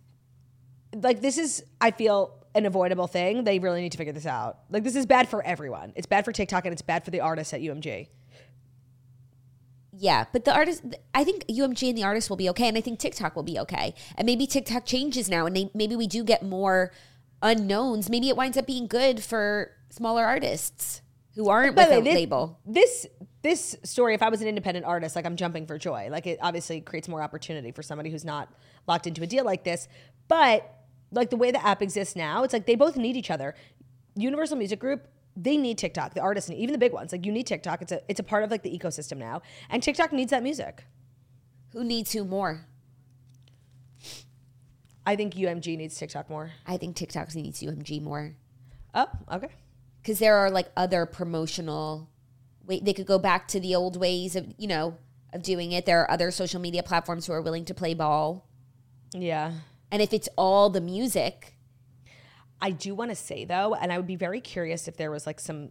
like 0.94 1.22
this 1.22 1.38
is 1.38 1.64
I 1.82 1.92
feel 1.92 2.34
an 2.56 2.66
avoidable 2.66 3.08
thing. 3.08 3.44
They 3.44 3.60
really 3.60 3.82
need 3.82 3.92
to 3.92 3.98
figure 3.98 4.14
this 4.14 4.26
out. 4.26 4.60
Like 4.70 4.84
this 4.84 4.96
is 4.96 5.06
bad 5.06 5.28
for 5.28 5.44
everyone. 5.44 5.92
It's 5.96 6.08
bad 6.08 6.24
for 6.24 6.32
TikTok 6.32 6.66
and 6.66 6.72
it's 6.74 6.82
bad 6.82 7.04
for 7.04 7.12
the 7.12 7.20
artists 7.20 7.54
at 7.54 7.62
UMG. 7.62 8.08
Yeah, 10.00 10.26
but 10.32 10.46
the 10.46 10.54
artist, 10.54 10.84
I 11.16 11.24
think 11.24 11.46
UMG 11.48 11.90
and 11.90 11.98
the 11.98 12.04
artist 12.04 12.30
will 12.30 12.38
be 12.38 12.50
okay, 12.50 12.68
and 12.68 12.78
I 12.78 12.82
think 12.82 13.00
TikTok 13.00 13.36
will 13.36 13.44
be 13.44 13.58
okay, 13.60 13.96
and 14.16 14.28
maybe 14.28 14.46
TikTok 14.46 14.86
changes 14.86 15.28
now, 15.28 15.48
and 15.48 15.56
they, 15.56 15.72
maybe 15.74 15.96
we 15.96 16.06
do 16.06 16.24
get 16.24 16.44
more 16.44 16.92
unknowns. 17.42 18.10
Maybe 18.10 18.30
it 18.30 18.38
winds 18.38 18.58
up 18.58 18.68
being 18.68 18.86
good 18.86 19.24
for 19.24 19.72
smaller 19.90 20.24
artists 20.24 21.02
who 21.36 21.50
aren't 21.50 21.76
By 21.76 21.84
with 21.86 22.00
a 22.00 22.02
this, 22.02 22.16
label. 22.16 22.60
This 22.66 23.08
this 23.42 23.78
story, 23.84 24.14
if 24.14 24.22
I 24.22 24.30
was 24.30 24.42
an 24.42 24.48
independent 24.48 24.86
artist, 24.86 25.16
like 25.16 25.26
I'm 25.26 25.36
jumping 25.36 25.66
for 25.66 25.78
joy. 25.78 26.10
Like 26.12 26.28
it 26.28 26.40
obviously 26.42 26.82
creates 26.82 27.08
more 27.08 27.22
opportunity 27.22 27.72
for 27.72 27.82
somebody 27.82 28.10
who's 28.10 28.26
not 28.26 28.52
locked 28.88 29.08
into 29.08 29.24
a 29.24 29.28
deal 29.28 29.46
like 29.46 29.64
this. 29.64 29.88
But 30.28 30.70
like 31.12 31.30
the 31.30 31.38
way 31.38 31.52
the 31.52 31.66
app 31.66 31.82
exists 31.82 32.16
now, 32.16 32.44
it's 32.44 32.54
like 32.54 32.66
they 32.66 32.76
both 32.76 32.98
need 32.98 33.16
each 33.16 33.32
other. 33.32 33.56
Universal 34.16 34.58
Music 34.58 34.80
Group, 34.80 35.08
they 35.40 35.56
need 35.56 35.78
TikTok. 35.78 36.16
The 36.16 36.22
artists, 36.22 36.50
and 36.50 36.58
even 36.58 36.74
the 36.74 36.80
big 36.80 36.92
ones, 36.94 37.12
like 37.12 37.26
you 37.26 37.32
need 37.32 37.46
TikTok. 37.48 37.82
It's 37.84 37.92
a 37.92 38.02
it's 38.10 38.20
a 38.20 38.24
part 38.24 38.44
of 38.44 38.52
like 38.52 38.64
the 38.64 38.78
ecosystem 38.78 39.18
now, 39.18 39.42
and 39.70 39.82
TikTok 39.84 40.12
needs 40.12 40.32
that 40.32 40.42
music. 40.44 40.84
Who 41.74 41.84
needs 41.84 42.12
who 42.12 42.26
more? 42.26 42.66
I 45.06 45.16
think 45.16 45.36
UMG 45.36 45.78
needs 45.78 45.96
TikTok 45.98 46.30
more. 46.30 46.52
I 46.66 46.78
think 46.78 46.96
TikTok 46.96 47.34
needs 47.36 47.62
UMG 47.62 48.02
more 48.02 48.36
Oh, 48.94 49.08
okay. 49.32 49.50
because 50.02 50.20
there 50.20 50.36
are 50.38 50.50
like 50.52 50.68
other 50.76 51.06
promotional. 51.06 52.10
Wait, 52.66 52.84
they 52.84 52.94
could 52.94 53.06
go 53.06 53.18
back 53.20 53.48
to 53.50 53.60
the 53.60 53.74
old 53.76 53.96
ways 53.98 54.36
of 54.36 54.54
you 54.58 54.68
know 54.68 54.98
of 55.34 55.44
doing 55.44 55.72
it. 55.72 55.86
There 55.86 56.02
are 56.02 56.12
other 56.12 56.32
social 56.32 56.60
media 56.60 56.84
platforms 56.84 57.26
who 57.28 57.34
are 57.34 57.42
willing 57.42 57.64
to 57.66 57.74
play 57.74 57.94
ball, 57.94 58.48
Yeah. 59.14 59.54
and 59.92 60.02
if 60.02 60.14
it's 60.14 60.28
all 60.38 60.70
the 60.70 60.82
music, 60.82 61.54
I 62.62 62.72
do 62.72 62.96
want 62.96 63.12
to 63.12 63.16
say 63.16 63.46
though, 63.46 63.76
and 63.76 63.92
I 63.92 63.98
would 63.98 64.08
be 64.08 64.16
very 64.16 64.42
curious 64.42 64.88
if 64.88 64.98
there 64.98 65.12
was 65.12 65.26
like 65.26 65.40
some 65.40 65.70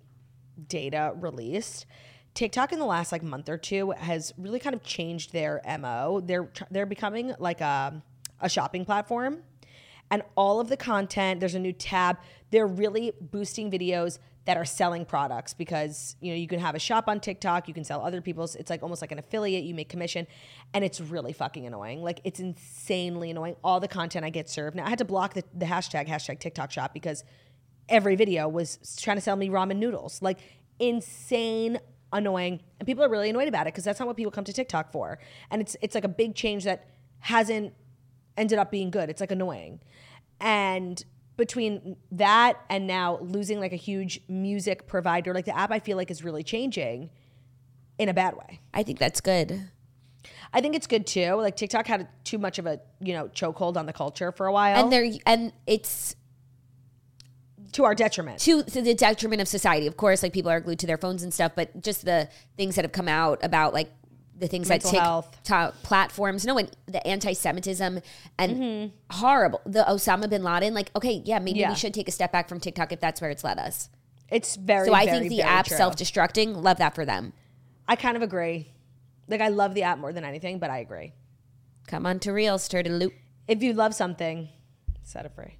data 0.69 1.13
released. 1.17 1.87
TikTok 2.35 2.73
in 2.73 2.79
the 2.79 2.87
last 2.87 3.13
like 3.13 3.23
month 3.23 3.49
or 3.49 3.57
two 3.57 3.93
has 3.93 4.33
really 4.37 4.59
kind 4.59 4.75
of 4.75 4.83
changed 4.83 5.33
their 5.33 5.61
mo. 5.81 6.21
They're 6.25 6.51
they're 6.71 6.87
becoming 6.87 7.35
like 7.39 7.61
a 7.61 8.03
a 8.41 8.49
shopping 8.49 8.85
platform, 8.85 9.39
and 10.11 10.23
all 10.37 10.61
of 10.61 10.69
the 10.69 10.77
content. 10.77 11.41
There's 11.41 11.55
a 11.55 11.61
new 11.61 11.73
tab. 11.73 12.19
They're 12.51 12.67
really 12.67 13.13
boosting 13.21 13.71
videos 13.71 14.19
that 14.47 14.57
are 14.57 14.65
selling 14.65 15.05
products 15.05 15.53
because 15.53 16.17
you 16.21 16.31
know 16.33 16.37
you 16.37 16.47
can 16.47 16.61
have 16.61 16.75
a 16.75 16.79
shop 16.79 17.09
on 17.09 17.21
TikTok. 17.21 17.69
You 17.69 17.75
can 17.75 17.85
sell 17.85 18.01
other 18.01 18.21
people's. 18.21 18.55
It's 18.57 18.71
like 18.71 18.83
almost 18.83 19.03
like 19.03 19.13
an 19.13 19.19
affiliate. 19.19 19.65
You 19.65 19.75
make 19.75 19.89
commission, 19.89 20.27
and 20.73 20.85
it's 20.85 21.01
really 21.01 21.33
fucking 21.33 21.67
annoying. 21.67 22.03
Like 22.03 22.21
it's 22.25 22.41
insanely 22.41 23.31
annoying. 23.31 23.57
All 23.63 23.81
the 23.81 23.89
content 23.89 24.25
I 24.25 24.31
get 24.31 24.49
served. 24.49 24.77
Now 24.77 24.87
I 24.87 24.89
had 24.89 24.99
to 24.99 25.05
block 25.05 25.35
the, 25.35 25.45
the 25.53 25.67
hashtag 25.67 26.09
hashtag 26.09 26.39
TikTok 26.39 26.71
shop 26.71 26.95
because 26.95 27.25
every 27.89 28.17
video 28.17 28.49
was 28.49 28.79
trying 29.01 29.17
to 29.17 29.21
sell 29.21 29.37
me 29.37 29.49
ramen 29.49 29.77
noodles. 29.77 30.23
Like 30.23 30.39
insane 30.79 31.79
annoying 32.13 32.61
and 32.79 32.87
people 32.87 33.03
are 33.03 33.09
really 33.09 33.29
annoyed 33.31 33.49
about 33.49 33.67
it 33.67 33.75
because 33.75 33.85
that's 33.85 33.99
not 33.99 34.07
what 34.07 34.17
people 34.17 34.31
come 34.31 34.45
to 34.45 34.53
TikTok 34.53 34.93
for. 34.93 35.19
And 35.51 35.61
it's 35.61 35.77
it's 35.83 35.95
like 35.95 36.05
a 36.05 36.09
big 36.09 36.37
change 36.37 36.65
that 36.65 36.89
hasn't 37.19 37.75
ended 38.37 38.59
up 38.59 38.71
being 38.71 38.91
good. 38.91 39.11
It's 39.11 39.21
like 39.21 39.33
annoying. 39.33 39.81
And 40.41 41.05
between 41.37 41.97
that 42.13 42.61
and 42.71 42.87
now 42.87 43.19
losing 43.21 43.61
like 43.61 43.73
a 43.73 43.77
huge 43.77 44.21
music 44.29 44.87
provider, 44.87 45.35
like 45.35 45.45
the 45.45 45.57
app 45.57 45.71
I 45.71 45.81
feel 45.81 45.97
like 45.97 46.11
is 46.11 46.25
really 46.25 46.43
changing 46.43 47.11
in 47.99 48.09
a 48.09 48.15
bad 48.15 48.37
way. 48.37 48.61
I 48.73 48.83
think 48.83 48.99
that's 48.99 49.21
good. 49.21 49.71
I 50.53 50.61
think 50.61 50.75
it's 50.75 50.87
good 50.87 51.07
too. 51.07 51.35
Like 51.35 51.57
TikTok 51.57 51.87
had 51.87 52.09
too 52.25 52.39
much 52.39 52.59
of 52.59 52.67
a, 52.67 52.81
you 53.01 53.13
know, 53.13 53.29
chokehold 53.29 53.77
on 53.77 53.87
the 53.87 53.93
culture 53.93 54.33
for 54.33 54.47
a 54.47 54.53
while 54.53 54.83
And 54.83 54.93
they're 54.93 55.13
and 55.27 55.53
it's 55.67 56.17
to 57.73 57.85
our 57.85 57.95
detriment. 57.95 58.41
to, 58.41 58.63
to 58.63 58.81
the 58.81 58.95
detriment 58.95 59.43
of 59.43 59.49
society. 59.49 59.87
Of 59.87 59.97
course, 59.97 60.23
like 60.23 60.33
people 60.33 60.51
are 60.51 60.61
glued 60.61 60.79
to 60.79 60.87
their 60.87 60.97
phones 60.97 61.23
and 61.23 61.33
stuff, 61.33 61.53
but 61.55 61.83
just 61.83 62.05
the 62.05 62.29
things 62.57 62.77
that 62.77 62.85
have 62.85 62.93
come 62.93 63.09
out 63.09 63.39
about 63.43 63.75
like 63.75 63.93
the 64.39 64.47
things 64.49 64.69
Mental 64.69 64.91
that. 64.93 65.33
TikTok 65.33 65.83
platforms, 65.83 66.45
no, 66.45 66.59
and 66.59 66.71
the 66.87 67.05
anti-Semitism 67.07 68.01
and 68.39 68.57
Mm-hmm. 68.57 69.17
horrible. 69.19 69.61
The 69.65 69.85
Osama 69.89 70.29
bin 70.29 70.43
Laden, 70.43 70.75
like, 70.75 70.91
okay, 70.95 71.23
yeah, 71.25 71.39
maybe 71.39 71.61
Yeah. 71.61 71.71
we 71.71 71.75
should 71.77 71.95
take 71.95 72.09
a 72.09 72.13
step 72.13 72.33
back 72.33 72.49
from 72.49 72.61
TikTok 72.61 72.93
if 72.93 73.01
that's 73.01 73.21
where 73.21 73.31
it's 73.31 73.43
led 73.45 73.59
us. 73.59 73.89
It's 74.31 74.57
very 74.57 74.87
So 74.89 74.93
I 74.95 75.07
very, 75.07 75.21
think 75.21 75.31
the 75.31 75.43
app 75.43 75.67
true. 75.67 75.77
self-destructing, 75.77 76.63
love 76.63 76.77
that 76.79 76.95
for 76.95 77.05
them. 77.05 77.33
I 77.89 77.97
kind 77.97 78.17
of 78.17 78.23
agree. 78.23 78.69
Like 79.29 79.41
I 79.41 79.49
love 79.49 79.75
the 79.75 79.85
app 79.85 79.99
more 79.99 80.13
than 80.13 80.25
anything, 80.25 80.59
but 80.59 80.69
I 80.71 80.79
agree. 80.79 81.13
Come 81.87 82.05
on 82.07 82.19
to 82.21 82.33
real, 82.33 82.59
stir 82.59 82.83
to 82.83 82.91
loop. 82.91 83.15
If 83.49 83.63
you 83.63 83.73
love 83.73 83.95
something, 83.95 84.49
set 85.03 85.25
it 85.25 85.33
free. 85.35 85.57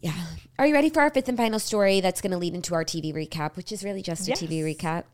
Yeah. 0.00 0.12
Are 0.58 0.66
you 0.66 0.74
ready 0.74 0.90
for 0.90 1.00
our 1.00 1.10
fifth 1.10 1.28
and 1.28 1.36
final 1.38 1.58
story 1.58 2.00
that's 2.02 2.20
going 2.20 2.30
to 2.32 2.36
lead 2.38 2.54
into 2.54 2.74
our 2.74 2.84
TV 2.84 3.12
recap, 3.14 3.56
which 3.56 3.72
is 3.72 3.82
really 3.82 4.02
just 4.02 4.26
a 4.28 4.30
Yes. 4.30 4.42
TV 4.42 4.62
recap? 4.62 5.04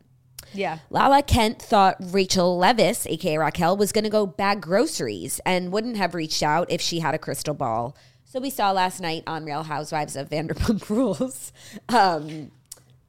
Yeah. 0.53 0.79
Lala 0.89 1.23
Kent 1.23 1.61
thought 1.61 1.95
Rachel 1.99 2.57
Leviss, 2.59 3.05
aka 3.09 3.37
Raquel, 3.37 3.77
was 3.77 3.91
going 3.91 4.03
to 4.03 4.09
go 4.09 4.25
bag 4.25 4.61
groceries 4.61 5.39
and 5.45 5.71
wouldn't 5.71 5.97
have 5.97 6.13
reached 6.13 6.43
out 6.43 6.71
if 6.71 6.81
she 6.81 6.99
had 6.99 7.13
a 7.15 7.19
crystal 7.19 7.53
ball. 7.53 7.95
So 8.25 8.39
we 8.39 8.49
saw 8.49 8.71
last 8.71 8.99
night 8.99 9.23
on 9.27 9.45
Real 9.45 9.63
Housewives 9.63 10.15
of 10.15 10.29
Vanderpump 10.29 10.89
Rules. 10.89 11.51
Um, 11.89 12.51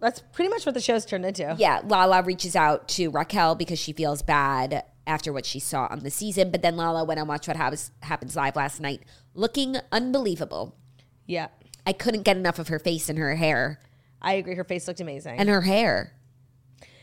That's 0.00 0.20
pretty 0.32 0.50
much 0.50 0.66
what 0.66 0.74
the 0.74 0.80
show's 0.80 1.06
turned 1.06 1.24
into. 1.24 1.54
yeah, 1.58 1.80
Lala 1.84 2.22
reaches 2.22 2.54
out 2.54 2.88
to 2.88 3.08
Raquel 3.10 3.54
because 3.54 3.78
she 3.78 3.92
feels 3.92 4.20
bad 4.20 4.84
after 5.06 5.32
what 5.32 5.46
she 5.46 5.58
saw 5.60 5.86
on 5.90 6.00
the 6.00 6.10
season. 6.10 6.50
But 6.50 6.60
then 6.62 6.76
Lala 6.76 7.04
went 7.04 7.18
and 7.20 7.28
watched 7.28 7.48
what 7.48 7.56
happens, 7.56 7.90
happens 8.02 8.36
live 8.36 8.54
last 8.56 8.80
night, 8.80 9.02
looking 9.34 9.76
unbelievable. 9.92 10.74
Yeah. 11.26 11.48
I 11.86 11.92
couldn't 11.92 12.22
get 12.22 12.36
enough 12.36 12.58
of 12.58 12.68
her 12.68 12.78
face 12.78 13.08
and 13.08 13.18
her 13.18 13.34
hair 13.36 13.78
I 14.26 14.34
agree. 14.34 14.54
Her 14.54 14.64
face 14.64 14.88
looked 14.88 15.00
amazing. 15.00 15.38
and 15.38 15.50
her 15.50 15.60
hair, 15.60 16.14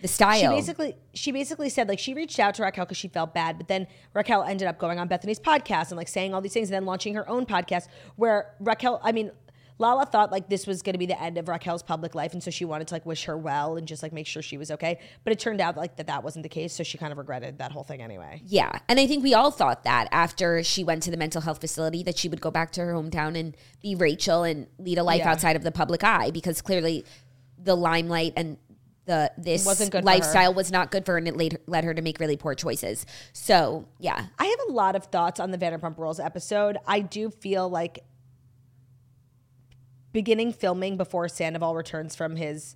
the 0.02 0.08
style. 0.08 0.40
she 0.40 0.48
basically 0.48 0.96
she 1.14 1.32
basically 1.32 1.70
said 1.70 1.88
like 1.88 2.00
she 2.00 2.14
reached 2.14 2.40
out 2.40 2.56
to 2.56 2.64
Raquel 2.64 2.86
because 2.86 2.98
she 2.98 3.08
felt 3.08 3.34
bad, 3.34 3.58
but 3.58 3.68
then 3.68 3.88
Raquel 4.14 4.44
ended 4.44 4.68
up 4.68 4.78
going 4.78 5.00
on 5.00 5.08
Bethenny's 5.08 5.40
podcast 5.40 5.90
and 5.90 5.98
like 5.98 6.08
saying 6.08 6.34
all 6.34 6.42
these 6.42 6.54
things 6.54 6.70
and 6.70 6.76
then 6.76 6.86
launching 6.86 7.14
her 7.16 7.28
own 7.30 7.46
podcast 7.46 7.88
where 8.16 8.54
Raquel 8.60 9.00
I 9.04 9.12
mean 9.12 9.32
Lala 9.78 10.06
thought 10.06 10.32
like 10.32 10.48
this 10.48 10.68
was 10.68 10.84
going 10.84 10.94
to 10.94 11.00
be 11.00 11.08
the 11.08 11.20
end 11.20 11.40
of 11.40 11.48
Raquel's 11.48 11.82
public 11.82 12.14
life 12.14 12.34
and 12.34 12.44
so 12.44 12.52
she 12.52 12.66
wanted 12.66 12.88
to 12.90 12.94
like 12.94 13.04
wish 13.06 13.24
her 13.26 13.36
well 13.36 13.78
and 13.78 13.88
just 13.88 14.04
like 14.04 14.14
make 14.14 14.28
sure 14.28 14.44
she 14.44 14.58
was 14.58 14.70
okay, 14.70 15.00
but 15.24 15.34
it 15.34 15.40
turned 15.40 15.60
out 15.60 15.76
like 15.76 15.96
that 15.96 16.06
that 16.06 16.24
wasn't 16.24 16.44
the 16.44 16.50
case, 16.50 16.72
so 16.72 16.84
she 16.84 17.00
kind 17.00 17.12
of 17.12 17.18
regretted 17.18 17.58
that 17.58 17.72
whole 17.72 17.84
thing 17.84 18.00
anyway. 18.00 18.42
Yeah. 18.46 18.72
And 18.88 19.00
I 19.00 19.08
think 19.08 19.24
we 19.24 19.34
all 19.34 19.50
thought 19.50 19.84
that 19.86 20.08
after 20.12 20.62
she 20.62 20.84
went 20.84 21.02
to 21.04 21.12
the 21.12 21.18
mental 21.18 21.42
health 21.42 21.60
facility 21.62 22.04
that 22.04 22.16
she 22.18 22.30
would 22.30 22.42
go 22.42 22.52
back 22.52 22.72
to 22.74 22.82
her 22.82 22.94
hometown 22.94 23.36
and 23.36 23.58
be 23.82 23.96
Rachel 23.96 24.44
and 24.44 24.68
lead 24.78 25.00
a 25.00 25.04
life 25.04 25.20
Yeah. 25.20 25.32
outside 25.32 25.56
of 25.56 25.64
the 25.64 25.72
public 25.72 26.04
eye 26.04 26.30
because 26.30 26.62
clearly 26.62 27.04
the 27.58 27.76
limelight 27.76 28.34
and 28.38 28.58
the 29.06 29.32
this 29.38 29.66
Wasn't 29.66 29.92
good 29.92 30.04
for 30.04 30.10
her. 30.10 30.16
lifestyle 30.16 30.54
was 30.54 30.72
not 30.72 30.92
good 30.92 31.06
for 31.06 31.14
her 31.14 31.18
and 31.18 31.28
it 31.28 31.36
led, 31.36 31.60
led 31.68 31.84
her 31.84 31.94
to 31.94 32.02
make 32.02 32.20
really 32.20 32.38
poor 32.38 32.56
choices. 32.56 33.06
So, 33.34 33.88
yeah. 34.00 34.28
I 34.38 34.46
have 34.46 34.60
a 34.70 34.72
lot 34.72 34.96
of 34.96 35.06
thoughts 35.06 35.40
on 35.40 35.52
the 35.52 35.58
Vanderpump 35.58 35.98
Rules 35.98 36.20
episode. 36.20 36.78
I 36.86 37.00
do 37.00 37.30
feel 37.30 37.70
like 37.70 38.04
beginning 40.14 40.54
filming 40.54 40.98
before 40.98 41.28
Sandoval 41.30 41.76
returns 41.76 42.16
from 42.16 42.36
his 42.36 42.76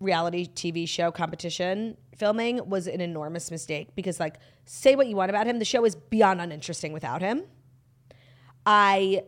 reality 0.00 0.46
TV 0.46 0.88
show 0.88 1.10
competition 1.10 1.96
filming 2.16 2.66
was 2.68 2.86
an 2.86 3.00
enormous 3.00 3.50
mistake 3.50 3.88
because, 3.94 4.20
like, 4.20 4.36
say 4.64 4.96
what 4.96 5.06
you 5.06 5.16
want 5.16 5.30
about 5.30 5.46
him, 5.46 5.58
the 5.58 5.64
show 5.64 5.84
is 5.84 5.94
beyond 5.94 6.40
uninteresting 6.40 6.92
without 6.92 7.20
him. 7.22 7.42
I 8.64 9.22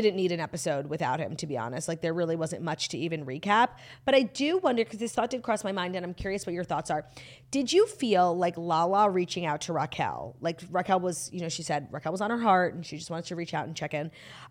didn't 0.00 0.16
need 0.16 0.32
an 0.32 0.40
episode 0.40 0.86
without 0.88 1.20
him, 1.20 1.36
to 1.36 1.46
be 1.46 1.56
honest. 1.58 1.88
Like, 1.88 2.00
there 2.00 2.14
really 2.14 2.36
wasn't 2.36 2.62
much 2.62 2.88
to 2.90 2.98
even 2.98 3.24
recap. 3.24 3.70
But 4.04 4.14
I 4.14 4.22
do 4.22 4.58
wonder, 4.58 4.84
because 4.84 4.98
this 4.98 5.12
thought 5.12 5.30
did 5.30 5.42
cross 5.42 5.64
my 5.64 5.72
mind, 5.72 5.96
and 5.96 6.04
I'm 6.04 6.14
curious 6.14 6.46
what 6.46 6.54
your 6.54 6.64
thoughts 6.64 6.90
are. 6.90 7.06
Did 7.50 7.72
you 7.72 7.86
feel 7.86 8.36
like 8.36 8.56
Lala 8.56 9.10
reaching 9.10 9.46
out 9.46 9.62
to 9.62 9.72
Raquel? 9.72 10.36
Like, 10.40 10.62
Raquel 10.70 11.00
was, 11.00 11.30
you 11.32 11.40
know, 11.40 11.48
she 11.48 11.62
said 11.62 11.88
Raquel 11.90 12.12
was 12.12 12.20
on 12.20 12.30
her 12.30 12.38
heart 12.38 12.74
and 12.74 12.84
she 12.84 12.96
just 12.96 13.10
wanted 13.10 13.26
to 13.26 13.36
reach 13.36 13.54
out 13.54 13.66
and 13.66 13.76
check 13.76 13.94
in. 13.94 14.10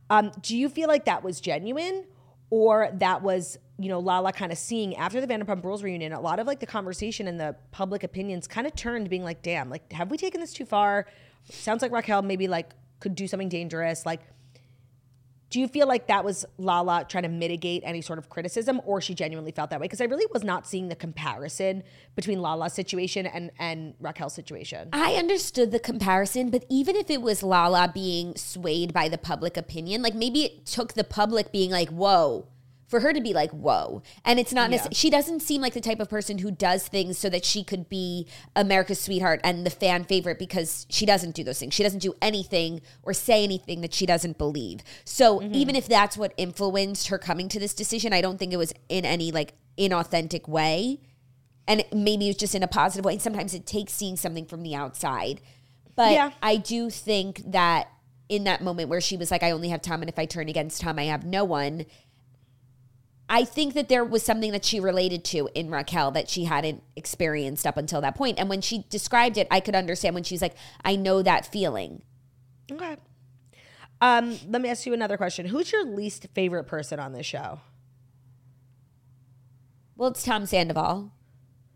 Um, 0.09 0.31
do 0.41 0.57
you 0.57 0.69
feel 0.69 0.87
like 0.87 1.05
that 1.05 1.23
was 1.23 1.41
genuine? 1.41 2.05
Or 2.49 2.89
that 2.99 3.23
was, 3.23 3.57
you 3.79 3.89
know, 3.89 3.97
Lala 3.97 4.31
kind 4.31 4.51
of 4.51 4.59
seeing 4.59 4.95
after 4.95 5.19
the 5.19 5.25
Vanderpump 5.25 5.63
Rules 5.63 5.81
reunion, 5.81 6.13
a 6.13 6.21
lot 6.21 6.37
of 6.37 6.45
like 6.45 6.59
the 6.59 6.67
conversation 6.67 7.27
and 7.27 7.39
the 7.39 7.55
public 7.71 8.03
opinions 8.03 8.47
kind 8.47 8.67
of 8.67 8.75
turned 8.75 9.09
being 9.09 9.23
like, 9.23 9.41
damn, 9.41 9.71
like, 9.71 9.91
have 9.91 10.11
we 10.11 10.17
taken 10.17 10.39
this 10.39 10.53
too 10.53 10.65
far? 10.65 11.07
Sounds 11.49 11.81
like 11.81 11.91
Raquel 11.91 12.21
maybe 12.21 12.47
like 12.47 12.69
could 12.99 13.15
do 13.15 13.27
something 13.27 13.49
dangerous. 13.49 14.05
Like, 14.05 14.21
do 15.53 15.59
you 15.59 15.67
feel 15.67 15.87
like 15.87 16.07
that 16.07 16.25
was 16.25 16.47
Lala 16.57 17.05
trying 17.07 17.21
to 17.21 17.29
mitigate 17.29 17.83
any 17.85 18.01
sort 18.01 18.17
of 18.17 18.27
criticism, 18.27 18.81
or 18.85 18.99
she 18.99 19.13
genuinely 19.13 19.51
felt 19.51 19.69
that 19.69 19.79
way? 19.79 19.85
Because 19.85 20.01
I 20.01 20.05
really 20.05 20.25
was 20.33 20.43
not 20.43 20.65
seeing 20.65 20.89
the 20.89 20.95
comparison 20.95 21.83
between 22.15 22.41
Lala's 22.41 22.73
situation 22.73 23.27
and 23.27 23.51
and 23.59 23.93
Raquel's 23.99 24.33
situation. 24.33 24.89
I 24.91 25.13
understood 25.13 25.69
the 25.69 25.77
comparison, 25.77 26.49
but 26.49 26.65
even 26.69 26.95
if 26.95 27.11
it 27.11 27.21
was 27.21 27.43
Lala 27.43 27.91
being 27.93 28.35
swayed 28.35 28.93
by 28.93 29.07
the 29.09 29.19
public 29.19 29.55
opinion, 29.55 30.01
like 30.01 30.15
maybe 30.15 30.43
it 30.43 30.65
took 30.65 30.93
the 30.93 31.03
public 31.03 31.51
being 31.51 31.69
like, 31.69 31.89
whoa, 31.89 32.47
for 32.93 32.99
her 32.99 33.11
to 33.11 33.21
be 33.21 33.33
like, 33.33 33.49
whoa. 33.49 34.03
And 34.23 34.39
it's 34.39 34.53
not, 34.53 34.69
necess- 34.69 34.89
she 34.95 35.09
doesn't 35.09 35.39
seem 35.39 35.61
like 35.61 35.73
the 35.73 35.81
type 35.81 35.99
of 35.99 36.11
person 36.11 36.37
who 36.37 36.51
does 36.51 36.87
things 36.87 37.17
so 37.17 37.27
that 37.27 37.43
she 37.43 37.63
could 37.63 37.89
be 37.89 38.27
America's 38.55 39.01
sweetheart 39.01 39.41
and 39.43 39.65
the 39.65 39.71
fan 39.71 40.03
favorite 40.03 40.37
because 40.37 40.85
she 40.91 41.03
doesn't 41.03 41.33
do 41.33 41.43
those 41.43 41.57
things. 41.57 41.73
She 41.73 41.81
doesn't 41.81 42.03
do 42.03 42.13
anything 42.21 42.81
or 43.01 43.11
say 43.11 43.43
anything 43.43 43.81
that 43.81 43.95
she 43.95 44.05
doesn't 44.05 44.37
believe. 44.37 44.81
So 45.05 45.39
mm-hmm. 45.39 45.55
even 45.55 45.75
if 45.75 45.87
that's 45.87 46.17
what 46.17 46.35
influenced 46.37 47.07
her 47.07 47.17
coming 47.17 47.49
to 47.49 47.59
this 47.59 47.73
decision, 47.73 48.13
I 48.13 48.21
don't 48.21 48.37
think 48.37 48.53
it 48.53 48.57
was 48.57 48.73
in 48.89 49.05
any 49.05 49.31
like 49.31 49.55
inauthentic 49.75 50.47
way 50.47 50.99
and 51.67 51.83
maybe 51.91 52.27
it- 52.27 52.29
it's 52.29 52.39
just 52.39 52.53
in 52.53 52.61
a 52.61 52.67
positive 52.67 53.05
way. 53.05 53.13
And 53.13 53.21
sometimes 53.23 53.55
it 53.55 53.65
takes 53.65 53.91
seeing 53.91 54.17
something 54.17 54.45
from 54.45 54.61
the 54.61 54.75
outside. 54.75 55.41
But 55.95 56.11
Yeah. 56.11 56.29
I 56.43 56.57
do 56.57 56.91
think 56.91 57.41
that 57.53 57.87
in 58.29 58.45
that 58.45 58.61
moment 58.61 58.89
where 58.89 59.01
she 59.01 59.17
was 59.17 59.29
like, 59.29 59.43
I 59.43 59.51
only 59.51 59.69
have 59.69 59.81
Tom, 59.81 60.01
and 60.01 60.09
if 60.09 60.17
I 60.17 60.25
turn 60.25 60.49
against 60.49 60.81
Tom, 60.81 60.97
I 60.97 61.03
have 61.03 61.23
no 61.25 61.43
one. 61.43 61.85
I 63.33 63.45
think 63.45 63.73
that 63.73 63.89
there 63.89 64.05
was 64.05 64.21
something 64.21 64.51
that 64.51 64.63
she 64.63 64.79
related 64.79 65.25
to 65.25 65.49
in 65.55 65.71
Raquel 65.71 66.11
that 66.11 66.29
she 66.29 66.43
hadn't 66.43 66.83
experienced 66.95 67.65
up 67.65 67.77
until 67.77 67.99
that 68.01 68.13
point. 68.13 68.37
And 68.37 68.47
when 68.47 68.61
she 68.61 68.85
described 68.91 69.39
it, 69.39 69.47
I 69.49 69.59
could 69.59 69.73
understand 69.73 70.13
when 70.13 70.23
she's 70.23 70.39
like, 70.39 70.53
I 70.85 70.95
know 70.95 71.23
that 71.23 71.47
feeling. 71.47 72.03
Okay. 72.71 72.95
Um, 74.01 74.37
let 74.47 74.61
me 74.61 74.69
ask 74.69 74.85
you 74.85 74.93
another 74.93 75.17
question. 75.17 75.47
Who's 75.47 75.71
your 75.71 75.83
least 75.83 76.27
favorite 76.35 76.65
person 76.65 76.99
on 76.99 77.13
this 77.13 77.25
show? 77.25 77.61
Well, 79.95 80.11
it's 80.11 80.21
Tom 80.21 80.45
Sandoval. 80.45 81.11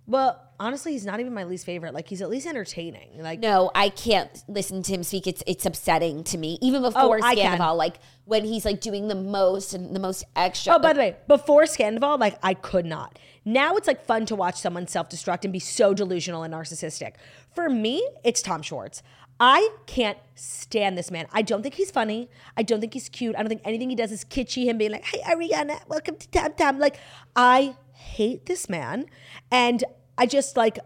Well, 0.09 0.41
honestly, 0.57 0.93
he's 0.93 1.05
not 1.05 1.19
even 1.19 1.33
my 1.33 1.43
least 1.43 1.65
favorite. 1.65 1.93
Like 1.93 2.07
he's 2.07 2.21
at 2.21 2.29
least 2.29 2.47
entertaining. 2.47 3.21
Like 3.21 3.39
No, 3.41 3.69
I 3.75 3.89
can't 3.89 4.31
listen 4.47 4.81
to 4.83 4.93
him 4.93 5.03
speak. 5.03 5.27
It's 5.27 5.43
it's 5.45 5.65
upsetting 5.65 6.23
to 6.25 6.37
me. 6.37 6.57
Even 6.61 6.81
before 6.81 7.19
Oh. 7.21 7.35
Sandoval, 7.35 7.75
like 7.75 7.97
when 8.23 8.45
he's 8.45 8.63
like 8.63 8.79
doing 8.79 9.09
the 9.09 9.15
most 9.15 9.73
and 9.73 9.93
the 9.95 9.99
most 9.99 10.23
extra. 10.35 10.73
Oh, 10.75 10.79
by 10.79 10.93
the 10.93 10.99
way, 10.99 11.17
before 11.27 11.63
Scandival, 11.63 12.19
like 12.19 12.37
I 12.41 12.53
could 12.53 12.85
not. 12.85 13.19
Now 13.43 13.75
it's 13.75 13.87
like 13.87 14.05
fun 14.05 14.25
to 14.27 14.35
watch 14.35 14.55
someone 14.55 14.87
self 14.87 15.09
destruct 15.09 15.43
and 15.43 15.51
be 15.51 15.59
so 15.59 15.93
delusional 15.93 16.43
and 16.43 16.53
narcissistic. 16.53 17.13
For 17.53 17.69
me, 17.69 18.07
it's 18.23 18.41
Tom 18.41 18.61
Schwartz. 18.61 19.03
I 19.39 19.69
can't 19.85 20.17
stand 20.33 20.97
this 20.97 21.11
man. 21.11 21.27
I 21.31 21.43
don't 21.43 21.61
think 21.61 21.75
he's 21.75 21.91
funny. 21.91 22.27
I 22.55 22.63
don't 22.63 22.79
think 22.79 22.93
he's 22.95 23.07
cute. 23.07 23.35
I 23.35 23.39
don't 23.39 23.49
think 23.49 23.61
anything 23.65 23.89
he 23.89 23.95
does 23.95 24.11
is 24.11 24.25
kitschy. 24.25 24.63
Him 24.65 24.77
being 24.79 24.91
like, 24.91 25.05
"Hey 25.05 25.19
Ariana, 25.21 25.79
welcome 25.87 26.15
to 26.15 26.27
Tam 26.29 26.53
Tam." 26.53 26.79
Like, 26.79 26.97
I 27.35 27.75
hate 27.97 28.45
this 28.45 28.69
man, 28.69 29.05
and 29.51 29.83
I 30.17 30.25
just 30.25 30.55
like, 30.57 30.79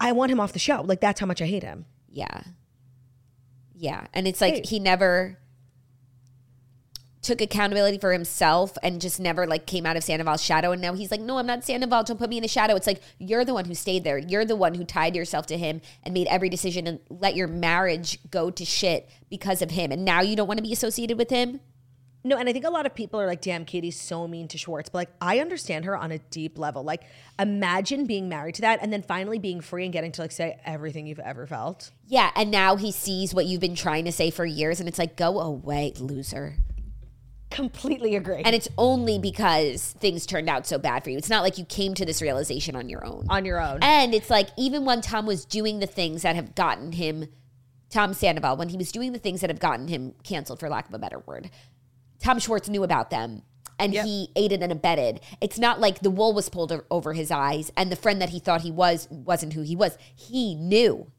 I- 0.00 0.12
want 0.12 0.30
him 0.32 0.40
off 0.40 0.52
the 0.52 0.58
show. 0.58 0.82
Like 0.82 1.00
that's 1.00 1.20
how 1.20 1.26
much 1.26 1.42
I 1.42 1.46
hate 1.46 1.62
him. 1.62 1.84
Yeah. 2.08 2.42
Yeah. 3.74 4.06
And 4.12 4.26
it's 4.28 4.40
like 4.40 4.54
Hey. 4.54 4.62
he 4.64 4.78
never 4.78 5.38
took 7.22 7.40
accountability 7.40 7.98
for 7.98 8.12
himself 8.12 8.76
and 8.82 9.00
just 9.00 9.20
never 9.20 9.46
like 9.46 9.66
came 9.66 9.84
out 9.84 9.96
of 9.96 10.02
Sandoval's 10.02 10.42
shadow. 10.42 10.72
And 10.72 10.80
now 10.80 10.94
he's 10.94 11.10
like, 11.10 11.20
no, 11.20 11.38
I'm 11.38 11.46
not 11.46 11.64
Sandoval. 11.64 12.04
Don't 12.04 12.18
put 12.18 12.30
me 12.30 12.38
in 12.38 12.42
the 12.42 12.48
shadow. 12.48 12.74
It's 12.76 12.86
like 12.86 13.02
you're 13.18 13.44
the 13.44 13.52
one 13.54 13.66
who 13.66 13.74
stayed 13.74 14.04
there. 14.04 14.16
You're 14.18 14.44
the 14.46 14.56
one 14.56 14.74
who 14.74 14.84
tied 14.84 15.14
yourself 15.14 15.46
to 15.46 15.58
him 15.58 15.80
and 16.02 16.14
made 16.14 16.26
every 16.28 16.48
decision 16.48 16.86
and 16.86 16.98
let 17.10 17.36
your 17.36 17.46
marriage 17.48 18.18
go 18.30 18.50
to 18.50 18.64
shit 18.64 19.08
because 19.28 19.60
of 19.60 19.70
him. 19.70 19.92
And 19.92 20.04
now 20.04 20.22
you 20.22 20.34
don't 20.34 20.48
want 20.48 20.58
to 20.58 20.62
be 20.64 20.72
associated 20.72 21.18
with 21.18 21.28
him. 21.30 21.60
No, 22.22 22.36
and 22.36 22.48
I 22.48 22.52
think 22.52 22.66
a 22.66 22.70
lot 22.70 22.84
of 22.84 22.94
people 22.94 23.18
are 23.18 23.26
like, 23.26 23.40
damn, 23.40 23.64
Katie's 23.64 23.98
so 23.98 24.28
mean 24.28 24.46
to 24.48 24.58
Schwartz. 24.58 24.90
But 24.90 24.98
like, 24.98 25.10
I 25.22 25.38
understand 25.38 25.86
her 25.86 25.96
on 25.96 26.12
a 26.12 26.18
deep 26.18 26.58
level. 26.58 26.82
Like, 26.82 27.02
imagine 27.38 28.04
being 28.04 28.28
married 28.28 28.56
to 28.56 28.62
that 28.62 28.80
and 28.82 28.92
then 28.92 29.02
finally 29.02 29.38
being 29.38 29.60
free 29.62 29.84
and 29.84 29.92
getting 29.92 30.12
to 30.12 30.22
like 30.22 30.32
say 30.32 30.60
everything 30.64 31.06
you've 31.06 31.18
ever 31.18 31.46
felt. 31.46 31.90
Yeah. 32.06 32.30
And 32.36 32.50
now 32.50 32.76
he 32.76 32.92
sees 32.92 33.32
what 33.32 33.46
you've 33.46 33.60
been 33.60 33.74
trying 33.74 34.04
to 34.04 34.12
say 34.12 34.30
for 34.30 34.44
years. 34.44 34.80
And 34.80 34.88
it's 34.88 34.98
like, 34.98 35.16
go 35.16 35.40
away, 35.40 35.94
loser. 35.98 36.56
Completely 37.50 38.14
agree. 38.14 38.42
And 38.44 38.54
it's 38.54 38.68
only 38.78 39.18
because 39.18 39.92
things 39.98 40.24
turned 40.24 40.48
out 40.48 40.66
so 40.66 40.78
bad 40.78 41.02
for 41.02 41.10
you. 41.10 41.18
It's 41.18 41.30
not 41.30 41.42
like 41.42 41.58
you 41.58 41.64
came 41.64 41.94
to 41.94 42.04
this 42.04 42.22
realization 42.22 42.76
on 42.76 42.88
your 42.88 43.04
own. 43.04 43.26
on 43.28 43.44
your 43.44 43.60
own. 43.60 43.78
And 43.82 44.14
it's 44.14 44.30
like 44.30 44.50
even 44.56 44.84
when 44.84 45.00
Tom 45.00 45.26
was 45.26 45.44
doing 45.44 45.80
the 45.80 45.86
things 45.86 46.22
that 46.22 46.36
have 46.36 46.54
gotten 46.54 46.92
him, 46.92 47.26
Tom 47.88 48.14
Sandoval, 48.14 48.56
when 48.56 48.68
he 48.68 48.76
was 48.76 48.92
doing 48.92 49.12
the 49.12 49.18
things 49.18 49.40
that 49.40 49.50
have 49.50 49.58
gotten 49.58 49.88
him 49.88 50.14
canceled, 50.22 50.60
for 50.60 50.68
lack 50.68 50.86
of 50.86 50.94
a 50.94 50.98
better 50.98 51.18
word, 51.26 51.50
Tom 52.22 52.38
Schwartz 52.38 52.68
knew 52.68 52.82
about 52.84 53.10
them 53.10 53.42
and 53.78 53.94
Yep. 53.94 54.04
he 54.04 54.28
aided 54.36 54.62
and 54.62 54.70
abetted. 54.70 55.20
It's 55.40 55.58
not 55.58 55.80
like 55.80 56.00
the 56.00 56.10
wool 56.10 56.34
was 56.34 56.48
pulled 56.50 56.72
over 56.90 57.14
his 57.14 57.30
eyes 57.30 57.72
and 57.76 57.90
the 57.90 57.96
friend 57.96 58.20
that 58.20 58.28
he 58.28 58.38
thought 58.38 58.60
he 58.60 58.70
was 58.70 59.08
wasn't 59.10 59.54
who 59.54 59.62
he 59.62 59.74
was. 59.74 59.96
He 60.14 60.54
knew. 60.54 61.10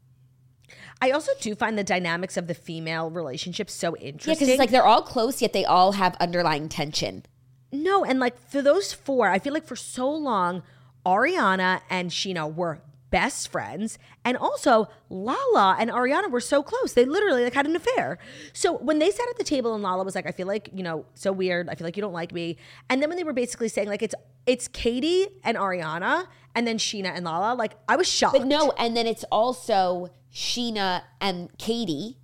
I 1.02 1.10
also 1.10 1.32
do 1.40 1.56
find 1.56 1.78
the 1.78 1.84
dynamics 1.84 2.38
of 2.38 2.45
the 2.48 2.53
female 2.53 3.10
relationship 3.10 3.69
so 3.72 3.95
interesting. 3.98 4.30
Yeah, 4.32 4.36
because 4.36 4.48
it's 4.49 4.60
like 4.60 4.69
they're 4.69 4.86
all 4.86 5.02
close, 5.02 5.41
yet 5.41 5.52
they 5.53 5.65
all 5.65 5.94
have 5.94 6.15
underlying 6.19 6.69
tension. 6.69 7.23
no, 7.72 8.06
and 8.06 8.19
like 8.19 8.38
for 8.49 8.61
those 8.61 8.94
four, 8.94 9.28
I 9.30 9.40
feel 9.40 9.53
like 9.53 9.65
for 9.65 9.76
so 9.76 10.07
long, 10.10 10.61
Ariana 11.06 11.82
and 11.90 12.11
Scheana 12.11 12.53
were 12.53 12.82
best 13.12 13.50
friends. 13.52 14.00
And 14.26 14.36
also, 14.38 14.88
Lala 15.10 15.76
and 15.80 15.92
Ariana 15.92 16.32
were 16.32 16.40
so 16.40 16.64
close. 16.64 16.94
They 16.94 17.06
literally 17.06 17.44
like 17.44 17.54
had 17.54 17.68
an 17.68 17.76
affair. 17.76 18.18
So 18.54 18.74
when 18.78 18.98
they 19.00 19.12
sat 19.12 19.28
at 19.30 19.38
the 19.38 19.44
table 19.44 19.74
and 19.76 19.84
Lala 19.84 20.04
was 20.04 20.16
like, 20.16 20.26
I 20.26 20.32
feel 20.32 20.48
like, 20.48 20.70
you 20.74 20.82
know, 20.82 21.06
so 21.14 21.32
weird. 21.32 21.70
I 21.70 21.76
feel 21.76 21.86
like 21.86 21.96
you 21.98 22.02
don't 22.02 22.14
like 22.14 22.34
me. 22.34 22.58
And 22.90 23.02
then 23.02 23.10
when 23.10 23.18
they 23.18 23.24
were 23.24 23.34
basically 23.34 23.68
saying 23.68 23.88
like 23.88 24.02
it's 24.02 24.16
it's 24.48 24.68
Katie 24.70 25.28
and 25.44 25.56
Ariana 25.58 26.26
and 26.56 26.66
then 26.66 26.78
Scheana 26.80 27.12
and 27.16 27.26
Lala, 27.26 27.54
like 27.54 27.74
I 27.88 27.96
was 27.96 28.10
shocked. 28.10 28.38
But 28.38 28.48
no, 28.48 28.72
and 28.78 28.98
then 28.98 29.06
it's 29.06 29.24
also 29.32 30.10
Scheana 30.34 31.04
and 31.20 31.56
Katie 31.60 32.18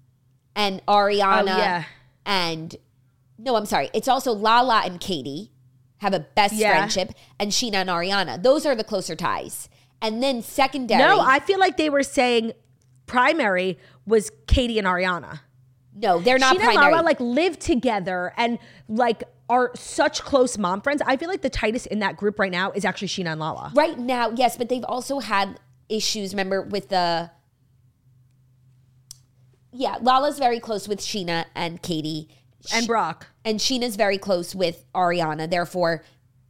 and 0.56 0.84
Ariana 0.88 1.42
Oh, 1.54 1.58
yeah. 1.58 1.84
and 2.26 2.76
no, 3.38 3.56
I'm 3.56 3.66
sorry. 3.68 3.90
It's 3.94 4.08
also 4.08 4.32
Lala 4.32 4.82
and 4.86 5.00
Katie 5.00 5.52
have 6.00 6.14
a 6.14 6.20
best 6.22 6.54
Yeah. 6.56 6.72
friendship 6.72 7.12
and 7.40 7.52
Scheana 7.52 7.76
and 7.76 7.90
Ariana. 7.90 8.42
Those 8.42 8.66
are 8.66 8.76
the 8.76 8.84
closer 8.84 9.16
ties. 9.16 9.70
And 10.02 10.22
then 10.22 10.42
secondary. 10.42 11.02
No, 11.02 11.20
I 11.20 11.40
feel 11.40 11.60
like 11.60 11.78
they 11.78 11.90
were 11.90 12.04
saying 12.04 12.54
primary 13.08 13.80
was 14.06 14.32
Katie 14.48 14.78
and 14.78 14.88
Ariana. 14.88 15.40
no, 15.96 16.20
they're 16.20 16.38
not 16.38 16.56
Scheana 16.56 16.60
primary. 16.64 16.86
and 16.86 16.92
Lala 16.94 17.04
like 17.04 17.20
live 17.20 17.58
together 17.60 18.34
and 18.38 18.60
like 18.88 19.24
are 19.50 19.72
such 19.76 20.22
close 20.24 20.58
mom 20.58 20.82
friends. 20.82 21.02
I 21.06 21.16
feel 21.18 21.30
like 21.30 21.42
the 21.42 21.50
tightest 21.50 21.88
in 21.88 22.00
that 22.00 22.18
group 22.18 22.38
right 22.38 22.52
now 22.52 22.72
is 22.72 22.84
actually 22.86 23.08
Scheana 23.08 23.32
and 23.32 23.40
Lala. 23.40 23.72
right 23.76 23.98
now, 23.98 24.30
yes, 24.36 24.58
but 24.58 24.68
they've 24.70 24.84
also 24.84 25.20
had 25.20 25.60
issues. 25.90 26.34
Remember 26.34 26.62
with 26.62 26.90
the 26.90 27.32
yeah, 29.72 29.98
Lala's 30.02 30.40
very 30.40 30.60
close 30.60 30.88
with 30.88 31.00
Scheana 31.00 31.46
and 31.56 31.82
Katie, 31.82 32.30
And 32.74 32.88
Brock. 32.88 33.28
and 33.46 33.60
Scheana's 33.60 33.96
very 33.96 34.18
close 34.18 34.56
with 34.56 34.86
Ariana. 34.94 35.50
Therefore, 35.50 36.04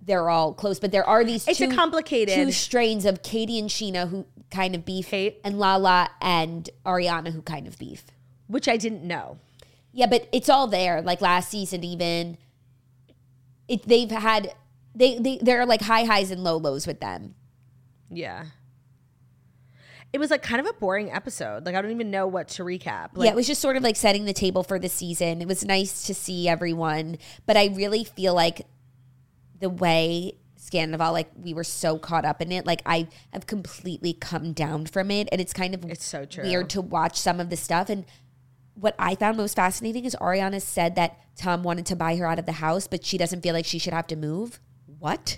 they're 0.08 0.30
all 0.30 0.54
close. 0.54 0.80
But 0.80 0.92
there 0.92 1.08
are 1.08 1.24
these 1.24 1.48
It's 1.48 1.62
a 1.62 1.68
two, 1.68 1.76
complicated- 1.76 2.34
two 2.34 2.52
strains 2.52 3.06
of 3.06 3.22
Katie 3.22 3.60
and 3.60 3.70
Scheana 3.70 4.10
who 4.10 4.26
kind 4.50 4.74
of 4.74 4.84
beef, 4.86 5.14
and 5.14 5.60
Lala 5.60 6.10
and 6.22 6.70
Ariana 6.86 7.32
who 7.34 7.42
kind 7.44 7.68
of 7.68 7.78
beef. 7.78 8.06
Which 8.48 8.68
I 8.68 8.78
didn't 8.78 9.04
know. 9.04 9.38
Yeah, 9.92 10.06
but 10.08 10.28
it's 10.32 10.50
all 10.50 10.68
there. 10.68 11.02
Like 11.02 11.22
last 11.22 11.50
season, 11.50 11.84
even 11.84 12.38
it, 13.68 13.84
they've 13.88 14.10
had 14.10 14.54
they 14.96 15.20
they 15.20 15.38
there 15.42 15.60
are 15.60 15.66
like 15.66 15.82
high 15.82 16.06
highs 16.06 16.32
and 16.32 16.44
low 16.44 16.58
lows 16.58 16.88
with 16.88 17.00
them. 17.02 17.36
Yeah. 18.10 18.46
It 20.14 20.20
was 20.20 20.32
like 20.32 20.42
kind 20.42 20.62
of 20.62 20.66
a 20.66 20.74
boring 20.74 21.12
episode. 21.12 21.66
Like 21.66 21.76
I 21.76 21.82
don't 21.82 21.92
even 21.92 22.10
know 22.10 22.28
what 22.28 22.48
to 22.50 22.64
recap. 22.64 23.10
Like, 23.14 23.26
yeah, 23.26 23.32
it 23.34 23.36
was 23.36 23.46
just 23.46 23.62
sort 23.62 23.76
of 23.76 23.84
like 23.84 23.98
setting 23.98 24.24
the 24.26 24.34
table 24.34 24.64
for 24.64 24.80
the 24.80 24.88
season. 24.88 25.42
It 25.42 25.48
was 25.48 25.66
nice 25.66 26.04
to 26.08 26.14
see 26.14 26.48
everyone, 26.48 27.18
but 27.46 27.58
I 27.58 27.66
really 27.68 28.06
feel 28.06 28.34
like 28.34 28.66
the 29.60 29.70
way 29.70 30.38
Scandival, 30.60 31.14
like 31.14 31.30
we 31.36 31.54
were 31.54 31.64
so 31.64 31.98
caught 31.98 32.26
up 32.26 32.42
in 32.42 32.52
it, 32.52 32.66
like 32.66 32.82
I 32.86 33.08
have 33.32 33.48
completely 33.48 34.14
come 34.14 34.54
down 34.54 34.86
from 34.86 35.12
it, 35.12 35.30
and 35.32 35.40
it's 35.40 35.54
kind 35.54 35.74
of 35.74 35.86
It's 35.86 36.06
so 36.06 36.26
true. 36.26 36.44
weird 36.44 36.70
to 36.72 36.82
watch 36.82 37.18
some 37.20 37.40
of 37.40 37.50
the 37.50 37.58
stuff. 37.58 37.90
And 37.90 38.06
what 38.74 38.96
I 39.00 39.16
found 39.16 39.38
most 39.38 39.56
fascinating 39.56 40.06
is 40.06 40.16
Ariana 40.20 40.62
said 40.62 40.96
that 40.96 41.18
Tom 41.38 41.64
wanted 41.64 41.86
to 41.88 41.96
buy 41.96 42.16
her 42.16 42.26
out 42.26 42.40
of 42.40 42.46
the 42.46 42.54
house, 42.54 42.88
but 42.88 43.06
she 43.06 43.18
doesn't 43.18 43.42
feel 43.42 43.54
like 43.54 43.66
she 43.66 43.80
should 43.80 43.94
have 43.94 44.08
to 44.08 44.16
move. 44.16 44.60
What? 45.00 45.38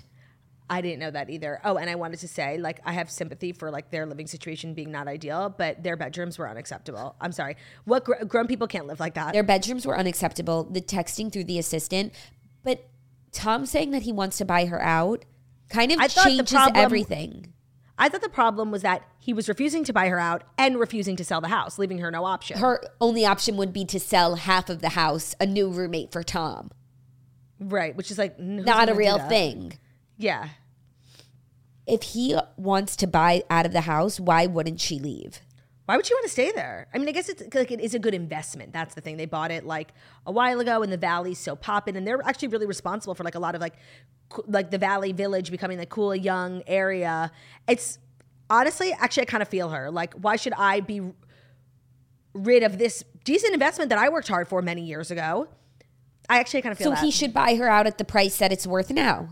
I 0.68 0.80
didn't 0.82 1.00
know 1.00 1.10
that 1.10 1.28
either. 1.30 1.60
Oh, 1.64 1.76
and 1.76 1.90
I 1.90 1.96
wanted 1.96 2.20
to 2.20 2.28
say, 2.28 2.56
like, 2.56 2.80
I 2.84 2.92
have 2.92 3.10
sympathy 3.10 3.52
for 3.52 3.70
like 3.72 3.90
their 3.90 4.06
living 4.06 4.28
situation 4.28 4.72
being 4.72 4.92
not 4.92 5.08
ideal, 5.08 5.52
but 5.56 5.82
their 5.82 5.96
bedrooms 5.96 6.38
were 6.38 6.48
unacceptable. 6.48 7.16
I'm 7.20 7.32
sorry. 7.32 7.56
What 7.84 8.04
gr- 8.04 8.24
grown 8.24 8.46
people 8.46 8.68
can't 8.68 8.86
live 8.86 9.00
like 9.00 9.14
that? 9.14 9.32
Their 9.32 9.42
bedrooms 9.42 9.84
were 9.84 9.98
unacceptable. 9.98 10.64
The 10.64 10.80
texting 10.80 11.32
through 11.32 11.44
the 11.44 11.58
assistant, 11.58 12.14
but 12.62 12.88
Tom 13.32 13.66
saying 13.66 13.90
that 13.92 14.02
he 14.02 14.12
wants 14.12 14.38
to 14.38 14.44
buy 14.44 14.66
her 14.66 14.82
out 14.82 15.24
kind 15.68 15.92
of 15.92 15.98
I 16.00 16.08
changes 16.08 16.50
problem- 16.50 16.76
everything. 16.76 17.52
I 17.96 18.08
thought 18.08 18.22
the 18.22 18.30
problem 18.30 18.70
was 18.70 18.80
that 18.80 19.02
he 19.18 19.34
was 19.34 19.46
refusing 19.46 19.84
to 19.84 19.92
buy 19.92 20.08
her 20.08 20.18
out 20.18 20.42
and 20.56 20.80
refusing 20.80 21.16
to 21.16 21.24
sell 21.24 21.42
the 21.42 21.48
house, 21.48 21.78
leaving 21.78 21.98
her 21.98 22.10
no 22.10 22.24
option. 22.24 22.58
Her 22.58 22.82
only 22.98 23.26
option 23.26 23.58
would 23.58 23.74
be 23.74 23.84
to 23.84 24.00
sell 24.00 24.36
half 24.36 24.70
of 24.70 24.80
the 24.80 24.88
house, 24.90 25.34
a 25.38 25.44
new 25.44 25.68
roommate 25.68 26.10
for 26.10 26.22
Tom. 26.22 26.70
right, 27.58 27.94
which 27.94 28.10
is 28.10 28.16
like 28.16 28.38
Not 28.38 28.88
a 28.88 28.94
real 28.94 29.18
thing. 29.18 29.74
Yeah. 30.16 30.48
If 31.86 32.02
he 32.02 32.36
wants 32.56 32.96
to 32.96 33.06
buy 33.06 33.42
out 33.50 33.66
of 33.66 33.72
the 33.72 33.82
house, 33.82 34.18
why 34.18 34.46
wouldn't 34.46 34.80
she 34.80 34.98
leave? 34.98 35.40
Why 35.90 35.96
would 35.96 36.08
you 36.08 36.14
want 36.14 36.22
to 36.26 36.30
stay 36.30 36.52
there? 36.52 36.86
I 36.94 36.98
mean, 36.98 37.08
I 37.08 37.10
guess 37.10 37.28
it's 37.28 37.52
like 37.52 37.72
it 37.72 37.80
is 37.80 37.96
a 37.96 37.98
good 37.98 38.14
investment. 38.14 38.72
That's 38.72 38.94
the 38.94 39.00
thing. 39.00 39.16
They 39.16 39.26
bought 39.26 39.50
it 39.50 39.66
like 39.66 39.88
a 40.24 40.30
while 40.30 40.60
ago, 40.60 40.84
and 40.84 40.92
the 40.92 40.96
valley's 40.96 41.40
so 41.40 41.56
poppin', 41.56 41.96
and 41.96 42.06
they're 42.06 42.22
actually 42.24 42.46
really 42.46 42.66
responsible 42.66 43.16
for 43.16 43.24
like 43.24 43.34
a 43.34 43.40
lot 43.40 43.56
of 43.56 43.60
like, 43.60 43.74
like 44.46 44.70
the 44.70 44.78
Valley 44.78 45.10
Village 45.10 45.50
becoming 45.50 45.78
the 45.78 45.86
cool 45.86 46.14
young 46.14 46.62
area. 46.68 47.32
It's 47.66 47.98
honestly, 48.48 48.92
actually, 48.92 49.22
I 49.24 49.26
kind 49.26 49.42
of 49.42 49.48
feel 49.48 49.70
her. 49.70 49.90
Like, 49.90 50.14
why 50.14 50.36
should 50.36 50.52
I 50.52 50.78
be 50.78 51.00
rid 52.34 52.62
of 52.62 52.78
this 52.78 53.02
decent 53.24 53.52
investment 53.52 53.88
that 53.88 53.98
I 53.98 54.10
worked 54.10 54.28
hard 54.28 54.46
for 54.46 54.62
many 54.62 54.82
years 54.82 55.10
ago? 55.10 55.48
I 56.28 56.38
actually 56.38 56.62
kind 56.62 56.70
of 56.70 56.78
feel 56.78 56.90
So 56.92 56.94
that. 56.94 57.04
he 57.04 57.10
should 57.10 57.34
buy 57.34 57.56
her 57.56 57.68
out 57.68 57.88
at 57.88 57.98
the 57.98 58.04
price 58.04 58.36
that 58.38 58.52
it's 58.52 58.64
worth 58.64 58.90
now. 58.92 59.30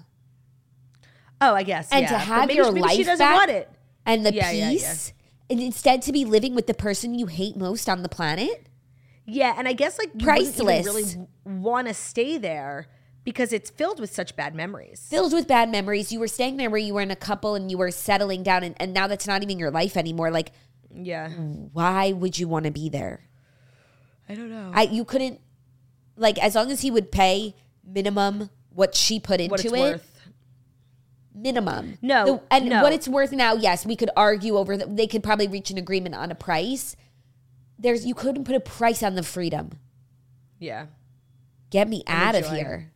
oh, 1.40 1.54
I 1.54 1.62
guess. 1.62 1.88
And 1.92 2.02
yeah. 2.02 2.08
to 2.08 2.18
have 2.18 2.48
maybe- 2.48 2.54
your 2.56 2.72
maybe 2.72 2.80
life 2.80 2.96
she 2.96 3.04
doesn't 3.04 3.24
back 3.24 3.36
want 3.36 3.50
it. 3.52 3.70
and 4.04 4.26
the 4.26 4.34
Yeah, 4.34 4.50
yeah, 4.50 4.70
peace, 4.70 5.12
and 5.50 5.60
instead 5.60 6.02
to 6.02 6.12
be 6.12 6.24
living 6.24 6.54
with 6.54 6.66
the 6.66 6.74
person 6.74 7.14
you 7.14 7.26
hate 7.26 7.56
most 7.56 7.88
on 7.88 8.02
the 8.02 8.08
planet. 8.08 8.66
Yeah, 9.26 9.54
and 9.58 9.68
I 9.68 9.72
guess 9.74 9.98
like 9.98 10.10
you 10.14 10.24
Priceless. 10.24 10.86
really 10.86 11.26
want 11.44 11.88
to 11.88 11.94
stay 11.94 12.38
there 12.38 12.86
because 13.24 13.52
it's 13.52 13.68
filled 13.68 14.00
with 14.00 14.10
such 14.12 14.34
bad 14.36 14.54
memories. 14.54 15.06
filled 15.10 15.32
with 15.34 15.46
bad 15.46 15.70
memories. 15.70 16.10
You 16.12 16.18
were 16.20 16.28
staying 16.28 16.56
there 16.56 16.70
where 16.70 16.80
you 16.80 16.94
were 16.94 17.02
in 17.02 17.10
a 17.10 17.16
couple 17.16 17.54
and 17.54 17.70
you 17.70 17.76
were 17.76 17.90
settling 17.90 18.42
down, 18.42 18.62
and, 18.64 18.74
and 18.80 18.94
now 18.94 19.06
that's 19.06 19.26
not 19.26 19.42
even 19.42 19.58
your 19.58 19.70
life 19.70 19.96
anymore. 19.98 20.30
Like, 20.30 20.52
Yeah, 20.90 21.28
why 21.28 22.12
would 22.12 22.38
you 22.38 22.48
want 22.48 22.64
to 22.64 22.70
be 22.70 22.88
there? 22.88 23.28
I 24.30 24.34
don't 24.34 24.50
know. 24.50 24.70
I 24.74 24.82
you 24.84 25.04
couldn't 25.04 25.40
like 26.16 26.38
as 26.42 26.54
long 26.54 26.70
as 26.70 26.80
he 26.80 26.90
would 26.90 27.12
pay 27.12 27.54
minimum 27.84 28.50
what 28.74 28.94
she 28.94 29.20
put 29.20 29.40
into 29.40 29.50
what 29.50 29.60
it's 29.64 29.72
it. 29.72 29.78
worth. 29.78 30.17
Minimum. 31.42 31.98
No, 32.02 32.24
The- 32.24 32.42
and 32.50 32.68
no. 32.68 32.82
what 32.82 32.92
it's 32.92 33.06
worth 33.08 33.32
now, 33.32 33.54
yes, 33.54 33.86
we 33.86 33.96
could 33.96 34.10
argue 34.16 34.56
over 34.56 34.76
that. 34.76 34.96
They 34.96 35.06
could 35.06 35.22
probably 35.22 35.48
reach 35.48 35.70
an 35.70 35.78
agreement 35.78 36.14
on 36.14 36.30
a 36.30 36.34
price. 36.34 36.96
There's 37.78 38.04
you 38.04 38.14
couldn't 38.14 38.44
put 38.44 38.56
a 38.56 38.60
price 38.60 39.02
on 39.02 39.14
the 39.14 39.22
freedom. 39.22 39.70
Yeah, 40.58 40.86
Get 41.70 41.88
me 41.88 42.02
out 42.06 42.34
of 42.34 42.50
here. 42.50 42.90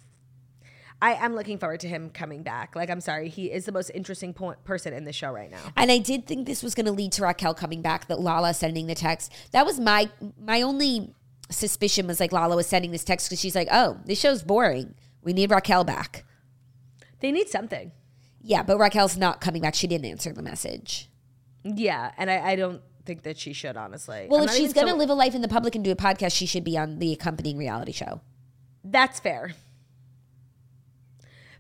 I 1.01 1.15
am 1.15 1.35
looking 1.35 1.59
forward 1.59 1.81
to 1.81 1.89
him 1.89 2.11
coming 2.11 2.43
back. 2.45 2.77
Like, 2.77 2.89
I'm 2.89 3.01
sorry, 3.01 3.29
he 3.29 3.51
is 3.51 3.65
the 3.65 3.73
most 3.73 3.91
interesting 3.93 4.33
po- 4.33 4.55
person 4.65 4.93
in 4.95 5.05
the 5.05 5.13
show 5.13 5.33
right 5.33 5.51
now. 5.51 5.59
And 5.77 5.91
I 5.91 5.99
did 5.99 6.27
think 6.27 6.47
this 6.47 6.63
was 6.63 6.75
going 6.77 6.87
to 6.87 6.93
lead 6.93 7.11
to 7.13 7.23
Raquel 7.23 7.55
coming 7.55 7.83
back. 7.83 8.07
That 8.07 8.21
Lala 8.21 8.55
sending 8.55 8.87
the 8.87 8.95
text. 8.95 9.33
That 9.51 9.67
was 9.67 9.79
my 9.81 10.09
my 10.41 10.63
only 10.63 11.13
suspicion 11.51 12.07
was 12.07 12.19
like 12.21 12.33
Lala 12.33 12.55
was 12.57 12.67
sending 12.69 12.93
this 12.93 13.05
text 13.05 13.29
because 13.29 13.41
she's 13.41 13.55
like, 13.57 13.69
oh, 13.71 13.99
this 14.07 14.19
show's 14.21 14.43
boring. 14.43 14.95
We 15.23 15.33
need 15.33 15.51
Raquel 15.51 15.85
back. 15.85 16.25
They 17.21 17.31
need 17.33 17.49
something. 17.49 17.93
Yeah, 18.43 18.63
but 18.63 18.79
Raquel's 18.79 19.17
not 19.17 19.41
coming 19.41 19.63
back. 19.63 19.75
She 19.75 19.87
didn't 19.87 20.07
answer 20.07 20.33
the 20.33 20.43
message. 20.43 21.09
Yeah, 21.65 22.11
and 22.19 22.29
I, 22.31 22.51
I 22.51 22.57
don't 22.57 22.83
think 23.05 23.23
that 23.23 23.39
she 23.39 23.53
should 23.53 23.77
honestly. 23.77 24.27
Well, 24.29 24.43
I'm 24.43 24.49
if 24.49 24.55
she's 24.55 24.73
going 24.73 24.87
to 24.89 24.93
so- 24.93 24.97
live 24.99 25.11
a 25.11 25.15
life 25.15 25.35
in 25.35 25.43
the 25.43 25.49
public 25.49 25.75
and 25.75 25.85
do 25.85 25.91
a 25.93 25.97
podcast, 25.97 26.33
she 26.35 26.47
should 26.47 26.65
be 26.65 26.77
on 26.77 26.99
the 26.99 27.13
accompanying 27.13 27.57
reality 27.57 27.93
show. 27.93 28.21
that's 28.85 29.21
fair. 29.21 29.53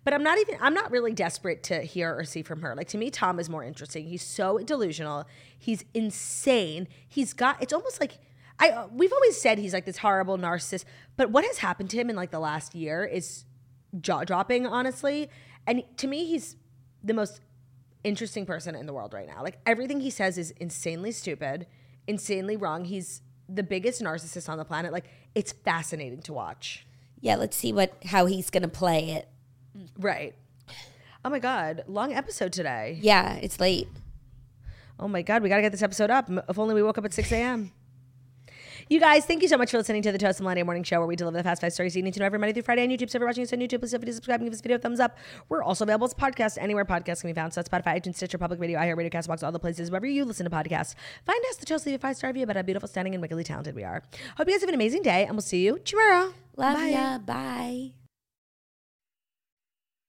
But 0.04 0.14
I'm 0.14 0.24
not 0.24 0.38
even. 0.38 0.56
I'm 0.60 0.74
not 0.74 0.90
really 0.90 1.12
desperate 1.12 1.62
to 1.64 1.82
hear 1.82 2.12
or 2.18 2.24
see 2.24 2.42
from 2.42 2.62
her. 2.62 2.74
Like 2.74 2.88
to 2.88 2.98
me, 2.98 3.08
Tom 3.10 3.38
is 3.38 3.48
more 3.48 3.62
interesting. 3.62 4.04
He's 4.06 4.22
so 4.22 4.58
delusional. 4.58 5.26
He's 5.56 5.84
insane. 5.94 6.88
He's 7.08 7.32
got. 7.32 7.62
It's 7.62 7.72
almost 7.72 8.00
like 8.00 8.18
I. 8.58 8.70
uh, 8.70 8.88
We've 8.92 9.12
always 9.12 9.40
said 9.40 9.58
he's 9.58 9.72
like 9.72 9.84
this 9.84 9.98
horrible 9.98 10.36
narcissist. 10.38 10.84
But 11.16 11.30
what 11.30 11.44
has 11.44 11.58
happened 11.58 11.88
to 11.90 11.96
him 11.96 12.10
in 12.10 12.16
like 12.16 12.32
the 12.32 12.40
last 12.40 12.74
year 12.74 13.04
is 13.04 13.44
jaw 14.00 14.24
dropping, 14.24 14.66
honestly. 14.66 15.30
And 15.68 15.84
to 15.98 16.08
me, 16.08 16.24
he's 16.26 16.56
the 17.02 17.14
most 17.14 17.40
interesting 18.04 18.46
person 18.46 18.74
in 18.74 18.86
the 18.86 18.92
world 18.92 19.12
right 19.14 19.26
now. 19.26 19.42
Like 19.42 19.58
everything 19.66 20.00
he 20.00 20.10
says 20.10 20.38
is 20.38 20.50
insanely 20.52 21.12
stupid, 21.12 21.66
insanely 22.06 22.56
wrong. 22.56 22.84
He's 22.84 23.22
the 23.48 23.62
biggest 23.62 24.02
narcissist 24.02 24.48
on 24.48 24.58
the 24.58 24.64
planet. 24.64 24.92
Like 24.92 25.06
it's 25.34 25.52
fascinating 25.52 26.22
to 26.22 26.32
watch. 26.32 26.86
Yeah, 27.20 27.36
let's 27.36 27.56
see 27.56 27.72
what 27.72 27.96
how 28.04 28.26
he's 28.26 28.50
going 28.50 28.62
to 28.62 28.68
play 28.68 29.10
it. 29.10 29.28
Right. 29.98 30.34
Oh 31.24 31.30
my 31.30 31.38
God, 31.38 31.84
long 31.86 32.12
episode 32.12 32.52
today. 32.52 32.98
Yeah, 33.00 33.34
it's 33.36 33.60
late. 33.60 33.88
Oh 34.98 35.08
my 35.08 35.22
God, 35.22 35.42
we 35.42 35.48
got 35.48 35.56
to 35.56 35.62
get 35.62 35.72
this 35.72 35.82
episode 35.82 36.10
up. 36.10 36.28
If 36.48 36.58
only 36.58 36.74
we 36.74 36.82
woke 36.82 36.98
up 36.98 37.04
at 37.04 37.12
6 37.12 37.30
a.m. 37.32 37.72
You 38.92 39.00
guys, 39.00 39.24
thank 39.24 39.40
you 39.40 39.48
so 39.48 39.56
much 39.56 39.70
for 39.70 39.78
listening 39.78 40.02
to 40.02 40.12
the 40.12 40.18
Toast 40.18 40.38
Millennial 40.38 40.66
Morning 40.66 40.82
Show, 40.82 40.98
where 40.98 41.06
we 41.06 41.16
deliver 41.16 41.38
the 41.38 41.42
fast 41.42 41.62
five 41.62 41.72
stories 41.72 41.96
you 41.96 42.02
need 42.02 42.12
to 42.12 42.20
know 42.20 42.26
every 42.26 42.38
Monday 42.38 42.52
through 42.52 42.64
Friday 42.64 42.82
on 42.82 42.90
YouTube. 42.90 43.08
So 43.08 43.16
if 43.16 43.20
you're 43.20 43.26
watching 43.26 43.42
us 43.42 43.50
on 43.50 43.58
YouTube, 43.58 43.80
please 43.80 43.92
don't 43.92 44.00
forget 44.00 44.08
to 44.08 44.12
subscribe 44.12 44.40
and 44.40 44.44
give 44.44 44.52
this 44.52 44.60
video 44.60 44.76
a 44.76 44.80
thumbs 44.80 45.00
up. 45.00 45.16
We're 45.48 45.62
also 45.62 45.86
available 45.86 46.04
as 46.04 46.12
a 46.12 46.16
podcast 46.16 46.58
anywhere 46.60 46.84
podcasts 46.84 47.22
can 47.22 47.30
be 47.30 47.32
found. 47.32 47.54
So 47.54 47.62
that's 47.62 47.70
Spotify, 47.70 47.98
iTunes, 47.98 48.16
Stitcher, 48.16 48.36
Public 48.36 48.60
Radio, 48.60 48.78
iHeartRadio, 48.78 49.10
Castbox, 49.10 49.42
all 49.42 49.50
the 49.50 49.58
places 49.58 49.90
wherever 49.90 50.04
you 50.04 50.26
listen 50.26 50.44
to 50.44 50.50
podcasts. 50.50 50.94
Find 51.24 51.42
us, 51.48 51.56
the 51.56 51.64
Toast, 51.64 51.86
leave 51.86 51.94
a 51.94 51.98
five 52.00 52.16
star 52.16 52.28
review 52.28 52.42
about 52.42 52.56
how 52.56 52.62
beautiful, 52.62 52.86
stunning, 52.86 53.14
and 53.14 53.22
wickedly 53.22 53.44
talented 53.44 53.74
we 53.74 53.82
are. 53.82 54.02
Hope 54.36 54.46
you 54.46 54.52
guys 54.52 54.60
have 54.60 54.68
an 54.68 54.74
amazing 54.74 55.00
day, 55.00 55.24
and 55.24 55.32
we'll 55.32 55.40
see 55.40 55.64
you 55.64 55.78
tomorrow. 55.78 56.34
Love 56.58 56.76
Bye. 56.76 56.88
ya. 56.88 57.16
Bye. 57.16 58.01